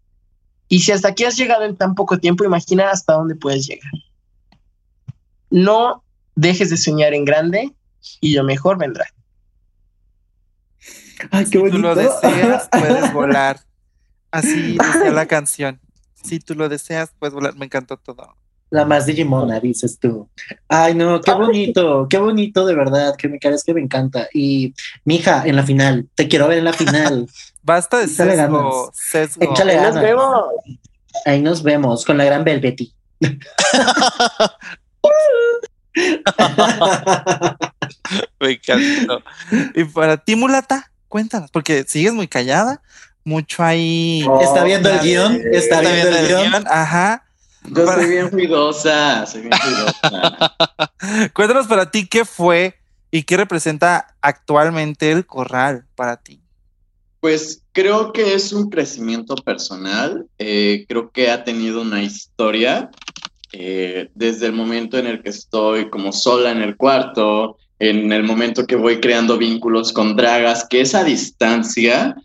Y 0.69 0.79
si 0.79 0.93
hasta 0.93 1.09
aquí 1.09 1.25
has 1.25 1.35
llegado 1.35 1.65
en 1.65 1.75
tan 1.75 1.95
poco 1.95 2.17
tiempo, 2.19 2.45
imagina 2.45 2.89
hasta 2.89 3.13
dónde 3.13 3.35
puedes 3.35 3.67
llegar. 3.67 3.91
No 5.49 6.03
dejes 6.35 6.69
de 6.69 6.77
soñar 6.77 7.13
en 7.13 7.25
grande 7.25 7.73
y 8.21 8.33
lo 8.33 8.43
mejor 8.43 8.77
vendrá. 8.77 9.05
Ay, 11.31 11.45
qué 11.45 11.59
si 11.59 11.69
tú 11.71 11.79
lo 11.79 11.95
deseas, 11.95 12.69
puedes 12.71 13.13
volar. 13.13 13.59
Así 14.31 14.77
decía 14.77 15.11
la 15.11 15.25
canción. 15.25 15.79
Si 16.13 16.39
tú 16.39 16.55
lo 16.55 16.69
deseas, 16.69 17.13
puedes 17.19 17.33
volar. 17.33 17.55
Me 17.55 17.65
encantó 17.65 17.97
todo. 17.97 18.35
La 18.73 18.85
más 18.85 19.05
Digimona, 19.05 19.59
dices 19.59 19.99
tú. 19.99 20.27
Ay, 20.67 20.95
no, 20.95 21.21
qué 21.21 21.31
bonito, 21.31 22.07
qué 22.09 22.17
bonito, 22.17 22.65
de 22.65 22.73
verdad, 22.73 23.15
que 23.15 23.29
me 23.29 23.37
caes 23.37 23.63
que 23.63 23.71
me 23.71 23.81
encanta. 23.81 24.27
Y, 24.33 24.73
mija, 25.05 25.43
en 25.45 25.57
la 25.57 25.61
final, 25.61 26.09
te 26.15 26.27
quiero 26.27 26.47
ver 26.47 26.57
en 26.57 26.63
la 26.65 26.73
final. 26.73 27.29
Basta 27.61 27.99
de 27.99 28.07
sesgo, 28.07 28.91
sesgo. 28.91 29.43
Échale 29.43 29.77
Ahí 29.77 29.85
nos 29.85 30.01
vemos. 30.01 30.45
Ahí 31.23 31.41
nos 31.43 31.61
vemos 31.61 32.03
con 32.03 32.17
la 32.17 32.25
gran 32.25 32.43
Belveti. 32.43 32.91
me 38.39 38.53
encantó. 38.53 39.21
Y 39.75 39.83
para 39.83 40.17
ti, 40.17 40.35
Mulata, 40.35 40.91
cuéntanos, 41.09 41.51
porque 41.51 41.85
sigues 41.87 42.13
muy 42.13 42.27
callada, 42.27 42.81
mucho 43.23 43.61
ahí. 43.63 44.25
está 44.41 44.63
viendo 44.63 44.89
el 44.89 44.99
guion, 44.99 45.39
está, 45.51 45.79
viendo, 45.81 46.17
el, 46.17 46.27
guion. 46.27 46.65
Ajá. 46.67 47.22
Yo 47.69 47.85
soy 47.87 48.09
bien 48.09 48.31
ruidosa, 48.31 49.25
soy 49.25 49.41
bien 49.41 49.53
ruidosa. 49.63 50.55
Cuéntanos 51.33 51.67
para 51.67 51.89
ti 51.89 52.07
qué 52.07 52.25
fue 52.25 52.75
y 53.11 53.23
qué 53.23 53.37
representa 53.37 54.15
actualmente 54.21 55.11
el 55.11 55.25
corral 55.25 55.85
para 55.95 56.17
ti. 56.17 56.41
Pues 57.19 57.61
creo 57.71 58.11
que 58.11 58.33
es 58.33 58.51
un 58.51 58.69
crecimiento 58.69 59.35
personal, 59.35 60.25
eh, 60.39 60.85
creo 60.89 61.09
que 61.11 61.31
ha 61.31 61.43
tenido 61.43 61.81
una 61.81 62.03
historia 62.03 62.91
eh, 63.53 64.09
desde 64.13 64.47
el 64.47 64.53
momento 64.53 64.97
en 64.97 65.07
el 65.07 65.21
que 65.21 65.29
estoy 65.29 65.89
como 65.89 66.11
sola 66.11 66.51
en 66.51 66.61
el 66.61 66.75
cuarto, 66.75 67.57
en 67.79 68.11
el 68.11 68.23
momento 68.23 68.65
que 68.65 68.75
voy 68.75 68.99
creando 68.99 69.37
vínculos 69.37 69.93
con 69.93 70.15
dragas, 70.15 70.65
que 70.69 70.81
esa 70.81 71.03
distancia, 71.03 72.15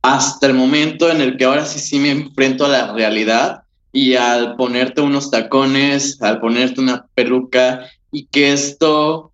hasta 0.00 0.46
el 0.46 0.54
momento 0.54 1.10
en 1.10 1.20
el 1.20 1.36
que 1.36 1.44
ahora 1.44 1.64
sí 1.64 1.78
sí 1.78 1.98
me 1.98 2.10
enfrento 2.10 2.64
a 2.64 2.68
la 2.68 2.92
realidad 2.94 3.61
y 3.92 4.14
al 4.14 4.56
ponerte 4.56 5.02
unos 5.02 5.30
tacones, 5.30 6.20
al 6.22 6.40
ponerte 6.40 6.80
una 6.80 7.06
peluca 7.14 7.86
y 8.10 8.24
que 8.26 8.52
esto 8.52 9.32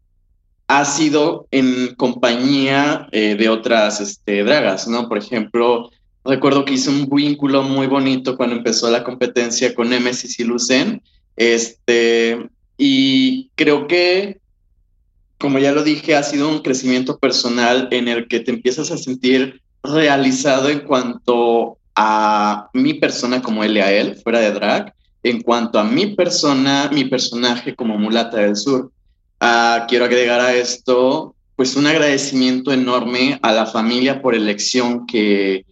ha 0.67 0.85
sido 0.85 1.47
en 1.51 1.95
compañía 1.95 3.09
eh, 3.13 3.37
de 3.37 3.49
otras 3.49 4.01
este, 4.01 4.45
dragas, 4.45 4.87
¿no? 4.87 5.09
Por 5.09 5.17
ejemplo, 5.17 5.91
recuerdo 6.25 6.65
que 6.65 6.75
hice 6.75 6.91
un 6.91 7.09
vínculo 7.09 7.63
muy 7.63 7.87
bonito 7.87 8.37
cuando 8.37 8.57
empezó 8.57 8.91
la 8.91 9.05
competencia 9.05 9.75
con 9.75 9.89
Nemesis 9.89 10.39
y 10.39 10.45
Lucen, 10.45 11.03
este, 11.37 12.51
y 12.77 13.51
creo 13.55 13.87
que, 13.87 14.41
como 15.39 15.59
ya 15.59 15.73
lo 15.73 15.85
dije, 15.85 16.17
ha 16.17 16.23
sido 16.23 16.49
un 16.49 16.61
crecimiento 16.61 17.19
personal 17.19 17.89
en 17.91 18.09
el 18.09 18.29
que 18.29 18.41
te 18.41 18.51
empiezas 18.51 18.91
a 18.91 18.99
sentir 18.99 19.63
realizado 19.83 20.69
en 20.69 20.81
cuanto 20.81 21.78
a 22.01 22.71
mi 22.75 22.95
persona 22.95 23.43
como 23.43 23.65
él 23.65 23.77
a 23.79 23.91
él, 23.91 24.15
fuera 24.23 24.39
de 24.39 24.53
drag, 24.53 24.95
en 25.25 25.43
cuanto 25.43 25.81
a 25.81 25.85
mi 25.85 26.15
persona, 26.15 26.89
mi 26.93 27.05
personaje 27.05 27.75
como 27.75 27.99
mulata 27.99 28.37
del 28.37 28.55
sur. 28.55 28.93
Uh, 29.41 29.85
quiero 29.89 30.05
agregar 30.05 30.41
a 30.41 30.55
esto, 30.55 31.35
pues, 31.57 31.75
un 31.75 31.89
agradecimiento 31.89 32.73
enorme 32.73 33.41
a 33.43 33.51
la 33.51 33.67
familia 33.67 34.23
por 34.23 34.37
elección 34.37 35.09
que, 35.09 35.67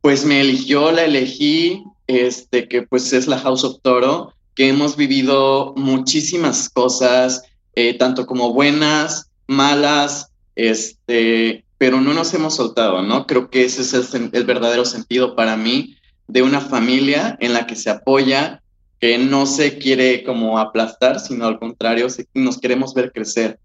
pues, 0.00 0.24
me 0.24 0.40
eligió, 0.40 0.90
la 0.90 1.04
elegí, 1.04 1.84
este, 2.08 2.66
que 2.66 2.82
pues 2.82 3.12
es 3.12 3.28
la 3.28 3.38
House 3.38 3.62
of 3.62 3.80
Toro, 3.80 4.32
que 4.56 4.68
hemos 4.68 4.96
vivido 4.96 5.72
muchísimas 5.76 6.68
cosas, 6.68 7.42
eh, 7.76 7.94
tanto 7.96 8.26
como 8.26 8.52
buenas, 8.52 9.30
malas, 9.46 10.32
este, 10.56 11.64
pero 11.78 12.00
no 12.00 12.12
nos 12.12 12.34
hemos 12.34 12.56
soltado, 12.56 13.02
¿no? 13.02 13.26
Creo 13.26 13.50
que 13.50 13.64
ese 13.64 13.82
es 13.82 14.14
el, 14.14 14.44
verdadero 14.44 14.84
sentido 14.84 15.36
para 15.36 15.56
mí 15.56 15.96
de 16.26 16.42
una 16.42 16.60
familia 16.60 17.36
en 17.40 17.54
la 17.54 17.66
que 17.66 17.76
se 17.76 17.88
apoya, 17.88 18.60
que 19.00 19.16
no 19.16 19.46
se 19.46 19.78
quiere 19.78 20.24
como 20.24 20.58
aplastar, 20.58 21.20
sino 21.20 21.46
al 21.46 21.60
contrario, 21.60 22.08
nos 22.34 22.58
queremos 22.58 22.94
ver 22.94 23.12
crecer. 23.12 23.60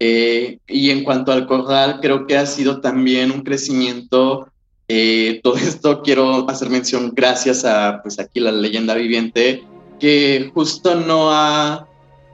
Eh, 0.00 0.58
y 0.66 0.90
en 0.90 1.04
cuanto 1.04 1.30
al 1.30 1.46
corral, 1.46 1.98
creo 2.00 2.26
que 2.26 2.38
ha 2.38 2.46
sido 2.46 2.80
también 2.80 3.30
un 3.30 3.42
crecimiento. 3.42 4.48
Eh, 4.88 5.40
todo 5.44 5.56
esto 5.56 6.02
quiero 6.02 6.48
hacer 6.48 6.70
mención 6.70 7.12
gracias 7.14 7.66
a, 7.66 8.00
pues 8.02 8.18
aquí 8.18 8.40
la 8.40 8.52
leyenda 8.52 8.94
viviente, 8.94 9.62
que 10.00 10.50
justo 10.54 10.94
no 10.94 11.32
ha 11.32 11.87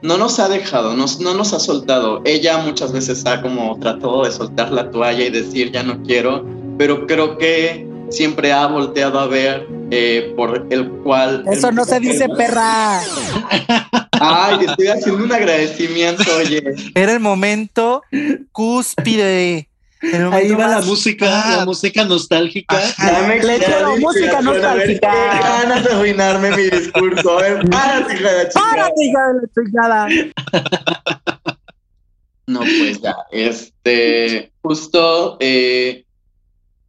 no 0.04 0.18
nos 0.18 0.38
ha 0.38 0.50
dejado, 0.50 0.94
no 0.94 1.34
nos 1.34 1.54
ha 1.54 1.58
soltado. 1.58 2.20
Ella 2.26 2.58
muchas 2.58 2.92
veces 2.92 3.24
ha 3.24 3.40
como 3.40 3.78
tratado 3.80 4.24
de 4.24 4.32
soltar 4.32 4.70
la 4.70 4.90
toalla 4.90 5.24
y 5.24 5.30
decir 5.30 5.72
ya 5.72 5.82
no 5.82 6.02
quiero, 6.02 6.44
pero 6.76 7.06
creo 7.06 7.38
que 7.38 7.88
siempre 8.10 8.52
ha 8.52 8.66
volteado 8.66 9.18
a 9.18 9.26
ver 9.26 9.66
eh, 9.90 10.34
por 10.36 10.66
el 10.68 10.90
cual... 11.02 11.44
Eso 11.50 11.72
no 11.72 11.86
se 11.86 12.00
dice 12.00 12.28
perra. 12.28 13.00
Ay, 14.20 14.66
estoy 14.66 14.88
haciendo 14.88 15.24
un 15.24 15.32
agradecimiento, 15.32 16.22
oye. 16.36 16.62
Era 16.94 17.14
el 17.14 17.20
momento 17.20 18.02
cúspide 18.52 19.70
Ahí 20.32 20.50
va 20.52 20.68
la 20.68 20.82
música, 20.82 21.56
la 21.56 21.64
música 21.64 22.04
nostálgica. 22.04 22.78
Le 22.78 23.98
música 24.00 24.40
nostálgica. 24.40 25.12
Ganas 25.40 25.84
de 25.84 25.90
arruinarme 25.90 26.56
mi 26.56 26.64
discurso. 26.64 27.38
A 27.38 27.42
ver, 27.42 27.68
párate, 27.70 28.14
hija 28.14 28.32
de 28.32 28.44
la 28.44 28.50
Párate, 28.50 29.04
hija 29.04 29.20
de 29.28 29.40
la 29.40 29.48
chingada. 29.54 30.08
No, 32.46 32.60
pues 32.60 33.00
ya, 33.00 33.16
este, 33.32 34.52
justo, 34.60 35.38
eh, 35.40 36.04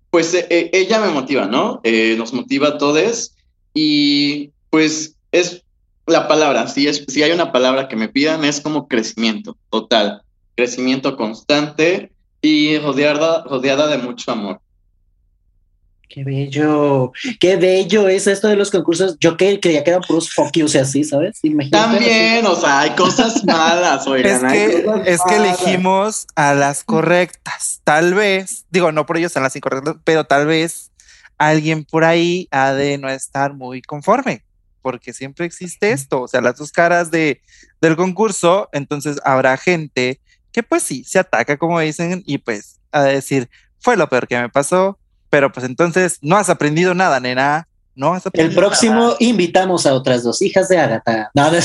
pues 0.09 0.33
eh, 0.33 0.47
eh, 0.49 0.69
ella 0.73 0.99
me 0.99 1.11
motiva, 1.11 1.45
¿no? 1.45 1.81
nos 2.17 2.33
motiva 2.33 2.69
a 2.69 2.77
todos 2.77 3.33
y 3.73 4.51
pues 4.69 5.15
es 5.31 5.63
la 6.07 6.27
palabra, 6.27 6.67
si, 6.67 6.87
es, 6.87 7.05
si 7.07 7.23
hay 7.23 7.31
una 7.31 7.51
palabra 7.51 7.87
que 7.87 7.95
me 7.95 8.09
pidan 8.09 8.43
es 8.43 8.59
como 8.59 8.87
crecimiento 8.87 9.57
total, 9.69 10.21
crecimiento 10.55 11.15
constante 11.15 12.11
y 12.45 12.77
rodeada, 12.79 13.43
rodeada 13.43 13.87
de 13.87 13.97
mucho 13.97 14.31
amor. 14.31 14.61
Qué 16.07 16.23
bello, 16.23 17.11
qué 17.39 17.55
bello 17.57 18.07
es 18.07 18.27
esto 18.27 18.47
de 18.47 18.55
los 18.55 18.69
concursos. 18.69 19.17
Yo 19.19 19.35
que 19.35 19.59
creía 19.59 19.83
que 19.83 19.89
eran 19.89 20.03
puros 20.03 20.31
fuck 20.31 20.51
o 20.63 20.67
sea, 20.67 20.83
así, 20.83 21.03
¿sabes? 21.03 21.41
También, 21.71 22.45
o 22.45 22.55
sea, 22.55 22.81
hay 22.81 22.91
cosas 22.91 23.43
malas, 23.45 24.05
oigan. 24.05 24.45
Es 24.45 24.53
que, 24.53 25.11
es 25.11 25.21
que 25.27 25.35
elegimos 25.35 26.27
a 26.35 26.53
las 26.53 26.83
correctas. 26.83 27.81
Tal 27.83 28.13
vez, 28.13 28.65
digo, 28.69 28.91
no 28.91 29.05
por 29.05 29.17
ellos 29.17 29.31
son 29.31 29.43
las 29.43 29.55
incorrectas, 29.55 29.95
pero 30.03 30.23
tal 30.23 30.45
vez 30.45 30.91
alguien 31.37 31.83
por 31.83 32.03
ahí 32.03 32.47
ha 32.51 32.73
de 32.73 32.97
no 32.99 33.09
estar 33.09 33.55
muy 33.55 33.81
conforme, 33.81 34.43
porque 34.81 35.11
siempre 35.11 35.45
existe 35.45 35.91
esto, 35.91 36.21
o 36.21 36.27
sea, 36.27 36.39
las 36.39 36.57
dos 36.57 36.71
caras 36.71 37.11
de, 37.11 37.41
del 37.81 37.95
concurso, 37.95 38.69
entonces 38.71 39.17
habrá 39.25 39.57
gente 39.57 40.21
que 40.55 40.63
pues 40.63 40.83
sí, 40.83 41.03
se 41.03 41.19
ataca 41.19 41.57
como 41.57 41.81
dicen 41.81 42.23
y 42.25 42.37
pues 42.37 42.79
a 42.89 43.03
decir, 43.03 43.49
fue 43.77 43.97
lo 43.97 44.07
peor 44.07 44.25
que 44.25 44.39
me 44.39 44.47
pasó, 44.47 44.97
pero 45.29 45.51
pues 45.51 45.65
entonces 45.65 46.17
no 46.21 46.37
has 46.37 46.49
aprendido 46.49 46.93
nada, 46.93 47.19
nena. 47.19 47.67
No 47.93 48.13
has 48.13 48.25
aprendido 48.25 48.51
El 48.51 48.55
próximo 48.55 49.17
invitamos 49.19 49.85
a 49.85 49.93
otras 49.93 50.23
dos 50.23 50.41
hijas 50.41 50.69
de 50.69 50.77
Agatha. 50.77 51.29
No, 51.33 51.51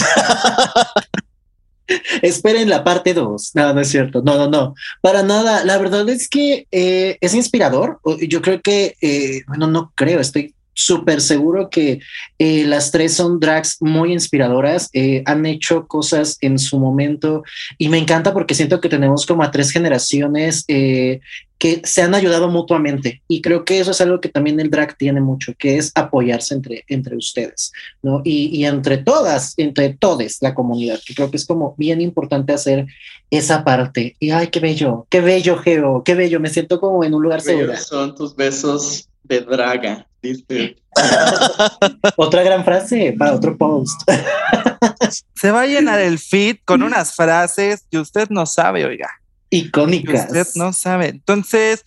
Esperen 2.22 2.68
la 2.68 2.82
parte 2.82 3.14
2. 3.14 3.52
No, 3.54 3.74
no 3.74 3.80
es 3.80 3.88
cierto. 3.88 4.22
No, 4.22 4.36
no, 4.36 4.48
no. 4.48 4.74
Para 5.00 5.22
nada. 5.22 5.64
La 5.64 5.78
verdad 5.78 6.08
es 6.08 6.28
que 6.28 6.66
eh, 6.72 7.16
es 7.20 7.34
inspirador. 7.34 8.00
Yo 8.28 8.42
creo 8.42 8.60
que, 8.60 8.96
eh, 9.00 9.42
bueno, 9.46 9.68
no 9.68 9.92
creo, 9.94 10.18
estoy 10.18 10.54
súper 10.74 11.20
seguro 11.20 11.68
que 11.70 12.00
eh, 12.38 12.64
las 12.64 12.90
tres 12.90 13.14
son 13.14 13.40
drags 13.40 13.76
muy 13.80 14.12
inspiradoras, 14.12 14.88
eh, 14.92 15.22
han 15.26 15.44
hecho 15.46 15.86
cosas 15.86 16.38
en 16.40 16.58
su 16.58 16.78
momento 16.78 17.42
y 17.78 17.88
me 17.88 17.98
encanta 17.98 18.32
porque 18.32 18.54
siento 18.54 18.80
que 18.80 18.88
tenemos 18.88 19.26
como 19.26 19.42
a 19.42 19.50
tres 19.50 19.70
generaciones 19.70 20.64
eh, 20.68 21.20
que 21.58 21.82
se 21.84 22.00
han 22.00 22.14
ayudado 22.14 22.48
mutuamente 22.48 23.20
y 23.28 23.42
creo 23.42 23.66
que 23.66 23.80
eso 23.80 23.90
es 23.90 24.00
algo 24.00 24.20
que 24.20 24.30
también 24.30 24.58
el 24.60 24.70
drag 24.70 24.96
tiene 24.96 25.20
mucho, 25.20 25.52
que 25.58 25.76
es 25.76 25.92
apoyarse 25.94 26.54
entre, 26.54 26.84
entre 26.88 27.16
ustedes, 27.16 27.72
¿no? 28.02 28.22
Y, 28.24 28.46
y 28.56 28.64
entre 28.64 28.96
todas, 28.96 29.54
entre 29.58 29.90
todos 29.90 30.20
la 30.40 30.54
comunidad, 30.54 31.00
que 31.04 31.14
creo 31.14 31.30
que 31.30 31.36
es 31.36 31.46
como 31.46 31.74
bien 31.76 32.00
importante 32.00 32.52
hacer 32.52 32.86
esa 33.30 33.64
parte. 33.64 34.16
Y 34.18 34.30
ay, 34.30 34.48
qué 34.48 34.60
bello, 34.60 35.06
qué 35.08 35.20
bello, 35.20 35.56
Geo, 35.58 36.02
qué 36.04 36.14
bello, 36.14 36.40
me 36.40 36.48
siento 36.48 36.80
como 36.80 37.04
en 37.04 37.14
un 37.14 37.22
lugar 37.22 37.40
seguro. 37.40 37.76
Son 37.76 38.14
tus 38.14 38.34
besos 38.34 39.08
de 39.22 39.40
draga, 39.40 40.06
Otra 42.16 42.42
gran 42.42 42.64
frase 42.64 43.14
para 43.18 43.34
otro 43.34 43.56
post. 43.56 44.02
Se 45.34 45.50
va 45.50 45.62
a 45.62 45.66
llenar 45.66 46.00
el 46.00 46.18
feed 46.18 46.58
con 46.64 46.82
unas 46.82 47.14
frases 47.14 47.84
que 47.90 47.98
usted 47.98 48.28
no 48.30 48.46
sabe, 48.46 48.84
oiga. 48.84 49.08
Icónicas. 49.50 50.26
Usted 50.26 50.46
no 50.56 50.72
sabe. 50.72 51.08
Entonces, 51.08 51.82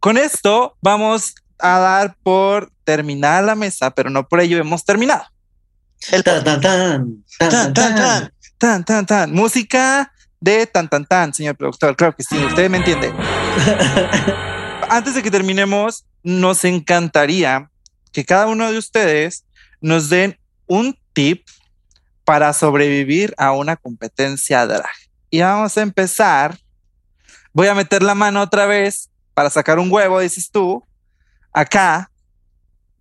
con 0.00 0.18
esto 0.18 0.76
vamos 0.80 1.34
a 1.58 1.78
dar 1.78 2.16
por 2.22 2.70
terminar 2.84 3.44
la 3.44 3.54
mesa, 3.54 3.90
pero 3.90 4.10
no 4.10 4.28
por 4.28 4.40
ello 4.40 4.58
hemos 4.58 4.84
terminado. 4.84 5.24
El 6.12 6.22
tan 6.22 6.44
tan 6.44 6.60
tan 6.60 7.24
tan 7.38 7.74
tan 7.74 8.30
tan 8.58 8.84
tan 8.84 9.06
tan 9.06 9.32
música 9.32 10.12
de 10.40 10.66
tan 10.66 10.88
tan 10.88 11.04
tan, 11.04 11.34
señor 11.34 11.56
productor. 11.56 11.96
Claro 11.96 12.14
que 12.14 12.22
sí, 12.22 12.36
usted 12.44 12.70
me 12.70 12.78
entiende. 12.78 13.12
Antes 14.88 15.14
de 15.14 15.22
que 15.22 15.30
terminemos, 15.30 16.04
nos 16.22 16.64
encantaría 16.64 17.70
que 18.18 18.24
cada 18.24 18.48
uno 18.48 18.68
de 18.68 18.76
ustedes 18.76 19.44
nos 19.80 20.08
den 20.08 20.36
un 20.66 20.98
tip 21.12 21.46
para 22.24 22.52
sobrevivir 22.52 23.32
a 23.38 23.52
una 23.52 23.76
competencia 23.76 24.66
drag. 24.66 24.90
Y 25.30 25.40
vamos 25.40 25.78
a 25.78 25.82
empezar. 25.82 26.58
Voy 27.52 27.68
a 27.68 27.76
meter 27.76 28.02
la 28.02 28.16
mano 28.16 28.42
otra 28.42 28.66
vez 28.66 29.08
para 29.34 29.50
sacar 29.50 29.78
un 29.78 29.88
huevo, 29.88 30.18
dices 30.18 30.50
tú, 30.50 30.84
acá. 31.52 32.10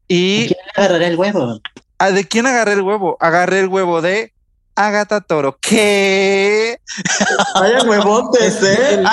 Y. 0.07 0.49
¿Quién 0.49 0.59
agarrará 0.75 1.07
el 1.07 1.15
huevo? 1.15 1.61
Ah, 1.97 2.11
¿De 2.11 2.27
quién 2.27 2.45
agarré 2.45 2.73
el 2.73 2.83
huevo? 2.83 3.17
Agarré 3.19 3.61
el 3.61 3.69
huevo 3.69 4.03
de 4.03 4.33
Agatha 4.75 5.21
Toro. 5.21 5.57
¿Qué? 5.59 6.79
Vaya 7.55 7.81
huevotes, 7.85 8.59
¿eh? 8.61 9.03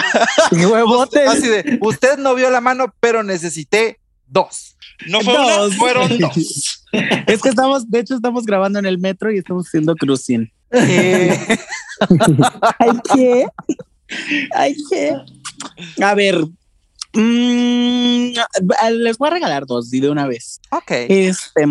huevotes. 0.53 1.29
Así 1.31 1.49
de, 1.49 1.79
usted 1.81 2.19
no 2.19 2.35
vio 2.35 2.51
la 2.51 2.61
mano, 2.61 2.95
pero 3.01 3.23
necesité 3.23 4.01
dos. 4.27 4.77
No 5.07 5.21
fue 5.21 5.35
dos. 5.35 5.75
fueron 5.77 6.19
dos. 6.19 6.85
Es 7.27 7.43
que 7.43 7.49
estamos, 7.49 7.91
de 7.91 8.01
hecho, 8.01 8.15
estamos 8.15 8.45
grabando 8.45 8.79
en 8.79 8.87
el 8.87 8.99
metro 8.99 9.33
y 9.33 9.39
estamos 9.39 9.67
haciendo 9.67 9.95
cruising. 9.97 10.51
Eh. 10.73 11.59
¿Hay 12.79 12.91
qué? 13.15 13.47
¿Hay 14.55 14.77
qué? 14.91 15.17
A 16.03 16.15
ver, 16.15 16.45
mmm, 17.15 18.33
les 18.93 19.19
voy 19.19 19.29
a 19.29 19.33
regalar 19.33 19.67
dos 19.67 19.93
y 19.93 20.01
de 20.01 20.11
una 20.11 20.27
vez. 20.27 20.61
Ok. 20.71 20.91
Este, 20.91 21.67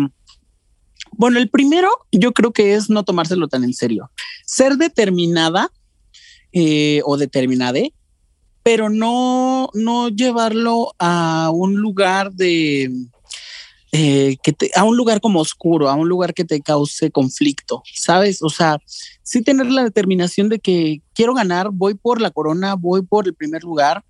bueno, 1.12 1.38
el 1.38 1.48
primero 1.48 1.90
yo 2.12 2.32
creo 2.32 2.52
que 2.52 2.74
es 2.74 2.90
no 2.90 3.04
tomárselo 3.04 3.48
tan 3.48 3.64
en 3.64 3.74
serio. 3.74 4.10
Ser 4.46 4.76
determinada 4.76 5.70
eh, 6.52 7.00
o 7.04 7.16
determinada, 7.16 7.80
pero 8.64 8.88
no, 8.88 9.68
no 9.74 10.08
llevarlo 10.08 10.94
a 10.98 11.50
un 11.52 11.76
lugar 11.76 12.32
de... 12.32 12.90
Eh, 13.92 14.38
que 14.42 14.56
a 14.74 14.82
un 14.82 14.96
lugar 14.96 15.20
como 15.20 15.38
oscuro, 15.38 15.88
a 15.88 15.94
un 15.94 16.08
lugar 16.08 16.34
que 16.34 16.44
te 16.44 16.60
cause 16.60 17.12
conflicto, 17.12 17.84
¿sabes? 17.94 18.42
O 18.42 18.50
sea, 18.50 18.78
sí 19.22 19.40
tener 19.40 19.70
la 19.70 19.84
determinación 19.84 20.48
de 20.48 20.58
que 20.58 21.00
quiero 21.14 21.32
ganar, 21.32 21.68
voy 21.70 21.94
por 21.94 22.20
la 22.20 22.32
corona, 22.32 22.74
voy 22.74 23.02
por 23.02 23.28
el 23.28 23.34
primer 23.34 23.62
lugar, 23.62 24.04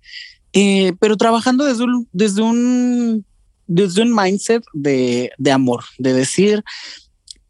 eh, 0.53 0.93
pero 0.99 1.17
trabajando 1.17 1.65
desde 1.65 1.83
un, 1.83 2.09
desde 2.13 2.41
un 2.41 3.25
desde 3.67 4.01
un 4.01 4.15
mindset 4.15 4.63
de, 4.73 5.31
de 5.37 5.51
amor, 5.51 5.83
de 5.97 6.13
decir, 6.13 6.63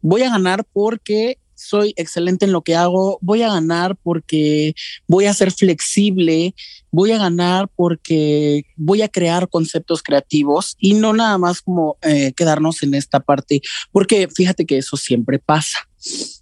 voy 0.00 0.22
a 0.22 0.30
ganar 0.30 0.66
porque 0.72 1.38
soy 1.56 1.94
excelente 1.96 2.44
en 2.44 2.52
lo 2.52 2.62
que 2.62 2.76
hago, 2.76 3.18
voy 3.20 3.42
a 3.42 3.48
ganar 3.48 3.96
porque 3.96 4.74
voy 5.08 5.24
a 5.24 5.34
ser 5.34 5.50
flexible, 5.50 6.54
voy 6.90 7.12
a 7.12 7.18
ganar 7.18 7.68
porque 7.74 8.64
voy 8.76 9.02
a 9.02 9.08
crear 9.08 9.48
conceptos 9.48 10.02
creativos 10.02 10.76
y 10.78 10.94
no 10.94 11.12
nada 11.12 11.38
más 11.38 11.62
como 11.62 11.96
eh, 12.02 12.32
quedarnos 12.36 12.82
en 12.82 12.94
esta 12.94 13.20
parte, 13.20 13.62
porque 13.90 14.28
fíjate 14.28 14.66
que 14.66 14.78
eso 14.78 14.96
siempre 14.96 15.38
pasa. 15.38 15.78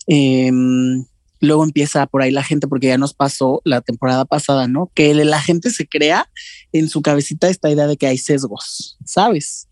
Em, 0.06 1.04
luego 1.40 1.64
empieza 1.64 2.06
por 2.06 2.22
ahí 2.22 2.30
la 2.30 2.42
gente, 2.42 2.66
porque 2.66 2.88
ya 2.88 2.98
nos 2.98 3.14
pasó 3.14 3.60
la 3.64 3.80
temporada 3.80 4.24
pasada, 4.24 4.66
¿no? 4.66 4.90
Que 4.94 5.14
la 5.14 5.40
gente 5.40 5.70
se 5.70 5.86
crea 5.86 6.28
en 6.72 6.88
su 6.88 7.02
cabecita 7.02 7.48
esta 7.48 7.70
idea 7.70 7.86
de 7.86 7.96
que 7.96 8.06
hay 8.06 8.18
sesgos, 8.18 8.98
¿sabes? 9.04 9.68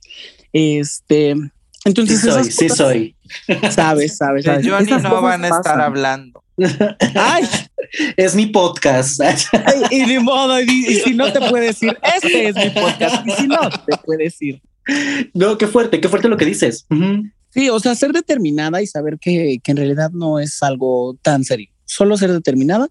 Este, 0.53 1.35
entonces, 1.85 2.21
sí 2.21 2.29
soy, 2.29 2.51
sí 2.51 2.69
soy. 2.69 3.17
Sabes, 3.71 4.17
sabes, 4.17 4.45
sabes. 4.45 4.67
Johnny 4.67 4.91
no 5.03 5.23
van 5.23 5.45
a 5.45 5.49
estar 5.49 5.81
hablando. 5.81 6.43
Ay, 7.15 7.45
es 8.17 8.35
mi 8.35 8.47
podcast. 8.47 9.21
y 9.91 10.07
ni 10.07 10.19
modo, 10.19 10.61
y, 10.61 10.67
si 11.05 11.15
no 11.15 11.33
te 11.33 11.41
puede 11.49 11.67
decir, 11.67 11.97
este 12.17 12.49
es 12.49 12.57
mi 12.57 12.71
podcast, 12.71 13.27
y 13.27 13.31
si 13.33 13.47
no 13.49 13.71
te 13.71 13.97
puede 14.05 14.25
decir. 14.25 14.61
No, 15.35 15.59
qué 15.59 15.67
fuerte, 15.67 16.01
qué 16.01 16.09
fuerte 16.09 16.29
lo 16.29 16.37
que 16.37 16.45
dices. 16.45 16.87
Sí, 17.51 17.69
o 17.69 17.81
sea, 17.81 17.95
ser 17.95 18.13
determinada 18.13 18.83
y 18.83 18.87
saber 18.87 19.19
que, 19.19 19.59
que 19.63 19.71
en 19.71 19.77
realidad 19.77 20.11
no 20.13 20.39
es 20.39 20.63
algo 20.63 21.17
tan 21.23 21.45
serio. 21.45 21.69
Solo 21.85 22.17
ser 22.17 22.33
determinada 22.33 22.89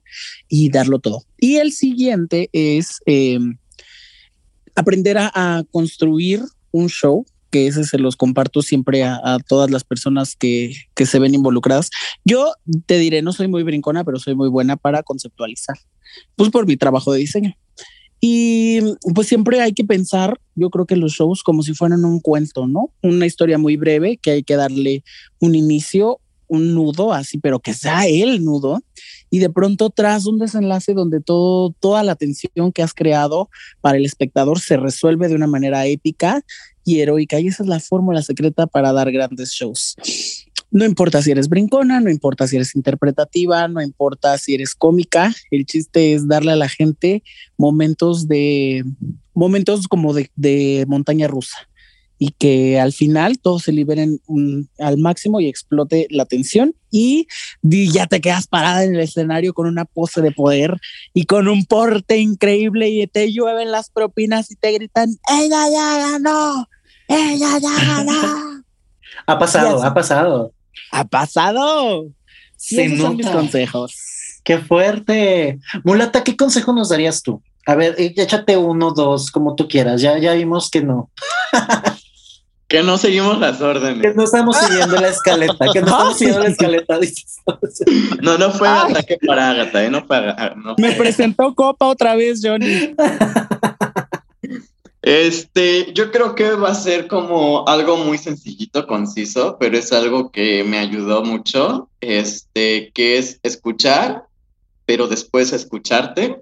y 0.48 0.70
darlo 0.70 1.00
todo. 1.00 1.24
Y 1.38 1.58
el 1.58 1.72
siguiente 1.72 2.50
es 2.54 3.00
eh, 3.06 3.40
aprender 4.76 5.18
a, 5.18 5.32
a 5.34 5.64
construir 5.72 6.42
un 6.72 6.88
show 6.88 7.26
que 7.52 7.68
ese 7.68 7.84
se 7.84 8.00
los 8.00 8.16
comparto 8.16 8.62
siempre 8.62 9.04
a, 9.04 9.38
todas 9.48 9.70
las 9.70 9.84
personas 9.84 10.36
que, 10.36 10.74
que, 10.96 11.06
se 11.06 11.20
ven 11.20 11.36
involucradas. 11.36 11.90
Yo 12.26 12.54
te 12.86 12.98
diré, 12.98 13.22
no 13.22 13.34
soy 13.34 13.48
muy 13.48 13.64
brincona, 13.64 14.04
pero 14.04 14.18
soy 14.18 14.36
muy 14.36 14.50
buena 14.50 14.78
para 14.78 15.04
conceptualizar, 15.04 15.78
pues 16.36 16.50
por 16.50 16.66
mi 16.66 16.78
trabajo 16.78 17.12
de 17.14 17.20
diseño. 17.20 17.56
Y 18.24 18.80
pues 19.16 19.28
siempre 19.28 19.62
hay 19.62 19.74
que 19.74 19.84
pensar, 19.84 20.40
yo 20.54 20.70
creo 20.70 20.86
que 20.86 20.96
los 20.96 21.14
shows 21.14 21.42
como 21.42 21.64
si 21.64 21.74
fueran 21.74 22.06
un 22.06 22.20
cuento, 22.20 22.68
¿no? 22.68 22.94
Una 23.02 23.26
historia 23.26 23.58
muy 23.58 23.78
breve 23.78 24.18
que 24.18 24.32
hay 24.32 24.44
que 24.44 24.56
darle 24.56 25.04
un 25.40 25.56
inicio, 25.56 26.20
un 26.48 26.76
nudo 26.76 27.14
así, 27.14 27.40
pero 27.40 27.60
que 27.60 27.74
sea 27.74 28.06
el 28.06 28.46
nudo 28.46 28.80
y 29.32 29.40
de 29.40 29.50
pronto 29.50 29.90
tras 29.90 30.28
un 30.28 30.38
desenlace 30.38 30.94
donde 30.94 31.22
todo, 31.22 31.74
toda 31.80 32.04
la 32.04 32.16
tensión 32.16 32.72
que 32.72 32.84
has 32.84 32.94
creado 32.94 33.50
para 33.80 33.98
el 33.98 34.06
espectador 34.06 34.60
se 34.60 34.78
resuelve 34.78 35.30
de 35.30 35.36
una 35.36 35.48
manera 35.48 35.88
épica 35.88 36.44
y 36.84 37.00
heroica. 37.00 37.40
Y 37.40 37.48
esa 37.48 37.64
es 37.64 37.70
la 37.70 37.80
fórmula 37.80 38.22
secreta 38.22 38.68
para 38.68 38.94
dar 38.94 39.12
grandes 39.12 39.52
shows. 39.52 39.96
No 40.72 40.86
importa 40.86 41.22
si 41.22 41.32
eres 41.32 41.50
brincona, 41.50 42.00
no 42.00 42.10
importa 42.10 42.48
si 42.48 42.56
eres 42.56 42.76
interpretativa, 42.76 43.68
no 43.68 43.82
importa 43.82 44.38
si 44.38 44.54
eres 44.54 44.74
cómica. 44.74 45.34
El 45.52 45.66
chiste 45.66 46.14
es 46.14 46.28
darle 46.28 46.54
a 46.54 46.56
la 46.56 46.70
gente 46.70 47.24
momentos 47.58 48.28
de 48.28 48.86
momentos 49.34 49.88
como 49.88 50.14
de, 50.14 50.30
de 50.36 50.86
montaña 50.88 51.28
rusa 51.28 51.58
y 52.24 52.36
que 52.38 52.80
al 52.80 52.94
final 52.94 53.40
todos 53.40 53.64
se 53.64 53.72
liberen 53.72 54.22
al 54.78 55.00
máximo 55.00 55.40
y 55.40 55.48
explote 55.48 56.06
la 56.12 56.26
tensión 56.26 56.76
y, 56.92 57.28
ya 57.64 58.06
te 58.06 58.22
quedas 58.22 58.46
parada 58.46 58.84
en 58.84 58.94
el 58.94 59.02
escenario 59.02 59.56
con 59.56 59.66
una 59.66 59.86
pose 59.86 60.22
de 60.22 60.32
poder 60.32 60.80
y 61.16 61.26
con 61.26 61.48
un 61.48 61.66
porte 61.66 62.20
increíble 62.20 62.90
y 62.90 63.08
te 63.08 63.34
llueven 63.34 63.72
las 63.72 63.90
propinas 63.90 64.52
y 64.52 64.56
te 64.56 64.72
gritan, 64.72 65.10
ella 65.36 65.68
ya 65.72 65.98
ganó, 66.12 66.70
ella 67.08 67.58
ya 67.58 67.86
ganó. 67.88 68.64
ha 69.26 69.40
pasado, 69.40 69.84
ha 69.84 69.92
pasado. 69.92 70.54
Ha 70.92 71.06
pasado. 71.06 72.06
Sí, 72.56 72.82
esos 72.82 73.00
son 73.00 73.16
mis 73.16 73.30
consejos. 73.30 73.96
Qué 74.44 74.60
fuerte. 74.60 75.60
Mulata, 75.84 76.24
¿qué 76.24 76.38
consejo 76.38 76.72
nos 76.72 76.90
darías 76.90 77.24
tú? 77.24 77.42
A 77.66 77.74
ver, 77.74 77.96
eh, 77.98 78.14
échate 78.16 78.58
uno, 78.58 78.92
dos, 78.92 79.32
como 79.32 79.56
tú 79.56 79.68
quieras. 79.68 80.02
Ya, 80.02 80.20
ya 80.20 80.34
vimos 80.34 80.70
que 80.70 80.84
no. 80.84 81.10
Que 82.72 82.84
no 82.84 82.98
seguimos 82.98 83.38
las 83.38 83.60
órdenes. 83.60 84.02
Que 84.02 84.14
no 84.14 84.24
estamos 84.24 84.56
siguiendo 84.56 84.96
la 84.96 85.10
escaleta, 85.10 85.66
que 85.74 85.82
no 85.82 85.88
estamos 85.92 86.18
siguiendo 86.18 86.44
la 86.44 86.50
escaleta. 86.52 87.00
No, 88.22 88.38
no 88.38 88.50
fue 88.52 88.70
ataque 88.70 89.18
para 89.28 89.50
Agatha, 89.50 89.84
¿eh? 89.84 89.90
no 89.90 90.06
fue 90.06 90.34
no 90.56 90.76
Me 90.78 90.94
presentó 90.94 91.54
Copa 91.54 91.88
otra 91.88 92.16
vez, 92.16 92.40
Johnny. 92.42 92.96
Este, 95.02 95.92
yo 95.94 96.12
creo 96.12 96.36
que 96.36 96.52
va 96.52 96.70
a 96.70 96.76
ser 96.76 97.08
como 97.08 97.68
algo 97.68 97.98
muy 97.98 98.18
sencillito, 98.20 98.88
conciso, 98.88 99.58
pero 99.60 99.78
es 99.78 99.92
algo 99.92 100.32
que 100.32 100.64
me 100.64 100.78
ayudó 100.78 101.24
mucho, 101.24 101.90
este, 102.00 102.92
que 102.94 103.18
es 103.18 103.40
escuchar, 103.42 104.26
pero 104.86 105.08
después 105.08 105.52
escucharte 105.54 106.42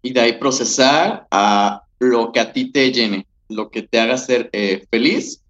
y 0.00 0.12
de 0.14 0.20
ahí 0.20 0.32
procesar 0.38 1.26
a 1.30 1.82
lo 1.98 2.32
que 2.32 2.40
a 2.40 2.52
ti 2.52 2.72
te 2.72 2.90
llene, 2.90 3.26
lo 3.50 3.70
que 3.70 3.82
te 3.82 4.00
haga 4.00 4.16
ser 4.16 4.48
eh, 4.52 4.86
feliz 4.90 5.41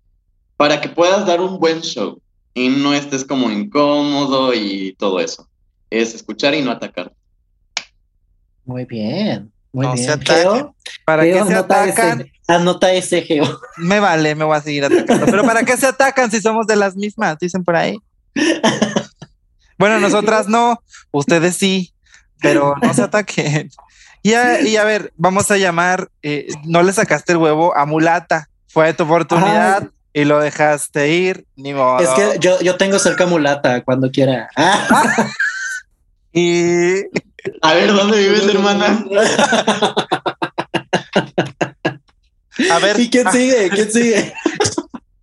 para 0.56 0.80
que 0.80 0.88
puedas 0.88 1.26
dar 1.26 1.40
un 1.40 1.58
buen 1.58 1.80
show 1.80 2.20
y 2.54 2.68
no 2.68 2.94
estés 2.94 3.24
como 3.24 3.50
incómodo 3.50 4.54
y 4.54 4.94
todo 4.98 5.20
eso. 5.20 5.48
Es 5.90 6.14
escuchar 6.14 6.54
y 6.54 6.62
no 6.62 6.70
atacar. 6.70 7.12
Muy 8.64 8.84
bien. 8.84 9.52
Muy 9.72 9.86
no 9.86 9.94
bien. 9.94 10.06
Se 10.06 10.64
¿Para 11.04 11.22
qué 11.24 11.44
se 11.44 11.54
atacan? 11.54 12.30
anota 12.46 12.92
ese 12.92 13.22
geo. 13.22 13.60
Me 13.76 14.00
vale, 14.00 14.34
me 14.34 14.44
voy 14.44 14.56
a 14.56 14.60
seguir 14.60 14.84
atacando. 14.84 15.26
Pero 15.26 15.42
¿para 15.44 15.64
qué 15.64 15.76
se 15.76 15.86
atacan 15.86 16.30
si 16.30 16.40
somos 16.40 16.66
de 16.66 16.76
las 16.76 16.96
mismas? 16.96 17.38
Dicen 17.38 17.64
por 17.64 17.76
ahí. 17.76 17.98
Bueno, 19.78 19.98
nosotras 19.98 20.46
no, 20.46 20.80
ustedes 21.10 21.56
sí, 21.56 21.92
pero 22.40 22.76
no 22.80 22.94
se 22.94 23.02
ataquen. 23.02 23.68
Y 24.22 24.34
a, 24.34 24.84
ver, 24.84 25.12
vamos 25.16 25.50
a 25.50 25.56
llamar, 25.56 26.08
eh, 26.22 26.46
no 26.64 26.84
le 26.84 26.92
sacaste 26.92 27.32
el 27.32 27.38
huevo 27.38 27.76
a 27.76 27.84
mulata, 27.84 28.48
fue 28.68 28.94
tu 28.94 29.02
oportunidad 29.02 29.90
y 30.12 30.24
lo 30.24 30.40
dejaste 30.40 31.08
ir, 31.10 31.46
ni 31.56 31.72
modo. 31.72 32.00
Es 32.00 32.10
que 32.10 32.38
yo, 32.38 32.60
yo 32.60 32.76
tengo 32.76 32.98
cerca 32.98 33.26
mulata 33.26 33.82
cuando 33.82 34.10
quiera. 34.10 34.50
y 36.32 36.96
A 37.62 37.74
ver, 37.74 37.92
¿dónde 37.92 38.18
vives, 38.18 38.46
hermana? 38.46 39.04
A 42.70 42.78
ver. 42.78 43.00
¿Y 43.00 43.08
quién 43.08 43.30
sigue? 43.30 43.70
¿Quién 43.70 43.90
sigue? 43.90 44.34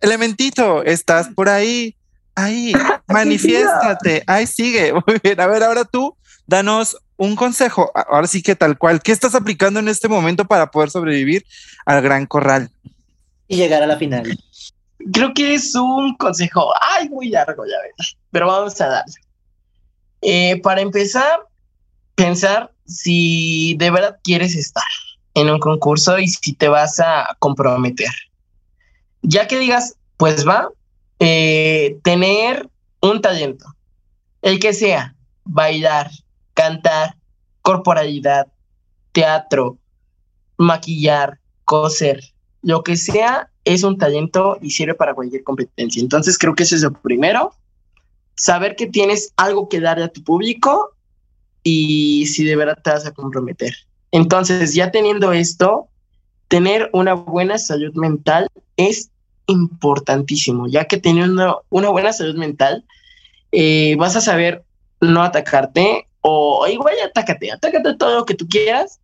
Elementito, 0.00 0.82
estás 0.82 1.28
por 1.28 1.48
ahí. 1.48 1.96
Ahí, 2.34 2.72
manifiéstate. 3.06 4.24
Ahí 4.26 4.46
sigue. 4.46 4.92
Muy 5.06 5.20
bien. 5.22 5.40
A 5.40 5.46
ver, 5.46 5.62
ahora 5.62 5.84
tú, 5.84 6.16
danos 6.46 6.96
un 7.16 7.36
consejo. 7.36 7.92
Ahora 7.94 8.26
sí 8.26 8.42
que 8.42 8.56
tal 8.56 8.78
cual. 8.78 9.02
¿Qué 9.02 9.12
estás 9.12 9.34
aplicando 9.34 9.78
en 9.78 9.88
este 9.88 10.08
momento 10.08 10.46
para 10.46 10.70
poder 10.70 10.90
sobrevivir 10.90 11.44
al 11.86 12.02
gran 12.02 12.26
corral? 12.26 12.70
Y 13.46 13.56
llegar 13.56 13.82
a 13.82 13.86
la 13.86 13.96
final. 13.96 14.38
Creo 15.12 15.32
que 15.34 15.54
es 15.54 15.74
un 15.74 16.14
consejo, 16.16 16.72
ay, 16.80 17.08
muy 17.08 17.30
largo, 17.30 17.64
ya 17.64 17.76
ves, 17.82 18.16
pero 18.30 18.46
vamos 18.46 18.80
a 18.80 18.88
darle. 18.88 19.14
Eh, 20.22 20.60
para 20.60 20.80
empezar, 20.82 21.46
pensar 22.14 22.70
si 22.84 23.74
de 23.78 23.90
verdad 23.90 24.18
quieres 24.22 24.54
estar 24.54 24.84
en 25.34 25.48
un 25.48 25.58
concurso 25.58 26.18
y 26.18 26.28
si 26.28 26.52
te 26.54 26.68
vas 26.68 27.00
a 27.00 27.36
comprometer. 27.38 28.10
Ya 29.22 29.46
que 29.46 29.58
digas, 29.58 29.96
pues 30.16 30.46
va, 30.46 30.68
eh, 31.18 31.98
tener 32.02 32.68
un 33.00 33.20
talento, 33.22 33.64
el 34.42 34.58
que 34.58 34.74
sea, 34.74 35.14
bailar, 35.44 36.10
cantar, 36.54 37.16
corporalidad, 37.62 38.48
teatro, 39.12 39.78
maquillar, 40.56 41.38
coser, 41.64 42.20
lo 42.62 42.82
que 42.82 42.96
sea, 42.96 43.50
es 43.64 43.82
un 43.82 43.98
talento 43.98 44.58
y 44.60 44.70
sirve 44.70 44.94
para 44.94 45.14
cualquier 45.14 45.42
competencia. 45.42 46.00
Entonces 46.00 46.38
creo 46.38 46.54
que 46.54 46.64
eso 46.64 46.74
es 46.74 46.82
lo 46.82 46.92
primero, 46.92 47.52
saber 48.34 48.76
que 48.76 48.86
tienes 48.86 49.32
algo 49.36 49.68
que 49.68 49.80
darle 49.80 50.04
a 50.04 50.08
tu 50.08 50.22
público 50.22 50.94
y 51.62 52.26
si 52.26 52.44
de 52.44 52.56
verdad 52.56 52.78
te 52.82 52.90
vas 52.90 53.06
a 53.06 53.12
comprometer. 53.12 53.74
Entonces, 54.12 54.74
ya 54.74 54.90
teniendo 54.90 55.32
esto, 55.32 55.88
tener 56.48 56.90
una 56.92 57.14
buena 57.14 57.58
salud 57.58 57.94
mental 57.94 58.48
es 58.76 59.10
importantísimo, 59.46 60.68
ya 60.68 60.86
que 60.86 60.96
teniendo 60.96 61.64
una 61.70 61.90
buena 61.90 62.12
salud 62.12 62.36
mental, 62.36 62.84
eh, 63.52 63.96
vas 63.98 64.16
a 64.16 64.20
saber 64.20 64.64
no 65.00 65.22
atacarte 65.22 66.06
o 66.20 66.66
igual 66.68 66.94
atácate, 67.04 67.50
atácate 67.50 67.96
todo 67.96 68.18
lo 68.18 68.24
que 68.24 68.34
tú 68.34 68.46
quieras, 68.48 68.99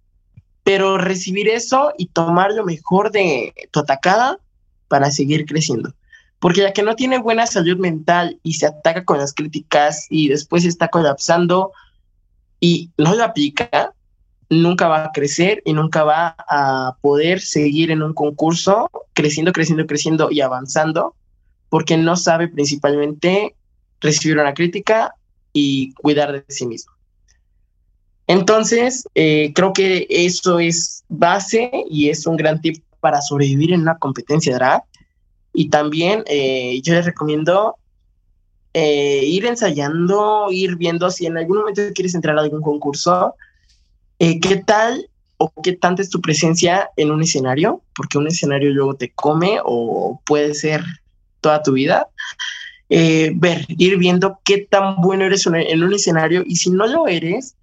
pero 0.66 0.98
recibir 0.98 1.48
eso 1.48 1.92
y 1.96 2.06
tomar 2.06 2.52
lo 2.52 2.64
mejor 2.64 3.12
de 3.12 3.54
tu 3.70 3.78
atacada 3.78 4.40
para 4.88 5.12
seguir 5.12 5.46
creciendo. 5.46 5.94
Porque 6.40 6.62
ya 6.62 6.72
que 6.72 6.82
no 6.82 6.96
tiene 6.96 7.18
buena 7.18 7.46
salud 7.46 7.76
mental 7.76 8.40
y 8.42 8.54
se 8.54 8.66
ataca 8.66 9.04
con 9.04 9.18
las 9.18 9.32
críticas 9.32 10.08
y 10.10 10.26
después 10.26 10.64
está 10.64 10.88
colapsando 10.88 11.70
y 12.58 12.90
no 12.98 13.14
lo 13.14 13.22
aplica, 13.22 13.94
nunca 14.50 14.88
va 14.88 15.04
a 15.04 15.12
crecer 15.12 15.62
y 15.64 15.72
nunca 15.72 16.02
va 16.02 16.34
a 16.48 16.96
poder 17.00 17.40
seguir 17.40 17.92
en 17.92 18.02
un 18.02 18.12
concurso 18.12 18.90
creciendo, 19.12 19.52
creciendo, 19.52 19.86
creciendo 19.86 20.32
y 20.32 20.40
avanzando, 20.40 21.14
porque 21.68 21.96
no 21.96 22.16
sabe 22.16 22.48
principalmente 22.48 23.54
recibir 24.00 24.36
una 24.36 24.52
crítica 24.52 25.14
y 25.52 25.92
cuidar 25.92 26.32
de 26.32 26.44
sí 26.48 26.66
mismo. 26.66 26.95
Entonces, 28.26 29.08
eh, 29.14 29.52
creo 29.54 29.72
que 29.72 30.06
eso 30.10 30.58
es 30.58 31.04
base 31.08 31.70
y 31.88 32.08
es 32.08 32.26
un 32.26 32.36
gran 32.36 32.60
tip 32.60 32.82
para 33.00 33.20
sobrevivir 33.20 33.72
en 33.72 33.82
una 33.82 33.98
competencia 33.98 34.52
de 34.52 34.58
drag. 34.58 34.82
Y 35.52 35.70
también 35.70 36.24
eh, 36.26 36.80
yo 36.82 36.92
les 36.94 37.06
recomiendo 37.06 37.76
eh, 38.74 39.22
ir 39.24 39.46
ensayando, 39.46 40.48
ir 40.50 40.76
viendo 40.76 41.08
si 41.10 41.26
en 41.26 41.38
algún 41.38 41.58
momento 41.58 41.82
quieres 41.94 42.14
entrar 42.14 42.36
a 42.36 42.42
algún 42.42 42.62
concurso, 42.62 43.34
eh, 44.18 44.40
qué 44.40 44.56
tal 44.56 45.08
o 45.38 45.52
qué 45.62 45.74
tanta 45.74 46.02
es 46.02 46.10
tu 46.10 46.20
presencia 46.20 46.90
en 46.96 47.10
un 47.10 47.22
escenario, 47.22 47.80
porque 47.94 48.18
un 48.18 48.26
escenario 48.26 48.70
luego 48.70 48.94
te 48.96 49.12
come 49.12 49.60
o 49.64 50.20
puede 50.26 50.54
ser 50.54 50.82
toda 51.40 51.62
tu 51.62 51.74
vida. 51.74 52.08
ver, 52.88 53.66
ir 53.68 53.98
viendo 53.98 54.40
qué 54.44 54.66
tan 54.68 54.96
bueno 54.96 55.24
eres 55.24 55.46
en 55.46 55.82
un 55.82 55.94
escenario 55.94 56.42
y 56.44 56.56
si 56.56 56.70
no 56.70 56.86
lo 56.86 57.06
eres, 57.06 57.54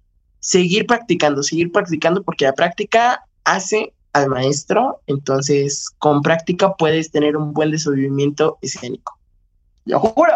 seguir 0.44 0.86
practicando, 0.86 1.42
seguir 1.42 1.72
practicando, 1.72 2.22
porque 2.22 2.44
la 2.44 2.52
práctica 2.52 3.24
hace 3.44 3.94
al 4.12 4.28
maestro, 4.28 5.00
entonces 5.06 5.86
con 5.98 6.20
práctica 6.20 6.74
puedes 6.74 7.10
tener 7.10 7.34
un 7.34 7.54
buen 7.54 7.70
desenvolvimiento 7.70 8.58
escénico. 8.60 9.18
Lo 9.86 9.98
juro. 10.00 10.34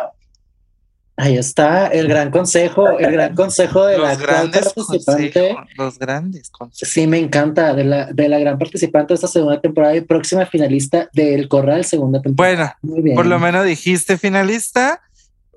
Ahí 1.18 1.36
está 1.36 1.88
el 1.88 2.08
gran 2.08 2.30
consejo, 2.30 2.98
el 2.98 3.12
gran 3.12 3.34
consejo 3.36 3.84
de 3.84 3.98
la 3.98 4.14
gran 4.14 4.50
participante. 4.50 5.56
los 5.76 5.98
grandes 5.98 6.48
consejos. 6.48 6.90
Sí, 6.90 7.06
me 7.06 7.18
encanta, 7.18 7.74
de 7.74 7.84
la, 7.84 8.06
de 8.06 8.28
la 8.30 8.38
gran 8.38 8.58
participante 8.58 9.08
de 9.08 9.16
esta 9.16 9.28
segunda 9.28 9.60
temporada 9.60 9.94
y 9.94 10.00
próxima 10.00 10.46
finalista 10.46 11.10
del 11.12 11.48
Corral, 11.48 11.84
segunda 11.84 12.22
temporada. 12.22 12.78
Bueno, 12.80 13.14
por 13.14 13.26
lo 13.26 13.38
menos 13.38 13.66
dijiste 13.66 14.16
finalista, 14.16 15.02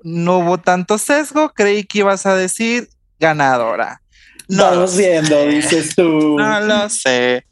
no 0.02 0.40
hubo 0.40 0.58
tanto 0.58 0.98
sesgo, 0.98 1.54
creí 1.54 1.84
que 1.84 2.00
ibas 2.00 2.26
a 2.26 2.36
decir 2.36 2.90
ganadora. 3.18 4.02
No 4.48 4.64
Vamos 4.64 4.96
viendo, 4.96 5.46
dices 5.46 5.94
tú. 5.94 6.36
No 6.36 6.60
lo 6.60 6.88
sé. 6.88 7.44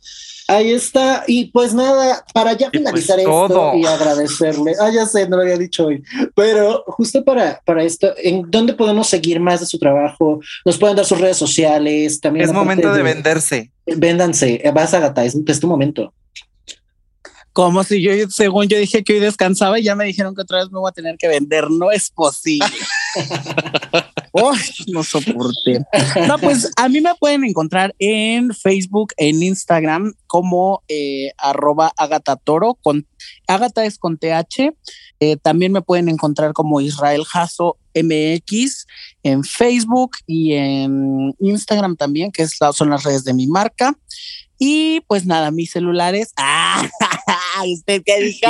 Ahí 0.50 0.72
está. 0.72 1.22
Y 1.28 1.46
pues 1.46 1.72
nada, 1.72 2.24
para 2.34 2.54
ya 2.54 2.70
pues 2.70 2.80
finalizar 2.80 3.20
esto 3.20 3.72
y 3.76 3.86
agradecerle. 3.86 4.72
Ah, 4.80 4.90
ya 4.92 5.06
sé, 5.06 5.28
no 5.28 5.36
lo 5.36 5.42
había 5.42 5.56
dicho 5.56 5.86
hoy. 5.86 6.02
Pero 6.34 6.82
justo 6.88 7.24
para, 7.24 7.60
para 7.64 7.84
esto, 7.84 8.12
¿en 8.18 8.50
dónde 8.50 8.74
podemos 8.74 9.06
seguir 9.06 9.38
más 9.38 9.60
de 9.60 9.66
su 9.66 9.78
trabajo? 9.78 10.40
Nos 10.64 10.76
pueden 10.76 10.96
dar 10.96 11.06
sus 11.06 11.20
redes 11.20 11.36
sociales. 11.36 12.20
También 12.20 12.46
es 12.46 12.52
momento 12.52 12.92
de, 12.92 13.02
venderse. 13.02 13.70
Véndanse. 13.86 14.60
Vas 14.74 14.92
a 14.92 14.98
gata, 14.98 15.24
es, 15.24 15.36
es 15.46 15.60
tu 15.60 15.68
momento. 15.68 16.12
Como 17.52 17.84
si 17.84 18.02
yo, 18.02 18.12
según 18.28 18.66
yo 18.66 18.76
dije 18.76 19.04
que 19.04 19.14
hoy 19.14 19.20
descansaba 19.20 19.78
y 19.78 19.84
ya 19.84 19.94
me 19.94 20.04
dijeron 20.04 20.34
que 20.34 20.42
otra 20.42 20.58
vez 20.58 20.70
me 20.70 20.80
voy 20.80 20.88
a 20.88 20.92
tener 20.92 21.16
que 21.16 21.28
vender. 21.28 21.70
No 21.70 21.92
es 21.92 22.10
posible. 22.10 22.66
no 24.88 25.02
soporté. 25.02 25.80
No, 26.26 26.38
pues 26.38 26.70
a 26.76 26.88
mí 26.88 27.00
me 27.00 27.14
pueden 27.14 27.44
encontrar 27.44 27.94
en 27.98 28.54
Facebook, 28.54 29.12
en 29.16 29.42
Instagram, 29.42 30.14
como 30.26 30.82
eh, 30.88 31.32
arroba 31.38 31.92
agatatoro. 31.96 32.74
Con, 32.74 33.06
Agata 33.46 33.84
es 33.84 33.98
con 33.98 34.18
TH. 34.18 34.72
Eh, 35.20 35.36
también 35.36 35.72
me 35.72 35.82
pueden 35.82 36.08
encontrar 36.08 36.52
como 36.52 36.80
Israel 36.80 37.24
Jasso 37.24 37.76
MX 37.94 38.86
en 39.22 39.44
Facebook 39.44 40.12
y 40.26 40.52
en 40.52 41.34
Instagram 41.40 41.96
también, 41.96 42.30
que 42.30 42.42
es 42.42 42.56
son 42.72 42.90
las 42.90 43.02
redes 43.02 43.24
de 43.24 43.34
mi 43.34 43.46
marca. 43.46 43.96
Y 44.62 45.00
pues 45.08 45.24
nada, 45.24 45.50
mis 45.50 45.70
celulares. 45.70 46.34
¡Ah! 46.36 46.86
¿Usted 47.66 48.02
qué 48.04 48.20
dijo? 48.20 48.46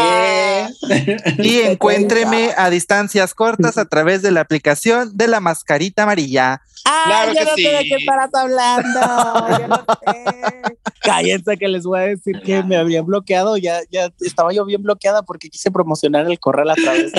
y 1.38 1.60
encuéntreme 1.60 2.50
a 2.56 2.68
distancias 2.68 3.32
cortas 3.32 3.78
a 3.78 3.84
través 3.84 4.20
de 4.20 4.32
la 4.32 4.40
aplicación 4.40 5.16
de 5.16 5.28
la 5.28 5.38
mascarita 5.38 6.02
amarilla. 6.02 6.62
Ah, 6.84 7.02
claro 7.06 7.32
yo 7.32 7.44
no 7.44 7.56
sé 7.56 7.62
de 7.62 7.84
qué 7.84 7.94
estarás 7.94 8.30
hablando. 8.34 9.58
yo 9.58 9.68
no 9.68 9.76
sé. 9.76 10.76
Cállense 11.00 11.56
que 11.56 11.68
les 11.68 11.84
voy 11.84 12.00
a 12.00 12.02
decir 12.02 12.40
que 12.44 12.64
me 12.64 12.76
habían 12.76 13.06
bloqueado. 13.06 13.56
Ya, 13.56 13.78
ya 13.92 14.10
estaba 14.20 14.52
yo 14.52 14.64
bien 14.64 14.82
bloqueada 14.82 15.22
porque 15.22 15.48
quise 15.48 15.70
promocionar 15.70 16.28
el 16.28 16.40
correo 16.40 16.68
a 16.72 16.74
través 16.74 17.12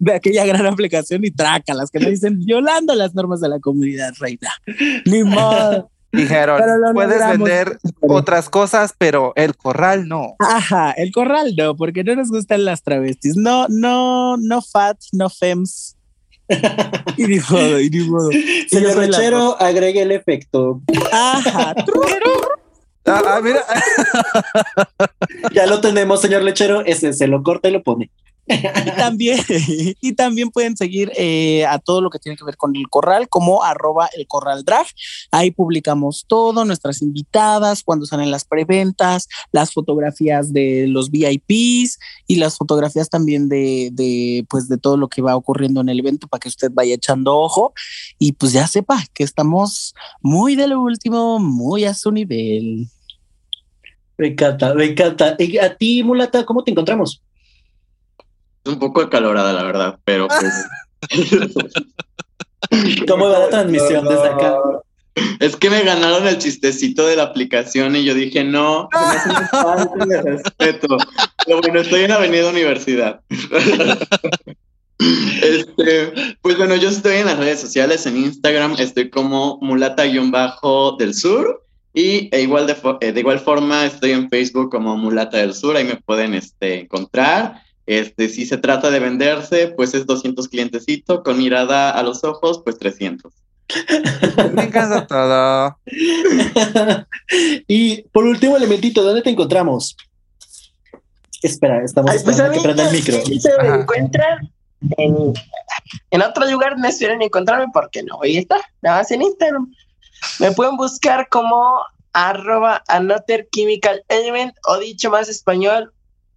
de, 0.00 0.14
aquella 0.14 0.44
gran 0.44 0.66
aplicación 0.66 1.24
y 1.24 1.32
las 1.38 1.90
que 1.90 1.98
me 1.98 2.10
dicen 2.10 2.44
violando 2.44 2.94
las 2.94 3.14
normas 3.14 3.40
de 3.40 3.48
la 3.48 3.58
comunidad, 3.58 4.12
reina. 4.18 4.50
Ni 5.06 5.24
modo. 5.24 5.90
Dijeron, 6.10 6.60
puedes 6.94 7.18
vender 7.18 7.78
otras 8.00 8.48
cosas, 8.48 8.94
pero 8.96 9.32
el 9.36 9.56
corral 9.56 10.08
no. 10.08 10.36
Ajá, 10.38 10.92
el 10.92 11.12
corral 11.12 11.54
no, 11.56 11.76
porque 11.76 12.02
no 12.02 12.14
nos 12.16 12.30
gustan 12.30 12.64
las 12.64 12.82
travestis. 12.82 13.36
No, 13.36 13.66
no, 13.68 14.36
no 14.38 14.62
fat, 14.62 14.96
no 15.12 15.28
fems. 15.28 15.96
y 17.18 17.24
ni 17.24 17.40
modo, 17.40 17.80
y 17.80 17.90
ni 17.90 18.08
modo. 18.08 18.30
Señor 18.68 18.96
Lechero, 18.96 19.60
agregue 19.60 20.02
el 20.02 20.12
efecto. 20.12 20.80
Ajá. 21.12 21.74
ah, 23.06 23.22
ah 23.26 23.40
mira. 23.42 23.60
ya 25.52 25.66
lo 25.66 25.82
tenemos, 25.82 26.22
señor 26.22 26.42
Lechero. 26.42 26.84
Ese 26.86 27.12
se 27.12 27.26
lo 27.26 27.42
corta 27.42 27.68
y 27.68 27.72
lo 27.72 27.82
pone. 27.82 28.10
Y 28.48 28.96
también, 28.96 29.38
y 30.00 30.12
también 30.14 30.50
pueden 30.50 30.76
seguir 30.76 31.12
eh, 31.16 31.66
a 31.66 31.78
todo 31.78 32.00
lo 32.00 32.10
que 32.10 32.18
tiene 32.18 32.36
que 32.36 32.44
ver 32.44 32.56
con 32.56 32.74
el 32.74 32.88
corral 32.88 33.28
como 33.28 33.62
arroba 33.62 34.08
el 34.16 34.26
corral 34.26 34.64
drag. 34.64 34.86
Ahí 35.30 35.50
publicamos 35.50 36.24
todo, 36.26 36.64
nuestras 36.64 37.02
invitadas, 37.02 37.82
cuando 37.82 38.06
salen 38.06 38.30
las 38.30 38.44
preventas, 38.44 39.28
las 39.52 39.72
fotografías 39.72 40.52
de 40.52 40.86
los 40.88 41.10
VIPs 41.10 41.98
y 42.26 42.36
las 42.36 42.56
fotografías 42.56 43.10
también 43.10 43.48
de, 43.48 43.90
de, 43.92 44.46
pues, 44.48 44.68
de 44.68 44.78
todo 44.78 44.96
lo 44.96 45.08
que 45.08 45.22
va 45.22 45.36
ocurriendo 45.36 45.80
en 45.80 45.88
el 45.88 45.98
evento 45.98 46.28
para 46.28 46.40
que 46.40 46.48
usted 46.48 46.70
vaya 46.72 46.94
echando 46.94 47.36
ojo 47.36 47.72
y 48.18 48.32
pues 48.32 48.52
ya 48.52 48.66
sepa 48.66 49.02
que 49.14 49.24
estamos 49.24 49.94
muy 50.20 50.56
de 50.56 50.68
lo 50.68 50.80
último, 50.80 51.38
muy 51.38 51.84
a 51.84 51.94
su 51.94 52.10
nivel. 52.10 52.88
Me 54.16 54.28
encanta, 54.28 54.74
me 54.74 54.86
encanta. 54.86 55.36
¿Y 55.38 55.58
a 55.58 55.76
ti, 55.76 56.02
Mulata, 56.02 56.44
cómo 56.44 56.64
te 56.64 56.72
encontramos? 56.72 57.22
Un 58.68 58.78
poco 58.78 59.00
acalorada, 59.00 59.52
la 59.52 59.62
verdad, 59.62 59.98
pero 60.04 60.28
pues. 60.28 60.66
¿Cómo 63.08 63.28
va 63.28 63.38
la 63.38 63.48
transmisión 63.48 64.04
desde 64.04 64.28
acá? 64.28 64.56
Es 65.40 65.56
que 65.56 65.70
me 65.70 65.82
ganaron 65.82 66.26
el 66.26 66.38
chistecito 66.38 67.06
de 67.06 67.16
la 67.16 67.24
aplicación 67.24 67.96
y 67.96 68.04
yo 68.04 68.14
dije, 68.14 68.44
no, 68.44 68.88
se 68.92 70.06
me 70.06 70.22
respeto. 70.22 70.96
Pero 71.44 71.60
bueno, 71.60 71.80
estoy 71.80 72.02
en 72.02 72.12
Avenida 72.12 72.50
Universidad. 72.50 73.20
Este, 75.00 76.12
pues 76.42 76.58
bueno, 76.58 76.74
yo 76.74 76.88
estoy 76.88 77.18
en 77.18 77.26
las 77.26 77.38
redes 77.38 77.60
sociales, 77.60 78.04
en 78.06 78.16
Instagram 78.16 78.74
estoy 78.78 79.10
como 79.10 79.58
mulata-del 79.62 81.14
sur 81.14 81.64
y 81.94 82.28
e 82.32 82.42
igual 82.42 82.66
de, 82.66 82.76
eh, 83.00 83.12
de, 83.12 83.20
igual 83.20 83.38
forma 83.38 83.86
estoy 83.86 84.10
en 84.10 84.28
Facebook 84.28 84.70
como 84.70 84.96
mulata 84.96 85.38
del 85.38 85.54
sur, 85.54 85.76
ahí 85.76 85.84
me 85.84 85.96
pueden 85.96 86.34
este, 86.34 86.80
encontrar. 86.80 87.62
Este, 87.88 88.28
si 88.28 88.44
se 88.44 88.58
trata 88.58 88.90
de 88.90 89.00
venderse, 89.00 89.68
pues 89.68 89.94
es 89.94 90.04
200 90.04 90.46
clientecito, 90.48 91.22
con 91.22 91.38
mirada 91.38 91.90
a 91.90 92.02
los 92.02 92.22
ojos, 92.22 92.60
pues 92.62 92.78
300. 92.78 93.32
Me 94.52 94.64
encanta 94.64 95.06
todo. 95.06 95.78
y 97.66 98.02
por 98.12 98.26
último, 98.26 98.58
elementito, 98.58 99.02
¿dónde 99.02 99.22
te 99.22 99.30
encontramos? 99.30 99.96
Espera, 101.40 101.82
estamos 101.82 102.10
pues, 102.10 102.28
esperando 102.28 102.52
que 102.52 102.60
prenda 102.60 102.90
el 102.90 102.94
micro. 102.94 103.24
Se 103.24 103.62
me 103.62 103.80
encuentra 103.80 104.38
en, 104.98 105.32
en, 106.10 106.22
otro 106.22 106.44
lugar, 106.44 106.78
no 106.78 106.86
esperen 106.88 107.22
encontrarme 107.22 107.68
porque 107.72 108.02
no 108.02 108.18
voy 108.18 108.36
a 108.36 108.40
estar, 108.40 108.60
nada 108.82 108.98
más 108.98 109.10
en 109.12 109.22
Instagram. 109.22 109.72
Me 110.40 110.52
pueden 110.52 110.76
buscar 110.76 111.26
como 111.30 111.80
arroba 112.12 112.82
another 112.88 113.48
chemical 113.50 114.04
element 114.08 114.54
o 114.66 114.76
dicho 114.76 115.08
más 115.10 115.30
español, 115.30 115.90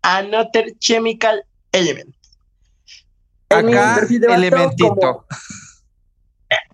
another 0.04 0.66
chemical 0.80 1.42
element. 1.72 2.16
Acá, 3.50 4.00
elementito. 4.10 5.26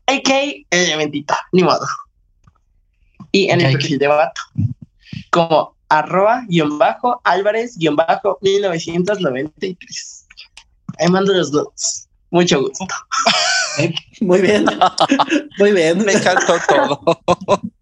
AK 0.07 0.65
elementito, 0.71 1.33
ni 1.51 1.63
modo. 1.63 1.85
Y 3.31 3.49
en 3.49 3.61
el 3.61 3.73
perfil 3.73 3.99
de 3.99 4.07
vato, 4.07 4.41
como 5.31 5.75
arroba 5.89 6.43
guion 6.47 6.77
bajo 6.77 7.21
Álvarez 7.23 7.77
guion 7.77 7.95
bajo 7.95 8.37
1993. 8.41 10.25
Ahí 10.99 11.07
mando 11.09 11.33
los 11.33 11.51
dos. 11.51 12.07
Mucho 12.31 12.61
gusto. 12.61 12.85
Muy 14.21 14.41
bien. 14.41 14.65
Muy 15.59 15.71
bien. 15.71 16.03
Me 16.05 16.13
encantó 16.13 16.57
todo. 16.67 17.01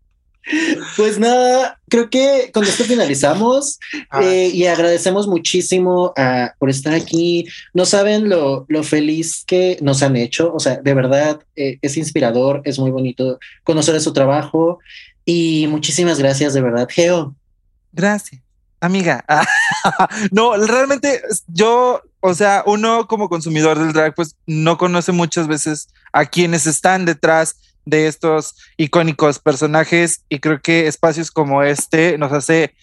Pues 0.96 1.18
nada, 1.18 1.80
creo 1.90 2.10
que 2.10 2.52
con 2.54 2.64
esto 2.64 2.84
finalizamos 2.84 3.80
ah. 4.12 4.22
eh, 4.24 4.48
y 4.54 4.66
agradecemos 4.68 5.28
muchísimo 5.28 6.14
ah, 6.18 6.54
por 6.60 6.70
estar 6.70 6.94
aquí. 6.94 7.48
No 7.74 7.86
saben 7.86 8.30
lo, 8.30 8.66
lo, 8.68 8.84
feliz 8.84 9.44
que 9.48 9.78
nos 9.82 10.04
han 10.04 10.16
hecho, 10.16 10.54
o 10.54 10.60
sea, 10.60 10.78
de 10.78 10.94
verdad 10.94 11.42
eh, 11.56 11.80
es 11.82 11.98
inspirador, 11.98 12.62
es 12.64 12.78
muy 12.78 12.92
bonito 12.92 13.40
conocer 13.64 14.00
su 14.00 14.14
trabajo 14.14 14.80
y 15.26 15.66
muchísimas 15.70 16.20
gracias, 16.20 16.54
de 16.54 16.62
verdad, 16.62 16.88
Geo. 16.92 17.36
Gracias, 17.92 18.42
amiga. 18.80 19.26
no, 20.32 20.56
realmente 20.58 21.22
yo, 21.48 22.02
o 22.20 22.34
sea, 22.36 22.64
uno 22.68 23.08
como 23.08 23.30
consumidor 23.30 23.80
del 23.80 23.94
drag, 23.94 24.14
pues 24.14 24.36
no 24.46 24.78
conoce 24.78 25.12
muchas 25.12 25.48
veces 25.48 25.90
a 26.14 26.26
quienes 26.26 26.68
están 26.68 27.06
detrás 27.06 27.56
de 27.86 28.08
estos 28.08 28.56
icónicos 28.78 29.40
personajes 29.40 30.24
y 30.30 30.40
creo 30.40 30.62
que 30.62 30.88
espacios 30.88 31.32
como 31.32 31.64
este 31.64 32.18
nos 32.18 32.32
hace 32.32 32.76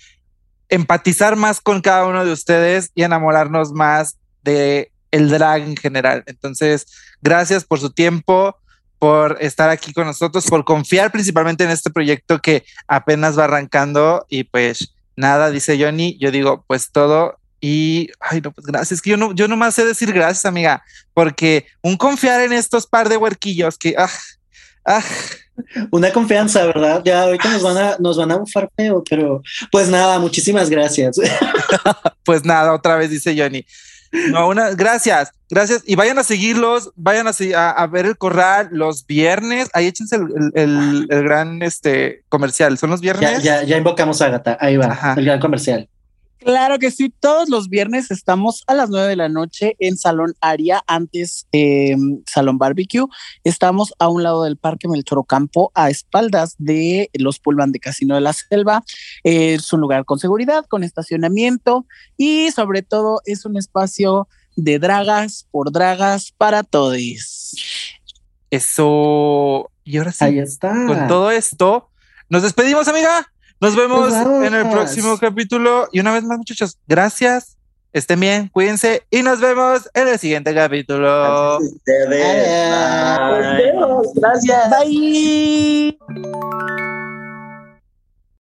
empatizar 0.68 1.36
más 1.36 1.60
con 1.60 1.80
cada 1.80 2.06
uno 2.06 2.24
de 2.24 2.32
ustedes 2.32 2.90
y 2.94 3.02
enamorarnos 3.02 3.72
más 3.72 4.16
de 4.42 4.90
el 5.10 5.28
drag 5.28 5.62
en 5.62 5.76
general. 5.76 6.24
Entonces, 6.26 6.86
gracias 7.20 7.64
por 7.64 7.78
su 7.78 7.90
tiempo, 7.90 8.56
por 8.98 9.36
estar 9.40 9.68
aquí 9.68 9.92
con 9.92 10.06
nosotros, 10.06 10.46
por 10.46 10.64
confiar 10.64 11.12
principalmente 11.12 11.64
en 11.64 11.70
este 11.70 11.90
proyecto 11.90 12.38
que 12.38 12.64
apenas 12.86 13.38
va 13.38 13.44
arrancando 13.44 14.24
y 14.28 14.44
pues 14.44 14.94
nada, 15.16 15.50
dice 15.50 15.78
Johnny, 15.78 16.16
yo 16.18 16.30
digo 16.30 16.64
pues 16.66 16.90
todo 16.90 17.38
y, 17.60 18.10
ay, 18.18 18.40
no, 18.40 18.50
pues 18.50 18.66
gracias, 18.66 19.00
que 19.00 19.10
yo 19.10 19.16
no, 19.16 19.32
yo 19.34 19.46
nomás 19.46 19.76
sé 19.76 19.84
decir 19.84 20.12
gracias, 20.12 20.44
amiga, 20.44 20.82
porque 21.14 21.66
un 21.80 21.96
confiar 21.96 22.40
en 22.40 22.52
estos 22.52 22.88
par 22.88 23.08
de 23.08 23.16
huerquillos 23.16 23.78
que, 23.78 23.94
ah, 23.96 24.10
Ah, 24.84 25.02
una 25.90 26.12
confianza, 26.12 26.64
¿verdad? 26.66 27.02
Ya 27.04 27.22
ahorita 27.22 27.50
nos 27.50 27.62
van 27.62 27.76
a, 27.76 27.96
nos 27.98 28.16
van 28.16 28.32
a 28.32 28.36
bufar 28.36 28.70
feo, 28.76 29.02
pero 29.08 29.42
pues 29.70 29.88
nada, 29.88 30.18
muchísimas 30.18 30.70
gracias. 30.70 31.16
pues 32.24 32.44
nada, 32.44 32.74
otra 32.74 32.96
vez 32.96 33.10
dice 33.10 33.34
Johnny. 33.36 33.64
No, 34.30 34.48
una, 34.48 34.70
gracias, 34.72 35.32
gracias. 35.48 35.82
Y 35.86 35.94
vayan 35.94 36.18
a 36.18 36.22
seguirlos, 36.22 36.90
vayan 36.96 37.26
a, 37.26 37.70
a, 37.70 37.86
ver 37.86 38.04
el 38.04 38.18
corral 38.18 38.68
los 38.70 39.06
viernes. 39.06 39.70
Ahí 39.72 39.86
échense 39.86 40.16
el, 40.54 41.06
gran 41.08 41.62
este 41.62 42.22
comercial. 42.28 42.76
¿Son 42.76 42.90
los 42.90 43.00
viernes? 43.00 43.42
Ya, 43.42 43.62
ya, 43.62 43.76
invocamos 43.78 44.20
a 44.20 44.28
Gata. 44.28 44.58
Ahí 44.60 44.76
va, 44.76 45.14
el 45.16 45.24
gran 45.24 45.40
comercial. 45.40 45.88
Claro 46.44 46.78
que 46.78 46.90
sí, 46.90 47.12
todos 47.20 47.48
los 47.48 47.68
viernes 47.68 48.10
estamos 48.10 48.62
a 48.66 48.74
las 48.74 48.90
nueve 48.90 49.08
de 49.08 49.16
la 49.16 49.28
noche 49.28 49.76
en 49.78 49.96
Salón 49.96 50.34
Aria, 50.40 50.82
antes 50.86 51.46
eh, 51.52 51.96
Salón 52.26 52.58
Barbecue. 52.58 53.06
Estamos 53.44 53.92
a 53.98 54.08
un 54.08 54.22
lado 54.22 54.42
del 54.44 54.56
Parque 54.56 54.88
Melchor 54.88 55.24
Campo, 55.26 55.70
a 55.74 55.90
espaldas 55.90 56.54
de 56.58 57.10
los 57.14 57.38
Pullman 57.38 57.72
de 57.72 57.80
Casino 57.80 58.14
de 58.14 58.20
la 58.22 58.32
Selva. 58.32 58.82
es 59.22 59.72
un 59.72 59.80
lugar 59.80 60.04
con 60.04 60.18
seguridad, 60.18 60.64
con 60.66 60.84
estacionamiento 60.84 61.86
y 62.16 62.50
sobre 62.50 62.82
todo 62.82 63.20
es 63.24 63.44
un 63.44 63.56
espacio 63.56 64.28
de 64.56 64.78
dragas 64.78 65.46
por 65.50 65.72
dragas 65.72 66.32
para 66.36 66.62
todos. 66.62 66.96
Eso. 68.50 69.70
Y 69.84 69.96
ahora 69.98 70.12
sí, 70.12 70.24
Ahí 70.24 70.38
está. 70.38 70.72
con 70.86 71.08
todo 71.08 71.30
esto, 71.30 71.88
nos 72.28 72.42
despedimos, 72.42 72.86
amiga. 72.88 73.31
Nos 73.62 73.76
vemos 73.76 74.12
en 74.12 74.54
el 74.54 74.68
próximo 74.70 75.16
capítulo. 75.18 75.88
Y 75.92 76.00
una 76.00 76.12
vez 76.12 76.24
más, 76.24 76.36
muchachos, 76.36 76.78
gracias. 76.88 77.56
Estén 77.92 78.18
bien, 78.18 78.48
cuídense 78.48 79.04
y 79.08 79.22
nos 79.22 79.38
vemos 79.38 79.88
en 79.94 80.08
el 80.08 80.18
siguiente 80.18 80.52
capítulo. 80.52 81.60
Gracias. 84.16 84.68
Bye. 84.84 85.96